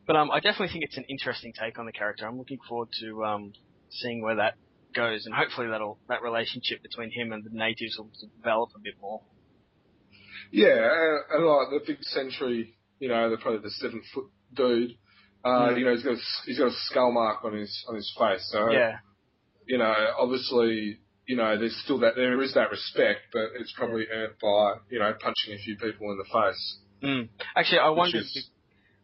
But 0.07 0.17
um, 0.17 0.31
I 0.31 0.41
definitely 0.41 0.69
think 0.69 0.85
it's 0.85 0.97
an 0.97 1.05
interesting 1.09 1.53
take 1.53 1.79
on 1.79 1.87
the 1.87 1.93
character. 1.93 2.27
I'm 2.27 2.39
looking 2.39 2.59
forward 2.69 2.89
to 3.01 3.25
um, 3.25 3.53
seeing 3.91 4.23
where 4.23 4.37
that 4.37 4.55
goes, 4.95 5.27
and 5.27 5.35
hopefully 5.35 5.69
that'll 5.69 5.99
that 6.09 6.23
relationship 6.23 6.83
between 6.83 7.11
him 7.11 7.33
and 7.33 7.45
the 7.45 7.51
natives 7.51 7.97
will 7.99 8.11
develop 8.39 8.71
a 8.77 8.79
bit 8.79 8.95
more. 9.01 9.23
Yeah, 10.53 10.77
and, 10.77 11.21
and 11.33 11.45
like 11.45 11.69
the 11.71 11.81
big 11.85 12.03
sentry, 12.03 12.77
you 13.01 13.09
know, 13.09 13.29
the 13.31 13.37
probably 13.37 13.61
the 13.61 13.71
seven 13.71 14.01
foot 14.15 14.27
dude. 14.55 14.93
Uh, 15.45 15.69
Mm. 15.71 15.79
you 15.79 15.85
know, 15.85 15.93
he's 15.95 16.03
got 16.03 16.15
a, 16.15 16.21
he's 16.47 16.59
got 16.59 16.69
a 16.69 16.75
skull 16.87 17.13
mark 17.13 17.45
on 17.45 17.55
his 17.55 17.85
on 17.89 17.95
his 17.95 18.13
face. 18.19 18.49
So 18.51 18.71
Yeah, 18.71 18.99
you 19.67 19.79
know, 19.79 19.95
obviously, 20.19 20.99
you 21.27 21.37
know, 21.37 21.57
there's 21.59 21.77
still 21.85 21.99
that 22.01 22.17
there 22.17 22.41
is 22.43 22.55
that 22.55 22.71
respect, 22.71 23.21
but 23.33 23.51
it's 23.61 23.73
probably 23.77 24.07
earned 24.13 24.35
by 24.43 24.75
you 24.91 24.99
know 24.99 25.13
punching 25.21 25.55
a 25.55 25.59
few 25.59 25.77
people 25.77 26.11
in 26.11 26.19
the 26.19 26.25
face. 26.25 26.79
mm. 27.03 27.29
actually, 27.55 27.79
I 27.79 27.91
wondered. 27.91 28.23
is- 28.23 28.51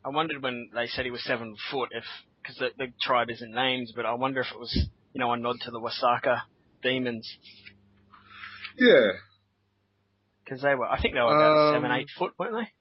I 0.04 0.08
wondered 0.08 0.42
when 0.42 0.70
they 0.74 0.88
said 0.88 1.04
he 1.04 1.12
was 1.12 1.22
seven 1.22 1.54
foot 1.70 1.90
if 1.92 2.02
because 2.42 2.56
the, 2.58 2.70
the 2.76 2.92
tribe 3.00 3.30
isn't 3.30 3.54
named, 3.54 3.92
but 3.94 4.04
I 4.04 4.14
wonder 4.14 4.40
if 4.40 4.48
it 4.52 4.58
was 4.58 4.74
you 5.12 5.20
know 5.20 5.30
a 5.32 5.36
nod 5.36 5.60
to 5.60 5.70
the 5.70 5.78
Wasaka 5.78 6.40
demons 6.82 7.30
Yeah, 8.76 9.12
because 10.44 10.60
they 10.62 10.74
were 10.74 10.86
I 10.88 11.00
think 11.00 11.14
they 11.14 11.20
were 11.20 11.26
about 11.36 11.68
Um, 11.68 11.74
seven 11.76 11.92
eight 11.92 12.08
foot, 12.18 12.32
weren't 12.36 12.52
they? 12.54 12.72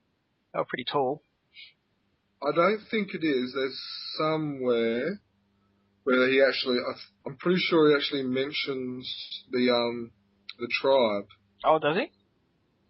They 0.54 0.58
were 0.60 0.66
pretty 0.66 0.86
tall. 0.92 1.22
I 2.44 2.52
don't 2.56 2.82
think 2.90 3.10
it 3.14 3.24
is. 3.26 3.54
There's 3.54 3.80
somewhere 4.18 5.20
where 6.04 6.28
he 6.30 6.42
actually, 6.42 6.78
I 6.80 6.94
I'm 7.26 7.38
pretty 7.38 7.60
sure 7.60 7.90
he 7.90 7.96
actually 7.96 8.24
mentions 8.24 9.44
the 9.52 9.70
um 9.70 10.12
the 10.60 10.68
tribe. 10.82 11.28
Oh, 11.64 11.80
does 11.80 11.98
he? 11.98 12.12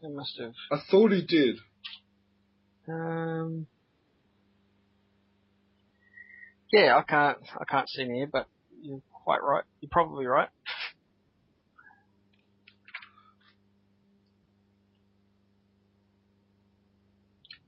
They 0.01 0.13
must 0.13 0.39
have. 0.39 0.53
I 0.71 0.81
thought 0.89 1.11
he 1.11 1.21
did. 1.21 1.57
Um. 2.87 3.67
Yeah, 6.71 6.97
I 6.97 7.03
can't. 7.03 7.37
I 7.59 7.65
can't 7.69 7.89
see 7.89 8.03
him 8.03 8.13
here, 8.13 8.29
but 8.31 8.47
you're 8.81 9.01
quite 9.23 9.43
right. 9.43 9.63
You're 9.81 9.89
probably 9.91 10.25
right. 10.25 10.49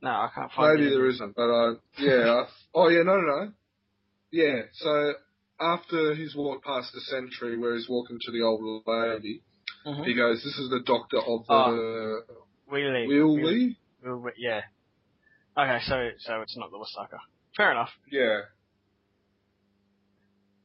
No, 0.04 0.10
I 0.12 0.30
can't 0.36 0.52
find. 0.52 0.76
Maybe 0.80 0.88
it. 0.88 0.96
there 0.98 1.08
isn't, 1.08 1.36
but 1.36 1.50
uh, 1.50 1.74
yeah. 1.98 2.44
I, 2.44 2.46
oh 2.76 2.90
yeah, 2.90 3.04
no, 3.04 3.16
no, 3.16 3.22
no. 3.46 3.52
Yeah. 4.32 4.64
So 4.74 5.14
after 5.62 6.14
he's 6.14 6.36
walked 6.36 6.66
past 6.66 6.92
the 6.94 7.00
sentry 7.02 7.58
where 7.58 7.74
he's 7.76 7.88
walking 7.90 8.20
to 8.22 8.32
the 8.32 8.42
old 8.42 8.84
lady, 8.86 9.42
Mhm. 9.88 10.06
he 10.06 10.14
goes, 10.14 10.44
"This 10.44 10.58
is 10.58 10.70
the 10.70 10.82
doctor 10.86 11.18
of 11.20 11.46
the 11.48 11.54
Oh. 11.54 12.22
Wheelie. 12.72 13.08
Will 13.08 13.38
Wheelie- 13.38 13.44
we?" 13.44 13.78
Wheelie- 14.04 14.34
Yeah. 14.38 14.62
Okay, 15.58 15.80
so 15.86 16.10
so 16.20 16.42
it's 16.42 16.58
not 16.58 16.70
the 16.72 16.78
Wasaka. 16.78 17.20
Fair 17.56 17.72
enough. 17.72 17.92
Yeah. 18.12 18.42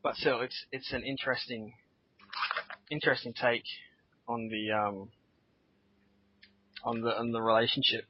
But 0.03 0.17
still, 0.17 0.41
it's 0.41 0.67
it's 0.73 0.93
an 0.93 1.03
interesting 1.05 1.75
interesting 2.91 3.35
take 3.35 3.65
on 4.27 4.49
the 4.49 4.73
um 4.73 5.11
on 6.83 7.03
the 7.03 7.11
on 7.17 7.31
the 7.33 7.41
relationship. 7.43 8.05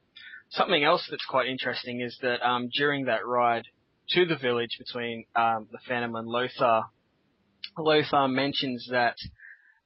Something 0.51 0.83
else 0.83 1.07
that's 1.11 1.27
quite 1.27 1.49
interesting 1.49 2.01
is 2.01 2.17
that 2.23 2.47
um 2.47 2.71
during 2.77 3.05
that 3.07 3.27
ride 3.27 3.65
to 4.11 4.25
the 4.25 4.37
village 4.37 4.77
between 4.79 5.25
um 5.37 5.69
the 5.71 5.79
Phantom 5.87 6.15
and 6.17 6.29
Lothar, 6.29 6.83
Lothar 7.77 8.29
mentions 8.29 8.89
that 8.91 9.17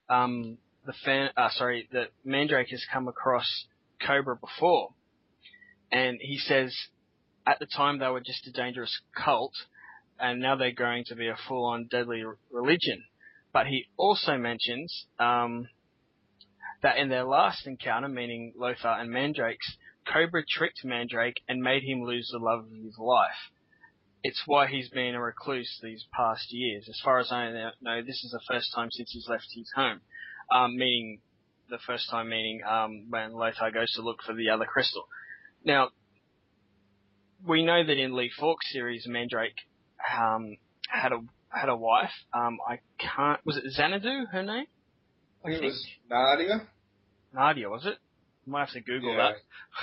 um 0.08 0.58
the 0.86 0.92
fan 1.04 1.30
uh, 1.36 1.48
sorry 1.50 1.88
that 1.92 2.08
Mandrake 2.24 2.70
has 2.70 2.84
come 2.92 3.08
across 3.08 3.66
Cobra 4.04 4.36
before, 4.36 4.90
and 5.90 6.18
he 6.20 6.38
says 6.38 6.74
at 7.46 7.58
the 7.58 7.66
time 7.66 7.98
they 7.98 8.08
were 8.08 8.20
just 8.20 8.46
a 8.46 8.52
dangerous 8.52 9.00
cult, 9.16 9.52
and 10.18 10.40
now 10.40 10.56
they're 10.56 10.72
going 10.72 11.04
to 11.06 11.16
be 11.16 11.28
a 11.28 11.36
full-on 11.48 11.88
deadly 11.90 12.22
religion. 12.50 13.04
But 13.52 13.66
he 13.66 13.86
also 13.96 14.38
mentions 14.38 15.06
um, 15.18 15.68
that 16.82 16.96
in 16.96 17.08
their 17.08 17.24
last 17.24 17.66
encounter, 17.66 18.08
meaning 18.08 18.54
Lothar 18.56 18.96
and 18.98 19.10
Mandrake's, 19.10 19.76
Cobra 20.06 20.42
tricked 20.48 20.84
Mandrake 20.84 21.40
and 21.48 21.62
made 21.62 21.82
him 21.82 22.02
lose 22.02 22.28
the 22.32 22.38
love 22.38 22.60
of 22.60 22.84
his 22.84 22.98
life. 22.98 23.50
It's 24.22 24.42
why 24.46 24.66
he's 24.68 24.88
been 24.88 25.14
a 25.14 25.20
recluse 25.20 25.80
these 25.82 26.06
past 26.14 26.52
years. 26.52 26.88
As 26.88 27.00
far 27.04 27.18
as 27.18 27.32
I 27.32 27.50
know, 27.80 28.02
this 28.02 28.22
is 28.24 28.30
the 28.30 28.40
first 28.48 28.72
time 28.74 28.90
since 28.90 29.10
he's 29.12 29.28
left 29.28 29.48
his 29.54 29.70
home, 29.74 30.00
um, 30.54 30.76
meaning 30.76 31.20
the 31.68 31.78
first 31.86 32.08
time 32.10 32.28
meaning 32.28 32.60
um, 32.68 33.06
when 33.08 33.32
Lothar 33.32 33.70
goes 33.72 33.90
to 33.94 34.02
look 34.02 34.22
for 34.24 34.34
the 34.34 34.50
other 34.50 34.64
crystal. 34.64 35.04
Now, 35.64 35.88
we 37.44 37.64
know 37.64 37.84
that 37.84 37.98
in 37.98 38.14
Lee 38.14 38.30
Falk's 38.38 38.70
series, 38.72 39.06
Mandrake 39.08 39.56
um, 40.16 40.56
had 40.88 41.12
a 41.12 41.20
had 41.48 41.68
a 41.68 41.76
wife. 41.76 42.12
Um, 42.32 42.58
I 42.68 42.78
can't. 42.98 43.40
Was 43.44 43.56
it 43.56 43.64
Xanadu? 43.76 44.26
Her 44.30 44.42
name? 44.42 44.66
I 45.44 45.48
think, 45.48 45.62
it 45.62 45.66
was 45.66 45.86
Nadia. 46.08 46.68
Nadia, 47.34 47.68
was 47.68 47.86
it? 47.86 47.98
Might 48.46 48.60
have 48.60 48.70
to 48.70 48.80
Google 48.80 49.14
yeah. 49.14 49.32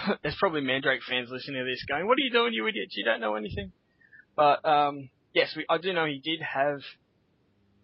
that. 0.08 0.20
There's 0.24 0.36
probably 0.38 0.62
Mandrake 0.62 1.02
fans 1.08 1.30
listening 1.32 1.64
to 1.64 1.70
this 1.70 1.84
going, 1.88 2.08
"What 2.08 2.18
are 2.18 2.22
you 2.22 2.32
doing, 2.32 2.54
you 2.54 2.68
idiot? 2.68 2.90
You 2.92 3.06
don't 3.06 3.22
know 3.22 3.36
anything." 3.36 3.72
But 4.36 4.66
um, 4.66 5.10
yes, 5.34 5.54
we, 5.56 5.66
I 5.70 5.78
do 5.78 5.94
know 5.94 6.06
he 6.06 6.20
did 6.20 6.42
have 6.42 6.82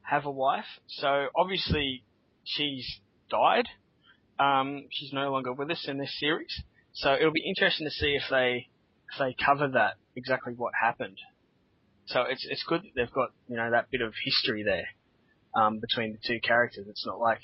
have 0.01 0.25
a 0.25 0.31
wife. 0.31 0.65
So 0.87 1.27
obviously 1.35 2.03
she's 2.43 2.99
died. 3.29 3.67
Um, 4.39 4.85
she's 4.91 5.13
no 5.13 5.31
longer 5.31 5.53
with 5.53 5.71
us 5.71 5.85
in 5.87 5.97
this 5.97 6.13
series. 6.19 6.61
So 6.93 7.13
it'll 7.13 7.31
be 7.31 7.47
interesting 7.47 7.87
to 7.87 7.91
see 7.91 8.17
if 8.21 8.23
they 8.29 8.69
if 9.11 9.19
they 9.19 9.35
cover 9.43 9.67
that 9.69 9.95
exactly 10.15 10.53
what 10.55 10.73
happened. 10.79 11.17
So 12.07 12.21
it's 12.21 12.45
it's 12.49 12.63
good 12.63 12.83
that 12.83 12.91
they've 12.95 13.11
got 13.11 13.31
you 13.47 13.57
know 13.57 13.71
that 13.71 13.89
bit 13.91 14.01
of 14.01 14.13
history 14.23 14.63
there 14.63 14.87
um, 15.55 15.79
between 15.79 16.13
the 16.13 16.19
two 16.25 16.39
characters. 16.39 16.85
It's 16.87 17.05
not 17.05 17.19
like 17.19 17.41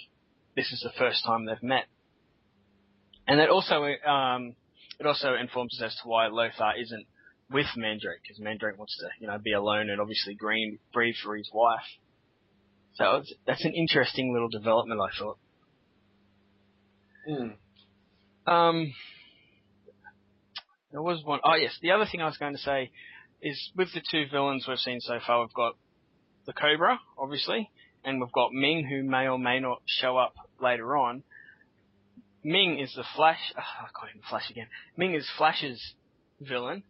this 0.55 0.71
is 0.71 0.81
the 0.81 0.97
first 0.97 1.25
time 1.25 1.45
they've 1.45 1.63
met. 1.63 1.85
And 3.31 3.39
that 3.39 3.47
also 3.47 3.85
um, 4.05 4.57
it 4.99 5.05
also 5.05 5.35
informs 5.35 5.79
us 5.79 5.93
as 5.93 5.95
to 6.03 6.09
why 6.09 6.27
Lothar 6.27 6.73
isn't 6.77 7.05
with 7.49 7.65
Mandrake 7.77 8.21
because 8.21 8.41
Mandrake 8.41 8.77
wants 8.77 8.97
to 8.97 9.07
you 9.21 9.27
know 9.27 9.37
be 9.37 9.53
alone 9.53 9.89
and 9.89 10.01
obviously 10.01 10.35
green 10.35 10.79
breathe 10.91 11.15
for 11.23 11.37
his 11.37 11.49
wife. 11.53 11.79
So 12.95 13.23
that's 13.47 13.63
an 13.63 13.73
interesting 13.73 14.33
little 14.33 14.49
development, 14.49 14.99
I 14.99 15.17
thought. 15.17 15.37
Mm. 17.29 18.51
Um, 18.51 18.93
there 20.91 21.01
was 21.01 21.23
one. 21.23 21.39
Oh 21.45 21.55
yes, 21.55 21.71
the 21.81 21.91
other 21.91 22.07
thing 22.11 22.21
I 22.21 22.25
was 22.25 22.35
going 22.35 22.51
to 22.51 22.59
say 22.59 22.91
is 23.41 23.71
with 23.77 23.93
the 23.93 24.01
two 24.11 24.25
villains 24.29 24.65
we've 24.67 24.77
seen 24.77 24.99
so 24.99 25.19
far, 25.25 25.39
we've 25.39 25.53
got 25.53 25.77
the 26.47 26.51
Cobra, 26.51 26.99
obviously, 27.17 27.71
and 28.03 28.19
we've 28.19 28.33
got 28.33 28.51
Ming, 28.51 28.85
who 28.85 29.09
may 29.09 29.29
or 29.29 29.39
may 29.39 29.61
not 29.61 29.81
show 29.85 30.17
up 30.17 30.33
later 30.61 30.97
on. 30.97 31.23
Ming 32.43 32.79
is 32.79 32.93
the 32.95 33.03
Flash. 33.15 33.39
Oh, 33.57 33.61
I 33.61 33.89
can't 33.97 34.11
even 34.15 34.21
Flash 34.29 34.49
again. 34.49 34.67
Ming 34.97 35.13
is 35.13 35.27
Flash's 35.37 35.93
villain. 36.39 36.83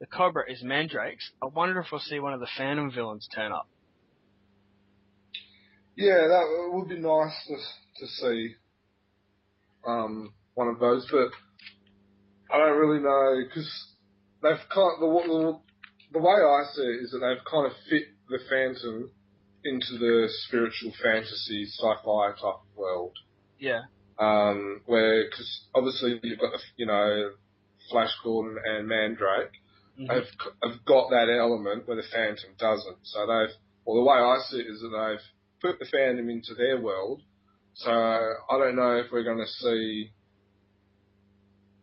The 0.00 0.06
Cobra 0.06 0.50
is 0.50 0.62
Mandrake's. 0.62 1.30
I 1.42 1.46
wonder 1.46 1.80
if 1.80 1.86
we'll 1.90 2.00
see 2.00 2.18
one 2.18 2.34
of 2.34 2.40
the 2.40 2.48
Phantom 2.56 2.90
villains 2.90 3.28
turn 3.34 3.52
up. 3.52 3.68
Yeah, 5.96 6.26
that 6.28 6.70
would 6.72 6.88
be 6.88 6.96
nice 6.98 7.32
to, 7.46 7.56
to 8.00 8.06
see 8.06 8.54
um, 9.86 10.34
one 10.54 10.68
of 10.68 10.78
those, 10.78 11.08
but 11.10 11.30
I 12.54 12.58
don't 12.58 12.78
really 12.78 13.02
know 13.02 13.42
because 13.48 13.70
they've 14.42 14.68
kind 14.74 14.92
of, 14.94 15.00
the, 15.00 15.08
the, 15.26 15.60
the 16.12 16.18
way 16.18 16.34
I 16.34 16.64
see 16.74 16.82
it 16.82 17.04
is 17.04 17.12
that 17.12 17.20
they've 17.20 17.44
kind 17.50 17.66
of 17.66 17.72
fit 17.88 18.08
the 18.28 18.38
Phantom 18.50 19.10
into 19.64 19.98
the 19.98 20.28
spiritual 20.46 20.92
fantasy 21.02 21.64
sci-fi 21.64 22.32
type 22.32 22.42
of 22.42 22.76
world. 22.76 23.16
Yeah. 23.58 23.82
Um, 24.18 24.80
where 24.86 25.24
because 25.24 25.64
obviously 25.74 26.18
you've 26.22 26.38
got 26.38 26.52
the 26.52 26.58
you 26.76 26.86
know 26.86 27.32
Flash 27.90 28.12
Gordon 28.24 28.56
and 28.64 28.88
Mandrake 28.88 29.52
mm-hmm. 29.98 30.06
have 30.06 30.24
have 30.62 30.84
got 30.86 31.10
that 31.10 31.28
element 31.28 31.86
where 31.86 31.96
the 31.96 32.08
Phantom 32.10 32.50
doesn't. 32.58 32.98
So 33.02 33.20
they've 33.26 33.54
well 33.84 33.96
the 33.96 34.08
way 34.08 34.16
I 34.16 34.38
see 34.48 34.58
it 34.58 34.70
is 34.70 34.80
that 34.80 34.90
they've 34.90 35.70
put 35.70 35.78
the 35.78 35.86
Phantom 35.86 36.28
into 36.30 36.54
their 36.54 36.80
world. 36.80 37.22
So 37.74 37.90
I 37.90 38.58
don't 38.58 38.76
know 38.76 38.96
if 38.96 39.12
we're 39.12 39.24
going 39.24 39.44
to 39.44 39.46
see 39.46 40.10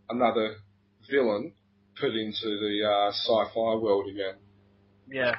another 0.09 0.55
villain 1.09 1.53
put 1.99 2.15
into 2.15 2.57
the 2.59 2.81
uh, 2.83 3.09
sci-fi 3.11 3.75
world 3.75 4.07
again. 4.07 4.35
Yeah. 5.07 5.35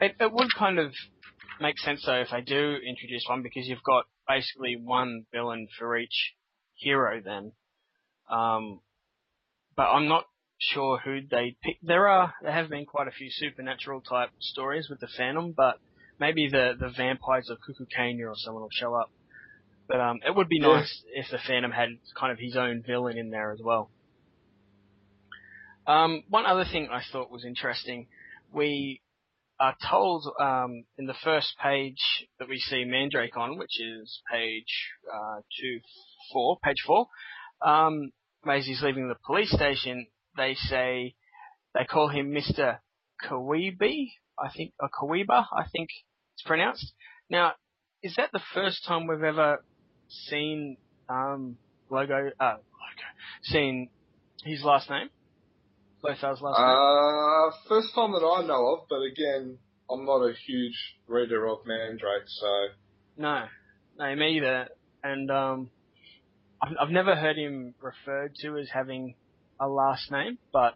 It, 0.00 0.14
it 0.20 0.32
would 0.32 0.54
kind 0.56 0.78
of 0.78 0.92
make 1.60 1.78
sense 1.80 2.04
though 2.06 2.20
if 2.20 2.28
they 2.30 2.40
do 2.40 2.76
introduce 2.86 3.24
one 3.28 3.42
because 3.42 3.66
you've 3.66 3.82
got 3.82 4.04
basically 4.28 4.76
one 4.76 5.24
villain 5.32 5.68
for 5.78 5.96
each 5.96 6.34
hero 6.74 7.20
then. 7.24 7.52
Um, 8.30 8.80
but 9.76 9.84
I'm 9.84 10.08
not 10.08 10.24
sure 10.58 10.98
who 10.98 11.20
they 11.28 11.56
pick. 11.62 11.78
There 11.82 12.08
are 12.08 12.34
there 12.42 12.52
have 12.52 12.68
been 12.68 12.84
quite 12.84 13.08
a 13.08 13.12
few 13.12 13.30
supernatural 13.30 14.00
type 14.00 14.30
stories 14.40 14.88
with 14.90 15.00
the 15.00 15.08
Phantom, 15.16 15.52
but 15.56 15.80
maybe 16.20 16.48
the 16.48 16.74
the 16.78 16.90
vampires 16.90 17.48
of 17.48 17.58
Cuckoo 17.60 17.86
or 18.24 18.34
someone 18.36 18.62
will 18.62 18.70
show 18.72 18.94
up. 18.94 19.10
But 19.88 20.00
um, 20.00 20.18
it 20.26 20.34
would 20.34 20.48
be 20.48 20.58
yeah. 20.60 20.68
nice 20.68 21.02
if 21.14 21.30
the 21.30 21.38
Phantom 21.38 21.70
had 21.70 21.88
kind 22.18 22.32
of 22.32 22.38
his 22.38 22.56
own 22.56 22.82
villain 22.86 23.16
in 23.16 23.30
there 23.30 23.52
as 23.52 23.60
well. 23.62 23.90
Um, 25.86 26.24
one 26.28 26.44
other 26.44 26.66
thing 26.70 26.88
I 26.92 27.00
thought 27.10 27.30
was 27.30 27.46
interesting, 27.46 28.08
we 28.52 29.00
are 29.60 29.76
told 29.90 30.26
um, 30.40 30.84
in 30.96 31.06
the 31.06 31.16
first 31.24 31.54
page 31.62 32.26
that 32.38 32.48
we 32.48 32.58
see 32.58 32.84
Mandrake 32.84 33.36
on, 33.36 33.58
which 33.58 33.80
is 33.80 34.20
page 34.30 34.90
uh, 35.12 35.40
two, 35.60 35.80
four, 36.32 36.58
page 36.62 36.82
four. 36.86 37.08
Um, 37.60 38.12
Maisie's 38.44 38.82
leaving 38.82 39.08
the 39.08 39.16
police 39.26 39.50
station 39.50 40.06
they 40.36 40.54
say 40.54 41.14
they 41.74 41.84
call 41.84 42.08
him 42.08 42.30
Mr. 42.30 42.78
Kawibi, 43.24 44.12
I 44.38 44.50
think, 44.56 44.72
or 44.80 44.88
Kawiba, 44.88 45.46
I 45.52 45.64
think 45.72 45.88
it's 46.34 46.46
pronounced. 46.46 46.92
Now, 47.28 47.52
is 48.02 48.14
that 48.16 48.30
the 48.32 48.40
first 48.54 48.84
time 48.86 49.06
we've 49.06 49.22
ever 49.22 49.64
seen 50.08 50.76
um, 51.08 51.58
logo, 51.90 52.30
uh, 52.40 52.54
logo, 52.54 53.08
seen 53.42 53.90
his 54.44 54.62
last 54.62 54.88
name? 54.88 55.10
Lothar's 56.02 56.40
last 56.40 56.58
name? 56.58 56.68
Uh, 56.68 57.50
first 57.68 57.94
time 57.94 58.12
that 58.12 58.24
I 58.24 58.46
know 58.46 58.74
of, 58.74 58.88
but 58.88 59.00
again, 59.02 59.58
I'm 59.90 60.04
not 60.04 60.22
a 60.22 60.32
huge 60.46 60.76
reader 61.06 61.46
of 61.46 61.58
Mandrake, 61.66 62.26
so. 62.26 62.66
No, 63.16 63.44
no, 63.98 64.14
me 64.14 64.36
either. 64.36 64.68
And 65.02 65.30
um, 65.30 65.70
I've, 66.62 66.76
I've 66.80 66.90
never 66.90 67.16
heard 67.16 67.36
him 67.36 67.74
referred 67.80 68.34
to 68.42 68.58
as 68.58 68.68
having 68.72 69.14
a 69.60 69.68
last 69.68 70.10
name, 70.10 70.38
but 70.52 70.74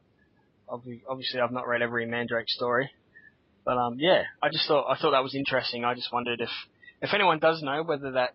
obviously 0.69 1.41
I've 1.41 1.53
not 1.53 1.69
read 1.69 1.83
every 1.83 2.07
Mandrake 2.07 2.49
story. 2.49 2.91
But 3.65 3.79
um, 3.79 3.97
yeah, 3.99 4.23
I 4.43 4.49
just 4.49 4.67
thought 4.67 4.91
I 4.91 5.01
thought 5.01 5.13
that 5.13 5.23
was 5.23 5.37
interesting. 5.37 5.85
I 5.85 5.95
just 5.95 6.13
wondered 6.13 6.41
if 6.41 6.51
if 7.01 7.15
anyone 7.15 7.39
does 7.39 7.63
know 7.63 7.85
whether 7.85 8.13
that 8.13 8.35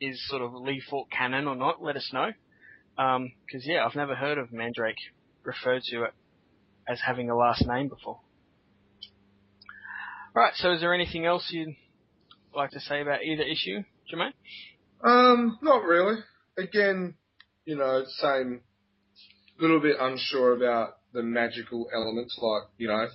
is 0.00 0.20
sort 0.28 0.42
of 0.42 0.52
Lee 0.54 0.82
Falk 0.90 1.10
canon 1.10 1.46
or 1.46 1.54
not, 1.54 1.82
let 1.82 1.96
us 1.96 2.10
know. 2.12 2.32
Because 2.96 3.16
um, 3.16 3.30
yeah, 3.64 3.84
I've 3.84 3.94
never 3.94 4.16
heard 4.16 4.38
of 4.38 4.52
Mandrake 4.52 4.96
referred 5.44 5.82
to 5.90 6.04
it 6.04 6.14
as 6.88 7.00
having 7.04 7.30
a 7.30 7.36
last 7.36 7.66
name 7.66 7.88
before. 7.88 8.20
Right, 10.34 10.52
so 10.56 10.72
is 10.72 10.80
there 10.80 10.94
anything 10.94 11.26
else 11.26 11.48
you'd 11.50 11.76
like 12.54 12.70
to 12.70 12.80
say 12.80 13.00
about 13.00 13.22
either 13.22 13.42
issue, 13.42 13.82
Jermaine? 14.12 14.32
Um, 15.02 15.58
not 15.62 15.84
really. 15.84 16.16
Again, 16.58 17.14
you 17.64 17.76
know, 17.76 18.04
same 18.18 18.62
little 19.58 19.80
bit 19.80 19.96
unsure 20.00 20.56
about 20.56 20.96
the 21.12 21.22
magical 21.22 21.88
elements, 21.94 22.36
like 22.40 22.64
you 22.78 22.88
know, 22.88 23.06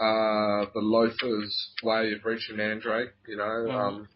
uh, 0.00 0.66
the 0.74 0.80
Lothar's 0.80 1.72
way 1.82 2.12
of 2.12 2.24
reaching 2.24 2.56
Mandrake. 2.56 3.10
You 3.26 3.36
know, 3.36 3.44
mm. 3.44 3.74
um, 3.74 4.08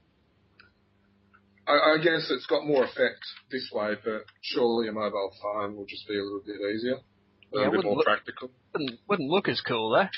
I, 1.66 1.72
I, 1.72 1.96
guess 2.02 2.30
it's 2.30 2.46
got 2.46 2.66
more 2.66 2.84
effect 2.84 3.20
this 3.50 3.70
way, 3.72 3.94
but 4.04 4.24
surely 4.42 4.88
a 4.88 4.92
mobile 4.92 5.32
phone 5.42 5.76
will 5.76 5.86
just 5.86 6.06
be 6.06 6.18
a 6.18 6.22
little 6.22 6.42
bit 6.44 6.56
easier, 6.74 6.94
a 6.94 6.98
yeah, 7.52 7.58
little 7.60 7.72
bit 7.72 7.84
more 7.84 7.96
look, 7.96 8.04
practical. 8.04 8.50
Wouldn't, 8.74 9.00
wouldn't 9.08 9.30
look 9.30 9.48
as 9.48 9.60
cool 9.60 9.90
though. 9.90 10.08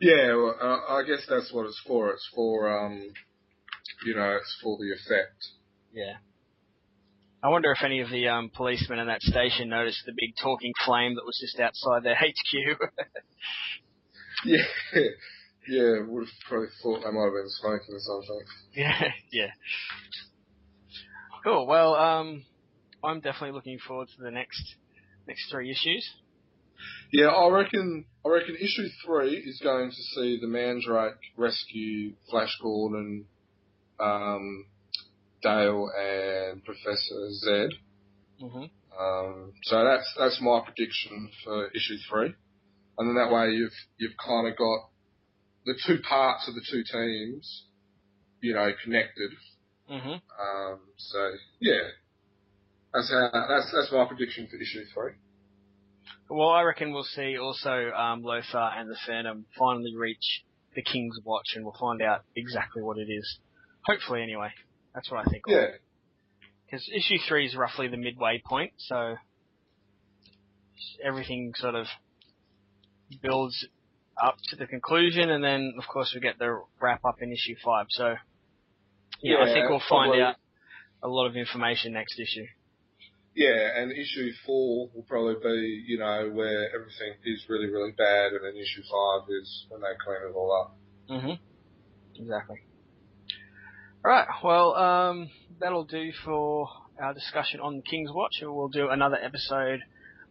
Yeah, 0.00 0.34
well, 0.34 0.56
uh, 0.60 0.94
I 0.94 1.04
guess 1.06 1.24
that's 1.28 1.52
what 1.52 1.66
it's 1.66 1.80
for. 1.86 2.10
It's 2.10 2.28
for, 2.34 2.68
um, 2.68 3.12
you 4.04 4.14
know, 4.16 4.36
it's 4.40 4.58
for 4.62 4.76
the 4.78 4.92
effect. 4.92 5.46
Yeah. 5.92 6.14
I 7.42 7.48
wonder 7.48 7.72
if 7.72 7.84
any 7.84 8.00
of 8.00 8.10
the 8.10 8.28
um, 8.28 8.50
policemen 8.54 8.98
in 8.98 9.08
that 9.08 9.22
station 9.22 9.68
noticed 9.68 10.02
the 10.06 10.12
big 10.12 10.34
talking 10.40 10.72
flame 10.84 11.16
that 11.16 11.26
was 11.26 11.38
just 11.40 11.60
outside 11.60 12.04
their 12.04 12.14
HQ. 12.16 12.78
yeah, 14.44 14.64
yeah, 15.68 16.00
would 16.06 16.24
have 16.24 16.48
probably 16.48 16.68
thought 16.82 17.04
they 17.04 17.10
might 17.10 17.24
have 17.24 17.32
been 17.32 17.48
smoking 17.48 17.94
or 17.94 18.00
something. 18.00 18.46
Yeah, 18.74 19.02
yeah. 19.32 19.50
Cool. 21.44 21.66
Well, 21.66 21.94
um, 21.94 22.44
I'm 23.04 23.20
definitely 23.20 23.52
looking 23.52 23.78
forward 23.86 24.08
to 24.16 24.22
the 24.22 24.30
next 24.30 24.76
next 25.26 25.50
three 25.50 25.70
issues. 25.70 26.08
Yeah, 27.12 27.26
I 27.26 27.48
reckon. 27.50 28.06
I 28.24 28.28
reckon 28.28 28.56
issue 28.56 28.88
three 29.04 29.34
is 29.36 29.60
going 29.62 29.90
to 29.90 29.96
see 30.14 30.38
the 30.40 30.46
Mandrake 30.46 31.18
rescue 31.36 32.12
Flash 32.30 32.56
Gordon, 32.62 33.26
um, 33.98 34.66
Dale 35.42 35.90
and 35.98 36.64
Professor 36.64 37.30
Z. 37.32 37.68
Mm-hmm. 38.42 38.64
Um, 39.00 39.52
so 39.64 39.84
that's 39.84 40.14
that's 40.18 40.40
my 40.40 40.60
prediction 40.64 41.30
for 41.44 41.66
issue 41.68 41.96
three, 42.08 42.34
and 42.98 43.08
then 43.08 43.16
that 43.16 43.32
way 43.34 43.50
you've 43.50 43.72
you've 43.98 44.16
kind 44.24 44.46
of 44.46 44.56
got 44.56 44.88
the 45.66 45.74
two 45.86 45.98
parts 46.08 46.48
of 46.48 46.54
the 46.54 46.62
two 46.70 46.82
teams, 46.84 47.64
you 48.40 48.54
know, 48.54 48.70
connected, 48.84 49.32
Mhm. 49.90 50.22
Um, 50.40 50.80
so 50.96 51.32
yeah, 51.60 51.88
that's 52.94 53.10
how, 53.10 53.30
that's 53.48 53.72
that's 53.74 53.92
my 53.92 54.04
prediction 54.06 54.46
for 54.48 54.56
issue 54.56 54.84
three. 54.94 55.12
Well, 56.28 56.48
I 56.48 56.62
reckon 56.62 56.92
we'll 56.92 57.04
see 57.04 57.36
also 57.38 57.90
um, 57.90 58.22
Lothar 58.22 58.70
and 58.76 58.88
the 58.88 58.96
Phantom 59.06 59.44
finally 59.58 59.94
reach 59.96 60.44
the 60.74 60.82
King's 60.82 61.18
Watch, 61.24 61.48
and 61.54 61.64
we'll 61.64 61.76
find 61.78 62.00
out 62.00 62.22
exactly 62.34 62.82
what 62.82 62.98
it 62.98 63.10
is. 63.10 63.38
Hopefully, 63.84 64.22
anyway. 64.22 64.48
That's 64.94 65.10
what 65.10 65.26
I 65.26 65.30
think. 65.30 65.44
Yeah, 65.46 65.66
Because 66.66 66.88
issue 66.94 67.16
three 67.28 67.46
is 67.46 67.54
roughly 67.54 67.88
the 67.88 67.96
midway 67.96 68.42
point, 68.44 68.72
so 68.76 69.16
everything 71.04 71.52
sort 71.56 71.74
of 71.74 71.86
builds 73.22 73.66
up 74.22 74.36
to 74.50 74.56
the 74.56 74.66
conclusion, 74.66 75.30
and 75.30 75.42
then 75.42 75.74
of 75.78 75.84
course 75.88 76.12
we 76.14 76.20
get 76.20 76.38
the 76.38 76.62
wrap 76.80 77.04
up 77.04 77.22
in 77.22 77.32
issue 77.32 77.54
five. 77.64 77.86
So 77.90 78.14
yeah, 79.22 79.36
I 79.42 79.52
think 79.52 79.68
we'll 79.68 79.78
find 79.88 80.10
probably. 80.10 80.22
out 80.22 80.36
a 81.02 81.08
lot 81.08 81.26
of 81.26 81.36
information 81.36 81.92
next 81.92 82.18
issue. 82.18 82.46
Yeah, 83.34 83.80
and 83.80 83.92
issue 83.92 84.30
four 84.44 84.90
will 84.94 85.04
probably 85.08 85.36
be 85.42 85.84
you 85.86 85.98
know 85.98 86.30
where 86.32 86.68
everything 86.74 87.14
is 87.24 87.44
really 87.48 87.66
really 87.66 87.92
bad, 87.92 88.32
and 88.32 88.44
then 88.44 88.56
issue 88.56 88.82
five 88.82 89.28
is 89.28 89.66
when 89.68 89.80
they 89.80 89.88
clean 90.04 90.30
it 90.30 90.34
all 90.34 90.52
up. 90.60 90.76
Mm-hmm. 91.10 92.22
Exactly. 92.22 92.58
All 94.04 94.10
right. 94.10 94.26
Well, 94.42 94.74
um, 94.74 95.30
that'll 95.60 95.84
do 95.84 96.10
for 96.24 96.68
our 97.00 97.14
discussion 97.14 97.60
on 97.60 97.82
King's 97.82 98.10
Watch. 98.12 98.40
We'll 98.42 98.68
do 98.68 98.88
another 98.90 99.16
episode 99.16 99.80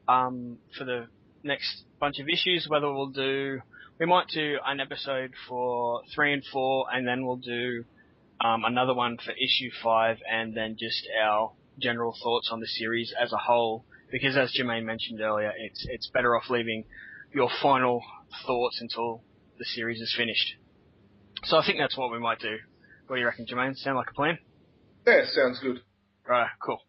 um, 0.08 0.58
for 0.78 0.86
the 0.86 1.08
next 1.44 1.84
bunch 2.00 2.20
of 2.20 2.28
issues. 2.28 2.68
Whether 2.70 2.92
we'll 2.92 3.10
do, 3.10 3.62
we 4.00 4.06
might 4.06 4.28
do 4.28 4.58
an 4.66 4.80
episode 4.80 5.32
for 5.48 6.02
three 6.14 6.34
and 6.34 6.44
four, 6.52 6.86
and 6.94 7.08
then 7.08 7.26
we'll 7.26 7.38
do 7.38 7.86
um, 8.44 8.64
another 8.64 8.94
one 8.94 9.18
for 9.18 9.32
issue 9.32 9.72
five, 9.84 10.18
and 10.30 10.56
then 10.56 10.76
just 10.78 11.08
our 11.24 11.54
general 11.80 12.16
thoughts 12.22 12.50
on 12.52 12.60
the 12.60 12.68
series 12.68 13.14
as 13.20 13.32
a 13.34 13.38
whole. 13.38 13.86
Because 14.12 14.36
as 14.36 14.54
Jermaine 14.54 14.86
mentioned 14.86 15.22
earlier, 15.22 15.52
it's 15.58 15.86
it's 15.90 16.10
better 16.10 16.36
off 16.36 16.50
leaving 16.50 16.84
your 17.34 17.50
final 17.62 18.04
thoughts 18.46 18.80
until 18.82 19.24
the 19.58 19.66
series 19.66 20.02
is 20.02 20.14
finished. 20.16 20.56
So 21.44 21.58
I 21.58 21.66
think 21.66 21.78
that's 21.80 21.98
what 21.98 22.12
we 22.12 22.20
might 22.20 22.40
do. 22.40 22.58
What 23.08 23.16
do 23.16 23.20
you 23.22 23.26
reckon, 23.26 23.46
Jermaine? 23.46 23.76
Sound 23.76 23.98
like 23.98 24.10
a 24.10 24.14
plan? 24.14 24.38
Yeah, 25.08 25.22
sounds 25.34 25.60
good. 25.60 25.80
Right, 26.28 26.50
cool. 26.64 26.80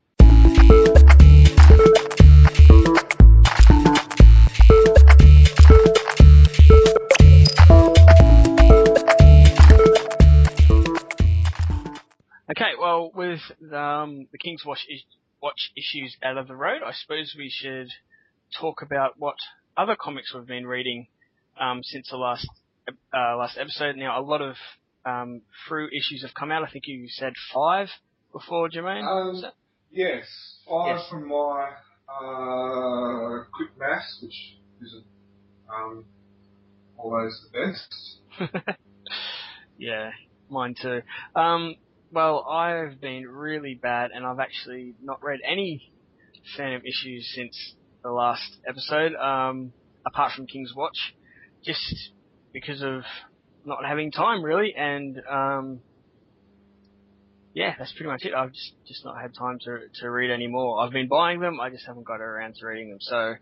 Okay, 12.62 12.74
well, 12.80 13.10
with 13.12 13.40
um, 13.74 14.28
the 14.30 14.39
King's 14.39 14.64
Watch, 14.64 14.86
is- 14.89 15.02
Watch 15.43 15.72
issues 15.76 16.16
out 16.22 16.36
of 16.39 16.47
the 16.47 16.55
road, 16.55 16.82
I 16.86 16.93
suppose 16.93 17.34
we 17.36 17.51
should 17.51 17.89
talk 18.60 18.82
about 18.82 19.18
what 19.18 19.34
other 19.76 19.97
comics 20.01 20.32
we've 20.32 20.47
been 20.47 20.68
reading 20.68 21.09
um, 21.60 21.82
since 21.82 22.09
the 22.09 22.16
last 22.16 22.47
uh, 22.89 23.36
last 23.36 23.59
episode. 23.59 23.97
Now, 23.97 24.20
a 24.20 24.22
lot 24.22 24.40
of 24.40 24.55
um, 25.05 25.43
Frew 25.66 25.89
issues 25.89 26.22
have 26.22 26.34
come 26.34 26.52
out. 26.52 26.62
I 26.62 26.70
think 26.70 26.86
you 26.86 27.09
said 27.09 27.32
five 27.52 27.89
before, 28.32 28.68
Jermaine. 28.70 29.02
Um, 29.02 29.51
Yes, 29.90 30.24
five 30.68 30.98
Yes. 30.98 31.09
from 31.10 31.26
my 31.28 31.70
uh, 32.09 33.44
quick 33.52 33.76
maths, 33.76 34.20
which 34.22 34.56
isn't 34.86 35.05
um, 35.68 36.05
always 36.97 37.32
the 37.51 37.59
best. 37.59 38.78
yeah, 39.78 40.10
mine 40.48 40.76
too. 40.80 41.02
Um, 41.34 41.74
well, 42.12 42.47
I've 42.48 43.01
been 43.01 43.26
really 43.26 43.74
bad, 43.74 44.10
and 44.14 44.26
I've 44.26 44.39
actually 44.39 44.94
not 45.02 45.22
read 45.22 45.40
any 45.48 45.93
Phantom 46.56 46.82
issues 46.84 47.32
since 47.34 47.74
the 48.02 48.10
last 48.10 48.59
episode, 48.68 49.14
um, 49.14 49.72
apart 50.06 50.32
from 50.36 50.47
King's 50.47 50.74
Watch, 50.76 51.14
just 51.64 52.10
because 52.52 52.82
of 52.82 53.02
not 53.64 53.84
having 53.86 54.10
time, 54.10 54.43
really, 54.43 54.74
and 54.76 55.20
um, 55.30 55.80
yeah, 57.55 57.74
that's 57.78 57.93
pretty 57.93 58.10
much 58.10 58.24
it. 58.24 58.34
I've 58.34 58.52
just 58.52 58.72
just 58.86 59.05
not 59.05 59.20
had 59.20 59.34
time 59.34 59.59
to 59.64 59.78
to 60.01 60.10
read 60.10 60.30
any 60.30 60.48
more. 60.48 60.80
I've 60.80 60.93
been 60.93 61.09
buying 61.09 61.40
them, 61.40 61.60
I 61.60 61.70
just 61.70 61.86
haven't 61.86 62.05
got 62.05 62.20
around 62.20 62.56
to 62.56 62.66
reading 62.66 62.90
them. 62.90 62.98
So 63.01 63.34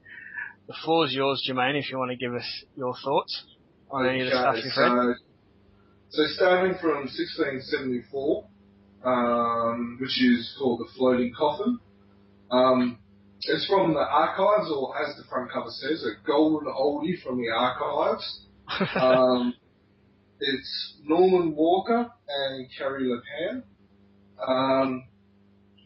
the 0.67 0.75
floor's 0.85 1.13
yours, 1.13 1.45
Jermaine, 1.49 1.79
if 1.79 1.91
you 1.91 1.99
want 1.99 2.11
to 2.11 2.17
give 2.17 2.35
us 2.35 2.65
your 2.77 2.95
thoughts 3.03 3.45
on 3.91 4.07
any 4.07 4.21
of 4.21 4.27
the 4.27 4.33
stuff 4.33 4.57
you've 4.57 4.77
read. 4.77 5.17
so, 6.11 6.23
so 6.23 6.35
starting 6.35 6.77
from 6.81 7.07
1674, 7.09 8.45
um, 9.05 9.99
which 10.01 10.21
is 10.23 10.55
called 10.59 10.81
the 10.81 10.89
Floating 10.97 11.33
Coffin. 11.37 11.79
Um, 12.51 12.99
it's 13.43 13.67
from 13.67 13.95
the 13.95 14.01
archives, 14.01 14.71
or 14.71 14.95
as 15.01 15.17
the 15.17 15.25
front 15.29 15.51
cover 15.51 15.71
says, 15.71 16.05
a 16.05 16.27
golden 16.27 16.71
oldie 16.73 17.23
from 17.23 17.39
the 17.39 17.51
archives. 17.51 18.47
Um, 18.97 19.55
it's 20.39 20.95
Norman 21.05 21.55
Worker 21.57 22.11
and 22.29 22.69
Kari 22.79 23.05
Leppänen. 23.05 23.63
Um, 24.47 25.05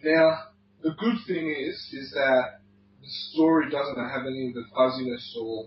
now, 0.04 0.38
the 0.82 0.90
good 0.90 1.16
thing 1.26 1.50
is, 1.50 1.74
is 1.92 2.12
that 2.12 2.60
the 3.00 3.08
story 3.32 3.70
doesn't 3.70 4.08
have 4.10 4.26
any 4.26 4.48
of 4.48 4.54
the 4.54 4.64
fuzziness 4.76 5.36
or 5.40 5.66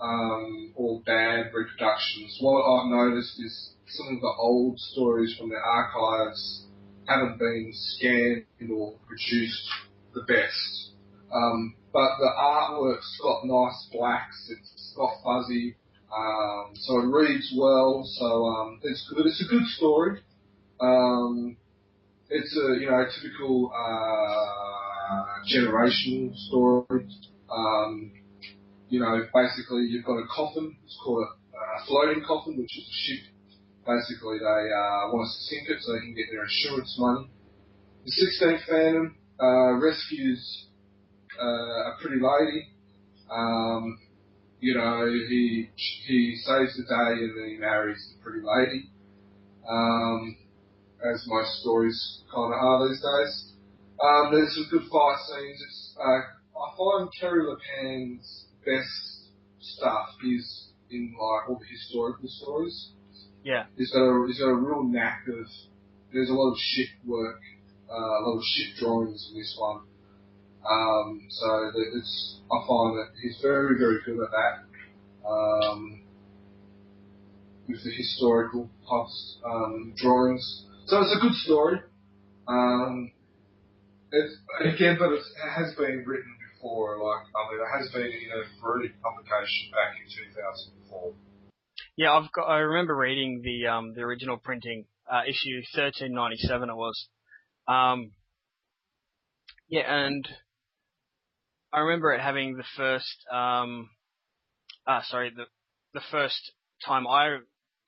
um, 0.00 0.72
or 0.76 1.00
bad 1.00 1.50
reproductions. 1.52 2.38
What 2.40 2.62
I've 2.62 2.90
noticed 2.90 3.40
is 3.40 3.72
some 3.90 4.16
of 4.16 4.20
the 4.20 4.34
old 4.38 4.78
stories 4.78 5.34
from 5.38 5.50
the 5.50 5.56
archives 5.56 6.66
haven't 7.06 7.38
been 7.38 7.70
scanned 7.72 8.44
or 8.70 8.94
produced 9.06 9.68
the 10.14 10.22
best. 10.22 10.92
Um, 11.32 11.74
but 11.92 12.10
the 12.18 12.30
artwork's 12.38 13.18
got 13.22 13.44
nice 13.44 13.88
blacks, 13.92 14.50
it's 14.50 14.94
not 14.96 15.10
fuzzy, 15.24 15.76
um, 16.14 16.72
so 16.74 17.00
it 17.00 17.06
reads 17.06 17.52
well, 17.56 18.02
so 18.04 18.46
um, 18.46 18.80
it's 18.82 19.10
good. 19.14 19.26
It's 19.26 19.44
a 19.44 19.48
good 19.48 19.66
story. 19.76 20.20
Um, 20.80 21.56
it's 22.30 22.56
a 22.56 22.80
you 22.80 22.90
know 22.90 23.04
typical 23.20 23.72
uh, 23.74 25.44
generational 25.46 26.34
story. 26.48 27.08
Um, 27.50 28.12
you 28.88 29.00
know, 29.00 29.22
basically 29.34 29.82
you've 29.88 30.04
got 30.04 30.16
a 30.16 30.26
coffin. 30.34 30.76
It's 30.84 30.98
called 31.04 31.24
a, 31.24 31.56
a 31.56 31.86
floating 31.86 32.24
coffin, 32.26 32.56
which 32.56 32.78
is 32.78 32.84
a 32.84 32.96
ship. 32.96 33.34
Basically, 33.88 34.36
they 34.38 34.68
uh, 34.68 35.08
want 35.08 35.24
us 35.24 35.32
to 35.32 35.42
sink 35.48 35.68
it 35.70 35.80
so 35.80 35.94
they 35.94 36.00
can 36.04 36.12
get 36.12 36.26
their 36.30 36.44
insurance 36.44 36.94
money. 37.00 37.30
The 38.04 38.12
16th 38.12 38.68
Phantom 38.68 39.16
uh, 39.40 39.80
rescues 39.80 40.66
uh, 41.40 41.92
a 41.92 41.96
pretty 42.02 42.20
lady. 42.20 42.68
Um, 43.32 43.98
you 44.60 44.74
know, 44.74 45.06
he 45.06 45.70
he 45.76 46.36
saves 46.44 46.76
the 46.76 46.82
day 46.82 47.24
and 47.24 47.32
then 47.38 47.48
he 47.48 47.56
marries 47.56 48.12
the 48.12 48.22
pretty 48.22 48.44
lady. 48.44 48.90
Um, 49.68 50.36
as 51.04 51.24
most 51.26 51.60
stories 51.60 52.22
kind 52.34 52.52
of 52.52 52.60
are 52.60 52.88
these 52.88 53.00
days. 53.00 53.52
Um, 54.02 54.32
there's 54.32 54.54
some 54.54 54.68
good 54.70 54.88
fight 54.90 55.18
scenes. 55.26 55.62
It's, 55.66 55.96
uh, 55.98 56.20
I 56.58 56.66
find 56.76 57.08
Kari 57.18 57.42
Leppänen's 57.44 58.46
best 58.66 59.32
stuff 59.60 60.08
is 60.24 60.72
in 60.90 61.14
like 61.14 61.48
all 61.48 61.58
the 61.58 61.66
historical 61.66 62.28
stories. 62.28 62.92
Yeah. 63.44 63.64
He's 63.76 63.90
got 63.90 64.02
a 64.02 64.26
he's 64.26 64.38
got 64.38 64.48
a 64.48 64.54
real 64.54 64.84
knack 64.84 65.22
of. 65.28 65.46
There's 66.12 66.30
a 66.30 66.32
lot 66.32 66.52
of 66.52 66.58
ship 66.58 66.88
work, 67.06 67.40
uh, 67.90 67.94
a 67.94 68.20
lot 68.24 68.36
of 68.38 68.42
ship 68.44 68.76
drawings 68.78 69.28
in 69.30 69.38
this 69.38 69.54
one. 69.58 69.80
Um, 70.68 71.26
so 71.28 71.70
it's 71.94 72.40
I 72.50 72.56
find 72.66 72.98
that 72.98 73.08
he's 73.22 73.38
very 73.42 73.78
very 73.78 73.98
good 74.04 74.22
at 74.22 74.30
that. 74.30 75.28
Um, 75.28 76.02
with 77.68 77.84
the 77.84 77.92
historical 77.92 78.70
past 78.88 79.38
um, 79.44 79.92
drawings. 79.96 80.64
So 80.86 81.02
it's 81.02 81.14
a 81.14 81.20
good 81.20 81.34
story. 81.34 81.80
Um, 82.48 83.12
it's 84.10 84.36
again, 84.64 84.96
but 84.98 85.12
it's, 85.12 85.28
it 85.28 85.50
has 85.52 85.74
been 85.76 86.02
written 86.06 86.32
before. 86.56 86.96
Like 86.96 87.28
I 87.36 87.40
mean, 87.52 87.60
it 87.60 87.70
has 87.78 87.92
been 87.92 88.08
in 88.08 88.30
a 88.32 88.42
fruity 88.60 88.88
publication 89.04 89.68
back 89.76 90.00
in 90.00 90.08
2004. 90.32 91.12
Yeah, 91.98 92.12
I've 92.12 92.30
got. 92.30 92.44
I 92.44 92.58
remember 92.58 92.94
reading 92.94 93.42
the 93.42 93.66
um 93.66 93.92
the 93.92 94.02
original 94.02 94.36
printing, 94.36 94.84
uh, 95.12 95.22
issue 95.26 95.60
thirteen 95.74 96.14
ninety 96.14 96.36
seven. 96.36 96.70
It 96.70 96.76
was. 96.76 97.08
Um. 97.66 98.12
Yeah, 99.68 99.82
and 99.92 100.26
I 101.72 101.80
remember 101.80 102.12
it 102.12 102.20
having 102.20 102.56
the 102.56 102.62
first 102.76 103.26
um. 103.32 103.90
Ah, 104.86 105.02
sorry, 105.08 105.32
the 105.34 105.46
the 105.92 106.00
first 106.12 106.52
time 106.86 107.04
I 107.08 107.38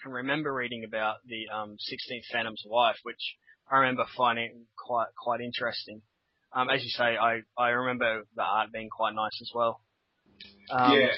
can 0.02 0.10
remember 0.10 0.52
reading 0.52 0.82
about 0.82 1.18
the 1.24 1.46
um 1.54 1.76
16th 1.76 2.32
Phantom's 2.32 2.64
wife, 2.66 2.96
which 3.04 3.36
I 3.70 3.76
remember 3.76 4.06
finding 4.16 4.66
quite 4.76 5.10
quite 5.22 5.40
interesting. 5.40 6.02
Um, 6.52 6.68
as 6.68 6.82
you 6.82 6.90
say, 6.90 7.16
I 7.16 7.42
I 7.56 7.68
remember 7.68 8.24
the 8.34 8.42
art 8.42 8.72
being 8.72 8.88
quite 8.90 9.14
nice 9.14 9.40
as 9.40 9.52
well. 9.54 9.82
Um, 10.68 10.98
yeah. 10.98 11.12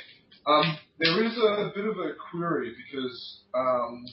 Um, 0.46 0.76
there 0.98 1.24
is 1.24 1.36
a 1.36 1.70
bit 1.74 1.84
of 1.84 1.96
a 1.98 2.12
query 2.30 2.74
because 2.76 3.42
um, 3.54 4.04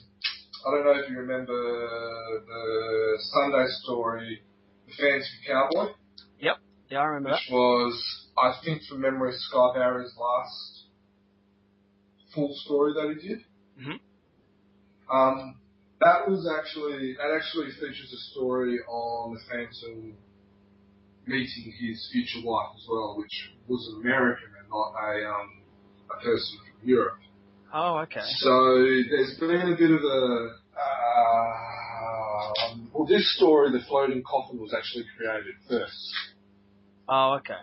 I 0.67 0.71
don't 0.71 0.85
know 0.85 1.01
if 1.01 1.09
you 1.09 1.17
remember 1.17 1.53
the 1.53 3.17
Sunday 3.33 3.65
story, 3.81 4.41
The 4.87 4.93
Fancy 4.93 5.27
Cowboy. 5.47 5.93
Yep. 6.39 6.57
Yeah, 6.89 6.99
I 6.99 7.03
remember 7.05 7.31
which 7.31 7.47
that. 7.49 7.53
was, 7.53 8.27
I 8.37 8.53
think 8.63 8.83
from 8.89 9.01
memory, 9.01 9.33
Sy 9.51 9.73
Barry's 9.73 10.13
last 10.19 10.83
full 12.33 12.53
story 12.65 12.93
that 12.93 13.15
he 13.19 13.27
did. 13.27 13.39
Mm-hmm. 13.79 15.15
Um, 15.15 15.55
that 16.01 16.29
was 16.29 16.47
actually 16.47 17.15
that 17.17 17.35
actually 17.35 17.71
features 17.71 18.13
a 18.13 18.31
story 18.31 18.79
on 18.87 19.33
the 19.33 19.39
Phantom 19.49 20.15
meeting 21.25 21.73
his 21.79 22.09
future 22.11 22.45
wife 22.45 22.69
as 22.75 22.85
well, 22.89 23.15
which 23.17 23.51
was 23.67 23.93
an 23.93 24.01
American 24.01 24.49
and 24.59 24.69
not 24.69 24.93
a 24.93 25.29
um, 25.29 25.58
a 26.11 26.23
person 26.23 26.57
from 26.59 26.89
Europe. 26.89 27.19
Oh, 27.73 27.97
okay. 27.99 28.21
So 28.37 28.75
there's 29.09 29.37
been 29.39 29.73
a 29.73 29.77
bit 29.77 29.91
of 29.91 30.01
a 30.01 30.49
uh, 30.79 31.69
well, 32.93 33.05
this 33.07 33.35
story, 33.35 33.71
the 33.71 33.85
floating 33.87 34.23
coffin, 34.23 34.59
was 34.59 34.73
actually 34.73 35.05
created 35.17 35.55
first. 35.69 36.13
Oh, 37.07 37.37
okay. 37.39 37.61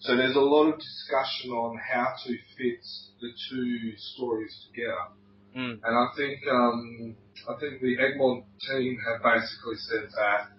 So 0.00 0.16
there's 0.16 0.36
a 0.36 0.40
lot 0.40 0.72
of 0.72 0.78
discussion 0.78 1.50
on 1.50 1.76
how 1.78 2.14
to 2.24 2.30
fit 2.56 2.84
the 3.20 3.30
two 3.50 3.92
stories 3.96 4.54
together. 4.70 5.10
Mm. 5.56 5.80
And 5.82 5.94
I 5.96 6.06
think 6.16 6.38
um, 6.50 7.16
I 7.48 7.58
think 7.58 7.80
the 7.80 7.98
Egmont 7.98 8.44
team 8.70 8.98
have 9.08 9.22
basically 9.22 9.76
said 9.90 10.08
that 10.14 10.54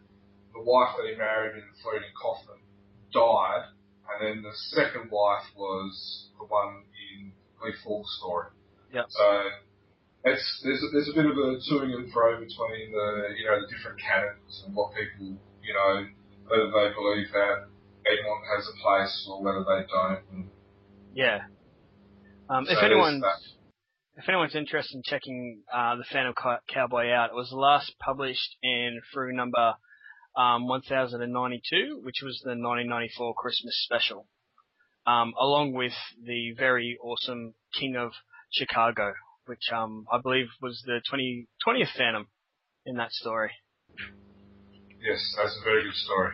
the 0.54 0.62
wife 0.62 0.96
that 0.98 1.08
he 1.08 1.16
married 1.16 1.56
in 1.56 1.64
the 1.64 1.78
floating 1.82 2.12
coffin 2.20 2.60
died, 3.14 3.72
and 4.12 4.18
then 4.28 4.44
the 4.44 4.56
second 4.76 5.10
wife 5.12 5.48
was 5.56 6.28
the 6.38 6.46
one 6.46 6.84
in 7.15 7.31
Lee 7.64 7.73
Falk's 7.84 8.18
story. 8.19 8.49
Yep. 8.94 9.06
So 9.10 9.26
it's 10.26 10.61
there's 10.64 10.84
a, 10.84 10.88
there's 10.91 11.10
a 11.10 11.15
bit 11.15 11.26
of 11.26 11.38
a 11.38 11.60
toing 11.69 11.95
and 11.95 12.11
fro 12.11 12.40
between 12.40 12.91
the 12.91 13.07
you 13.38 13.45
know 13.45 13.61
the 13.61 13.68
different 13.72 13.99
canons 14.02 14.64
and 14.65 14.76
what 14.76 14.94
people 14.94 15.38
you 15.64 15.73
know 15.73 16.06
whether 16.48 16.69
they 16.72 16.94
believe 16.94 17.31
that 17.31 17.69
Egmont 18.10 18.44
has 18.56 18.68
a 18.68 18.76
place 18.81 19.27
or 19.30 19.44
whether 19.44 19.64
they 19.64 19.86
don't. 19.88 20.23
And 20.34 20.49
yeah. 21.14 21.45
Um, 22.49 22.65
so 22.65 22.73
if 22.73 22.84
anyone's 22.84 23.23
if 24.18 24.27
anyone's 24.27 24.56
interested 24.56 24.95
in 24.98 25.03
checking 25.06 25.61
uh, 25.73 25.95
the 25.95 26.03
Phantom 26.11 26.34
Cowboy 26.68 27.10
out, 27.11 27.30
it 27.30 27.36
was 27.36 27.52
last 27.53 27.94
published 28.03 28.57
in 28.61 28.99
Frew 29.14 29.34
number 29.34 29.76
um, 30.36 30.68
1092, 30.68 32.02
which 32.03 32.22
was 32.22 32.41
the 32.44 32.49
1994 32.49 33.34
Christmas 33.36 33.81
special, 33.86 34.27
um, 35.10 35.34
along 35.40 35.73
with 35.73 35.94
the 36.23 36.53
very 36.57 36.98
awesome 37.02 37.56
King 37.80 37.95
of 37.95 38.11
Chicago, 38.52 39.14
which 39.45 39.72
um, 39.73 40.06
I 40.11 40.19
believe 40.22 40.48
was 40.61 40.81
the 40.86 41.02
20, 41.10 41.48
20th 41.68 41.98
Phantom 41.98 42.27
in 42.86 42.95
that 42.98 43.11
story. 43.11 43.52
Yes, 45.02 45.19
that's 45.38 45.57
a 45.61 45.64
very 45.64 45.84
good 45.84 45.95
story. 45.95 46.34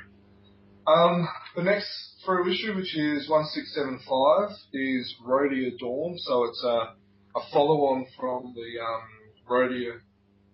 Um, 0.88 1.28
the 1.56 1.64
next 1.64 1.88
Frew 2.26 2.52
issue, 2.52 2.76
which 2.76 2.96
is 2.98 3.30
1675, 3.30 4.58
is 4.74 5.16
Rhodia 5.26 5.78
Dawn. 5.80 6.18
So 6.18 6.46
it's 6.46 6.64
a, 6.64 6.96
a 7.38 7.42
follow-on 7.54 8.06
from 8.20 8.54
the 8.56 8.82
um, 8.84 9.04
Rhodia, 9.50 10.00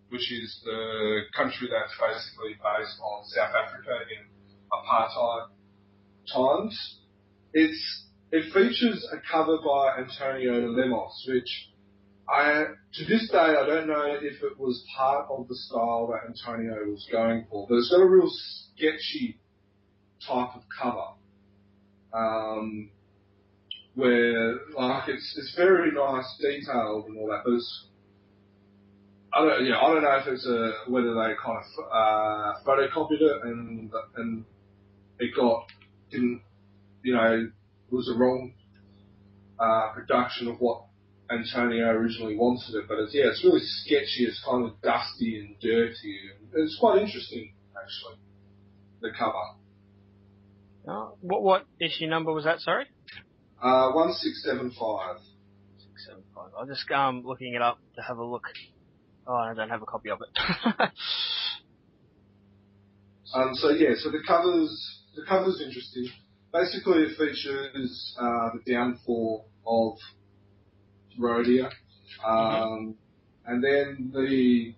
which 0.09 0.31
is 0.31 0.61
the 0.63 1.21
country 1.35 1.69
that's 1.71 1.93
basically 1.99 2.53
based 2.53 2.99
on 3.01 3.25
South 3.25 3.55
Africa 3.55 3.97
in 4.13 4.29
apartheid 4.71 5.47
times. 6.31 6.99
It's 7.53 8.10
it 8.31 8.53
features 8.53 9.07
a 9.11 9.17
cover 9.31 9.57
by 9.57 9.97
Antonio 9.99 10.67
Lemos, 10.71 11.25
which 11.27 11.69
I 12.29 12.65
to 12.93 13.05
this 13.05 13.29
day 13.29 13.37
I 13.37 13.65
don't 13.65 13.87
know 13.87 14.17
if 14.21 14.41
it 14.41 14.57
was 14.57 14.83
part 14.95 15.27
of 15.29 15.47
the 15.47 15.55
style 15.55 16.07
that 16.07 16.29
Antonio 16.29 16.75
was 16.85 17.07
going 17.11 17.45
for, 17.49 17.67
but 17.67 17.75
it's 17.75 17.89
got 17.89 18.01
a 18.01 18.05
real 18.05 18.29
sketchy 18.29 19.37
type 20.25 20.55
of 20.55 20.63
cover. 20.81 21.07
Um, 22.13 22.91
where 23.95 24.53
like 24.77 25.09
it's 25.09 25.35
it's 25.37 25.53
very 25.55 25.91
nice, 25.91 26.25
detailed 26.39 27.07
and 27.07 27.17
all 27.17 27.27
that, 27.27 27.41
but 27.43 27.53
it's 27.53 27.85
I 29.33 29.45
don't 29.45 29.65
yeah 29.65 29.77
I 29.77 29.87
don't 29.93 30.03
know 30.03 30.17
if 30.21 30.27
it's 30.27 30.45
a 30.45 30.89
whether 30.89 31.13
they 31.13 31.33
kind 31.43 31.57
of 31.57 31.85
uh, 31.91 32.53
photocopied 32.65 33.21
it 33.21 33.43
and 33.43 33.91
and 34.15 34.45
it 35.19 35.35
got 35.35 35.65
didn't 36.09 36.41
you 37.03 37.13
know 37.13 37.49
was 37.91 38.09
a 38.09 38.17
wrong 38.17 38.53
uh, 39.59 39.91
production 39.93 40.47
of 40.47 40.57
what 40.59 40.85
Antonio 41.29 41.87
originally 41.89 42.35
wanted 42.35 42.75
it, 42.75 42.85
but 42.87 42.97
it's 42.99 43.13
yeah 43.13 43.27
it's 43.27 43.43
really 43.43 43.61
sketchy. 43.61 44.25
It's 44.25 44.43
kind 44.43 44.65
of 44.65 44.81
dusty 44.81 45.39
and 45.39 45.55
dirty. 45.61 46.19
And 46.33 46.49
it's 46.53 46.77
quite 46.79 47.01
interesting 47.01 47.53
actually 47.75 48.19
the 49.01 49.11
cover. 49.17 49.33
Oh, 50.87 51.15
what 51.21 51.43
what 51.43 51.65
issue 51.79 52.07
number 52.07 52.33
was 52.33 52.43
that? 52.45 52.59
Sorry. 52.59 52.85
Uh, 53.61 53.91
one 53.91 54.13
six 54.13 54.43
seven 54.43 54.71
five. 54.71 55.17
Six 55.77 56.07
seven 56.07 56.23
five. 56.35 56.49
I'm 56.59 56.67
just 56.67 56.89
um 56.91 57.23
looking 57.25 57.53
it 57.53 57.61
up 57.61 57.79
to 57.95 58.01
have 58.01 58.17
a 58.17 58.25
look. 58.25 58.43
Oh, 59.27 59.35
I 59.35 59.53
don't 59.53 59.69
have 59.69 59.83
a 59.83 59.85
copy 59.85 60.09
of 60.09 60.19
it. 60.21 60.29
um. 63.33 63.53
So 63.53 63.69
yeah. 63.69 63.91
So 63.97 64.09
the 64.11 64.23
covers. 64.25 64.97
The 65.15 65.23
cover's 65.27 65.61
interesting. 65.63 66.07
Basically, 66.53 67.03
it 67.03 67.17
features 67.17 68.15
uh, 68.19 68.49
the 68.53 68.73
downfall 68.73 69.45
of 69.65 69.97
Rhodia, 71.17 71.69
um, 72.25 72.95
and 73.45 73.63
then 73.63 74.11
the 74.13 74.73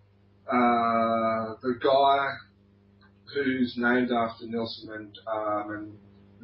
uh, 0.48 1.56
the 1.64 1.80
guy 1.84 2.28
who's 3.34 3.74
named 3.76 4.12
after 4.12 4.46
Nelson 4.46 4.90
Mand- 4.90 5.20
uh, 5.26 5.64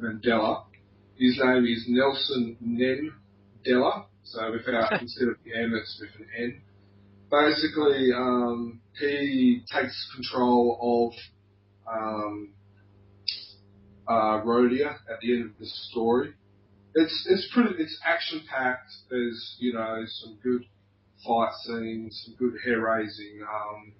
Mandela. 0.02 0.64
His 1.16 1.40
name 1.44 1.64
is 1.64 1.84
Nelson 1.86 2.56
Nendela, 2.64 4.06
so 4.24 4.50
without 4.50 4.92
instead 5.00 5.28
of 5.28 5.36
the 5.44 5.54
M, 5.54 5.74
it's 5.74 6.00
with 6.00 6.10
an 6.18 6.26
N. 6.36 6.62
Basically, 7.30 8.10
um, 8.16 8.80
he 8.98 9.62
takes 9.72 10.10
control 10.16 11.12
of 11.14 11.92
um, 11.94 12.48
uh, 14.10 14.42
Rhodia 14.42 14.96
at 15.08 15.20
the 15.22 15.32
end 15.34 15.44
of 15.50 15.58
the 15.58 15.66
story. 15.66 16.34
It's 16.94 17.26
it's 17.30 17.48
pretty 17.54 17.74
it's 17.78 17.96
action 18.04 18.42
packed. 18.50 18.90
There's 19.08 19.56
you 19.60 19.72
know 19.72 20.02
some 20.06 20.38
good 20.42 20.64
fight 21.24 21.52
scenes, 21.64 22.20
some 22.26 22.34
good 22.36 22.58
hair 22.64 22.80
raising. 22.80 23.40
Um, 23.42 23.92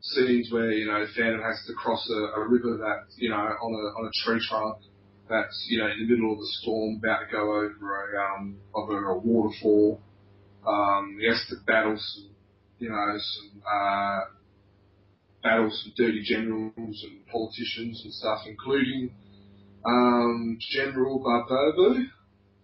scenes 0.00 0.50
where 0.50 0.70
you 0.70 0.86
know 0.86 1.04
Phantom 1.16 1.42
has 1.42 1.62
to 1.66 1.74
cross 1.74 2.08
a, 2.10 2.40
a 2.40 2.48
river 2.48 2.78
that 2.78 3.12
you 3.18 3.28
know 3.28 3.36
on 3.36 3.72
a 3.74 4.00
on 4.00 4.06
a 4.06 4.24
tree 4.24 4.40
trunk 4.48 4.78
that's 5.28 5.66
you 5.68 5.78
know 5.78 5.86
in 5.86 6.06
the 6.06 6.14
middle 6.14 6.32
of 6.32 6.38
the 6.38 6.48
storm, 6.62 6.96
about 6.96 7.20
to 7.20 7.32
go 7.32 7.42
over 7.42 8.16
a 8.16 8.34
um, 8.34 8.56
over 8.74 9.10
a 9.10 9.18
waterfall. 9.18 10.00
Um, 10.66 11.18
he 11.20 11.28
has 11.28 11.44
to 11.50 11.56
battle 11.66 11.98
some 11.98 12.30
you 12.78 12.88
know 12.88 13.18
some 13.18 13.62
uh, 13.66 14.20
battle 15.42 15.70
some 15.70 15.92
dirty 15.96 16.22
generals 16.24 16.72
and 17.04 17.26
politicians 17.26 18.00
and 18.04 18.12
stuff, 18.14 18.40
including 18.46 19.10
um, 19.86 20.58
General 20.72 21.20
Barbobo. 21.20 22.04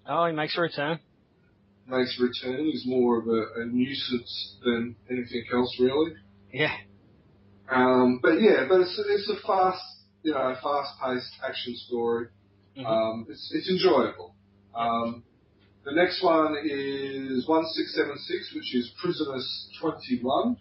Oh, 0.09 0.27
he 0.27 0.33
makes 0.33 0.57
a 0.59 0.61
return. 0.61 0.99
Makes 1.87 2.19
a 2.19 2.23
return. 2.25 2.65
He's 2.65 2.85
more 2.87 3.19
of 3.21 3.27
a, 3.29 3.63
a 3.63 3.67
nuisance 3.67 4.57
than 4.65 4.97
anything 5.11 5.45
else, 5.53 5.77
really. 5.81 6.13
Yeah. 6.53 6.75
Um, 7.71 8.21
but 8.23 8.41
yeah, 8.41 8.67
but 8.69 8.81
it's 8.81 9.01
it's 9.09 9.31
a 9.31 9.47
fast, 9.47 9.83
you 10.23 10.33
know, 10.33 10.55
fast-paced 10.63 11.33
action 11.49 11.75
story. 11.77 12.27
Mhm. 12.77 12.87
Um, 12.87 13.27
it's 13.29 13.51
it's 13.55 13.69
enjoyable. 13.71 14.35
Um, 14.75 15.23
the 15.85 15.93
next 15.93 16.23
one 16.23 16.57
is 16.63 17.47
one 17.49 17.65
six 17.75 17.95
seven 17.95 18.17
six, 18.19 18.53
which 18.55 18.75
is 18.75 18.91
Prisoners 19.03 19.69
Twenty 19.81 20.21
One. 20.23 20.57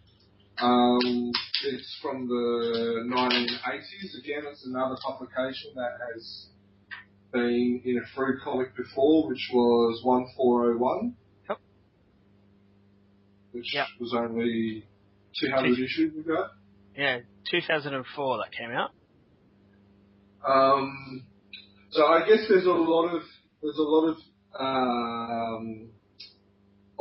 Um, 0.60 1.32
it's 1.66 1.98
from 2.02 2.28
the 2.28 3.04
1980s. 3.10 4.20
Again, 4.20 4.44
it's 4.52 4.66
another 4.66 4.96
publication 5.04 5.72
that 5.76 5.98
has 6.14 6.48
been 7.32 7.82
in 7.84 7.98
a 7.98 8.08
Frew 8.16 8.40
comic 8.44 8.76
before, 8.76 9.28
which 9.28 9.50
was 9.54 10.02
1401. 10.04 11.16
Yep. 11.50 11.58
Which 13.54 13.74
Yep. 13.74 13.88
was 14.00 14.14
only 14.14 14.86
200 15.40 15.80
issues 15.80 16.18
ago. 16.18 16.48
Yeah, 16.96 17.20
2004 17.50 18.38
that 18.38 18.52
came 18.52 18.72
out. 18.72 18.92
Um, 20.46 21.24
so 21.92 22.06
I 22.06 22.28
guess 22.28 22.46
there's 22.50 22.66
a 22.66 22.72
lot 22.72 23.10
of 23.16 23.22
there's 23.62 23.78
a 23.78 23.82
lot 23.84 24.08
of 24.10 24.18
um, 24.60 25.91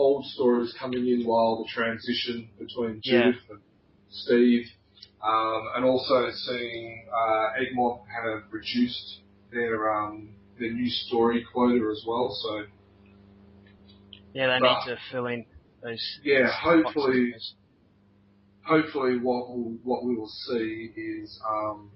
old 0.00 0.24
stories 0.26 0.74
coming 0.78 1.06
in 1.06 1.24
while 1.26 1.58
the 1.62 1.68
transition 1.68 2.48
between 2.58 3.00
Yeah. 3.04 3.32
Judith 3.32 3.42
and 3.50 3.60
Steve, 4.08 4.66
um, 5.22 5.68
and 5.76 5.84
also 5.84 6.30
seeing 6.32 7.06
uh, 7.14 7.48
Egmont 7.60 8.02
have 8.08 8.44
reduced 8.50 9.20
their 9.52 9.94
um, 9.94 10.30
their 10.58 10.72
new 10.72 10.88
story 10.90 11.44
quota 11.52 11.88
as 11.92 12.04
well. 12.06 12.34
So 12.42 12.64
Yeah, 14.32 14.46
they 14.46 14.60
Right. 14.60 14.86
need 14.86 14.94
to 14.94 14.98
fill 15.10 15.26
in 15.26 15.44
those. 15.82 16.20
yeah, 16.22 16.46
boxes. 16.62 16.84
hopefully 16.84 17.34
hopefully 18.64 19.18
what 19.18 19.48
we'll, 19.50 19.76
what 19.82 20.04
we 20.04 20.14
will 20.16 20.28
see 20.48 20.92
is 20.96 21.40
um, 21.48 21.90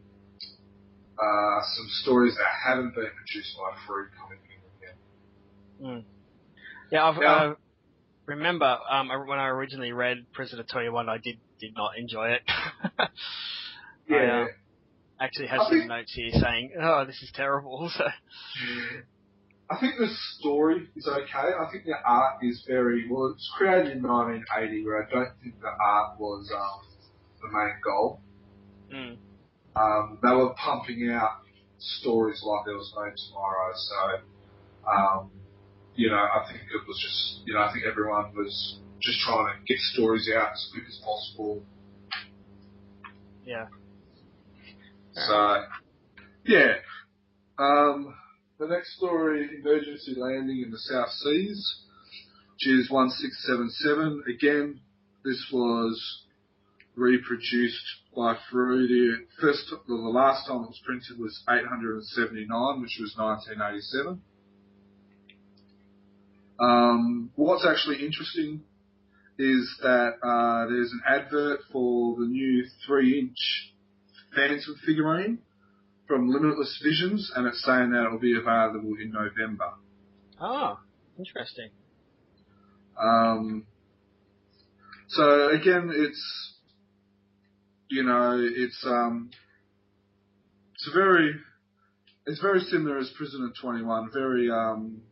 uh, 1.18 1.60
some 1.76 1.89
stories 2.02 2.35
that 2.36 2.47
haven't 2.66 2.94
been 2.94 3.10
produced 3.16 3.56
by 3.56 3.76
Frew 3.86 4.09
coming 4.18 4.40
in 4.51 4.60
again. 4.78 4.98
Mm. 5.81 6.05
Yeah, 6.90 7.05
I've, 7.09 7.22
Yeah. 7.22 7.32
uh, 7.32 7.55
remember 8.26 8.78
um, 8.90 9.09
when 9.26 9.38
I 9.38 9.46
originally 9.48 9.92
read 9.92 10.26
Prisoner 10.32 10.64
21, 10.70 11.09
I 11.09 11.18
did 11.18 11.38
did 11.60 11.74
not 11.76 11.98
enjoy 11.98 12.30
it. 12.30 12.42
Yeah. 14.06 14.16
I, 14.16 14.42
uh, 14.42 14.46
actually 15.18 15.46
have 15.46 15.60
I 15.60 15.64
some 15.64 15.78
think- 15.78 15.88
notes 15.88 16.12
here 16.14 16.30
saying, 16.32 16.72
"Oh, 16.78 17.05
this 17.06 17.22
is 17.22 17.30
terrible." 17.34 17.90
So, 17.96 18.05
I 19.70 19.80
think 19.80 19.94
the 19.98 20.09
story 20.38 20.88
is 20.94 21.09
okay. 21.09 21.32
I 21.59 21.70
think 21.72 21.86
the 21.86 21.94
art 22.05 22.36
is 22.42 22.62
very 22.68 23.09
well. 23.10 23.32
It's 23.34 23.51
created 23.56 23.96
in 23.96 24.02
1980, 24.02 24.84
where 24.84 25.02
I 25.06 25.10
don't 25.10 25.30
think 25.42 25.59
the 25.62 25.68
art 25.82 26.20
was 26.20 26.52
um, 26.55 26.86
the 27.40 27.48
main 27.48 27.74
goal. 27.82 28.20
mm, 28.92 29.16
Um, 29.74 30.18
they 30.22 30.34
were 30.36 30.52
pumping 30.55 31.09
out 31.10 31.38
stories 31.78 32.42
like 32.44 32.66
there 32.66 32.76
was 32.76 32.92
no 32.94 33.10
tomorrow. 33.26 33.72
So, 33.74 34.90
um, 34.92 35.30
you 35.97 36.11
know, 36.11 36.16
I 36.16 36.45
think 36.49 36.62
it 36.62 36.87
was 36.87 36.99
just, 37.01 37.47
you 37.47 37.55
know, 37.55 37.61
I 37.61 37.73
think 37.73 37.85
everyone 37.85 38.35
was 38.35 38.79
just 39.01 39.21
trying 39.21 39.47
to 39.47 39.65
get 39.66 39.79
stories 39.79 40.29
out 40.35 40.53
as 40.53 40.69
quick 40.73 40.85
as 40.89 41.01
possible. 41.05 41.62
yeah. 43.47 43.66
So, 45.12 45.62
yeah. 46.47 46.75
Um, 47.59 48.15
the 48.59 48.66
next 48.66 48.97
story, 48.97 49.49
emergency 49.61 50.15
landing 50.16 50.62
in 50.65 50.71
the 50.71 50.79
South 50.79 51.11
Seas, 51.11 51.83
which 52.55 52.66
is 52.66 52.91
1677. 52.91 54.25
Again, 54.35 54.81
this 55.25 55.47
was 55.53 56.25
reproduced 56.97 57.85
by. 58.16 58.37
The 58.53 59.27
first, 59.41 59.73
the 59.87 59.95
last 59.95 60.47
time 60.47 60.65
it 60.65 60.69
was 60.69 60.81
printed 60.85 61.19
was 61.19 61.43
879, 61.49 62.83
which 62.83 62.99
was 63.01 63.15
1987. 63.16 64.21
Um, 66.60 67.31
what's 67.35 67.66
actually 67.66 68.05
interesting 68.05 68.62
is 69.39 69.78
that 69.82 70.12
uh, 70.22 70.68
there's 70.68 70.93
an 70.93 71.01
advert 71.09 71.60
for 71.72 72.16
the 72.16 72.26
new 72.26 72.64
three-inch 72.86 73.72
Phantom 74.35 74.76
figurine 74.86 75.39
from 76.06 76.28
Limitless 76.28 76.81
Visions, 76.85 77.32
and 77.35 77.47
it's 77.47 77.64
saying 77.64 77.90
that 77.90 78.05
it'll 78.06 78.18
be 78.18 78.36
available 78.39 78.94
in 79.01 79.12
November. 79.12 79.72
Oh, 80.40 80.78
interesting. 81.18 81.70
Um, 83.01 83.66
so 85.09 85.51
again, 85.51 85.90
it's 85.93 86.55
you 87.89 88.02
know, 88.02 88.39
it's 88.40 88.85
um, 88.86 89.31
it's 90.74 90.90
very 90.94 91.35
it's 92.26 92.40
very 92.40 92.60
similar 92.60 92.98
as 92.98 93.10
Prisoner 93.16 93.51
Twenty 93.60 93.82
One, 93.82 94.10
very 94.12 94.51
um, 94.51 95.02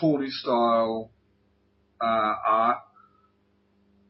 corny 0.00 0.30
style 0.30 1.10
uh, 2.00 2.34
art. 2.46 2.78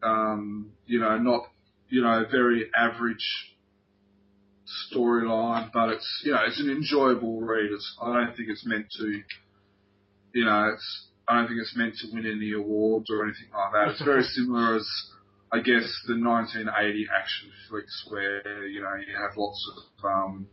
Um, 0.02 0.72
you 0.86 1.00
know, 1.00 1.18
not 1.18 1.42
you 1.88 2.02
know 2.02 2.24
very 2.30 2.70
average 2.76 3.54
storyline, 4.92 5.70
but 5.72 5.90
it's 5.90 6.22
you 6.24 6.32
know 6.32 6.40
it's 6.46 6.60
an 6.60 6.70
enjoyable 6.70 7.40
read. 7.40 7.70
It's, 7.72 7.96
I 8.00 8.12
don't 8.12 8.36
think 8.36 8.48
it's 8.48 8.66
meant 8.66 8.86
to, 8.98 9.22
you 10.34 10.44
know, 10.44 10.70
it's 10.74 11.06
I 11.28 11.38
don't 11.38 11.48
think 11.48 11.60
it's 11.60 11.76
meant 11.76 11.94
to 11.96 12.08
win 12.12 12.26
any 12.26 12.52
awards 12.52 13.10
or 13.10 13.24
anything 13.24 13.48
like 13.52 13.72
that. 13.72 13.88
It's 13.92 14.04
very 14.04 14.22
similar 14.34 14.76
as 14.76 14.86
I 15.52 15.58
guess 15.58 15.86
the 16.06 16.18
1980 16.18 17.06
action 17.16 17.50
flicks 17.68 18.06
where 18.08 18.66
you 18.66 18.82
know 18.82 18.94
you 18.96 19.16
have 19.16 19.36
lots 19.36 19.70
of 19.72 20.04
um, 20.04 20.46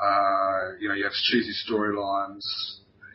uh, 0.00 0.76
you 0.80 0.88
know 0.88 0.94
you 0.94 1.04
have 1.04 1.12
cheesy 1.12 1.52
storylines. 1.68 2.44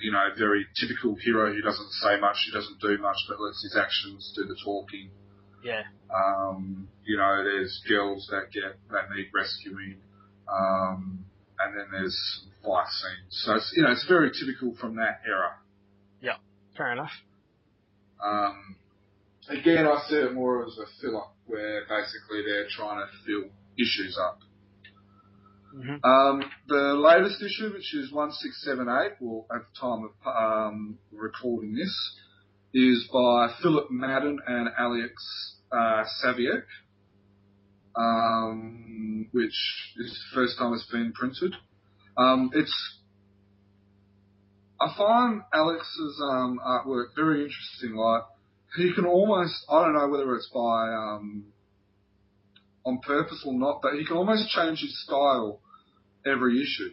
You 0.06 0.12
know, 0.12 0.30
very 0.38 0.68
typical 0.80 1.16
hero 1.16 1.52
who 1.52 1.62
doesn't 1.62 1.92
say 2.04 2.20
much, 2.20 2.38
who 2.46 2.54
doesn't 2.54 2.80
do 2.80 3.02
much, 3.02 3.18
but 3.28 3.42
lets 3.42 3.64
his 3.64 3.76
actions 3.76 4.32
do 4.36 4.46
the 4.46 4.56
talking. 4.64 5.10
Yeah. 5.64 5.82
Um, 6.14 6.88
you 7.04 7.18
know, 7.18 7.44
there's 7.44 7.82
girls 7.90 8.28
that 8.30 8.52
get 8.54 8.78
that 8.92 9.10
need 9.16 9.30
rescuing, 9.34 9.98
um, 10.48 11.26
and 11.60 11.76
then 11.76 11.88
there's 11.92 12.46
fight 12.64 12.86
scenes. 12.90 13.34
So 13.46 13.56
it's 13.56 13.74
you 13.76 13.82
know 13.82 13.92
it's 13.92 14.06
very 14.08 14.30
typical 14.30 14.76
from 14.80 14.98
that 14.98 15.22
era. 15.26 15.58
Yeah, 16.22 16.38
fair 16.78 16.92
enough. 16.94 17.12
Um, 18.24 18.76
again, 19.50 19.88
I 19.88 20.04
see 20.08 20.18
it 20.18 20.34
more 20.34 20.66
as 20.66 20.78
a 20.78 20.86
filler 21.02 21.26
where 21.48 21.82
basically 21.90 22.44
they're 22.46 22.68
trying 22.70 23.00
to 23.00 23.08
fill 23.26 23.50
issues 23.78 24.18
up. 24.22 24.40
Hmm 25.76 25.96
Um, 26.04 26.44
the 26.68 26.94
latest 26.96 27.42
issue, 27.42 27.74
which 27.74 27.94
is 27.94 28.12
1678, 28.12 29.18
well, 29.20 29.46
at 29.54 29.62
the 29.68 29.80
time 29.80 30.08
of 30.08 30.14
um, 30.26 30.98
recording 31.12 31.76
this, 31.76 31.94
is 32.74 33.08
by 33.12 33.54
Philip 33.62 33.92
Madden 33.92 34.40
and 34.48 34.70
Alex 34.78 35.14
uh, 35.72 36.04
um, 37.98 39.28
which 39.32 39.94
is 39.98 40.12
the 40.12 40.36
first 40.36 40.58
time 40.58 40.74
it's 40.74 40.90
been 40.92 41.14
printed. 41.14 41.56
Um, 42.18 42.52
it's 42.54 42.74
I 44.80 44.94
find 44.98 45.42
Alex's 45.54 46.22
um, 46.32 46.60
artwork 46.66 47.16
very 47.16 47.44
interesting. 47.44 47.96
Like 47.96 48.24
he 48.76 48.94
can 48.94 49.06
almost 49.06 49.54
I 49.70 49.84
don't 49.84 49.94
know 49.94 50.08
whether 50.10 50.36
it's 50.36 50.50
by 50.54 50.94
um, 50.94 51.46
on 52.86 53.00
purpose 53.00 53.44
or 53.46 53.54
not, 53.54 53.82
but 53.82 53.94
he 53.94 54.06
can 54.06 54.18
almost 54.18 54.50
change 54.50 54.82
his 54.82 55.04
style 55.04 55.62
every 56.26 56.62
issue. 56.62 56.92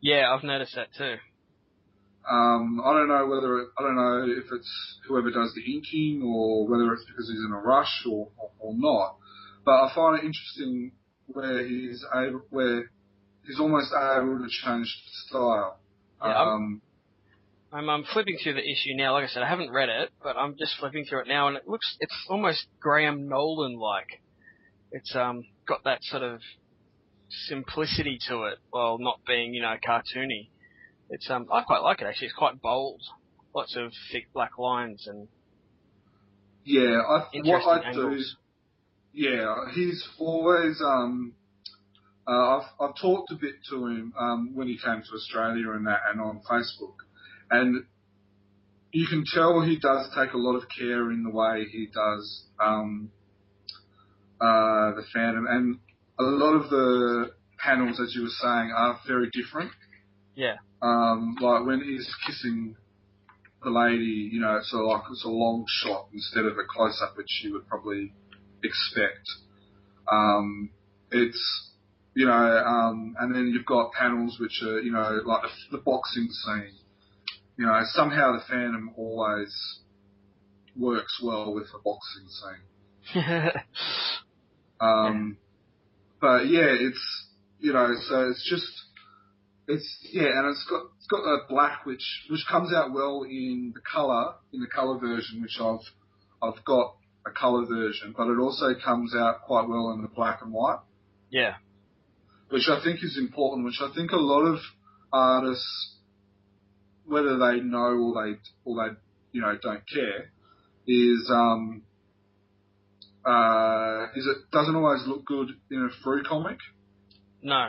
Yeah, 0.00 0.32
I've 0.32 0.44
noticed 0.44 0.74
that 0.74 0.88
too. 0.96 1.16
Um, 2.30 2.80
I 2.84 2.92
don't 2.92 3.08
know 3.08 3.26
whether 3.26 3.58
it, 3.58 3.68
I 3.78 3.82
don't 3.82 3.96
know 3.96 4.24
if 4.30 4.44
it's 4.52 4.98
whoever 5.08 5.30
does 5.30 5.52
the 5.54 5.72
inking 5.72 6.22
or 6.24 6.68
whether 6.68 6.92
it's 6.92 7.04
because 7.04 7.28
he's 7.28 7.44
in 7.44 7.52
a 7.52 7.58
rush 7.58 8.04
or, 8.08 8.28
or, 8.38 8.50
or 8.60 8.74
not. 8.76 9.16
But 9.64 9.72
I 9.72 9.92
find 9.94 10.18
it 10.18 10.24
interesting 10.26 10.92
where 11.26 11.66
he's 11.66 12.04
able, 12.14 12.42
where 12.50 12.90
he's 13.46 13.58
almost 13.58 13.90
able 13.92 14.38
to 14.38 14.48
change 14.64 14.86
style. 15.26 15.78
Yeah, 16.22 16.28
I'm- 16.28 16.48
um, 16.48 16.82
I'm, 17.74 17.88
I'm 17.88 18.04
flipping 18.12 18.36
through 18.42 18.52
the 18.54 18.70
issue 18.70 18.94
now. 18.94 19.14
Like 19.14 19.24
I 19.24 19.28
said, 19.28 19.42
I 19.42 19.48
haven't 19.48 19.70
read 19.70 19.88
it, 19.88 20.10
but 20.22 20.36
I'm 20.36 20.56
just 20.58 20.76
flipping 20.78 21.06
through 21.06 21.20
it 21.22 21.26
now, 21.28 21.48
and 21.48 21.56
it 21.56 21.66
looks 21.66 21.96
it's 22.00 22.14
almost 22.28 22.66
Graham 22.80 23.28
Nolan 23.28 23.78
like. 23.78 24.20
It's 24.90 25.16
um 25.16 25.44
got 25.66 25.82
that 25.84 26.02
sort 26.02 26.22
of 26.22 26.40
simplicity 27.48 28.18
to 28.28 28.44
it, 28.44 28.58
while 28.70 28.98
not 28.98 29.20
being 29.26 29.54
you 29.54 29.62
know 29.62 29.76
cartoony. 29.86 30.48
It's 31.10 31.28
um 31.30 31.46
I 31.52 31.62
quite 31.62 31.82
like 31.82 32.00
it 32.00 32.06
actually. 32.06 32.28
It's 32.28 32.36
quite 32.36 32.60
bold, 32.60 33.00
lots 33.54 33.76
of 33.76 33.92
thick 34.10 34.32
black 34.32 34.58
lines 34.58 35.06
and 35.06 35.28
yeah, 36.64 37.00
I, 37.00 37.26
what 37.42 37.66
I 37.66 37.88
angles. 37.88 38.36
do, 39.12 39.22
yeah, 39.28 39.54
he's 39.74 40.06
always 40.18 40.80
um, 40.80 41.34
uh, 42.26 42.58
I've 42.58 42.68
I've 42.80 42.96
talked 43.00 43.32
a 43.32 43.34
bit 43.34 43.56
to 43.70 43.86
him 43.86 44.12
um, 44.18 44.54
when 44.54 44.68
he 44.68 44.78
came 44.78 45.02
to 45.02 45.14
Australia 45.14 45.72
and 45.72 45.86
that, 45.86 46.00
and 46.08 46.20
on 46.20 46.40
Facebook, 46.48 46.94
and 47.50 47.84
you 48.92 49.06
can 49.08 49.24
tell 49.32 49.60
he 49.62 49.78
does 49.78 50.08
take 50.16 50.34
a 50.34 50.38
lot 50.38 50.54
of 50.54 50.64
care 50.68 51.10
in 51.10 51.24
the 51.24 51.30
way 51.30 51.64
he 51.70 51.88
does 51.92 52.44
um, 52.60 53.10
uh, 54.40 54.94
the 54.94 55.04
Phantom, 55.12 55.46
and 55.48 55.78
a 56.18 56.22
lot 56.22 56.54
of 56.54 56.70
the 56.70 57.30
panels, 57.58 58.00
as 58.00 58.14
you 58.14 58.22
were 58.22 58.28
saying, 58.28 58.72
are 58.76 59.00
very 59.06 59.30
different. 59.32 59.70
Yeah. 60.34 60.56
Um, 60.80 61.36
like 61.40 61.64
when 61.64 61.80
he's 61.80 62.08
kissing 62.26 62.76
the 63.62 63.70
lady, 63.70 64.30
you 64.32 64.40
know, 64.40 64.56
it's 64.56 64.72
a, 64.72 64.76
like 64.76 65.02
it's 65.10 65.24
a 65.24 65.28
long 65.28 65.64
shot 65.68 66.08
instead 66.12 66.44
of 66.44 66.54
a 66.54 66.64
close 66.68 67.00
up, 67.02 67.16
which 67.16 67.42
you 67.44 67.52
would 67.52 67.66
probably 67.68 68.12
expect. 68.62 69.26
Um, 70.10 70.70
it's 71.10 71.70
you 72.14 72.26
know, 72.26 72.32
um, 72.32 73.14
and 73.20 73.34
then 73.34 73.52
you've 73.54 73.66
got 73.66 73.92
panels 73.92 74.38
which 74.38 74.62
are 74.62 74.80
you 74.80 74.92
know 74.92 75.20
like 75.24 75.42
the, 75.42 75.76
the 75.76 75.82
boxing 75.82 76.28
scene. 76.28 76.74
You 77.56 77.66
know, 77.66 77.80
somehow 77.92 78.32
the 78.32 78.42
Phantom 78.48 78.92
always 78.96 79.54
works 80.76 81.20
well 81.22 81.54
with 81.54 81.66
the 81.66 81.78
boxing 81.84 82.28
scene. 82.28 83.52
Um, 84.82 85.38
but 86.22 86.46
yeah, 86.46 86.70
it's 86.70 87.26
you 87.58 87.72
know, 87.72 87.88
so 88.08 88.30
it's 88.30 88.48
just 88.48 88.72
it's 89.66 89.98
yeah, 90.12 90.28
and 90.38 90.50
it's 90.50 90.64
got 90.70 90.82
it's 90.96 91.06
got 91.08 91.22
that 91.22 91.46
black 91.48 91.84
which 91.84 92.04
which 92.30 92.46
comes 92.48 92.72
out 92.72 92.92
well 92.92 93.24
in 93.28 93.72
the 93.74 93.80
color 93.80 94.34
in 94.52 94.60
the 94.60 94.68
color 94.68 94.98
version, 94.98 95.42
which 95.42 95.58
I've 95.60 95.80
I've 96.40 96.64
got 96.64 96.94
a 97.26 97.30
color 97.32 97.66
version, 97.66 98.14
but 98.16 98.28
it 98.28 98.38
also 98.38 98.68
comes 98.84 99.14
out 99.16 99.42
quite 99.42 99.68
well 99.68 99.90
in 99.90 100.02
the 100.02 100.08
black 100.08 100.40
and 100.42 100.52
white, 100.52 100.78
yeah. 101.30 101.54
which 102.50 102.68
I 102.68 102.82
think 102.82 103.02
is 103.02 103.18
important. 103.18 103.64
Which 103.64 103.80
I 103.82 103.92
think 103.92 104.12
a 104.12 104.16
lot 104.16 104.42
of 104.44 104.60
artists, 105.12 105.96
whether 107.04 107.36
they 107.36 107.60
know 107.60 107.98
or 107.98 108.14
they 108.14 108.38
or 108.64 108.76
they 108.76 108.94
you 109.32 109.40
know 109.40 109.58
don't 109.60 109.82
care, 109.92 110.30
is 110.86 111.28
um 111.34 111.82
uh, 113.24 114.06
is 114.16 114.26
it 114.26 114.50
doesn't 114.50 114.74
always 114.74 115.02
look 115.06 115.24
good 115.24 115.48
in 115.70 115.78
a 115.90 116.02
Frew 116.02 116.22
comic. 116.22 116.58
No. 117.42 117.68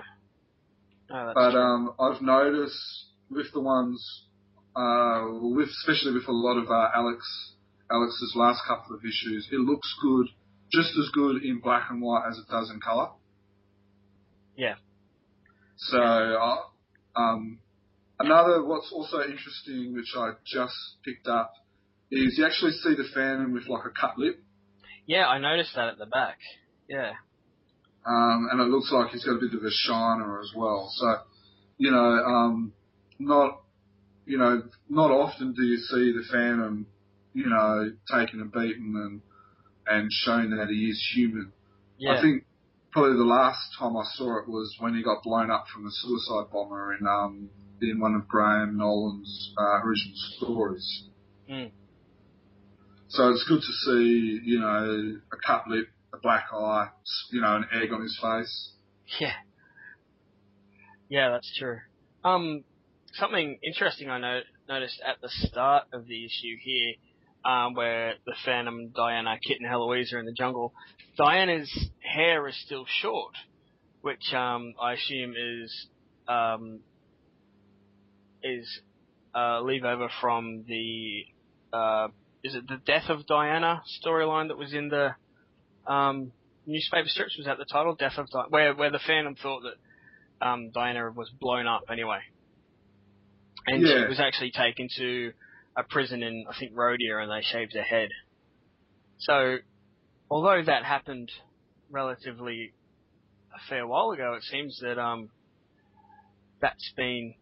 No, 1.09 1.25
that's 1.25 1.33
But 1.35 1.55
um, 1.55 1.93
I've 1.99 2.21
noticed 2.21 3.05
with 3.29 3.47
the 3.53 3.61
ones, 3.61 4.25
uh, 4.75 5.25
with 5.29 5.69
especially 5.69 6.13
with 6.13 6.27
a 6.27 6.31
lot 6.31 6.57
of 6.57 6.69
uh, 6.69 6.89
Alex 6.95 7.53
Alex's 7.91 8.33
last 8.35 8.61
couple 8.67 8.95
of 8.95 9.01
issues, 9.03 9.47
it 9.51 9.59
looks 9.59 9.93
good, 10.01 10.27
just 10.71 10.97
as 10.97 11.09
good 11.13 11.43
in 11.43 11.59
black 11.59 11.89
and 11.89 12.01
white 12.01 12.23
as 12.29 12.37
it 12.37 12.49
does 12.49 12.71
in 12.71 12.79
color. 12.79 13.09
Yeah. 14.55 14.75
So, 15.77 15.99
uh, 15.99 16.57
um, 17.15 17.59
another 18.19 18.63
what's 18.63 18.91
also 18.91 19.21
interesting, 19.21 19.93
which 19.93 20.13
I 20.17 20.31
just 20.45 20.75
picked 21.03 21.27
up, 21.27 21.53
is 22.09 22.37
you 22.37 22.45
actually 22.45 22.71
see 22.71 22.95
the 22.95 23.05
Phantom 23.13 23.53
with 23.53 23.67
like 23.67 23.85
a 23.85 23.89
cut 23.89 24.17
lip, 24.17 24.39
yeah, 25.05 25.27
I 25.27 25.39
noticed 25.39 25.71
that 25.75 25.89
at 25.89 25.97
the 25.97 26.05
back. 26.05 26.37
Yeah. 26.87 27.13
um, 28.05 28.49
and 28.51 28.61
it 28.61 28.65
looks 28.65 28.91
like 28.91 29.11
he's 29.11 29.23
got 29.25 29.37
a 29.37 29.39
bit 29.39 29.53
of 29.53 29.63
a 29.63 29.71
shiner 29.71 30.39
as 30.41 30.51
well. 30.55 30.91
So, 30.93 31.15
you 31.77 31.91
know, 31.91 31.97
um, 31.97 32.73
not, 33.19 33.61
you 34.25 34.37
know, 34.37 34.63
not 34.89 35.11
often 35.11 35.53
do 35.53 35.63
you 35.63 35.77
see 35.77 36.11
the 36.11 36.23
Phantom, 36.31 36.87
you 37.33 37.45
know, 37.47 37.91
taking 38.13 38.41
a 38.41 38.45
beating 38.45 38.93
and 38.95 39.21
and 39.85 40.09
showing 40.11 40.51
that 40.51 40.69
he 40.69 40.85
is 40.85 41.11
human. 41.13 41.51
Yeah. 41.97 42.17
I 42.17 42.21
think 42.21 42.45
probably 42.91 43.17
the 43.17 43.23
last 43.23 43.59
time 43.77 43.97
I 43.97 44.03
saw 44.13 44.39
it 44.39 44.47
was 44.47 44.75
when 44.79 44.93
he 44.93 45.03
got 45.03 45.23
blown 45.23 45.51
up 45.51 45.65
from 45.73 45.85
a 45.85 45.91
suicide 45.91 46.51
bomber 46.51 46.95
in 46.95 47.05
um 47.07 47.49
in 47.81 47.99
one 47.99 48.15
of 48.15 48.27
Graham 48.27 48.77
Nolan's 48.77 49.53
uh, 49.57 49.85
original 49.85 50.15
stories. 50.37 51.03
Mm. 51.49 51.71
So 53.13 53.29
it's 53.29 53.45
good 53.47 53.61
to 53.61 53.73
see, 53.85 54.39
you 54.43 54.59
know, 54.59 55.19
a 55.31 55.37
cut 55.45 55.67
lip, 55.67 55.85
a 56.15 56.17
black 56.17 56.45
eye, 56.51 56.87
you 57.31 57.41
know, 57.41 57.57
an 57.57 57.65
egg 57.71 57.93
on 57.93 58.01
his 58.01 58.19
face. 58.19 58.71
Yeah. 59.19 59.33
Yeah, 61.09 61.29
that's 61.29 61.55
true. 61.59 61.77
Um, 62.23 62.63
something 63.13 63.59
interesting 63.61 64.09
I 64.09 64.17
no- 64.17 64.41
noticed 64.67 64.99
at 65.05 65.21
the 65.21 65.29
start 65.29 65.85
of 65.93 66.07
the 66.07 66.25
issue 66.25 66.57
here, 66.63 66.95
um, 67.45 67.75
where 67.75 68.15
the 68.25 68.33
Phantom, 68.43 68.89
Diana, 68.95 69.37
Kit, 69.47 69.57
and 69.59 69.69
Heloise 69.69 70.11
are 70.11 70.19
in 70.19 70.25
the 70.25 70.33
jungle. 70.33 70.73
Diana's 71.15 71.71
hair 71.99 72.47
is 72.47 72.59
still 72.65 72.85
short, 72.87 73.35
which 74.01 74.33
um, 74.33 74.73
I 74.81 74.93
assume 74.93 75.35
is 75.37 75.87
um, 76.27 76.79
is 78.41 78.81
uh, 79.35 79.61
leave 79.61 79.83
over 79.83 80.09
from 80.19 80.63
the 80.67 81.25
uh, 81.71 82.07
is 82.43 82.55
it 82.55 82.67
the 82.67 82.81
death 82.85 83.09
of 83.09 83.25
Diana 83.25 83.81
storyline 84.03 84.49
that 84.49 84.57
was 84.57 84.73
in 84.73 84.89
the 84.89 85.15
um, 85.91 86.31
newspaper 86.65 87.07
strips? 87.07 87.37
Was 87.37 87.45
that 87.45 87.57
the 87.57 87.65
title? 87.65 87.95
Death 87.95 88.17
of 88.17 88.29
Diana, 88.29 88.47
where 88.49 88.75
where 88.75 88.91
the 88.91 88.99
Phantom 89.05 89.35
thought 89.35 89.61
that 89.63 90.45
um, 90.45 90.71
Diana 90.71 91.11
was 91.11 91.29
blown 91.39 91.67
up 91.67 91.83
anyway, 91.91 92.19
and 93.67 93.81
Yeah. 93.81 94.03
she 94.03 94.09
was 94.09 94.19
actually 94.19 94.51
taken 94.51 94.89
to 94.97 95.31
a 95.77 95.83
prison 95.83 96.21
in 96.21 96.45
I 96.49 96.57
think 96.59 96.73
Rhodia, 96.73 97.21
and 97.21 97.31
they 97.31 97.41
shaved 97.45 97.73
her 97.73 97.81
head. 97.81 98.09
So, 99.19 99.57
although 100.29 100.61
that 100.65 100.83
happened 100.83 101.31
relatively 101.89 102.73
a 103.55 103.69
fair 103.69 103.87
while 103.87 104.11
ago, 104.11 104.33
it 104.33 104.43
seems 104.43 104.79
that 104.81 104.99
um, 104.99 105.29
that's 106.59 106.91
been, 106.97 107.35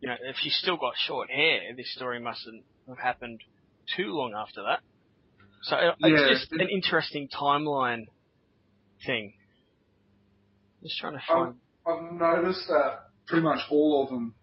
you 0.00 0.08
know, 0.08 0.14
if 0.22 0.36
she's 0.40 0.56
still 0.56 0.76
got 0.78 0.94
short 0.96 1.30
hair, 1.30 1.60
this 1.76 1.92
story 1.94 2.20
mustn't 2.20 2.64
have 2.88 2.98
happened 2.98 3.40
too 3.96 4.12
long 4.12 4.34
after 4.34 4.62
that. 4.62 4.80
So 5.62 5.76
uh, 5.76 5.92
Yeah, 6.00 6.30
it's 6.30 6.40
just 6.40 6.52
an 6.52 6.68
interesting 6.68 7.28
timeline 7.28 8.06
thing. 9.04 9.34
Just 10.82 10.98
trying 10.98 11.14
to 11.14 11.22
find. 11.26 11.54
I've 11.86 12.12
noticed 12.12 12.66
that 12.68 13.10
pretty 13.26 13.42
much 13.42 13.60
all 13.70 14.04
of 14.04 14.10
them 14.10 14.34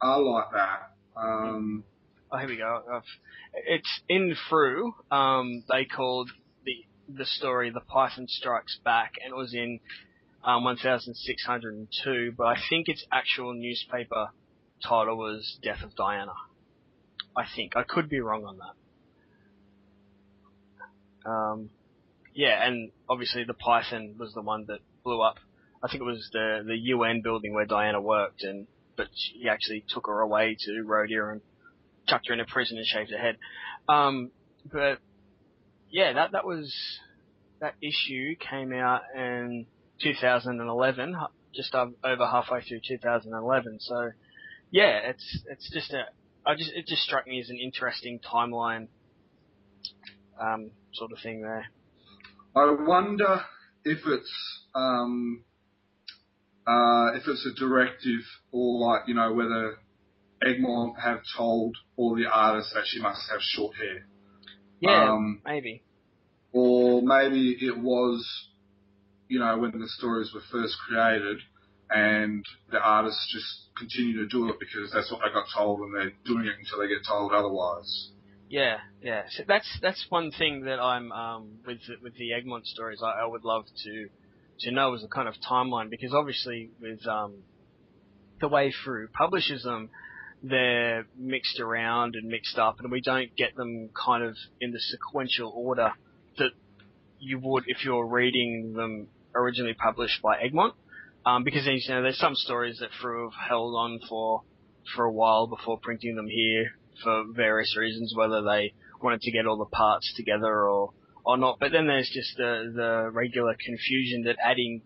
are 0.00 0.20
like 0.20 0.52
that. 0.52 0.92
Um, 1.16 1.84
Oh, 2.32 2.38
here 2.38 2.48
we 2.48 2.56
go. 2.58 2.82
I've, 2.92 3.02
it's 3.66 4.00
in 4.08 4.36
through. 4.48 4.94
Um, 5.10 5.64
they 5.68 5.84
called 5.84 6.30
the 6.64 6.84
the 7.12 7.26
story 7.26 7.70
"The 7.70 7.80
Python 7.80 8.26
Strikes 8.28 8.78
Back," 8.84 9.14
and 9.24 9.32
it 9.32 9.36
was 9.36 9.52
in 9.52 9.80
um, 10.44 10.62
1602. 10.62 12.34
But 12.38 12.44
I 12.46 12.56
think 12.68 12.88
its 12.88 13.04
actual 13.10 13.52
newspaper 13.54 14.28
title 14.80 15.16
was 15.16 15.58
"Death 15.60 15.82
of 15.82 15.96
Diana." 15.96 16.34
I 17.36 17.44
think 17.56 17.76
I 17.76 17.82
could 17.82 18.08
be 18.08 18.20
wrong 18.20 18.44
on 18.44 18.58
that. 18.58 18.74
Um, 21.24 21.70
yeah, 22.34 22.66
and 22.66 22.90
obviously 23.08 23.44
the 23.44 23.54
Python 23.54 24.14
was 24.18 24.32
the 24.34 24.42
one 24.42 24.66
that 24.68 24.80
blew 25.04 25.20
up. 25.20 25.36
I 25.82 25.88
think 25.88 26.02
it 26.02 26.04
was 26.04 26.28
the 26.32 26.62
the 26.66 26.76
UN 26.76 27.22
building 27.22 27.54
where 27.54 27.66
Diana 27.66 28.00
worked, 28.00 28.42
and 28.42 28.66
but 28.96 29.08
he 29.12 29.48
actually 29.48 29.84
took 29.88 30.06
her 30.06 30.20
away 30.20 30.56
to 30.60 30.84
Rhodia 30.86 31.32
and 31.32 31.40
chucked 32.06 32.28
her 32.28 32.34
in 32.34 32.40
a 32.40 32.44
prison 32.44 32.76
and 32.76 32.86
shaved 32.86 33.10
her 33.10 33.18
head. 33.18 33.36
Um, 33.88 34.30
but 34.70 34.98
yeah, 35.90 36.12
that 36.12 36.32
that 36.32 36.44
was 36.44 36.74
that 37.60 37.74
issue 37.82 38.36
came 38.36 38.72
out 38.72 39.02
in 39.14 39.66
2011, 40.02 41.14
hu- 41.14 41.26
just 41.54 41.74
over 41.74 42.26
halfway 42.26 42.62
through 42.62 42.80
2011. 42.86 43.78
So 43.80 44.10
yeah, 44.70 44.98
it's 45.04 45.42
it's 45.48 45.70
just 45.72 45.92
a 45.92 46.04
I 46.46 46.54
just 46.54 46.70
it 46.72 46.86
just 46.86 47.02
struck 47.02 47.26
me 47.26 47.40
as 47.40 47.50
an 47.50 47.58
interesting 47.58 48.20
timeline 48.20 48.88
um, 50.40 50.70
sort 50.94 51.12
of 51.12 51.18
thing 51.22 51.42
there. 51.42 51.66
I 52.56 52.74
wonder 52.80 53.42
if 53.84 53.98
it's 54.06 54.32
um, 54.74 55.44
uh, 56.66 57.10
if 57.14 57.22
it's 57.26 57.46
a 57.46 57.58
directive 57.58 58.20
or 58.52 58.86
like 58.88 59.02
you 59.08 59.14
know 59.14 59.32
whether 59.32 59.76
Egmont 60.44 60.94
have 61.00 61.20
told 61.36 61.76
all 61.96 62.16
the 62.16 62.26
artists 62.26 62.72
that 62.74 62.84
she 62.86 63.00
must 63.00 63.20
have 63.30 63.40
short 63.40 63.76
hair, 63.76 64.06
Yeah, 64.80 65.12
um, 65.12 65.42
maybe. 65.44 65.82
or 66.52 67.02
maybe 67.02 67.56
it 67.60 67.78
was 67.78 68.26
you 69.28 69.38
know 69.38 69.58
when 69.58 69.72
the 69.72 69.88
stories 69.88 70.32
were 70.34 70.42
first 70.50 70.76
created 70.88 71.38
and 71.90 72.44
the 72.70 72.78
artists 72.78 73.32
just 73.32 73.68
continue 73.76 74.16
to 74.18 74.28
do 74.28 74.48
it 74.48 74.56
because 74.60 74.90
that's 74.92 75.10
what 75.10 75.20
they 75.24 75.32
got 75.32 75.46
told 75.56 75.80
and 75.80 75.94
they're 75.94 76.12
doing 76.24 76.46
it 76.46 76.54
until 76.58 76.78
they 76.80 76.88
get 76.88 77.04
told 77.06 77.32
otherwise. 77.32 78.10
Yeah, 78.50 78.78
yeah. 79.00 79.22
So 79.30 79.44
that's 79.46 79.78
that's 79.80 80.04
one 80.08 80.32
thing 80.32 80.64
that 80.64 80.80
I'm 80.80 81.12
um, 81.12 81.50
with 81.64 81.78
the, 81.86 81.94
with 82.02 82.16
the 82.16 82.32
Egmont 82.32 82.66
stories. 82.66 82.98
I, 83.00 83.22
I 83.22 83.26
would 83.26 83.44
love 83.44 83.64
to 83.84 84.08
to 84.62 84.70
know 84.72 84.92
is 84.94 85.02
the 85.02 85.08
kind 85.08 85.28
of 85.28 85.34
timeline 85.48 85.88
because 85.88 86.12
obviously 86.12 86.70
with 86.80 87.06
um, 87.06 87.44
the 88.40 88.48
way 88.48 88.74
Frew 88.84 89.06
publishes 89.06 89.62
them, 89.62 89.88
they're 90.42 91.06
mixed 91.16 91.60
around 91.60 92.16
and 92.16 92.26
mixed 92.26 92.58
up, 92.58 92.80
and 92.80 92.90
we 92.90 93.00
don't 93.00 93.34
get 93.36 93.54
them 93.54 93.88
kind 93.94 94.24
of 94.24 94.34
in 94.60 94.72
the 94.72 94.80
sequential 94.80 95.52
order 95.54 95.92
that 96.38 96.50
you 97.20 97.38
would 97.38 97.62
if 97.68 97.84
you're 97.84 98.04
reading 98.04 98.72
them 98.72 99.06
originally 99.32 99.74
published 99.74 100.20
by 100.22 100.40
Egmont. 100.40 100.74
Um, 101.24 101.44
because 101.44 101.66
you 101.66 101.80
know, 101.94 102.02
there's 102.02 102.18
some 102.18 102.34
stories 102.34 102.78
that 102.80 102.88
Frew 103.00 103.30
have 103.30 103.48
held 103.48 103.76
on 103.76 104.00
for 104.08 104.42
for 104.96 105.04
a 105.04 105.12
while 105.12 105.46
before 105.46 105.78
printing 105.78 106.16
them 106.16 106.26
here 106.26 106.72
for 107.02 107.24
various 107.34 107.76
reasons, 107.76 108.14
whether 108.16 108.42
they 108.42 108.74
wanted 109.02 109.20
to 109.22 109.30
get 109.30 109.46
all 109.46 109.58
the 109.58 109.76
parts 109.76 110.12
together 110.16 110.68
or 110.68 110.90
or 111.24 111.36
not. 111.36 111.58
But 111.60 111.72
then 111.72 111.86
there's 111.86 112.10
just 112.12 112.36
the 112.36 112.72
the 112.74 113.10
regular 113.12 113.54
confusion 113.64 114.24
that 114.24 114.36
adding 114.44 114.82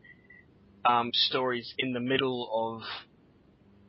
um, 0.84 1.10
stories 1.12 1.72
in 1.78 1.92
the 1.92 2.00
middle 2.00 2.82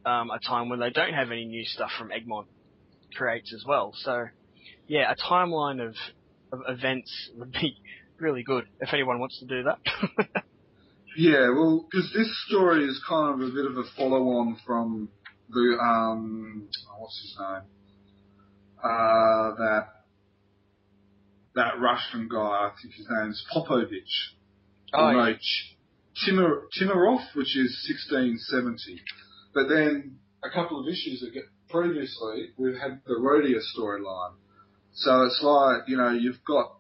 of 0.06 0.11
um, 0.11 0.30
a 0.31 0.39
time 0.39 0.69
when 0.69 0.80
they 0.80 0.89
don't 0.89 1.14
have 1.14 1.31
any 1.31 1.45
new 1.45 1.65
stuff 1.65 1.91
from 1.97 2.11
Egmont 2.11 2.47
creates 3.15 3.53
as 3.53 3.64
well. 3.68 3.93
So 3.95 4.26
yeah, 4.88 5.11
a 5.11 5.15
timeline 5.15 5.85
of 5.85 5.95
of 6.52 6.61
events 6.68 7.11
would 7.35 7.52
be 7.52 7.77
really 8.19 8.43
good 8.43 8.65
if 8.80 8.93
anyone 8.93 9.19
wants 9.19 9.39
to 9.39 9.45
do 9.45 9.64
that. 9.64 10.43
Yeah, 11.18 11.49
well, 11.56 11.88
because 11.89 12.11
this 12.14 12.30
story 12.47 12.84
is 12.84 13.02
kind 13.07 13.41
of 13.41 13.47
a 13.47 13.52
bit 13.52 13.65
of 13.65 13.77
a 13.77 13.84
follow-on 13.95 14.57
from 14.65 15.07
the 15.49 15.77
um, 15.81 16.68
oh, 16.91 16.99
what's 16.99 17.22
his 17.22 17.38
name? 17.39 17.61
Uh, 18.86 19.56
that 19.56 19.88
that 21.56 21.80
Russian 21.80 22.30
guy. 22.32 22.38
I 22.38 22.72
think 22.82 22.94
his 22.94 23.07
name's 23.10 23.44
Popovich. 23.53 24.36
Oh, 24.94 25.12
no, 25.12 25.26
yeah. 25.28 25.34
Ch- 25.36 25.78
Timur, 26.26 26.68
Timurov, 26.80 27.22
which 27.34 27.57
is 27.57 27.72
1670. 27.90 29.02
But 29.53 29.68
then 29.70 30.18
a 30.44 30.49
couple 30.49 30.80
of 30.80 30.88
issues 30.88 31.24
ago, 31.24 31.41
previously, 31.70 32.49
we've 32.57 32.78
had 32.78 33.02
the 33.06 33.16
Rhodia 33.16 33.60
storyline. 33.76 34.36
So 34.94 35.24
it's 35.24 35.40
like, 35.41 35.88
you 35.88 35.98
know, 35.98 36.12
you've 36.12 36.44
got 36.45 36.78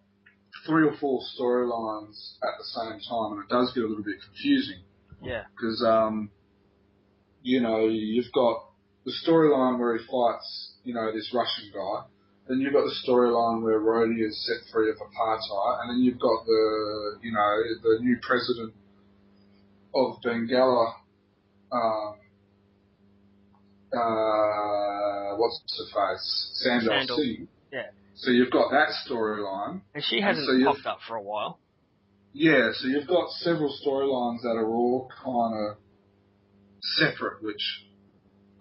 three 0.65 0.87
or 0.87 0.95
four 0.99 1.21
storylines 1.37 2.35
at 2.43 2.57
the 2.57 2.65
same 2.65 2.99
time, 3.09 3.33
and 3.33 3.43
it 3.43 3.49
does 3.49 3.73
get 3.73 3.83
a 3.83 3.87
little 3.87 4.03
bit 4.03 4.15
confusing 4.25 4.83
yeah, 5.21 5.43
because, 5.51 5.83
um, 5.85 6.29
you 7.41 7.61
know, 7.61 7.87
you've 7.87 8.31
got 8.33 8.69
the 9.05 9.13
storyline 9.27 9.79
where 9.79 9.97
he 9.97 10.05
fights, 10.05 10.74
you 10.85 10.93
know, 10.93 11.11
this 11.11 11.31
Russian 11.33 11.71
guy, 11.73 12.03
then 12.47 12.59
you've 12.61 12.73
got 12.73 12.83
the 12.85 12.95
storyline 13.05 13.61
where 13.63 13.79
Rhodia 13.79 14.27
is 14.27 14.45
set 14.45 14.71
free 14.71 14.89
of 14.89 14.97
apartheid, 14.97 15.81
and 15.81 15.89
then 15.89 15.99
you've 16.03 16.19
got 16.19 16.45
the, 16.45 17.17
you 17.21 17.31
know, 17.33 17.61
the 17.83 17.99
new 18.01 18.17
president 18.21 18.73
of 19.95 20.17
Bengalla, 20.23 20.93
um, 21.71 22.15
uh, 23.93 25.35
what's 25.37 25.61
her 25.77 26.13
face? 26.13 26.49
Sandal 26.55 26.89
Sandal. 26.89 27.17
Singh. 27.17 27.47
Yeah. 27.71 27.81
So 28.15 28.31
you've 28.31 28.51
got 28.51 28.71
that 28.71 28.89
storyline. 29.07 29.81
And 29.93 30.03
she 30.03 30.21
hasn't 30.21 30.45
so 30.45 30.53
you've- 30.53 30.65
popped 30.65 30.85
up 30.85 30.99
for 31.07 31.15
a 31.15 31.21
while. 31.21 31.59
Yeah, 32.33 32.71
so 32.73 32.87
you've 32.87 33.07
got 33.07 33.29
several 33.31 33.69
storylines 33.85 34.41
that 34.41 34.57
are 34.57 34.67
all 34.67 35.09
kind 35.23 35.69
of 35.69 35.77
separate, 36.81 37.41
which 37.41 37.85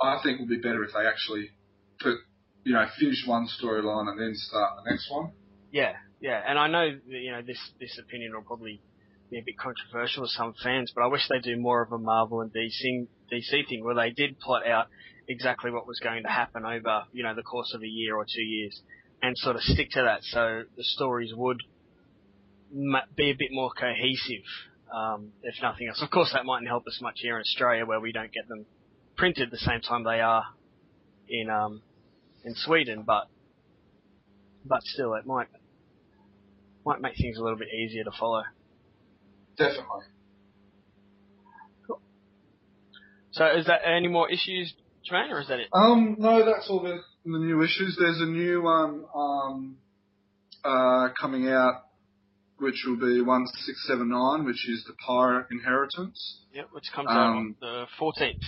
I 0.01 0.21
think 0.23 0.39
would 0.39 0.49
be 0.49 0.59
better 0.59 0.85
if 0.85 0.93
they 0.93 1.05
actually 1.07 1.51
put, 2.05 2.19
you 2.65 2.73
know, 2.73 2.87
finish 3.01 3.25
one 3.27 3.49
storyline 3.49 4.09
and 4.09 4.21
then 4.21 4.33
start 4.35 4.85
the 4.85 4.91
next 4.91 5.11
one. 5.11 5.33
Yeah, 5.73 5.95
yeah, 6.21 6.41
and 6.47 6.59
I 6.59 6.69
know 6.69 6.89
you 7.07 7.33
know 7.33 7.43
this 7.43 7.59
this 7.81 7.99
opinion 7.99 8.33
will 8.33 8.43
probably 8.43 8.81
be 9.31 9.39
a 9.39 9.43
bit 9.43 9.59
controversial 9.59 10.23
with 10.23 10.31
some 10.31 10.55
fans, 10.63 10.93
but 10.95 11.03
I 11.03 11.09
wish 11.09 11.23
they 11.29 11.41
do 11.41 11.57
more 11.57 11.83
of 11.83 11.91
a 11.91 11.99
Marvel 11.99 12.43
and 12.43 12.53
DC 12.53 13.09
DC 13.33 13.69
thing 13.69 13.85
where 13.85 13.95
they 13.95 14.11
did 14.11 14.39
plot 14.39 14.67
out 14.67 14.87
exactly 15.27 15.71
what 15.71 15.87
was 15.87 15.99
going 15.99 16.23
to 16.23 16.29
happen 16.29 16.65
over 16.65 17.05
you 17.13 17.25
know 17.25 17.35
the 17.35 17.43
course 17.43 17.73
of 17.75 17.83
a 17.83 17.87
year 17.87 18.17
or 18.17 18.25
two 18.25 18.43
years, 18.43 18.81
and 19.21 19.37
sort 19.37 19.57
of 19.57 19.63
stick 19.63 19.91
to 19.91 20.03
that, 20.03 20.23
so 20.23 20.63
the 20.77 20.85
stories 20.85 21.33
would 21.35 21.61
be 23.17 23.31
a 23.31 23.35
bit 23.35 23.51
more 23.51 23.71
cohesive, 23.71 24.45
um, 24.93 25.33
if 25.43 25.55
nothing 25.63 25.89
else. 25.89 26.03
Of 26.03 26.11
course, 26.11 26.31
that 26.33 26.45
mightn't 26.45 26.69
help 26.69 26.87
us 26.87 26.99
much 27.03 27.19
here 27.21 27.37
in 27.37 27.41
Australia 27.41 27.87
where 27.87 28.01
we 28.01 28.13
don't 28.13 28.33
get 28.33 28.49
them 28.49 28.67
printed 29.17 29.51
the 29.51 29.59
same 29.59 29.81
time 29.81 30.05
they 30.05 30.21
are 30.21 30.45
in 31.29 31.51
um, 31.51 31.83
in 32.45 32.55
Sweden, 32.55 33.03
but 33.07 33.29
but 34.65 34.83
still, 34.83 35.15
it 35.15 35.27
might 35.27 35.49
might 36.85 37.01
make 37.01 37.17
things 37.17 37.39
a 37.39 37.43
little 37.43 37.59
bit 37.59 37.69
easier 37.69 38.05
to 38.05 38.11
follow. 38.19 38.43
Definitely. 39.57 40.05
Cool. 41.87 42.01
So, 43.33 43.47
is 43.57 43.67
that 43.67 43.81
any 43.87 44.09
more 44.09 44.31
issues, 44.31 44.73
Jermaine, 45.11 45.31
or 45.31 45.41
is 45.41 45.49
that 45.49 45.61
it? 45.61 45.69
Um, 45.73 46.17
no, 46.19 46.45
that's 46.45 46.69
all 46.69 46.81
the, 46.83 47.01
the 47.25 47.39
new 47.39 47.63
issues. 47.63 47.97
There's 47.99 48.21
a 48.21 48.27
new 48.27 48.63
one 48.63 49.05
um, 49.15 49.77
uh, 50.65 51.09
coming 51.21 51.49
out, 51.49 51.83
which 52.59 52.85
will 52.87 52.97
be 52.97 53.21
1679, 53.23 54.45
which 54.45 54.69
is 54.69 54.85
the 54.87 54.95
Pirate 55.07 55.47
Inheritance, 55.51 56.41
Yep, 56.55 56.69
which 56.73 56.85
comes 56.95 57.09
out 57.11 57.17
on 57.17 57.37
Um, 57.37 57.57
the 57.61 57.87
14th. 58.01 58.43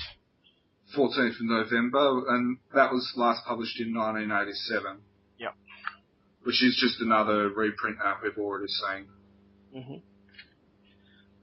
14th 0.97 1.41
of 1.41 1.43
November, 1.43 2.23
and 2.29 2.59
that 2.75 2.93
was 2.93 3.13
last 3.17 3.45
published 3.47 3.81
in 3.81 3.95
1987. 3.95 4.99
Yep. 5.39 5.55
Which 6.45 6.63
is 6.63 6.79
just 6.81 7.01
another 7.01 7.49
reprint 7.49 7.97
that 8.03 8.17
we've 8.23 8.37
already 8.39 8.69
seen. 8.69 9.07
hmm 9.73 9.95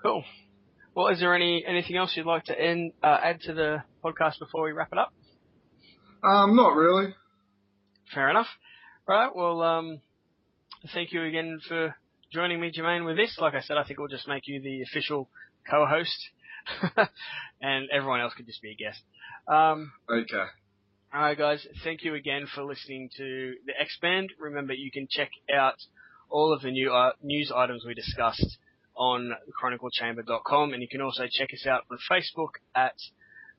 Cool. 0.02 0.24
Well, 0.96 1.08
is 1.08 1.20
there 1.20 1.34
any 1.34 1.64
anything 1.66 1.96
else 1.96 2.14
you'd 2.16 2.26
like 2.26 2.44
to 2.46 2.60
end, 2.60 2.92
uh, 3.02 3.18
add 3.24 3.42
to 3.42 3.54
the 3.54 3.84
podcast 4.04 4.38
before 4.40 4.64
we 4.64 4.72
wrap 4.72 4.90
it 4.92 4.98
up? 4.98 5.14
Um, 6.24 6.56
not 6.56 6.76
really. 6.76 7.14
Fair 8.14 8.30
enough. 8.30 8.48
Right. 9.08 9.34
Well, 9.34 9.62
um, 9.62 10.02
thank 10.94 11.12
you 11.14 11.24
again 11.24 11.60
for 11.68 11.96
joining 12.32 12.60
me, 12.62 12.72
Jermaine, 12.72 13.06
with 13.06 13.18
this. 13.18 13.38
Like 13.40 13.54
I 13.56 13.62
said, 13.62 13.78
I 13.78 13.84
think 13.84 13.98
we'll 14.00 14.08
just 14.08 14.28
make 14.28 14.44
you 14.48 14.62
the 14.62 14.82
official 14.84 15.30
co-host, 15.70 16.30
and 17.62 17.90
everyone 17.92 18.22
else 18.22 18.34
could 18.36 18.46
just 18.46 18.62
be 18.62 18.72
a 18.72 18.76
guest. 18.76 19.00
Um, 19.48 19.92
Okay. 20.10 20.46
Alright 21.14 21.38
guys, 21.38 21.66
thank 21.84 22.04
you 22.04 22.16
again 22.16 22.48
for 22.56 22.64
listening 22.64 23.10
to 23.18 23.54
the 23.68 23.74
X-Band. 23.80 24.32
Remember 24.40 24.74
you 24.74 24.90
can 24.90 25.08
check 25.10 25.30
out 25.54 25.76
all 26.28 26.52
of 26.52 26.62
the 26.62 26.72
new 26.72 26.92
uh, 26.92 27.12
news 27.22 27.52
items 27.56 27.84
we 27.86 27.94
discussed 27.94 28.58
on 28.96 29.32
chroniclechamber.com 29.62 30.74
and 30.74 30.82
you 30.82 30.88
can 30.90 31.02
also 31.02 31.26
check 31.32 31.50
us 31.54 31.68
out 31.68 31.82
on 31.92 32.00
Facebook 32.10 32.50
at 32.74 32.96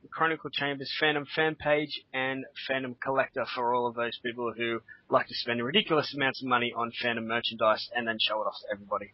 the 0.03 0.09
Chronicle 0.09 0.51
Chambers 0.51 0.91
fandom 1.01 1.27
fan 1.35 1.55
page 1.55 2.03
and 2.13 2.45
Phantom 2.67 2.97
collector 3.01 3.47
for 3.55 3.73
all 3.73 3.87
of 3.87 3.95
those 3.95 4.19
people 4.23 4.53
who 4.57 4.81
like 5.09 5.29
to 5.29 5.35
spend 5.35 5.63
ridiculous 5.63 6.13
amounts 6.15 6.43
of 6.43 6.49
money 6.49 6.73
on 6.77 6.91
Phantom 7.01 7.27
merchandise 7.27 7.89
and 7.95 8.09
then 8.09 8.17
show 8.21 8.43
it 8.43 8.47
off 8.47 8.57
to 8.63 8.75
everybody. 8.75 9.13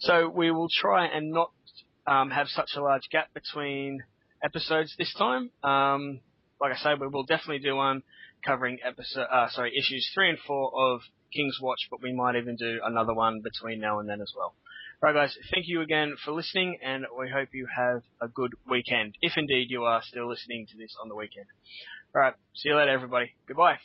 So 0.00 0.28
we 0.28 0.50
will 0.50 0.68
try 0.70 1.06
and 1.06 1.30
not 1.30 1.50
um, 2.06 2.30
have 2.30 2.48
such 2.48 2.70
a 2.76 2.82
large 2.82 3.08
gap 3.10 3.32
between 3.32 4.02
episodes 4.42 4.94
this 4.98 5.14
time. 5.14 5.50
Um, 5.62 6.20
like 6.60 6.72
I 6.72 6.76
say, 6.76 6.90
we 7.00 7.08
will 7.08 7.24
definitely 7.24 7.60
do 7.60 7.76
one 7.76 8.02
covering 8.44 8.78
episode, 8.84 9.26
uh, 9.30 9.48
sorry, 9.50 9.72
issues 9.76 10.10
three 10.14 10.30
and 10.30 10.38
four 10.46 10.72
of 10.74 11.00
King's 11.32 11.58
Watch, 11.60 11.88
but 11.90 12.02
we 12.02 12.12
might 12.12 12.36
even 12.36 12.56
do 12.56 12.80
another 12.84 13.14
one 13.14 13.40
between 13.42 13.80
now 13.80 14.00
and 14.00 14.08
then 14.08 14.20
as 14.20 14.32
well. 14.36 14.54
Right, 15.02 15.14
guys, 15.14 15.34
thank 15.52 15.66
you 15.66 15.80
again 15.80 16.16
for 16.22 16.32
listening, 16.32 16.78
and 16.84 17.06
we 17.18 17.30
hope 17.30 17.48
you 17.52 17.66
have 17.74 18.02
a 18.20 18.28
good 18.28 18.52
weekend, 18.68 19.14
if 19.22 19.32
indeed 19.36 19.68
you 19.70 19.84
are 19.84 20.02
still 20.02 20.28
listening 20.28 20.66
to 20.70 20.76
this 20.76 20.94
on 21.02 21.08
the 21.08 21.16
weekend. 21.16 21.46
Alright, 22.14 22.34
see 22.54 22.68
you 22.68 22.76
later, 22.76 22.90
everybody. 22.90 23.32
Goodbye. 23.46 23.78